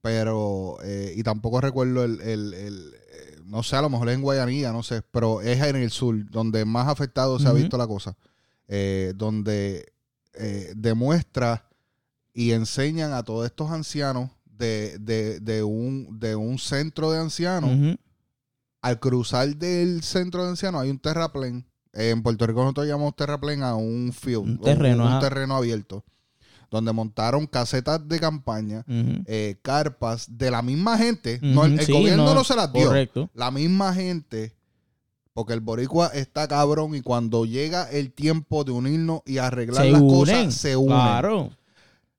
Pero, 0.00 0.78
eh, 0.82 1.12
y 1.16 1.22
tampoco 1.22 1.60
recuerdo 1.60 2.02
el, 2.02 2.20
el- 2.22 2.54
el, 2.54 2.94
eh, 3.08 3.36
no 3.44 3.62
sé, 3.62 3.76
a 3.76 3.82
lo 3.82 3.88
mejor 3.90 4.08
es 4.08 4.16
en 4.16 4.22
Guayanilla, 4.22 4.72
no 4.72 4.82
sé, 4.82 5.02
pero 5.02 5.40
es 5.42 5.60
en 5.62 5.76
el 5.76 5.90
sur, 5.92 6.28
donde 6.30 6.64
más 6.64 6.88
afectado 6.88 7.38
se 7.38 7.46
ha 7.46 7.52
visto 7.52 7.78
la 7.78 7.86
cosa. 7.86 8.16
Eh, 8.66 9.12
donde 9.14 9.92
demuestra 10.74 11.68
y 12.32 12.52
enseñan 12.52 13.12
a 13.12 13.22
todos 13.22 13.46
estos 13.46 13.70
ancianos 13.70 14.30
de, 14.62 14.98
de, 15.00 15.40
de 15.40 15.62
un, 15.64 16.18
de 16.20 16.36
un 16.36 16.56
centro 16.58 17.10
de 17.10 17.18
ancianos 17.18 17.98
al 18.80 18.98
cruzar 19.00 19.48
del 19.56 20.02
centro 20.02 20.42
de 20.44 20.50
ancianos 20.50 20.82
hay 20.82 20.90
un 20.90 20.98
terraplén. 20.98 21.64
En 21.92 22.22
Puerto 22.22 22.46
Rico 22.46 22.60
nosotros 22.62 22.86
llamamos 22.86 23.14
terraplén 23.16 23.62
a 23.62 23.74
un 23.74 24.12
field, 24.12 24.38
Un 24.38 24.58
terreno, 24.60 25.04
un, 25.06 25.20
terreno 25.20 25.56
abierto, 25.56 26.04
donde 26.70 26.92
montaron 26.92 27.46
casetas 27.46 28.08
de 28.08 28.18
campaña, 28.18 28.84
eh, 29.26 29.56
carpas 29.62 30.26
de 30.38 30.50
la 30.50 30.62
misma 30.62 30.96
gente. 30.96 31.38
no, 31.42 31.64
el, 31.64 31.72
Ujú, 31.74 31.80
el 31.80 31.86
sí, 31.86 31.92
gobierno 31.92 32.34
no, 32.34 32.44
se 32.44 32.56
las 32.56 32.72
dio. 32.72 32.86
Correcto. 32.86 33.28
La 33.34 33.50
misma 33.50 33.92
gente, 33.94 34.54
porque 35.34 35.52
el 35.52 35.60
boricua 35.60 36.06
está 36.08 36.48
cabrón 36.48 36.94
y 36.94 37.02
cuando 37.02 37.44
llega 37.44 37.90
el 37.90 38.10
tiempo 38.12 38.64
de 38.64 38.72
unirnos 38.72 39.20
y 39.26 39.38
arreglar 39.38 39.84
Se 39.84 39.90
las 39.90 40.00
unen. 40.00 40.14
cosas, 40.18 40.54
se 40.54 40.76
unen. 40.76 40.88
Claro. 40.96 41.50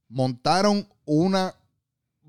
Montaron 0.08 0.88
una, 1.06 1.56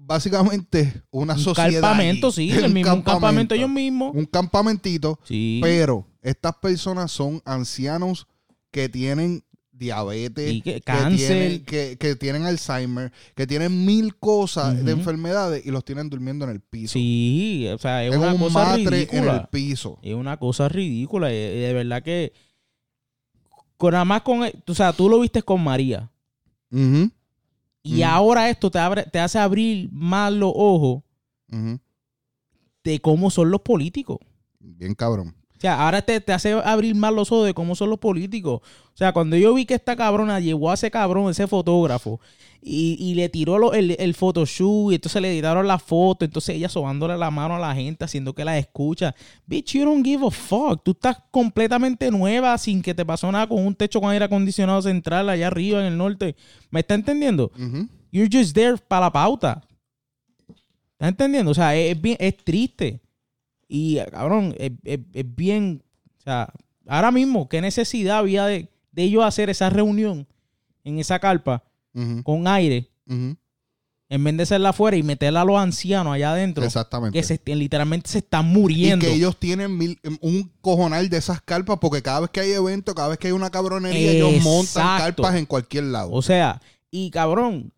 básicamente, 0.06 1.02
una 1.10 1.34
Un 1.34 1.40
sociedad. 1.40 1.80
campamento, 1.80 2.28
allí. 2.28 2.50
sí. 2.50 2.58
El 2.64 2.72
mismo, 2.72 2.94
un 2.94 3.02
campamento 3.02 3.54
ellos 3.54 3.70
mismos. 3.70 4.12
Un 4.14 4.26
campamentito. 4.26 5.18
Sí. 5.24 5.60
Pero 5.62 6.06
estas 6.22 6.54
personas 6.56 7.10
son 7.10 7.40
ancianos 7.44 8.26
que 8.70 8.88
tienen 8.88 9.44
diabetes, 9.72 10.62
que- 10.62 10.74
que 10.74 10.80
cáncer. 10.80 11.26
tienen, 11.28 11.64
que, 11.64 11.96
que 11.98 12.14
tienen 12.16 12.44
Alzheimer, 12.44 13.12
que 13.34 13.46
tienen 13.46 13.84
mil 13.84 14.14
cosas 14.16 14.84
de 14.84 14.92
enfermedades 14.92 15.66
y 15.66 15.70
los 15.72 15.84
tienen 15.84 16.08
durmiendo 16.08 16.44
en 16.44 16.52
el 16.52 16.60
piso. 16.60 16.92
Sí, 16.92 17.66
o 17.74 17.78
sea, 17.78 18.04
es 18.04 18.12
en 18.14 18.20
una 18.20 18.34
un 18.34 18.38
cosa 18.38 18.52
matre 18.66 18.82
en 18.82 18.90
ridícula. 18.90 19.36
el 19.36 19.48
piso. 19.48 19.98
Es 20.02 20.14
una 20.14 20.36
cosa 20.38 20.68
ridícula. 20.68 21.26
De 21.28 21.72
verdad 21.74 22.02
que. 22.02 22.32
Con 23.76 23.92
nada 23.92 24.04
más 24.04 24.22
con. 24.22 24.42
O 24.66 24.74
sea, 24.74 24.92
tú 24.92 25.08
lo 25.08 25.18
viste 25.20 25.42
con 25.42 25.62
María. 25.62 26.08
Ujú, 26.70 27.10
Y 27.84 28.02
ahora 28.02 28.48
esto 28.48 28.70
te, 28.70 28.78
abre, 28.78 29.04
te 29.04 29.20
hace 29.20 29.38
abrir 29.38 29.90
más 29.92 30.32
los 30.32 30.52
ojos 30.54 31.02
de 32.82 33.00
cómo 33.00 33.30
son 33.30 33.50
los 33.50 33.60
políticos. 33.60 34.18
Bien 34.58 34.94
cabrón. 34.94 35.34
O 35.64 35.66
sea, 35.66 35.82
ahora 35.82 36.02
te, 36.02 36.20
te 36.20 36.30
hace 36.34 36.52
abrir 36.52 36.94
más 36.94 37.10
los 37.10 37.32
ojos 37.32 37.46
de 37.46 37.54
cómo 37.54 37.74
son 37.74 37.88
los 37.88 37.98
políticos. 37.98 38.60
O 38.62 38.96
sea, 38.96 39.12
cuando 39.14 39.34
yo 39.34 39.54
vi 39.54 39.64
que 39.64 39.72
esta 39.72 39.96
cabrona 39.96 40.38
llevó 40.38 40.70
a 40.70 40.74
ese 40.74 40.90
cabrón, 40.90 41.30
ese 41.30 41.46
fotógrafo, 41.46 42.20
y, 42.60 42.98
y 43.00 43.14
le 43.14 43.30
tiró 43.30 43.56
lo- 43.56 43.72
el, 43.72 43.96
el 43.98 44.12
photoshoot, 44.14 44.92
y 44.92 44.96
entonces 44.96 45.22
le 45.22 45.30
editaron 45.32 45.66
la 45.66 45.78
foto, 45.78 46.26
entonces 46.26 46.54
ella 46.56 46.68
sobándole 46.68 47.16
la 47.16 47.30
mano 47.30 47.56
a 47.56 47.58
la 47.58 47.74
gente, 47.74 48.04
haciendo 48.04 48.34
que 48.34 48.44
la 48.44 48.58
escucha. 48.58 49.14
Bitch, 49.46 49.72
you 49.72 49.86
don't 49.86 50.04
give 50.04 50.26
a 50.26 50.30
fuck. 50.30 50.82
Tú 50.84 50.90
estás 50.90 51.16
completamente 51.30 52.10
nueva, 52.10 52.58
sin 52.58 52.82
que 52.82 52.94
te 52.94 53.06
pasó 53.06 53.32
nada, 53.32 53.46
con 53.46 53.64
un 53.66 53.74
techo 53.74 54.02
con 54.02 54.10
aire 54.10 54.26
acondicionado 54.26 54.82
central 54.82 55.30
allá 55.30 55.46
arriba 55.46 55.80
en 55.80 55.86
el 55.86 55.96
norte. 55.96 56.36
¿Me 56.70 56.80
está 56.80 56.92
entendiendo? 56.94 57.50
You're 58.12 58.28
just 58.30 58.54
there 58.54 58.76
para 58.86 59.06
la 59.06 59.12
pauta. 59.12 59.62
¿Estás 60.92 61.08
entendiendo? 61.08 61.50
O 61.50 61.54
sea, 61.54 61.74
es, 61.74 61.96
es 61.96 62.02
bien, 62.02 62.16
es 62.20 62.36
triste. 62.36 63.00
Y, 63.76 63.98
cabrón, 64.12 64.54
es, 64.58 64.70
es- 64.84 65.00
es 65.12 65.34
bien. 65.34 65.82
O 66.18 66.22
sea, 66.22 66.52
ahora 66.86 67.10
mismo, 67.10 67.48
¿qué 67.48 67.60
necesidad 67.60 68.18
había 68.18 68.46
de, 68.46 68.68
de 68.92 69.02
ellos 69.02 69.24
hacer 69.24 69.50
esa 69.50 69.68
reunión 69.70 70.26
en 70.84 70.98
esa 70.98 71.18
carpa 71.18 71.62
con 72.22 72.46
aire 72.48 72.88
en 74.10 74.22
vez 74.24 74.36
de 74.36 74.42
hacerla 74.44 74.68
afuera 74.70 74.96
y 74.96 75.02
meterla 75.02 75.40
a 75.42 75.44
los 75.44 75.58
ancianos 75.58 76.14
allá 76.14 76.32
adentro? 76.32 76.64
Exactamente. 76.64 77.18
Que 77.18 77.24
se, 77.24 77.40
literalmente 77.54 78.08
se 78.10 78.18
están 78.18 78.48
y 78.50 78.54
muriendo. 78.54 79.06
que 79.06 79.12
ellos 79.14 79.36
tienen 79.38 79.76
mil- 79.76 79.98
un 80.20 80.50
cojonal 80.60 81.08
de 81.08 81.16
esas 81.16 81.40
carpas 81.42 81.78
porque 81.80 82.00
cada 82.02 82.20
vez 82.20 82.30
que 82.30 82.40
hay 82.40 82.52
evento, 82.52 82.94
cada 82.94 83.08
vez 83.08 83.18
que 83.18 83.26
hay 83.28 83.32
una 83.32 83.50
cabronería, 83.50 84.12
ellos 84.12 84.42
montan 84.44 84.98
carpas 84.98 85.34
en 85.34 85.46
cualquier 85.46 85.84
lado. 85.84 86.12
O 86.12 86.22
sea, 86.22 86.60
y 86.92 87.10
cabrón, 87.10 87.72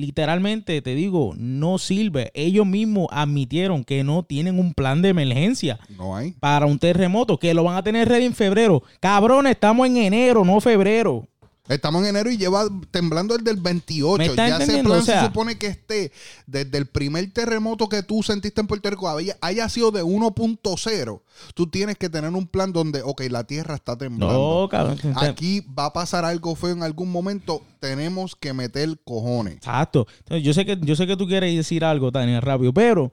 literalmente 0.00 0.82
te 0.82 0.94
digo, 0.94 1.34
no 1.36 1.78
sirve. 1.78 2.30
Ellos 2.34 2.66
mismos 2.66 3.08
admitieron 3.10 3.84
que 3.84 4.02
no 4.02 4.22
tienen 4.22 4.58
un 4.58 4.74
plan 4.74 5.02
de 5.02 5.10
emergencia 5.10 5.78
no 5.96 6.16
hay. 6.16 6.32
para 6.32 6.66
un 6.66 6.78
terremoto, 6.78 7.38
que 7.38 7.54
lo 7.54 7.64
van 7.64 7.76
a 7.76 7.82
tener 7.82 8.08
ready 8.08 8.24
en 8.24 8.34
febrero. 8.34 8.82
Cabrón, 9.00 9.46
estamos 9.46 9.86
en 9.86 9.96
enero, 9.98 10.44
no 10.44 10.60
febrero. 10.60 11.26
Estamos 11.70 12.02
en 12.02 12.08
enero 12.08 12.30
y 12.30 12.36
lleva 12.36 12.64
temblando 12.90 13.36
desde 13.36 13.50
el 13.52 13.56
28. 13.58 14.18
¿Me 14.18 14.26
estás 14.26 14.48
Ya 14.48 14.56
ese 14.64 14.82
plan 14.82 14.98
O 14.98 15.02
sea- 15.02 15.20
se 15.20 15.26
supone 15.26 15.56
que 15.56 15.68
esté 15.68 16.12
desde 16.46 16.76
el 16.78 16.86
primer 16.86 17.32
terremoto 17.32 17.88
que 17.88 18.02
tú 18.02 18.22
sentiste 18.22 18.60
en 18.60 18.66
Puerto 18.66 18.90
Rico 18.90 19.08
haya, 19.08 19.36
haya 19.40 19.68
sido 19.68 19.90
de 19.90 20.02
1.0. 20.02 21.22
Tú 21.54 21.66
tienes 21.68 21.96
que 21.96 22.08
tener 22.10 22.30
un 22.32 22.46
plan 22.46 22.72
donde, 22.72 23.02
ok, 23.02 23.22
la 23.30 23.44
tierra 23.44 23.76
está 23.76 23.96
temblando. 23.96 24.62
No, 24.62 24.68
cabrón. 24.68 24.98
Aquí 25.16 25.60
va 25.60 25.86
a 25.86 25.92
pasar 25.92 26.24
algo 26.24 26.54
feo 26.56 26.70
en 26.70 26.82
algún 26.82 27.10
momento. 27.12 27.62
Tenemos 27.78 28.34
que 28.34 28.52
meter 28.52 28.98
cojones. 29.04 29.54
Exacto. 29.54 30.06
Yo 30.42 30.52
sé 30.52 30.66
que 30.66 30.78
yo 30.82 30.96
sé 30.96 31.06
que 31.06 31.16
tú 31.16 31.26
quieres 31.26 31.56
decir 31.56 31.84
algo, 31.84 32.10
Tania, 32.10 32.40
rápido, 32.40 32.74
pero 32.74 33.12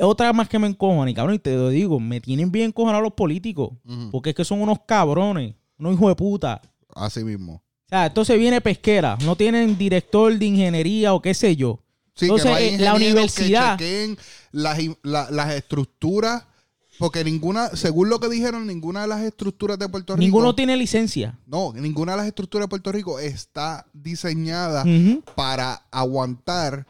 otra 0.00 0.32
más 0.32 0.48
que 0.48 0.58
me 0.58 0.66
encojan, 0.66 1.08
y 1.08 1.14
cabrón, 1.14 1.34
y 1.34 1.38
te 1.38 1.54
lo 1.54 1.68
digo, 1.68 2.00
me 2.00 2.20
tienen 2.20 2.50
bien 2.50 2.68
encojonados 2.68 3.02
los 3.02 3.12
políticos, 3.12 3.72
porque 4.10 4.30
es 4.30 4.36
que 4.36 4.44
son 4.44 4.62
unos 4.62 4.78
cabrones, 4.86 5.54
unos 5.78 5.94
hijos 5.94 6.08
de 6.08 6.14
puta. 6.16 6.62
Así 6.94 7.24
mismo. 7.24 7.54
O 7.54 7.88
sea, 7.88 8.06
entonces 8.06 8.38
viene 8.38 8.60
pesquera, 8.60 9.18
no 9.24 9.36
tienen 9.36 9.76
director 9.76 10.36
de 10.38 10.46
ingeniería 10.46 11.12
o 11.14 11.20
qué 11.20 11.34
sé 11.34 11.56
yo. 11.56 11.80
Sí, 12.14 12.26
Entonces, 12.26 12.44
que 12.46 12.50
no 12.50 12.56
hay 12.56 12.74
eh, 12.74 12.78
la 12.78 12.94
universidad- 12.94 13.76
Que 13.78 13.84
chequeen 13.84 14.18
las, 14.52 14.78
la- 15.02 15.30
las 15.30 15.52
estructuras, 15.54 16.44
porque 16.98 17.24
ninguna, 17.24 17.68
según 17.70 18.08
lo 18.10 18.20
que 18.20 18.28
dijeron, 18.28 18.66
ninguna 18.66 19.02
de 19.02 19.08
las 19.08 19.20
estructuras 19.22 19.78
de 19.78 19.88
Puerto 19.88 20.14
Rico. 20.14 20.22
Ninguno 20.22 20.54
tiene 20.54 20.76
licencia. 20.76 21.38
No, 21.46 21.72
ninguna 21.72 22.12
de 22.12 22.18
las 22.18 22.26
estructuras 22.26 22.64
de 22.66 22.68
Puerto 22.68 22.92
Rico 22.92 23.18
está 23.18 23.86
diseñada 23.94 24.84
para 25.34 25.86
aguantar 25.90 26.86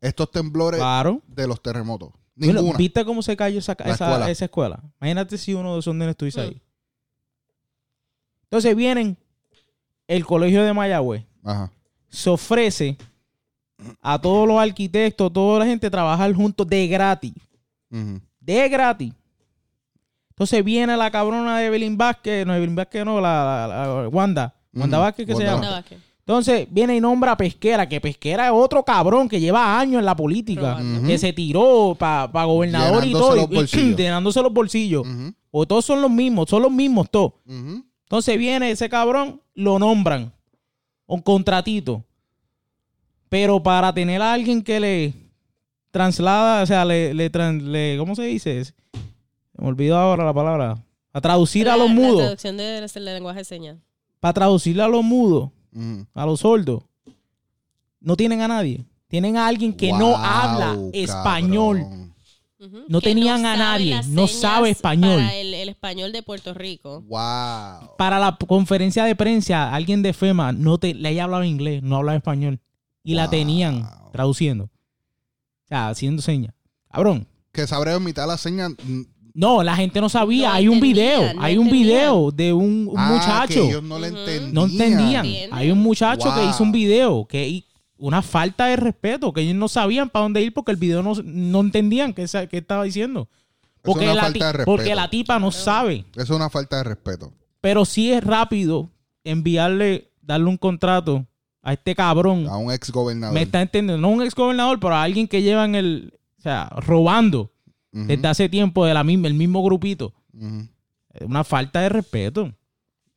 estos 0.00 0.30
temblores 0.30 0.78
Claro. 0.78 1.22
de 1.26 1.46
los 1.46 1.62
terremotos. 1.62 2.10
Bueno, 2.36 2.60
Ninguna. 2.60 2.78
¿Viste 2.78 3.04
cómo 3.04 3.22
se 3.22 3.36
cayó 3.36 3.58
esa, 3.58 3.76
La 3.78 3.92
esa- 3.92 4.04
escuela. 4.06 4.30
esa 4.30 4.44
escuela? 4.46 4.82
Imagínate 5.00 5.36
si 5.38 5.52
uno 5.54 5.74
de 5.74 5.80
esos 5.80 5.94
nenes 5.94 6.12
estuviese 6.12 6.40
Mm. 6.40 6.44
ahí. 6.44 6.62
Entonces 8.44 8.74
vienen 8.76 9.16
el 10.16 10.26
colegio 10.26 10.62
de 10.64 10.72
Mayagüez. 10.72 11.24
Ajá. 11.44 11.70
Se 12.08 12.28
ofrece 12.30 12.96
a 14.02 14.18
todos 14.20 14.46
los 14.46 14.58
arquitectos, 14.58 15.32
toda 15.32 15.60
la 15.60 15.66
gente 15.66 15.86
a 15.86 15.90
trabajar 15.90 16.32
juntos 16.34 16.66
de 16.66 16.86
gratis. 16.88 17.32
De 18.40 18.68
gratis. 18.68 19.12
Entonces 20.30 20.64
viene 20.64 20.96
la 20.96 21.10
cabrona 21.10 21.58
de 21.58 21.66
Evelyn 21.66 21.96
Vázquez, 21.96 22.46
no, 22.46 22.54
Evelyn 22.54 22.74
Vázquez 22.74 23.04
no, 23.04 23.20
la, 23.20 23.66
la- 23.68 23.86
la- 24.02 24.08
Wanda. 24.08 24.54
Wanda 24.72 24.96
Ujú. 24.98 25.04
Vázquez, 25.04 25.26
¿qué 25.26 25.34
se 25.36 25.42
llama? 25.44 25.54
Wanda 25.60 25.70
Vázquez. 25.70 25.98
Entonces 26.20 26.66
viene 26.70 26.96
y 26.96 27.00
nombra 27.00 27.32
a 27.32 27.36
Pesquera, 27.36 27.88
que 27.88 28.00
Pesquera 28.00 28.46
es 28.46 28.52
otro 28.54 28.84
cabrón 28.84 29.28
que 29.28 29.40
lleva 29.40 29.78
años 29.80 29.98
en 29.98 30.04
la 30.06 30.14
política, 30.16 30.78
que 31.06 31.18
se 31.18 31.32
tiró 31.32 31.96
para 31.98 32.44
gobernador 32.44 33.04
y 33.04 33.08
Llenándose 33.08 33.46
todo, 33.46 33.60
los 33.60 33.74
y- 33.74 33.94
llenándose 33.96 34.42
los 34.42 34.52
bolsillos. 34.52 35.06
O 35.50 35.66
todos 35.66 35.84
son 35.84 36.00
los 36.00 36.10
mismos, 36.10 36.48
son 36.48 36.62
los 36.62 36.70
mismos 36.72 37.10
todos. 37.10 37.32
Entonces 38.10 38.36
viene 38.38 38.72
ese 38.72 38.88
cabrón, 38.88 39.40
lo 39.54 39.78
nombran. 39.78 40.32
Un 41.06 41.22
contratito. 41.22 42.04
Pero 43.28 43.62
para 43.62 43.94
tener 43.94 44.20
a 44.20 44.32
alguien 44.32 44.62
que 44.62 44.80
le 44.80 45.14
traslada, 45.92 46.64
o 46.64 46.66
sea, 46.66 46.84
le, 46.84 47.14
le, 47.14 47.94
¿cómo 47.98 48.16
se 48.16 48.24
dice? 48.24 48.64
Se 48.64 48.74
me 49.56 49.68
olvidó 49.68 49.96
ahora 49.96 50.24
la 50.24 50.34
palabra. 50.34 50.82
A 51.12 51.20
traducir 51.20 51.68
a 51.68 51.76
La- 51.76 51.84
los 51.84 51.88
La 51.90 51.94
mudos. 51.94 52.18
traducción 52.22 52.56
de, 52.56 52.64
del 52.80 53.04
lenguaje 53.04 53.38
de 53.38 53.44
señas. 53.44 53.78
Para 54.18 54.32
traducirle 54.34 54.82
a 54.82 54.88
los 54.88 55.04
mudos, 55.04 55.50
Ujú. 55.72 56.04
a 56.12 56.26
los 56.26 56.40
sordos. 56.40 56.82
No 58.00 58.16
tienen 58.16 58.40
a 58.40 58.48
nadie. 58.48 58.84
Tienen 59.06 59.36
a 59.36 59.46
alguien 59.46 59.72
que 59.72 59.92
no 59.92 60.16
habla 60.16 60.76
español. 60.92 61.78
cabrón. 61.78 61.99
No 62.88 63.00
Que 63.00 63.08
tenían 63.08 63.46
a 63.46 63.56
nadie, 63.56 64.00
no 64.08 64.26
sabe 64.26 64.68
español. 64.68 65.16
Para 65.16 65.34
el, 65.34 65.54
el 65.54 65.68
español 65.70 66.12
de 66.12 66.22
Puerto 66.22 66.52
Rico. 66.52 67.00
Wow. 67.08 67.96
Para 67.96 68.18
la 68.18 68.36
conferencia 68.36 69.04
de 69.04 69.16
prensa, 69.16 69.74
alguien 69.74 70.02
de 70.02 70.12
FEMA 70.12 70.52
no 70.52 70.76
te, 70.76 70.92
le 70.92 71.08
haya 71.08 71.24
hablado 71.24 71.44
inglés, 71.44 71.82
no 71.82 71.96
hablaba 71.96 72.16
español. 72.16 72.60
Y 73.02 73.14
la 73.14 73.30
tenían 73.30 73.88
traduciendo. 74.12 74.64
O 74.64 75.68
sea, 75.68 75.88
haciendo 75.88 76.20
señas. 76.20 76.54
Cabrón. 76.92 77.26
Que 77.50 77.66
sabré 77.66 77.98
mitad 77.98 78.26
la 78.28 78.36
seña. 78.36 78.68
No, 79.32 79.62
la 79.62 79.74
gente 79.74 80.00
no 80.02 80.10
sabía. 80.10 80.50
No 80.50 80.54
hay 80.54 80.68
un 80.68 80.80
video. 80.80 81.32
no 81.32 81.42
hay 81.42 81.56
un 81.56 81.70
video 81.70 82.30
de 82.30 82.52
un, 82.52 82.88
un 82.90 82.98
ah, 82.98 83.08
muchacho. 83.10 83.62
Que 83.62 83.68
ellos 83.68 83.82
no 83.82 83.98
le 83.98 84.08
entendían. 84.08 84.52
No 84.52 84.66
entendían. 84.66 85.26
Hay 85.52 85.70
un 85.70 85.78
muchacho 85.78 86.34
que 86.34 86.44
hizo 86.44 86.62
un 86.62 86.72
video 86.72 87.26
que 87.26 87.64
una 88.00 88.22
falta 88.22 88.66
de 88.66 88.76
respeto, 88.76 89.32
que 89.32 89.42
ellos 89.42 89.54
no 89.54 89.68
sabían 89.68 90.08
para 90.08 90.24
dónde 90.24 90.42
ir 90.42 90.52
porque 90.52 90.72
el 90.72 90.78
video 90.78 91.02
no, 91.02 91.12
no 91.22 91.60
entendían 91.60 92.12
qué, 92.12 92.26
qué 92.50 92.58
estaba 92.58 92.84
diciendo. 92.84 93.28
Porque, 93.82 94.04
una 94.04 94.14
la, 94.14 94.22
falta 94.22 94.46
de 94.46 94.52
respeto. 94.52 94.76
porque 94.76 94.94
la 94.94 95.10
tipa 95.10 95.38
no 95.38 95.52
sabe. 95.52 96.04
Eso 96.14 96.22
es 96.22 96.30
una 96.30 96.50
falta 96.50 96.78
de 96.78 96.84
respeto. 96.84 97.32
Pero 97.60 97.84
sí 97.84 98.12
es 98.12 98.24
rápido 98.24 98.90
enviarle, 99.24 100.10
darle 100.22 100.48
un 100.48 100.56
contrato 100.56 101.26
a 101.62 101.74
este 101.74 101.94
cabrón. 101.94 102.46
A 102.48 102.56
un 102.56 102.72
ex 102.72 102.90
gobernador. 102.90 103.34
Me 103.34 103.42
está 103.42 103.60
entendiendo. 103.62 104.00
No 104.00 104.12
un 104.12 104.22
ex 104.22 104.34
gobernador, 104.34 104.80
pero 104.80 104.94
a 104.94 105.02
alguien 105.02 105.28
que 105.28 105.42
lleva 105.42 105.64
en 105.64 105.74
el. 105.74 106.18
O 106.38 106.42
sea, 106.42 106.70
robando 106.76 107.52
desde 107.92 108.28
hace 108.28 108.48
tiempo 108.48 108.86
de 108.86 108.94
la 108.94 109.04
misma, 109.04 109.28
el 109.28 109.34
mismo 109.34 109.62
grupito. 109.62 110.14
Es 111.12 111.22
una 111.22 111.44
falta 111.44 111.80
de 111.80 111.90
respeto. 111.90 112.52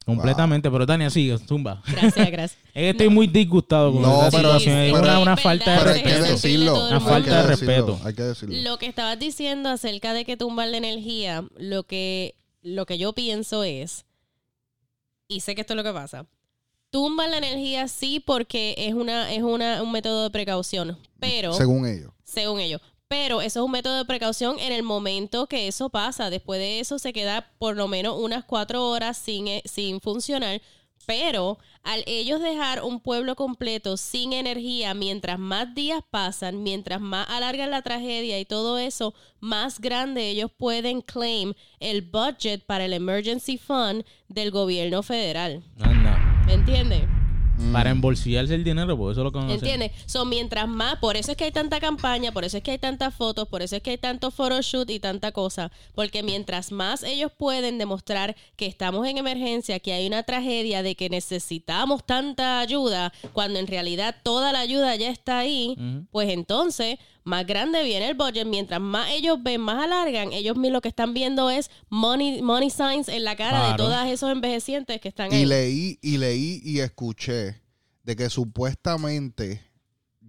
Completamente. 0.06 0.70
Pero 0.70 0.86
Tania, 0.86 1.10
sigue, 1.10 1.38
zumba. 1.38 1.82
Gracias, 1.88 2.16
gracias. 2.32 2.60
Es 2.74 2.74
que 2.74 2.90
estoy 2.90 3.10
muy 3.10 3.28
disgustado 3.28 3.92
con 3.94 4.02
No, 4.02 4.22
esa 4.28 4.32
pero- 4.38 4.60
situación. 4.60 4.78
es 4.80 4.94
una, 5.20 5.38
falta 5.38 5.72
de 5.72 5.78
Pero 5.80 5.90
hay 5.92 6.02
que 6.04 6.10
respeto. 6.10 6.20
respeto. 6.20 6.32
decirlo. 6.34 6.88
Una 6.88 6.96
hay 6.98 7.02
falta 7.02 7.30
que 7.30 7.36
de 7.36 7.48
decirlo, 7.48 7.74
respeto. 7.76 8.00
Hay 8.08 8.14
que 8.14 8.24
decirlo. 8.24 8.56
Lo 8.72 8.78
que 8.78 8.86
estabas 8.88 9.20
diciendo 9.20 9.70
acerca 9.70 10.14
de 10.14 10.26
que 10.26 10.36
tumbar 10.38 10.68
la 10.68 10.78
energía, 10.78 11.44
lo 11.58 11.84
que, 11.84 12.36
lo 12.62 12.86
que 12.86 12.98
yo 12.98 13.14
pienso 13.14 13.64
es, 13.64 14.06
y 15.28 15.40
sé 15.40 15.56
que 15.56 15.62
esto 15.62 15.74
es 15.74 15.78
lo 15.78 15.84
que 15.84 15.94
pasa, 15.94 16.26
tumban 16.90 17.32
la 17.32 17.38
energía 17.38 17.88
sí 17.88 18.20
porque 18.20 18.76
es 18.78 18.94
una 18.94 19.34
es 19.34 19.42
una, 19.42 19.82
un 19.82 19.92
método 19.92 20.24
de 20.24 20.30
precaución, 20.30 20.98
pero 21.20 21.54
Según 21.54 21.88
ellos. 21.88 22.12
según 22.24 22.60
ellos. 22.60 22.82
Pero 23.14 23.44
eso 23.44 23.60
es 23.60 23.66
un 23.66 23.72
método 23.72 23.98
de 23.98 24.06
precaución 24.06 24.58
en 24.58 24.74
el 24.74 24.82
momento 24.82 25.46
que 25.46 25.68
eso 25.68 25.90
pasa. 25.90 26.32
Después 26.32 26.60
de 26.60 26.80
eso 26.80 26.98
se 26.98 27.14
queda 27.14 27.48
por 27.60 27.76
lo 27.76 27.88
menos 27.88 28.18
unas 28.20 28.44
cuatro 28.44 28.90
horas 28.90 29.20
sin, 29.20 29.48
eh, 29.48 29.62
sin 29.66 30.02
funcionar. 30.02 30.64
Pero 31.06 31.60
al 31.84 32.04
ellos 32.08 32.42
dejar 32.42 32.82
un 32.82 33.00
pueblo 33.00 33.36
completo 33.36 33.98
sin 33.98 34.34
energía, 34.34 34.96
mientras 34.96 35.38
más 35.38 35.76
días 35.76 36.02
pasan, 36.10 36.64
mientras 36.64 37.02
más 37.02 37.30
alargan 37.30 37.70
la 37.70 37.84
tragedia 37.84 38.40
y 38.40 38.46
todo 38.46 38.80
eso, 38.80 39.14
más 39.40 39.80
grande 39.80 40.32
ellos 40.32 40.50
pueden 40.52 41.02
claim 41.02 41.54
el 41.80 42.02
budget 42.02 42.66
para 42.66 42.86
el 42.86 42.94
emergency 42.94 43.60
fund 43.60 44.04
del 44.28 44.50
gobierno 44.50 45.04
federal. 45.04 45.64
¿Me 46.48 46.54
entiendes? 46.54 47.04
Mm. 47.58 47.72
Para 47.72 47.92
embolsillarse 47.92 48.56
el 48.56 48.64
dinero, 48.64 48.98
porque 48.98 49.14
eso 49.14 49.22
es 49.22 49.26
lo 49.26 49.32
que 49.32 49.38
van 49.38 49.50
a 49.50 49.54
hacer. 49.54 49.68
¿Entiendes? 49.68 49.92
So, 50.06 50.26
mientras 50.26 50.68
más, 50.68 50.98
por 50.98 51.18
eso 51.18 51.32
es 51.32 51.38
que 51.38 51.44
hay 51.44 51.52
tanta 51.52 51.80
campaña, 51.80 52.32
por 52.32 52.44
eso 52.44 52.58
es 52.58 52.64
que 52.64 52.72
hay 52.72 52.80
tantas 52.80 53.14
fotos, 53.14 53.48
por 53.48 53.62
eso 53.62 53.76
es 53.76 53.84
que 53.84 53.92
hay 53.92 53.98
tanto 53.98 54.32
photoshoot 54.32 54.90
y 54.90 55.00
tanta 55.00 55.32
cosa. 55.32 55.72
Porque 55.94 56.24
mientras 56.24 56.72
más 56.72 57.04
ellos 57.04 57.32
pueden 57.32 57.78
demostrar 57.78 58.36
que 58.56 58.66
estamos 58.66 59.08
en 59.08 59.18
emergencia, 59.18 59.80
que 59.80 59.94
hay 59.94 60.08
una 60.08 60.24
tragedia, 60.24 60.84
de 60.84 60.96
que 60.96 61.10
necesitamos 61.10 62.04
tanta 62.06 62.60
ayuda, 62.60 63.14
cuando 63.34 63.60
en 63.60 63.68
realidad 63.68 64.16
toda 64.24 64.52
la 64.52 64.60
ayuda 64.60 64.96
ya 64.96 65.10
está 65.10 65.40
ahí, 65.40 65.78
pues 66.12 66.30
entonces 66.30 66.98
más 67.24 67.46
grande 67.46 67.84
viene 67.84 68.10
el 68.10 68.16
budget. 68.16 68.46
Mientras 68.46 68.80
más 68.82 69.10
ellos 69.12 69.38
ven, 69.42 69.62
más 69.62 69.84
alargan, 69.84 70.34
ellos 70.34 70.56
lo 70.58 70.82
que 70.82 70.90
están 70.90 71.14
viendo 71.14 71.50
es 71.50 71.70
money, 71.90 72.42
money 72.42 72.70
signs 72.70 73.08
en 73.08 73.24
la 73.24 73.36
cara 73.36 73.72
de 73.72 73.78
todos 73.78 74.06
esos 74.08 74.32
envejecientes 74.32 75.00
que 75.02 75.10
están 75.10 75.32
Y 75.32 75.36
ahí. 75.36 75.46
leí, 75.46 76.00
y 76.02 76.18
leí 76.18 76.62
y 76.64 76.80
escuché 76.80 77.62
de 78.04 78.16
que 78.16 78.30
supuestamente 78.30 79.62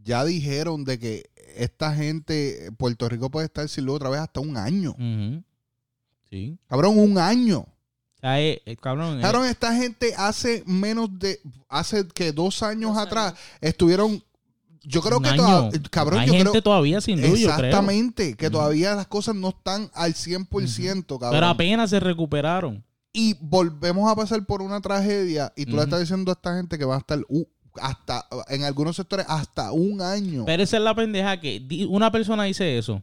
ya 0.02 0.24
dijeron 0.24 0.84
de 0.84 0.98
que 0.98 1.30
esta 1.56 1.94
gente, 1.94 2.70
Puerto 2.78 3.08
Rico 3.08 3.30
puede 3.30 3.46
estar 3.46 3.68
sin 3.68 3.84
luz 3.86 3.96
otra 3.96 4.10
vez 4.10 4.20
hasta 4.20 4.40
un 4.40 4.56
año. 4.56 4.94
Sí. 6.30 6.58
Cabrón, 6.68 6.98
un 6.98 7.18
año. 7.18 7.66
Sea, 8.20 8.40
eh, 8.40 8.60
eh, 8.64 8.76
cabrón. 8.76 9.18
eh, 9.18 9.22
Cabrón, 9.22 9.46
esta 9.46 9.74
gente 9.74 10.14
hace 10.16 10.62
menos 10.66 11.08
de, 11.18 11.40
hace 11.68 12.06
que 12.08 12.32
dos 12.32 12.62
años 12.62 12.94
Dos 12.94 13.06
atrás 13.06 13.34
estuvieron, 13.60 14.22
yo 14.84 15.00
creo 15.02 15.20
que 15.20 15.28
año. 15.30 15.36
todavía, 15.44 15.80
cabrón, 15.90 16.20
Hay 16.20 16.26
yo 16.28 16.32
gente 16.34 16.50
creo, 16.50 16.62
todavía 16.62 17.00
sin 17.00 17.20
luz, 17.20 17.38
yo 17.40 17.48
creo. 17.54 17.66
exactamente, 17.66 18.34
que 18.36 18.50
todavía 18.50 18.94
las 18.94 19.06
cosas 19.06 19.34
no 19.34 19.48
están 19.50 19.90
al 19.94 20.14
100%, 20.14 21.06
cabrón. 21.06 21.30
Pero 21.32 21.46
apenas 21.46 21.90
se 21.90 22.00
recuperaron. 22.00 22.84
y 23.12 23.34
volvemos 23.40 24.10
a 24.10 24.16
pasar 24.16 24.44
por 24.44 24.60
una 24.62 24.80
tragedia 24.80 25.52
y 25.56 25.66
tú 25.66 25.76
le 25.76 25.82
estás 25.82 26.00
diciendo 26.00 26.32
a 26.32 26.34
esta 26.34 26.56
gente 26.56 26.76
que 26.78 26.84
va 26.84 26.96
a 26.96 26.98
estar 26.98 27.20
uh, 27.28 27.44
hasta 27.80 28.26
en 28.48 28.64
algunos 28.64 28.96
sectores 28.96 29.24
hasta 29.28 29.70
un 29.72 30.00
año. 30.02 30.44
Pero 30.44 30.62
esa 30.62 30.76
es 30.78 30.82
la 30.82 30.94
pendeja 30.94 31.38
que 31.40 31.86
una 31.88 32.10
persona 32.10 32.44
dice 32.44 32.76
eso. 32.78 33.02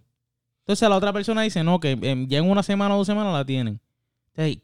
Entonces 0.62 0.88
la 0.90 0.96
otra 0.98 1.12
persona 1.14 1.42
dice, 1.42 1.64
no, 1.64 1.80
que 1.80 1.92
em, 2.02 2.28
ya 2.28 2.38
en 2.38 2.50
una 2.50 2.62
semana 2.64 2.94
o 2.96 3.00
dos 3.00 3.08
semanas 3.08 3.34
la 3.34 3.46
tienen. 3.46 3.80
Hey, 4.36 4.62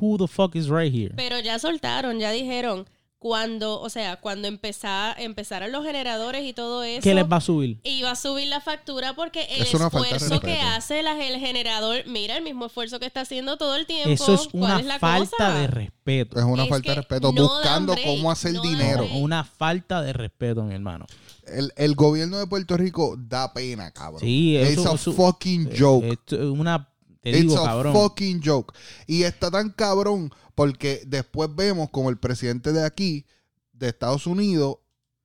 who 0.00 0.16
the 0.18 0.28
fuck 0.28 0.54
is 0.54 0.68
right 0.68 0.94
here? 0.94 1.12
Pero 1.16 1.38
ya 1.40 1.58
soltaron, 1.58 2.18
ya 2.18 2.30
dijeron, 2.30 2.86
cuando, 3.20 3.78
o 3.82 3.90
sea, 3.90 4.16
cuando 4.16 4.48
empezá, 4.48 5.12
empezaran 5.12 5.70
los 5.70 5.84
generadores 5.84 6.42
y 6.42 6.54
todo 6.54 6.82
eso, 6.82 7.02
¿Qué 7.02 7.14
les 7.14 7.30
va 7.30 7.36
a 7.36 7.40
subir? 7.42 7.78
iba 7.84 8.10
a 8.10 8.16
subir 8.16 8.48
la 8.48 8.62
factura 8.62 9.12
porque 9.14 9.42
el 9.50 9.60
Es 9.62 9.74
esfuerzo 9.74 10.40
que 10.40 10.58
hace 10.58 11.02
la- 11.02 11.22
el 11.22 11.38
generador, 11.38 12.06
mira 12.06 12.38
el 12.38 12.42
mismo 12.42 12.64
esfuerzo 12.64 12.98
que 12.98 13.04
está 13.04 13.20
haciendo 13.20 13.58
todo 13.58 13.76
el 13.76 13.84
tiempo. 13.86 14.08
Eso 14.08 14.32
es 14.34 14.48
¿cuál 14.48 14.62
una 14.64 14.80
es 14.80 14.86
la 14.86 14.98
falta 14.98 15.36
cosa? 15.36 15.54
de 15.54 15.66
respeto. 15.66 16.38
es 16.38 16.44
una 16.46 16.62
es 16.64 16.68
falta 16.70 16.88
de 16.92 16.94
respeto 16.96 17.30
no 17.32 17.42
buscando 17.42 17.92
break, 17.92 18.06
cómo 18.06 18.30
hacer 18.30 18.54
no 18.54 18.62
dinero. 18.62 19.06
Una 19.14 19.44
falta 19.44 20.00
de 20.00 20.14
respeto, 20.14 20.62
mi 20.64 20.74
hermano. 20.74 21.04
El, 21.46 21.72
el 21.76 21.94
gobierno 21.96 22.38
de 22.38 22.46
Puerto 22.46 22.76
Rico 22.78 23.16
da 23.18 23.52
pena, 23.52 23.90
cabrón. 23.90 24.20
Sí, 24.20 24.56
It's 24.56 24.70
eso 24.78 24.90
a 24.92 24.94
eso- 24.94 25.12
fucking 25.12 25.68
joke. 25.78 26.18
es 26.26 26.32
una 26.38 26.88
te 27.20 27.30
It's 27.30 27.40
digo, 27.40 27.58
a 27.58 27.64
cabrón. 27.66 27.92
fucking 27.94 28.40
joke. 28.44 28.74
Y 29.06 29.22
está 29.24 29.50
tan 29.50 29.70
cabrón 29.70 30.30
porque 30.54 31.02
después 31.06 31.48
vemos 31.54 31.90
como 31.90 32.10
el 32.10 32.18
presidente 32.18 32.72
de 32.72 32.84
aquí, 32.84 33.24
de 33.72 33.88
Estados 33.88 34.26
Unidos, 34.26 34.76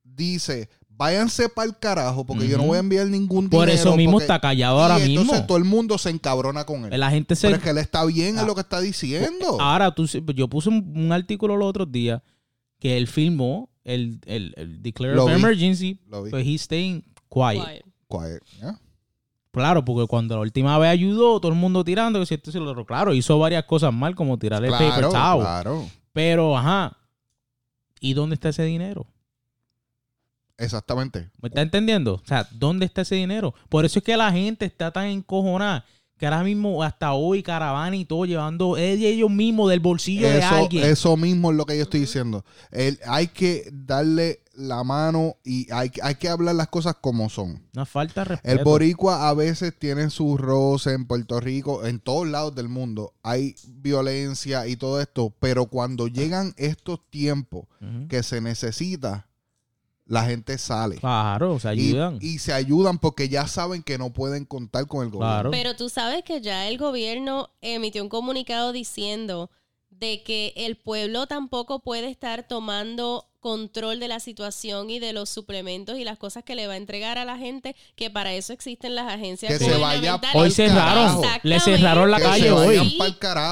dice, 0.02 0.68
váyanse 0.88 1.48
para 1.50 1.68
el 1.68 1.78
carajo 1.78 2.24
porque 2.24 2.48
yo 2.48 2.56
no 2.56 2.64
voy 2.64 2.76
a 2.76 2.80
enviar 2.80 3.06
ningún 3.06 3.50
Por 3.50 3.66
dinero. 3.66 3.80
eso 3.80 3.96
mismo 3.96 4.12
porque-" 4.12 4.24
está 4.24 4.40
callado 4.40 4.78
Y 4.78 4.82
ahora 4.82 4.96
entonces 5.04 5.32
mismo. 5.32 5.46
todo 5.46 5.58
el 5.58 5.64
mundo 5.64 5.98
se 5.98 6.10
encabrona 6.10 6.64
con 6.64 6.84
él. 6.90 6.98
La 6.98 7.10
gente 7.10 7.36
se 7.36 7.48
Pero 7.48 7.58
es 7.58 7.62
que 7.62 7.70
él 7.70 7.78
está 7.78 8.04
bien 8.06 8.38
Ah. 8.38 8.40
en 8.42 8.46
lo 8.46 8.54
que 8.54 8.62
está 8.62 8.80
diciendo. 8.80 9.60
Ahora, 9.60 9.94
tú, 9.94 10.06
yo 10.06 10.48
puse 10.48 10.68
un, 10.70 10.92
un 10.96 11.12
artículo 11.12 11.56
los 11.56 11.68
otros 11.68 11.90
días 11.92 12.22
que 12.78 12.96
él 12.96 13.06
filmó 13.08 13.68
el, 13.84 14.20
el, 14.26 14.52
el 14.56 14.82
Declare 14.82 15.14
Lo 15.14 15.24
of 15.24 15.30
vi. 15.30 15.36
Emergency, 15.38 16.00
Lo 16.08 16.22
vi. 16.22 16.30
but 16.30 16.40
he's 16.40 16.62
staying 16.62 17.02
quiet. 17.30 17.62
Quiet. 17.62 17.84
Quiet, 18.08 18.42
¿ya? 18.60 18.80
Claro, 19.56 19.84
porque 19.86 20.06
cuando 20.06 20.34
la 20.34 20.42
última 20.42 20.78
vez 20.78 20.90
ayudó, 20.90 21.40
todo 21.40 21.50
el 21.50 21.56
mundo 21.58 21.82
tirando, 21.82 22.20
que 22.20 22.26
si 22.26 22.34
esto 22.34 22.52
si 22.52 22.58
lo 22.58 22.70
otro. 22.70 22.84
Claro, 22.84 23.14
hizo 23.14 23.38
varias 23.38 23.64
cosas 23.64 23.90
mal, 23.92 24.14
como 24.14 24.38
tirar 24.38 24.62
el 24.62 24.70
paper 24.70 24.88
Claro, 24.88 25.08
towel. 25.10 25.40
claro. 25.46 25.86
Pero, 26.12 26.58
ajá. 26.58 26.96
¿Y 28.00 28.12
dónde 28.12 28.34
está 28.34 28.50
ese 28.50 28.64
dinero? 28.64 29.06
Exactamente. 30.58 31.30
¿Me 31.40 31.48
está 31.48 31.62
entendiendo? 31.62 32.14
O 32.14 32.22
sea, 32.26 32.46
¿dónde 32.52 32.86
está 32.86 33.02
ese 33.02 33.14
dinero? 33.14 33.54
Por 33.68 33.84
eso 33.84 33.98
es 33.98 34.04
que 34.04 34.16
la 34.16 34.30
gente 34.32 34.64
está 34.64 34.90
tan 34.90 35.06
encojonada 35.06 35.84
que 36.18 36.26
ahora 36.26 36.42
mismo, 36.44 36.82
hasta 36.82 37.12
hoy, 37.12 37.42
caravana 37.42 37.94
y 37.96 38.06
todo, 38.06 38.24
llevando 38.24 38.78
ellos 38.78 39.30
mismos 39.30 39.68
del 39.68 39.80
bolsillo 39.80 40.26
de 40.28 40.42
alguien. 40.42 40.84
eso 40.84 41.14
mismo 41.16 41.50
es 41.50 41.56
lo 41.58 41.66
que 41.66 41.76
yo 41.76 41.82
estoy 41.82 42.00
diciendo. 42.00 42.42
El- 42.70 42.98
hay 43.06 43.26
que 43.26 43.68
darle 43.72 44.40
la 44.56 44.82
mano 44.84 45.36
y 45.44 45.70
hay, 45.72 45.90
hay 46.02 46.14
que 46.16 46.28
hablar 46.28 46.54
las 46.54 46.68
cosas 46.68 46.96
como 47.00 47.28
son. 47.28 47.62
Una 47.74 47.84
falta 47.86 48.22
de 48.22 48.24
respeto. 48.24 48.58
El 48.58 48.64
boricua 48.64 49.28
a 49.28 49.34
veces 49.34 49.78
tiene 49.78 50.10
sus 50.10 50.40
roces 50.40 50.94
en 50.94 51.06
Puerto 51.06 51.40
Rico, 51.40 51.84
en 51.86 52.00
todos 52.00 52.26
lados 52.26 52.54
del 52.54 52.68
mundo. 52.68 53.14
Hay 53.22 53.54
violencia 53.68 54.66
y 54.66 54.76
todo 54.76 55.00
esto, 55.00 55.32
pero 55.40 55.66
cuando 55.66 56.08
llegan 56.08 56.54
estos 56.56 57.00
tiempos 57.10 57.66
que 58.08 58.22
se 58.22 58.40
necesita, 58.40 59.28
la 60.06 60.24
gente 60.24 60.56
sale. 60.58 60.96
Claro, 60.96 61.58
se 61.58 61.74
Y- 61.74 61.88
ayudan. 61.90 62.18
Y, 62.20 62.38
se 62.38 62.52
ayudan 62.52 62.98
porque 62.98 63.28
ya 63.28 63.46
saben 63.48 63.82
que 63.82 63.98
no 63.98 64.12
pueden 64.12 64.44
contar 64.44 64.86
con 64.86 65.04
el 65.04 65.10
gobierno. 65.10 65.34
Claro. 65.34 65.50
Pero 65.50 65.74
tú 65.76 65.88
sabes 65.88 66.22
que 66.22 66.40
ya 66.40 66.68
el 66.68 66.78
gobierno 66.78 67.50
emitió 67.60 68.02
un 68.02 68.08
comunicado 68.08 68.72
diciendo 68.72 69.50
de 69.90 70.22
que 70.22 70.52
el 70.56 70.76
pueblo 70.76 71.26
tampoco 71.26 71.80
puede 71.80 72.08
estar 72.10 72.46
tomando 72.46 73.28
control 73.46 74.00
de 74.00 74.08
la 74.08 74.18
situación 74.18 74.90
y 74.90 74.98
de 74.98 75.12
los 75.12 75.30
suplementos 75.30 75.96
y 75.96 76.02
las 76.02 76.18
cosas 76.18 76.42
que 76.42 76.56
le 76.56 76.66
va 76.66 76.72
a 76.72 76.76
entregar 76.76 77.16
a 77.16 77.24
la 77.24 77.38
gente, 77.38 77.76
que 77.94 78.10
para 78.10 78.34
eso 78.34 78.52
existen 78.52 78.96
las 78.96 79.06
agencias 79.06 79.56
Que 79.56 79.64
se 79.64 79.78
vaya 79.78 80.20
Hoy 80.34 80.50
cerraron. 80.50 81.22
Le 81.44 81.60
cerraron 81.60 82.10
la 82.10 82.16
que 82.16 82.22
calle 82.24 82.42
se 82.42 82.50
hoy. 82.50 82.98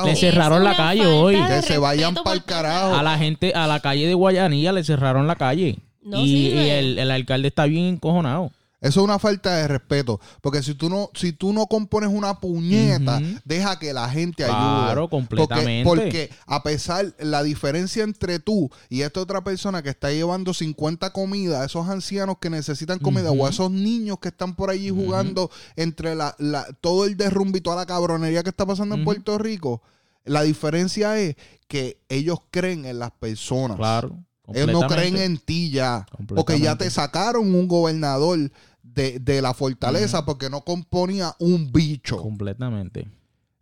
Le 0.04 0.16
cerraron 0.16 0.64
la 0.64 0.74
calle 0.74 1.06
hoy. 1.06 1.36
Que 1.46 1.62
se 1.62 1.78
vayan 1.78 2.16
carajo. 2.44 2.92
A 2.92 3.04
la 3.04 3.16
gente, 3.18 3.52
a 3.54 3.68
la 3.68 3.78
calle 3.78 4.08
de 4.08 4.14
Guayanilla 4.14 4.72
le 4.72 4.82
cerraron 4.82 5.28
la 5.28 5.36
calle. 5.36 5.78
No 6.02 6.20
y 6.20 6.26
sirve. 6.26 6.66
y 6.66 6.70
el, 6.70 6.98
el 6.98 7.10
alcalde 7.12 7.46
está 7.46 7.66
bien 7.66 7.84
encojonado. 7.84 8.50
Eso 8.84 9.00
es 9.00 9.04
una 9.04 9.18
falta 9.18 9.56
de 9.56 9.66
respeto. 9.66 10.20
Porque 10.42 10.62
si 10.62 10.74
tú 10.74 10.90
no, 10.90 11.10
si 11.14 11.32
tú 11.32 11.52
no 11.52 11.66
compones 11.66 12.10
una 12.10 12.38
puñeta, 12.38 13.20
deja 13.44 13.78
que 13.78 13.92
la 13.94 14.08
gente 14.10 14.44
ayude. 14.44 14.56
Claro, 14.56 15.08
completamente. 15.08 15.84
porque 15.88 16.30
a 16.46 16.62
pesar, 16.62 17.14
la 17.18 17.42
diferencia 17.42 18.04
entre 18.04 18.38
tú 18.38 18.70
y 18.90 19.00
esta 19.00 19.20
otra 19.20 19.42
persona 19.42 19.82
que 19.82 19.88
está 19.90 20.10
llevando 20.12 20.52
50 20.52 21.12
comidas, 21.12 21.64
esos 21.64 21.88
ancianos 21.88 22.36
que 22.40 22.50
necesitan 22.50 22.98
comida, 22.98 23.30
o 23.30 23.48
esos 23.48 23.70
niños 23.70 24.18
que 24.20 24.28
están 24.28 24.54
por 24.54 24.68
allí 24.70 24.90
jugando 24.90 25.50
entre 25.76 26.14
la, 26.14 26.34
la- 26.38 26.66
todo 26.80 27.06
el 27.06 27.16
derrumbe 27.16 27.58
y 27.58 27.62
toda 27.62 27.76
la 27.76 27.86
cabronería 27.86 28.42
que 28.42 28.50
está 28.50 28.66
pasando 28.66 28.94
en. 28.96 29.04
Puerto 29.04 29.38
Rico, 29.38 29.82
la 30.24 30.42
diferencia 30.42 31.18
es 31.18 31.36
que 31.68 31.98
ellos 32.08 32.38
creen 32.50 32.84
en 32.84 32.98
las 32.98 33.10
personas. 33.12 33.76
Claro. 33.76 34.18
Ellos 34.48 34.68
no 34.72 34.80
creen 34.88 35.16
en 35.16 35.38
ti 35.38 35.70
ya. 35.70 36.06
Porque 36.28 36.60
ya 36.60 36.76
te 36.76 36.90
sacaron 36.90 37.54
un 37.54 37.66
gobernador 37.66 38.50
de, 38.84 39.18
de 39.18 39.42
la 39.42 39.54
fortaleza 39.54 40.24
porque 40.24 40.50
no 40.50 40.60
componía 40.60 41.34
un 41.38 41.72
bicho. 41.72 42.18
Completamente. 42.18 43.08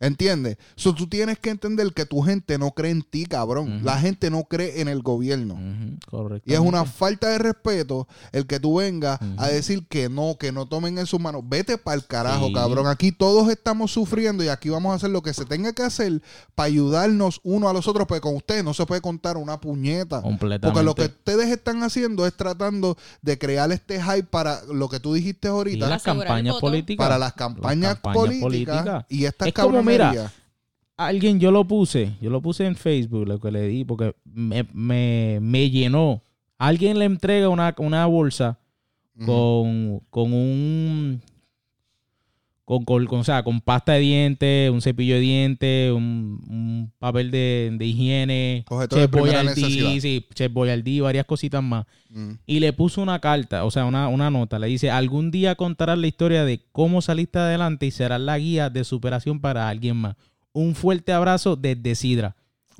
¿Entiendes? 0.02 0.56
So, 0.74 0.94
tú 0.94 1.06
tienes 1.06 1.38
que 1.38 1.50
entender 1.50 1.92
que 1.94 2.04
tu 2.06 2.22
gente 2.22 2.58
no 2.58 2.72
cree 2.72 2.90
en 2.90 3.02
ti, 3.02 3.24
cabrón. 3.24 3.82
La 3.84 3.98
gente 3.98 4.30
no 4.30 4.42
cree 4.44 4.80
en 4.80 4.88
el 4.88 5.00
gobierno. 5.00 5.56
Correcto. 6.10 6.50
Y 6.50 6.54
es 6.54 6.60
una 6.60 6.84
falta 6.84 7.28
de 7.28 7.38
respeto 7.38 8.08
el 8.32 8.46
que 8.48 8.58
tú 8.58 8.76
vengas 8.78 9.20
a 9.38 9.46
decir 9.46 9.86
que 9.88 10.08
no, 10.08 10.36
que 10.38 10.50
no 10.50 10.66
tomen 10.66 10.98
en 10.98 11.06
sus 11.06 11.20
manos. 11.20 11.42
Vete 11.48 11.78
para 11.78 11.94
el 11.94 12.04
carajo, 12.04 12.48
Sí. 12.48 12.52
cabrón. 12.52 12.88
Aquí 12.88 13.12
todos 13.12 13.48
estamos 13.48 13.92
sufriendo 13.92 14.42
y 14.42 14.48
aquí 14.48 14.68
vamos 14.70 14.92
a 14.92 14.96
hacer 14.96 15.10
lo 15.10 15.22
que 15.22 15.32
se 15.32 15.44
tenga 15.44 15.72
que 15.72 15.82
hacer 15.84 16.20
para 16.56 16.66
ayudarnos 16.66 17.40
uno 17.44 17.68
a 17.68 17.72
los 17.72 17.86
otros, 17.86 18.06
porque 18.08 18.20
con 18.20 18.34
ustedes 18.34 18.64
no 18.64 18.74
se 18.74 18.84
puede 18.86 19.00
contar 19.00 19.36
una 19.36 19.60
puñeta. 19.60 20.20
Completamente. 20.20 20.66
Porque 20.66 20.84
lo 20.84 20.94
que 20.96 21.02
ustedes 21.14 21.48
están 21.48 21.82
haciendo 21.84 22.26
es 22.26 22.34
tratando 22.34 22.96
de 23.22 23.38
crear 23.38 23.70
este 23.70 24.02
hype 24.02 24.24
para 24.24 24.62
lo 24.64 24.88
que 24.88 24.98
tú 24.98 25.14
dijiste 25.14 25.46
Y 25.46 25.50
ahorita, 25.50 25.88
las 25.88 26.02
Asegurar 26.02 26.22
el 26.22 26.26
campañas 26.28 26.56
políticas. 26.60 27.04
para 27.06 27.18
las 27.18 27.32
campañas, 27.34 27.94
campañas 27.94 28.16
políticas, 28.18 28.76
políticas. 28.82 29.04
y 29.08 29.24
estas 29.26 29.48
Es 29.48 29.54
como, 29.54 29.82
mira. 29.92 30.32
Alguien, 30.96 31.40
yo 31.40 31.50
lo 31.50 31.64
puse, 31.64 32.12
yo 32.20 32.30
lo 32.30 32.40
puse 32.40 32.66
en 32.66 32.76
Facebook, 32.76 33.26
lo 33.26 33.40
que 33.40 33.50
le 33.50 33.66
di, 33.66 33.84
porque 33.84 34.14
me, 34.24 34.66
me, 34.72 35.38
me 35.40 35.70
llenó. 35.70 36.22
Alguien 36.58 36.98
le 36.98 37.06
entrega 37.06 37.48
una, 37.48 37.74
una 37.78 38.06
bolsa 38.06 38.58
con, 39.24 40.00
con 40.10 40.32
un 40.32 41.20
con, 42.64 42.84
con, 42.84 43.04
con- 43.06 43.20
o 43.20 43.24
sea, 43.24 43.42
con 43.42 43.60
pasta 43.60 43.92
de 43.94 44.00
dientes, 44.00 44.70
un 44.70 44.80
cepillo 44.80 45.14
de 45.16 45.20
dientes, 45.20 45.92
un, 45.92 46.40
un 46.48 46.92
papel 46.98 47.30
de, 47.30 47.70
de 47.76 47.84
higiene, 47.84 48.64
Coge 48.66 48.86
todo 48.88 49.00
de 49.00 49.04
Chef 49.06 49.10
primera 49.10 49.42
Boyardee, 49.42 49.62
necesidad. 49.62 50.00
sí, 50.00 50.26
Chef 50.34 50.52
Boyardee, 50.52 51.00
varias 51.00 51.26
cositas 51.26 51.62
más. 51.62 51.86
Mm. 52.10 52.32
Y 52.46 52.60
le 52.60 52.72
puso 52.72 53.02
una 53.02 53.18
carta, 53.18 53.64
o 53.64 53.70
sea, 53.70 53.84
una, 53.84 54.08
una 54.08 54.30
nota. 54.30 54.58
Le 54.58 54.68
dice, 54.68 54.90
algún 54.90 55.30
día 55.30 55.54
contarás 55.56 55.98
la 55.98 56.06
historia 56.06 56.44
de 56.44 56.64
cómo 56.72 57.02
saliste 57.02 57.38
adelante 57.40 57.86
y 57.86 57.90
serás 57.90 58.20
la 58.20 58.38
guía 58.38 58.70
de 58.70 58.84
superación 58.84 59.40
para 59.40 59.68
alguien 59.68 59.96
más. 59.96 60.16
Un 60.52 60.74
fuerte 60.74 61.12
abrazo 61.12 61.56
desde 61.56 61.94
Sidra. 61.94 62.36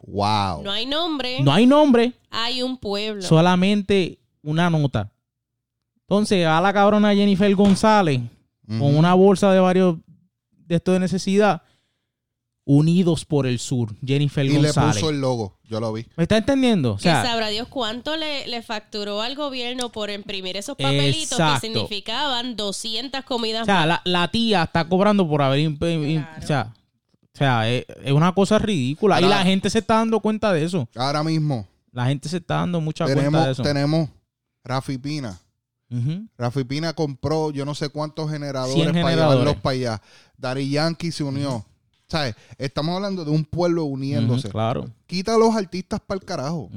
Wow. 0.07 0.63
No 0.63 0.71
hay 0.71 0.85
nombre, 0.87 1.41
No 1.43 1.53
hay 1.53 1.67
nombre, 1.67 2.13
hay 2.31 2.63
un 2.63 2.77
pueblo. 2.79 3.23
solamente 3.23 4.19
una 4.43 4.69
nota. 4.71 5.11
Entonces, 6.09 6.47
a 6.47 6.61
la 6.61 6.73
cabrona 6.73 7.15
Jennifer 7.15 7.55
González, 7.55 8.21
con 8.67 8.97
una 8.97 9.15
bolsa 9.15 9.53
de 9.53 9.61
varios 9.61 9.97
de 10.67 10.77
esto 10.77 10.93
de 10.93 11.01
necesidad, 11.01 11.63
Unidos 12.65 13.25
por 13.25 13.47
el 13.49 13.59
Sur, 13.59 13.93
Jennifer 14.07 14.47
Y 14.47 14.51
le 14.51 14.59
González. 14.59 14.95
puso 14.95 15.11
el 15.11 15.21
logo, 15.21 15.59
yo 15.65 15.81
lo 15.81 15.93
vi. 15.93 16.07
¿Me 16.17 16.23
está 16.23 16.37
entendiendo? 16.37 16.93
O 16.93 16.97
que 16.97 17.03
sabrá 17.11 17.49
Dios 17.49 17.67
cuánto 17.67 18.17
le, 18.17 18.47
le 18.47 18.63
facturó 18.63 19.21
al 19.21 19.35
gobierno 19.35 19.91
por 19.91 20.11
imprimir 20.11 20.57
esos 20.57 20.77
papelitos 20.77 21.33
Exacto. 21.33 21.61
que 21.61 21.67
significaban 21.67 22.55
200 22.55 23.25
comidas 23.25 23.63
o 23.63 23.65
sea, 23.65 23.85
la, 23.85 24.01
la 24.05 24.29
tía 24.29 24.63
está 24.63 24.89
cobrando 24.89 25.29
por 25.29 25.43
haber... 25.43 25.75
Claro. 25.77 26.29
O 26.39 26.47
sea, 26.47 26.73
o 27.35 27.37
sea 27.37 27.69
es, 27.69 27.85
es 28.05 28.13
una 28.13 28.33
cosa 28.33 28.61
ridícula. 28.61 29.21
y 29.21 29.25
la 29.25 29.43
gente 29.43 29.69
se 29.69 29.81
está 29.81 29.97
dando 29.97 30.21
cuenta 30.21 30.53
de 30.53 30.63
eso. 30.65 30.89
Ahora 30.95 31.25
mismo 31.25 31.67
La 31.91 32.07
gente 32.07 32.29
se 32.29 32.37
está 32.37 32.59
dando 32.59 32.81
mucha 32.81 33.07
cuenta 33.07 33.23
de 33.23 33.29
tenemos, 33.29 33.49
eso. 33.49 33.63
tenemos 33.65 34.09
Rafi 34.63 34.99
Pina. 34.99 35.37
Ujú. 35.93 36.27
Rafi 36.39 36.65
Pina 36.65 36.93
compró 36.95 37.51
yo 37.51 37.65
no 37.65 37.75
sé 37.75 37.89
cuántos 37.91 38.31
generadores 38.31 38.75
100 38.75 38.87
para 38.93 38.99
generadores. 39.11 39.39
llevarlos 39.41 39.63
para 39.63 39.75
allá. 39.75 40.03
Dari 40.39 40.71
Yankee 40.71 41.13
se 41.13 41.23
unió. 41.25 41.65
¿Sabes? 42.09 42.35
Estamos 42.59 42.95
hablando 42.97 43.25
de 43.25 43.31
un 43.31 43.45
pueblo 43.45 43.85
uniéndose. 43.85 44.49
Claro. 44.51 44.91
Quita 45.07 45.35
a 45.35 45.39
los 45.39 45.55
artistas 45.55 46.01
para 46.07 46.19
el 46.19 46.25
carajo. 46.25 46.69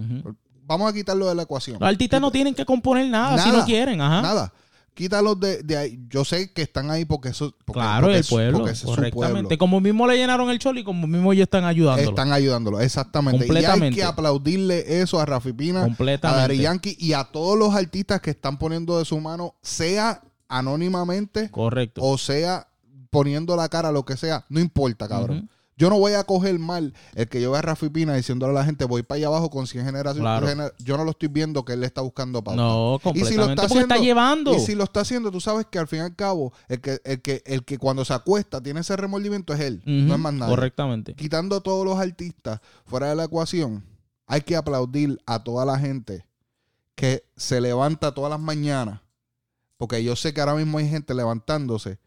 Vamos 0.68 0.90
a 0.90 0.94
quitarlo 0.94 1.28
de 1.28 1.36
la 1.36 1.44
ecuación. 1.44 1.78
Los 1.80 1.90
artistas 1.90 2.20
no 2.22 2.32
tienen 2.32 2.56
que 2.56 2.66
componer 2.66 3.08
nada, 3.10 3.38
si 3.38 3.50
Nada. 3.50 3.60
no 3.60 3.66
quieren. 3.66 4.02
Ajá. 4.02 4.22
Nada. 4.22 4.54
Quítalos 4.96 5.38
de, 5.40 5.62
de 5.62 5.78
ahí. 5.78 6.00
Yo 6.10 6.26
sé 6.26 6.52
que 6.54 6.62
están 6.64 6.90
ahí 6.90 7.06
porque 7.06 7.30
eso. 7.30 7.54
Porque, 7.66 7.80
claro, 7.82 8.04
porque 8.08 8.16
el 8.16 8.22
es- 8.22 8.30
pueblo, 8.30 8.58
porque 8.60 8.72
ese 8.72 8.78
es 8.86 8.90
su 8.90 8.96
correctamente. 8.96 9.42
pueblo. 9.44 9.58
Como 9.60 9.82
mismo 9.82 10.08
le 10.08 10.16
llenaron 10.18 10.50
el 10.50 10.58
cholo 10.58 10.80
y 10.80 10.84
como 10.84 11.06
mismo 11.06 11.34
ellos 11.34 11.44
están 11.44 11.66
ayudándolo. 11.66 12.10
Están 12.10 12.32
ayudándolo, 12.32 12.80
exactamente. 12.80 13.46
Y 13.46 13.66
hay 13.66 13.92
que 13.92 14.04
aplaudirle 14.04 15.02
eso 15.02 15.20
a 15.20 15.26
Rafi 15.26 15.52
Pina, 15.54 15.84
a. 15.84 16.18
Dari 16.38 16.58
Yankee 16.60 16.96
y 16.98 17.12
a 17.14 17.26
todos 17.26 17.60
los 17.60 17.76
artistas 17.76 18.22
que 18.22 18.32
están 18.32 18.58
poniendo 18.58 18.98
de 18.98 19.06
su 19.06 19.20
mano, 19.20 19.54
sea 19.62 20.22
anónimamente 20.48 21.52
Correcto. 21.52 22.02
o 22.04 22.18
sea 22.18 22.68
poniendo 23.10 23.56
la 23.56 23.70
cara, 23.70 23.92
lo 23.92 24.04
que 24.04 24.18
sea, 24.18 24.46
no 24.50 24.60
importa, 24.60 25.08
cabrón. 25.08 25.50
Yo 25.78 25.90
no 25.90 26.00
voy 26.00 26.14
a 26.14 26.24
coger 26.24 26.58
mal 26.58 26.94
el 27.16 27.28
que 27.28 27.42
yo 27.42 27.52
vea 27.52 27.60
a 27.60 27.62
Rafi 27.64 27.90
Pina 27.90 28.14
diciéndole 28.14 28.52
a 28.52 28.56
la 28.56 28.64
gente, 28.66 28.86
voy 28.86 29.04
para 29.04 29.18
allá 29.18 29.28
abajo 29.28 29.50
con 29.50 29.68
100 29.68 29.84
generaciones. 29.86 30.22
Claro. 30.22 30.48
gener- 30.48 30.74
Yo 30.80 30.96
no 30.96 31.04
lo 31.04 31.12
estoy 31.12 31.28
viendo 31.28 31.66
que 31.66 31.74
él 31.74 31.82
le 31.82 31.86
está 31.86 32.00
buscando 32.00 32.42
pauta. 32.42 32.62
No, 32.62 32.96
Y 32.96 33.00
completamente. 33.00 33.30
si 33.30 33.36
lo 33.38 33.50
está 33.50 33.66
haciendo- 33.66 33.96
llevando. 33.96 34.56
Y 34.56 34.60
si 34.60 34.74
lo 34.76 34.86
está 34.86 35.02
haciendo, 35.02 35.32
tú 35.32 35.42
sabes 35.42 35.66
que 35.70 35.78
al 35.78 35.88
fin 35.90 36.00
y 36.00 36.02
al 36.04 36.16
cabo, 36.16 36.54
el 36.70 36.80
que, 36.80 37.02
el 37.04 37.22
que, 37.22 37.44
el 37.46 37.66
que 37.66 37.78
cuando 37.78 38.06
se 38.06 38.14
acuesta 38.14 38.62
tiene 38.62 38.80
ese 38.80 38.96
remordimiento 38.96 39.54
es 39.54 39.60
él, 39.60 39.82
no 39.86 40.14
es 40.14 40.20
más 40.20 40.34
nada. 40.34 40.50
Correctamente. 40.50 41.14
Quitando 41.14 41.58
a 41.58 41.62
todos 41.62 41.86
los 41.86 42.00
artistas 42.00 42.62
fuera 42.86 43.10
de 43.10 43.16
la 43.16 43.26
ecuación, 43.26 43.84
hay 44.28 44.42
que 44.42 44.56
aplaudir 44.56 45.20
a 45.26 45.44
toda 45.44 45.66
la 45.66 45.78
gente 45.78 46.26
que 46.96 47.26
se 47.36 47.60
levanta 47.60 48.14
todas 48.14 48.30
las 48.32 48.40
mañanas, 48.40 49.02
porque 49.76 50.02
yo 50.06 50.16
sé 50.16 50.34
que 50.34 50.40
ahora 50.40 50.56
mismo 50.56 50.78
hay 50.78 50.88
gente 50.88 51.14
levantándose 51.14 52.00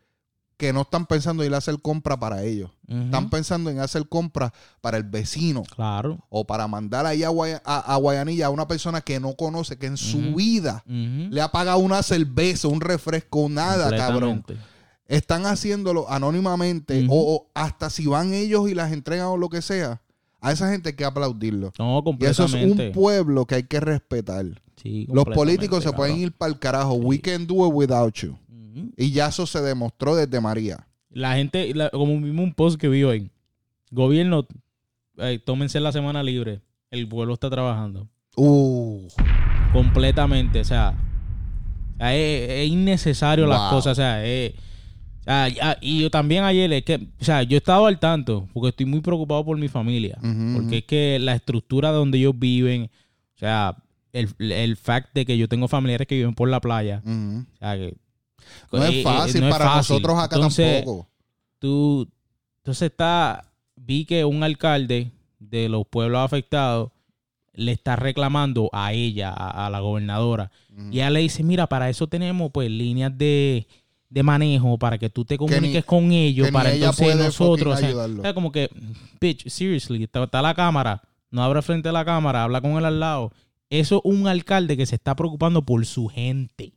que 0.58 0.72
no 0.74 0.82
están 0.82 1.06
pensando 1.06 1.42
en 1.42 1.48
ir 1.50 1.54
a 1.54 1.58
hacer 1.58 1.80
compra 1.80 2.18
para 2.18 2.42
ellos. 2.42 2.70
Están 2.86 3.30
pensando 3.30 3.70
en 3.70 3.78
hacer 3.80 4.06
compra 4.08 4.52
para 4.80 4.96
el 4.96 5.04
vecino 5.04 5.62
Claro. 5.62 6.18
o 6.30 6.46
para 6.46 6.66
mandar 6.66 7.06
ahí 7.06 7.22
a, 7.22 7.28
Guaya- 7.30 7.62
a- 7.64 7.94
a 7.94 7.96
Guayanilla 7.96 8.46
a 8.46 8.50
una 8.50 8.66
persona 8.68 9.00
que 9.00 9.20
no 9.20 9.34
conoce, 9.34 9.78
que 9.78 9.86
en 9.86 9.96
su 9.96 10.34
vida 10.34 10.82
le 10.86 11.40
ha 11.40 11.52
pagado 11.52 11.78
una 11.78 12.02
cerveza, 12.02 12.68
un 12.68 12.80
refresco, 12.80 13.48
nada, 13.48 13.88
cabrón. 13.96 14.38
Completamente. 14.38 14.68
Están 15.06 15.46
haciéndolo 15.46 16.10
anónimamente 16.10 17.06
o, 17.08 17.34
o 17.36 17.46
hasta 17.54 17.88
si 17.88 18.06
van 18.06 18.34
ellos 18.34 18.68
y 18.68 18.74
las 18.74 18.92
entregan 18.92 19.26
o 19.28 19.36
lo 19.36 19.48
que 19.48 19.62
sea. 19.62 20.02
A 20.40 20.52
esa 20.52 20.70
gente 20.70 20.90
hay 20.90 20.94
que 20.96 21.04
aplaudirlo. 21.04 21.72
No, 21.78 22.02
Y 22.18 22.24
eso 22.26 22.44
es 22.44 22.50
completamente. 22.52 22.86
un 22.88 22.92
pueblo 22.92 23.46
que 23.46 23.54
hay 23.56 23.62
que 23.64 23.80
respetar. 23.80 24.44
Sí, 24.76 25.06
Los 25.06 25.24
completamente, 25.24 25.34
políticos 25.34 25.82
se 25.84 25.92
pueden 25.92 26.16
ir 26.18 26.32
para 26.32 26.52
el 26.52 26.58
carajo. 26.58 26.94
We 26.94 27.20
can 27.20 27.46
do 27.46 27.66
it 27.66 27.72
without 27.74 28.14
you. 28.14 28.36
Y 28.96 29.12
ya 29.12 29.28
eso 29.28 29.46
se 29.46 29.60
demostró 29.60 30.14
desde 30.16 30.40
María. 30.40 30.86
La 31.10 31.34
gente, 31.36 31.72
la- 31.74 31.90
como 31.90 32.20
vimos 32.20 32.44
un 32.44 32.52
post 32.54 32.78
que 32.80 32.88
vi 32.88 33.02
hoy, 33.04 33.30
gobierno, 33.90 34.46
eh, 35.18 35.38
tómense 35.44 35.80
la 35.80 35.92
semana 35.92 36.22
libre, 36.22 36.60
el 36.90 37.08
pueblo 37.08 37.34
está 37.34 37.48
trabajando. 37.50 38.08
Uh, 38.36 39.08
completamente, 39.72 40.60
o 40.60 40.64
sea, 40.64 40.94
es, 41.98 42.50
es 42.50 42.68
innecesario 42.70 43.46
las 43.46 43.58
cosas, 43.70 43.92
o 43.92 43.94
sea, 43.94 44.24
es- 44.24 44.52
sea, 45.24 45.48
ya- 45.48 45.78
y 45.80 46.02
yo 46.02 46.10
también 46.10 46.44
ayer, 46.44 46.72
es 46.72 46.84
que, 46.84 46.94
o 47.20 47.24
sea, 47.24 47.42
yo 47.42 47.56
he 47.56 47.58
estado 47.58 47.86
al 47.86 47.98
tanto, 47.98 48.48
porque 48.54 48.68
estoy 48.70 48.86
muy 48.86 49.00
preocupado 49.00 49.44
por 49.44 49.58
mi 49.58 49.68
familia, 49.68 50.18
porque 50.54 50.78
es 50.78 50.84
que 50.84 51.18
la 51.20 51.34
estructura 51.34 51.90
de 51.90 51.96
donde 51.96 52.18
ellos 52.18 52.38
viven, 52.38 52.84
o 53.34 53.38
sea, 53.38 53.76
el, 54.12 54.28
el 54.38 54.76
fact 54.76 55.14
de 55.14 55.26
que 55.26 55.36
yo 55.36 55.48
tengo 55.48 55.68
familiares 55.68 56.06
que 56.06 56.14
viven 56.16 56.34
por 56.34 56.48
la 56.48 56.60
playa, 56.60 57.02
o 57.54 57.58
sea, 57.58 57.76
que... 57.76 57.94
No 58.72 58.84
eh, 58.84 58.88
es 58.88 58.94
eh, 58.96 59.02
fácil 59.02 59.40
no 59.40 59.46
es 59.48 59.52
para 59.52 59.64
fácil. 59.66 59.94
nosotros 59.96 60.18
acá 60.18 60.36
Entonces, 60.36 60.76
tampoco. 60.84 61.08
tú 61.58 62.08
entonces 62.58 62.90
está 62.90 63.44
vi 63.76 64.04
que 64.04 64.24
un 64.24 64.42
alcalde 64.42 65.10
de 65.38 65.68
los 65.68 65.86
pueblos 65.86 66.20
afectados 66.20 66.90
le 67.54 67.72
está 67.72 67.96
reclamando 67.96 68.68
a 68.72 68.92
ella 68.92 69.30
a, 69.30 69.66
a 69.66 69.70
la 69.70 69.80
gobernadora 69.80 70.50
y 70.90 70.96
ella 70.98 71.10
le 71.10 71.20
dice 71.20 71.42
mira 71.42 71.66
para 71.66 71.88
eso 71.90 72.06
tenemos 72.06 72.50
pues 72.52 72.70
líneas 72.70 73.16
de, 73.18 73.66
de 74.10 74.22
manejo 74.22 74.78
para 74.78 74.96
que 74.98 75.10
tú 75.10 75.24
te 75.24 75.36
comuniques 75.38 75.74
ni- 75.74 75.82
con 75.82 76.12
ellos 76.12 76.50
para 76.52 76.72
entonces 76.72 77.16
nosotros 77.16 77.74
o 77.74 77.78
sea, 77.78 77.88
ayudarlo. 77.88 78.20
o 78.20 78.22
sea, 78.22 78.34
como 78.34 78.52
que 78.52 78.70
bitch 79.20 79.48
seriously 79.48 80.04
está, 80.04 80.22
está 80.22 80.40
la 80.42 80.54
cámara 80.54 81.02
no 81.30 81.42
abre 81.42 81.62
frente 81.62 81.88
a 81.88 81.92
la 81.92 82.04
cámara 82.04 82.44
habla 82.44 82.60
con 82.60 82.72
él 82.78 82.84
al 82.84 83.00
lado 83.00 83.32
eso 83.70 83.96
es 83.96 84.02
un 84.04 84.28
alcalde 84.28 84.76
que 84.76 84.86
se 84.86 84.94
está 84.94 85.14
preocupando 85.14 85.60
por 85.62 85.84
su 85.84 86.08
gente. 86.08 86.72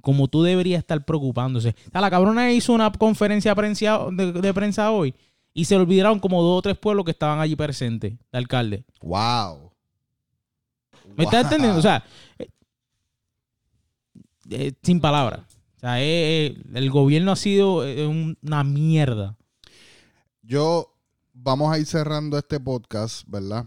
Como 0.00 0.28
tú 0.28 0.42
deberías 0.42 0.78
estar 0.80 1.04
preocupándose. 1.04 1.74
O 1.88 1.90
sea, 1.90 2.00
la 2.00 2.10
cabrona 2.10 2.52
hizo 2.52 2.72
una 2.72 2.90
conferencia 2.92 3.54
de, 3.54 4.32
de 4.32 4.54
prensa 4.54 4.90
hoy 4.90 5.14
y 5.52 5.64
se 5.64 5.74
le 5.74 5.80
olvidaron 5.82 6.20
como 6.20 6.42
dos 6.42 6.58
o 6.58 6.62
tres 6.62 6.78
pueblos 6.78 7.04
que 7.04 7.10
estaban 7.10 7.40
allí 7.40 7.56
presentes, 7.56 8.12
de 8.32 8.38
alcalde. 8.38 8.84
Wow. 9.02 9.72
¿Me 11.16 11.24
estás 11.24 11.44
entendiendo? 11.44 11.78
O 11.78 11.82
sea, 11.82 12.04
eh, 12.38 12.48
eh, 14.50 14.72
sin 14.82 15.00
palabras. 15.00 15.40
O 15.76 15.80
sea, 15.80 16.00
eh, 16.02 16.56
el 16.74 16.90
gobierno 16.90 17.32
ha 17.32 17.36
sido 17.36 17.78
un- 18.08 18.36
una 18.42 18.62
mierda. 18.64 19.36
Yo, 20.42 20.94
vamos 21.32 21.72
a 21.72 21.78
ir 21.78 21.86
cerrando 21.86 22.36
este 22.38 22.60
podcast, 22.60 23.24
¿verdad? 23.26 23.66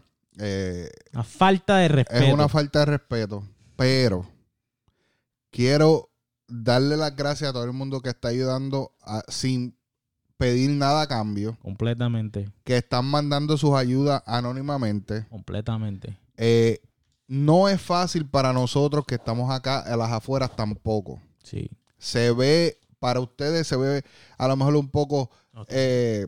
Una 1.14 1.24
falta 1.24 1.78
de 1.78 1.88
respeto. 1.90 2.24
es 2.26 2.34
una 2.34 2.50
falta 2.50 2.80
de 2.80 2.86
respeto, 2.86 3.44
pero 3.76 4.26
quiero 5.52 6.10
darle 6.48 6.98
las 6.98 7.16
gracias 7.16 7.50
a 7.50 7.54
todo 7.54 7.64
el 7.64 7.74
mundo 7.74 8.02
que 8.02 8.10
está 8.10 8.30
ayudando 8.30 8.92
a- 9.02 9.24
sin 9.28 9.76
pedir 10.38 10.72
nada 10.72 11.02
a 11.04 11.08
cambio, 11.08 11.58
Completamente. 11.62 12.52
que 12.64 12.78
están 12.78 13.06
mandando 13.06 13.58
sus 13.58 13.74
ayudas 13.76 14.22
anónimamente. 14.26 15.26
Completamente. 15.30 16.18
Eh, 16.38 16.82
no 17.28 17.70
es 17.70 17.82
fácil 17.82 18.28
para 18.28 18.52
nosotros 18.52 19.06
que 19.06 19.16
estamos 19.16 19.50
acá 19.52 19.80
a 19.80 19.96
las 19.96 20.12
afueras 20.12 20.56
tampoco. 20.56 21.22
Sí. 21.44 21.70
Se 21.98 22.32
ve, 22.32 22.80
para 23.00 23.20
ustedes 23.22 23.68
se 23.68 23.78
ve 23.78 24.04
a 24.38 24.48
lo 24.48 24.56
mejor 24.58 24.76
un 24.76 24.90
poco 24.90 25.30
eh, 25.70 26.28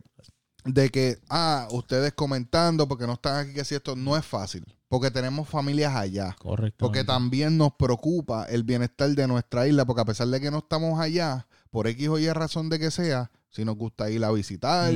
de 0.65 0.89
que, 0.89 1.17
ah, 1.29 1.67
ustedes 1.71 2.13
comentando 2.13 2.87
porque 2.87 3.05
no 3.07 3.13
están 3.13 3.37
aquí, 3.37 3.53
que 3.53 3.63
si 3.65 3.75
esto 3.75 3.95
no 3.95 4.17
es 4.17 4.25
fácil, 4.25 4.65
porque 4.89 5.11
tenemos 5.11 5.47
familias 5.47 5.95
allá. 5.95 6.35
Correcto. 6.39 6.85
Porque 6.85 7.03
también 7.03 7.57
nos 7.57 7.73
preocupa 7.73 8.45
el 8.45 8.63
bienestar 8.63 9.09
de 9.09 9.27
nuestra 9.27 9.67
isla, 9.67 9.85
porque 9.85 10.01
a 10.01 10.05
pesar 10.05 10.27
de 10.27 10.41
que 10.41 10.51
no 10.51 10.59
estamos 10.59 10.99
allá, 10.99 11.47
por 11.69 11.87
X 11.87 12.07
o 12.07 12.17
Y 12.19 12.29
razón 12.31 12.69
de 12.69 12.79
que 12.79 12.89
sea, 12.91 13.31
si 13.49 13.63
nos 13.63 13.75
gusta 13.77 14.09
ir 14.09 14.23
a 14.25 14.31
visitar, 14.31 14.93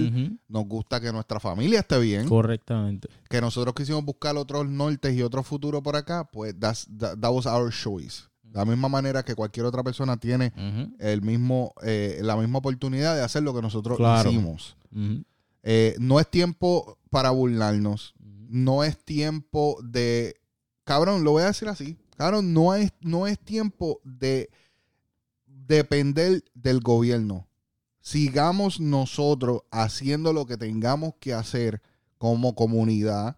nos 0.50 0.66
gusta 0.66 1.00
que 1.00 1.12
nuestra 1.14 1.40
familia 1.40 1.80
esté 1.80 1.98
bien, 2.00 2.28
Correctamente. 2.28 3.08
que 3.30 3.40
nosotros 3.42 3.74
quisimos 3.74 4.04
buscar 4.04 4.36
otros 4.38 4.68
nortes 4.68 5.14
y 5.16 5.22
otro 5.22 5.44
futuro 5.44 5.82
por 5.82 5.96
acá, 5.96 6.26
pues 6.32 6.56
that's- 6.60 6.88
that, 6.98 7.18
that 7.20 7.32
was 7.32 7.46
our 7.46 7.72
choice. 7.72 8.24
De 8.44 8.58
la 8.58 8.66
misma 8.66 8.90
manera 8.90 9.24
que 9.24 9.36
cualquier 9.36 9.66
otra 9.68 9.84
persona 9.84 10.18
tiene 10.18 10.52
el 11.00 11.22
mismo, 11.22 11.74
eh, 11.84 12.20
la 12.24 12.36
misma 12.36 12.58
oportunidad 12.60 13.16
de 13.16 13.22
hacer 13.24 13.44
lo 13.44 13.54
que 13.54 13.62
nosotros 13.62 13.96
Claro. 13.98 14.30
hicimos. 14.32 14.76
Ujú. 14.92 15.24
Eh, 15.64 15.96
no 16.00 16.20
es 16.20 16.30
tiempo 16.30 16.98
para 17.10 17.32
burlarnos. 17.32 18.14
No 18.20 18.84
es 18.84 18.98
tiempo 18.98 19.78
de. 19.84 20.40
Cabrón, 20.84 21.24
lo 21.24 21.32
voy 21.32 21.44
a 21.44 21.48
decir 21.48 21.68
así. 21.68 21.98
Cabrón, 22.18 22.54
no 22.54 22.74
es, 22.76 22.92
no 23.02 23.28
es 23.28 23.40
tiempo 23.40 24.02
de 24.04 24.50
depender 25.46 26.44
del 26.56 26.80
gobierno. 26.80 27.48
Sigamos 28.02 28.80
nosotros 28.80 29.62
haciendo 29.70 30.34
lo 30.34 30.48
que 30.48 30.58
tengamos 30.58 31.14
que 31.20 31.34
hacer 31.34 31.82
como 32.18 32.56
comunidad, 32.56 33.38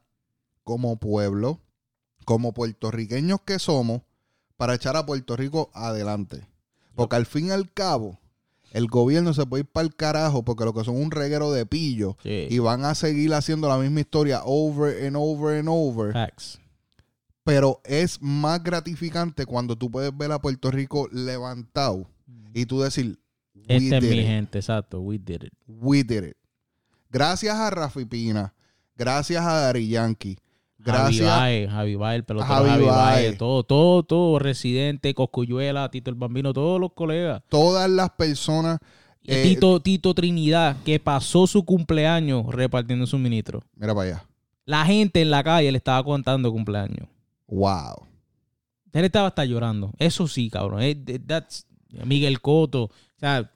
como 0.64 0.98
pueblo, 0.98 1.60
como 2.26 2.54
puertorriqueños 2.54 3.42
que 3.42 3.60
somos, 3.60 4.04
para 4.56 4.76
echar 4.76 4.96
a 4.96 5.06
Puerto 5.06 5.36
Rico 5.36 5.72
adelante. 5.74 6.48
Porque 6.96 7.18
al 7.18 7.26
fin 7.26 7.48
y 7.48 7.52
al 7.52 7.72
cabo, 7.74 8.21
el 8.72 8.88
gobierno 8.88 9.34
se 9.34 9.46
puede 9.46 9.62
ir 9.64 9.70
para 9.70 9.86
el 9.86 9.96
carajo 9.96 10.44
porque 10.44 10.66
lo 10.66 10.74
que 10.74 10.84
son 10.84 10.96
un 10.96 11.12
reguero 11.12 11.52
de 11.52 11.66
pillo 11.66 12.18
Sí. 12.24 12.48
y 12.50 12.60
van 12.60 12.86
a 12.86 12.96
seguir 12.96 13.34
haciendo 13.34 13.68
la 13.68 13.78
misma 13.78 14.00
historia 14.02 14.42
over 14.46 15.06
and 15.06 15.16
over 15.18 15.58
and 15.60 15.68
over. 15.70 16.14
Facts. 16.14 16.60
Pero 17.44 17.82
es 17.84 18.22
más 18.22 18.64
gratificante 18.64 19.46
cuando 19.46 19.76
tú 19.76 19.90
puedes 19.90 20.16
ver 20.16 20.32
a 20.32 20.40
Puerto 20.40 20.70
Rico 20.72 21.08
levantado 21.12 22.08
y 22.54 22.66
tú 22.66 22.82
decir, 22.82 23.20
we 23.56 23.76
Esta 23.78 23.98
es 23.98 24.04
did 24.04 24.10
mi 24.12 24.20
it. 24.20 24.26
gente, 24.28 24.60
exacto. 24.60 25.00
We 25.02 25.18
did 25.18 25.44
it. 25.44 25.54
We 25.68 26.04
did 26.04 26.24
it. 26.24 26.38
Gracias 27.10 27.56
a 27.56 27.70
Rafi 27.70 28.06
Pina, 28.06 28.54
gracias 28.96 29.44
a 29.46 29.54
Dari 29.62 29.88
Yankee, 29.90 30.38
Javi 30.84 31.18
gracias 31.20 31.28
Baez, 31.38 31.70
Javi 31.70 31.96
Baez, 31.96 32.16
el 32.18 32.24
pelotero 32.24 32.54
Javi 32.54 32.70
Javi, 32.70 32.86
Baez, 32.86 32.96
Baez. 33.26 33.38
todo, 33.38 33.64
todo, 33.64 34.04
todo, 34.04 34.40
Residente, 34.40 35.14
Coscuyuela, 35.14 35.90
Tito 35.92 36.10
el 36.10 36.16
Bambino, 36.16 36.54
todos 36.54 36.80
los 36.80 36.94
colegas. 36.94 37.42
todas 37.50 37.90
las 37.90 38.10
personas. 38.12 38.80
Eh, 39.24 39.44
Tito, 39.44 39.80
Tito 39.80 40.14
Trinidad, 40.16 40.78
que 40.84 41.00
pasó 41.00 41.46
su 41.46 41.64
cumpleaños 41.64 42.46
repartiendo 42.48 43.06
suministros. 43.06 43.64
Mira 43.76 43.94
para 43.94 44.08
allá. 44.10 44.26
La 44.66 44.86
gente 44.86 45.22
en 45.22 45.30
la 45.30 45.44
calle 45.44 45.72
le 45.72 45.78
estaba 45.78 46.04
contando 46.04 46.52
cumpleaños. 46.52 47.08
Wow. 47.48 48.08
Él 48.94 49.06
estaba 49.06 49.28
hasta 49.28 49.46
llorando. 49.46 49.92
Eso 50.00 50.28
sí, 50.28 50.50
cabrón. 50.50 50.82
Eh, 50.82 50.96
that's- 51.28 51.66
Miguel 52.06 52.42
Coto. 52.42 52.84
O 52.86 52.92
sea, 53.20 53.52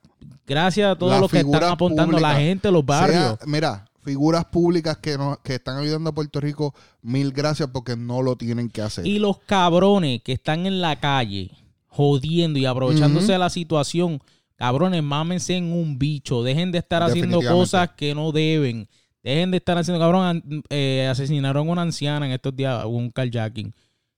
gracias 0.46 0.92
a 0.92 0.96
todos 0.98 1.20
los 1.20 1.32
que 1.32 1.40
están 1.40 1.64
apuntando, 1.64 2.14
la 2.20 2.30
públicas. 2.30 2.38
gente, 2.38 2.72
los 2.72 2.86
barrios. 2.86 3.38
Sea- 3.40 3.48
mira, 3.48 3.86
figuras 4.06 4.46
públicas 4.46 4.98
que, 5.00 5.18
nos- 5.18 5.40
que 5.40 5.56
están 5.56 5.78
ayudando 5.80 6.12
a 6.12 6.14
Puerto 6.14 6.40
Rico, 6.40 6.74
mil 7.02 7.32
gracias 7.34 7.70
porque 7.74 7.98
no 7.98 8.22
lo 8.22 8.38
tienen 8.38 8.70
que 8.70 8.82
hacer. 8.82 9.06
Y 9.06 9.20
los 9.20 9.40
cabrones 9.40 10.22
que 10.24 10.32
están 10.32 10.66
en 10.66 10.80
la 10.80 10.98
calle 11.02 11.52
jodiendo 11.88 12.60
y 12.60 12.66
aprovechándose 12.66 13.32
de 13.34 13.40
la 13.40 13.50
situación, 13.50 14.20
cabrones, 14.56 15.04
mámense 15.04 15.56
en 15.58 15.74
un 15.74 15.98
bicho. 15.98 16.44
Dejen 16.44 16.72
de 16.72 16.78
estar 16.80 17.02
haciendo 17.12 17.40
cosas 17.58 17.90
que 17.98 18.14
no 18.16 18.32
deben. 18.32 18.88
Dejen 19.24 19.52
de 19.52 19.58
estar 19.58 19.78
haciendo, 19.78 20.00
cabrón, 20.00 20.44
eh, 20.70 21.08
asesinaron 21.10 21.68
a 21.68 21.72
una 21.72 21.82
anciana 21.82 22.26
en 22.28 22.32
estos 22.34 22.56
días, 22.56 22.86
un 22.86 23.10
carjacking. 23.10 23.74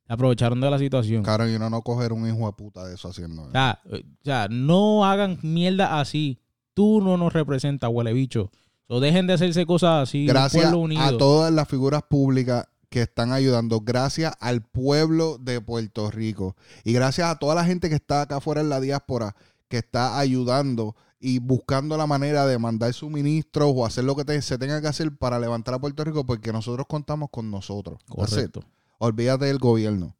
Aprovecharon 0.09 0.59
de 0.61 0.69
la 0.71 0.79
situación. 0.79 1.23
Claro, 1.23 1.49
y 1.49 1.55
uno 1.55 1.69
no 1.69 1.81
coger 1.81 2.13
un 2.13 2.27
hijo 2.27 2.45
de 2.45 2.53
puta 2.53 2.85
de 2.85 2.95
eso 2.95 3.09
haciendo. 3.09 3.43
O 3.43 3.51
sea, 3.51 3.81
o 3.91 3.97
sea, 4.23 4.47
no 4.49 5.05
hagan 5.05 5.37
mierda 5.41 5.99
así. 5.99 6.39
Tú 6.73 7.01
no 7.01 7.17
nos 7.17 7.33
representas, 7.33 7.89
huele 7.91 8.13
bicho. 8.13 8.51
O 8.87 8.99
dejen 8.99 9.27
de 9.27 9.33
hacerse 9.33 9.65
cosas 9.65 10.07
así. 10.07 10.25
Gracias 10.25 10.73
unido. 10.73 11.01
a 11.01 11.17
todas 11.17 11.51
las 11.53 11.67
figuras 11.67 12.03
públicas 12.03 12.67
que 12.89 13.01
están 13.01 13.33
ayudando. 13.33 13.81
Gracias 13.81 14.33
al 14.39 14.61
pueblo 14.61 15.37
de 15.39 15.59
Puerto 15.59 16.09
Rico. 16.09 16.55
Y 16.85 16.93
gracias 16.93 17.27
a 17.29 17.35
toda 17.37 17.53
la 17.55 17.65
gente 17.65 17.89
que 17.89 17.95
está 17.95 18.21
acá 18.21 18.37
afuera 18.37 18.61
en 18.61 18.69
la 18.69 18.79
diáspora, 18.79 19.35
que 19.67 19.77
está 19.77 20.17
ayudando 20.17 20.95
y 21.19 21.39
buscando 21.39 21.97
la 21.97 22.07
manera 22.07 22.45
de 22.45 22.57
mandar 22.59 22.93
suministros 22.93 23.73
o 23.75 23.85
hacer 23.85 24.03
lo 24.05 24.15
que 24.15 24.23
te- 24.23 24.41
se 24.41 24.57
tenga 24.57 24.79
que 24.79 24.87
hacer 24.87 25.11
para 25.17 25.37
levantar 25.39 25.73
a 25.73 25.79
Puerto 25.79 26.03
Rico, 26.05 26.25
porque 26.25 26.53
nosotros 26.53 26.85
contamos 26.87 27.29
con 27.31 27.51
nosotros. 27.51 27.99
Correcto. 28.07 28.63
Olvídate 28.99 29.45
del 29.45 29.57
gobierno. 29.57 30.15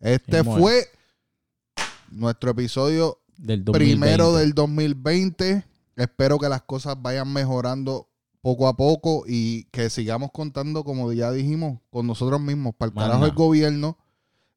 Este 0.00 0.42
fue 0.44 0.88
nuestro 2.10 2.50
episodio 2.50 3.18
Del 3.38 3.64
2020. 3.64 3.72
primero 4.06 4.34
del 4.34 4.52
2020. 4.52 5.64
Espero 5.96 6.38
que 6.38 6.48
las 6.48 6.62
cosas 6.62 7.00
vayan 7.00 7.32
mejorando 7.32 8.08
poco 8.40 8.66
a 8.66 8.76
poco 8.76 9.24
y 9.26 9.64
que 9.64 9.88
sigamos 9.88 10.30
contando, 10.32 10.84
como 10.84 11.12
ya 11.12 11.30
dijimos, 11.30 11.78
con 11.90 12.06
nosotros 12.06 12.40
mismos. 12.40 12.74
Para 12.74 12.90
el 12.90 12.94
Más 12.94 13.06
carajo 13.06 13.24
el 13.26 13.32
gobierno. 13.32 13.98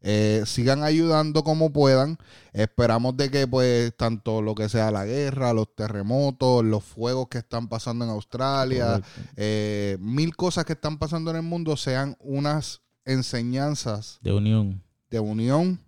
Eh, 0.07 0.44
sigan 0.45 0.84
ayudando 0.84 1.44
como 1.44 1.72
puedan. 1.74 2.18
Esperamos 2.53 3.18
de 3.18 3.32
que 3.32 3.48
pues 3.48 3.91
tanto 3.98 4.41
lo 4.41 4.53
que 4.53 4.70
sea 4.70 4.91
la 4.91 5.03
guerra, 5.06 5.53
los 5.53 5.74
terremotos, 5.74 6.64
los 6.64 6.84
fuegos 6.84 7.28
que 7.28 7.40
están 7.40 7.68
pasando 7.68 8.06
en 8.06 8.12
Australia, 8.12 9.02
eh, 9.36 9.98
mil 9.99 10.36
cosas 10.36 10.66
que 10.66 10.74
están 10.74 10.99
pasando 10.99 11.32
en 11.32 11.38
el 11.38 11.44
mundo 11.44 11.76
sean 11.76 12.16
unas 12.20 12.82
enseñanzas 13.03 14.20
De 14.22 14.32
unión. 14.32 14.82
de 15.10 15.20
unión 15.20 15.80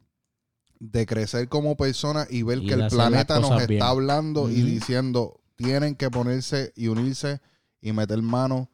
de 0.79 1.05
crecer 1.05 1.49
como 1.49 1.75
persona 1.75 2.27
y 2.29 2.43
ver 2.43 2.59
Y 2.59 2.67
que 2.67 2.73
el 2.73 2.87
planeta 2.87 3.39
nos 3.39 3.61
está 3.61 3.89
hablando 3.89 4.49
y 4.49 4.61
diciendo, 4.61 5.39
tienen 5.55 5.95
que 5.95 6.09
ponerse 6.09 6.73
y 6.75 6.87
unirse 6.87 7.41
y 7.81 7.91
meter 7.91 8.21
mano 8.21 8.69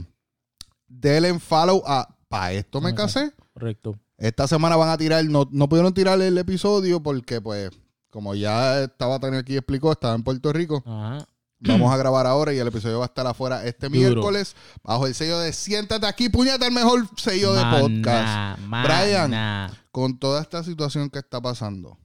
denle 0.86 1.28
en 1.28 1.40
follow 1.40 1.82
a 1.86 2.14
Pa' 2.28 2.52
esto 2.52 2.80
me 2.82 2.94
casé. 2.94 3.32
correcto. 3.54 3.94
Esta 4.18 4.46
semana 4.46 4.76
van 4.76 4.90
a 4.90 4.98
tirar, 4.98 5.24
no, 5.24 5.48
no 5.50 5.68
pudieron 5.68 5.94
tirar 5.94 6.20
el 6.20 6.36
episodio 6.36 7.02
porque 7.02 7.40
pues, 7.40 7.70
como 8.10 8.34
ya 8.34 8.82
estaba 8.82 9.18
Tania 9.18 9.40
aquí 9.40 9.56
explicó, 9.56 9.92
estaba 9.92 10.14
en 10.14 10.22
Puerto 10.22 10.52
Rico. 10.52 10.82
Ajá. 10.84 11.26
Vamos 11.60 11.92
a 11.94 11.96
grabar 11.96 12.26
ahora 12.26 12.52
y 12.54 12.58
el 12.58 12.66
episodio 12.68 12.98
va 12.98 13.04
a 13.04 13.08
estar 13.08 13.26
afuera 13.26 13.64
este 13.66 13.88
Duro. 13.88 13.98
miércoles 13.98 14.54
bajo 14.82 15.06
el 15.06 15.14
sello 15.14 15.38
de 15.38 15.52
Siéntate 15.52 16.06
aquí, 16.06 16.28
puñeta, 16.28 16.66
el 16.66 16.72
mejor 16.72 17.08
sello 17.16 17.52
de 17.54 17.62
podcast. 17.64 18.60
Maná, 18.60 18.84
Brian. 18.84 19.78
Con 19.90 20.18
toda 20.18 20.40
esta 20.40 20.62
situación 20.62 21.10
que 21.10 21.18
está 21.18 21.40
pasando, 21.40 21.98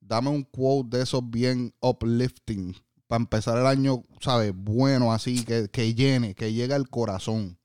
dame 0.00 0.28
un 0.30 0.42
quote 0.42 0.96
de 0.98 1.02
esos 1.04 1.28
bien 1.28 1.74
uplifting 1.80 2.74
para 3.06 3.22
empezar 3.22 3.56
el 3.58 3.66
año, 3.66 4.02
¿sabes? 4.20 4.52
Bueno, 4.54 5.12
así, 5.12 5.44
que, 5.44 5.68
que 5.68 5.94
llene, 5.94 6.34
que 6.34 6.52
llegue 6.52 6.74
al 6.74 6.88
corazón. 6.88 7.58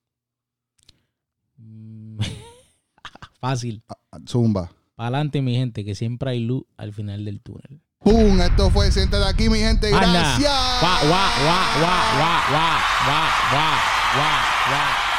Fácil. 3.42 3.84
Zumba. 4.28 4.72
Para 4.96 5.08
adelante, 5.08 5.42
mi 5.42 5.56
gente, 5.56 5.84
que 5.84 5.96
siempre 5.96 6.32
hay 6.32 6.40
luz 6.40 6.64
al 6.78 6.94
final 6.94 7.26
del 7.26 7.42
túnel. 7.42 7.82
¡Pum! 8.04 8.42
Esto 8.42 8.70
fue 8.70 8.92
Siéntate 8.92 9.26
aquí, 9.26 9.50
mi 9.50 9.60
gente. 9.60 9.90
Gracias. 9.90 10.52
Guau, 10.82 11.08
guau, 11.08 11.30
guau, 11.44 11.66
guau, 11.80 12.02
guau, 12.18 12.42
guau, 12.50 12.78
guau, 13.06 13.28
guau, 13.52 13.76
guau, 14.16 14.38
guau. 14.70 15.14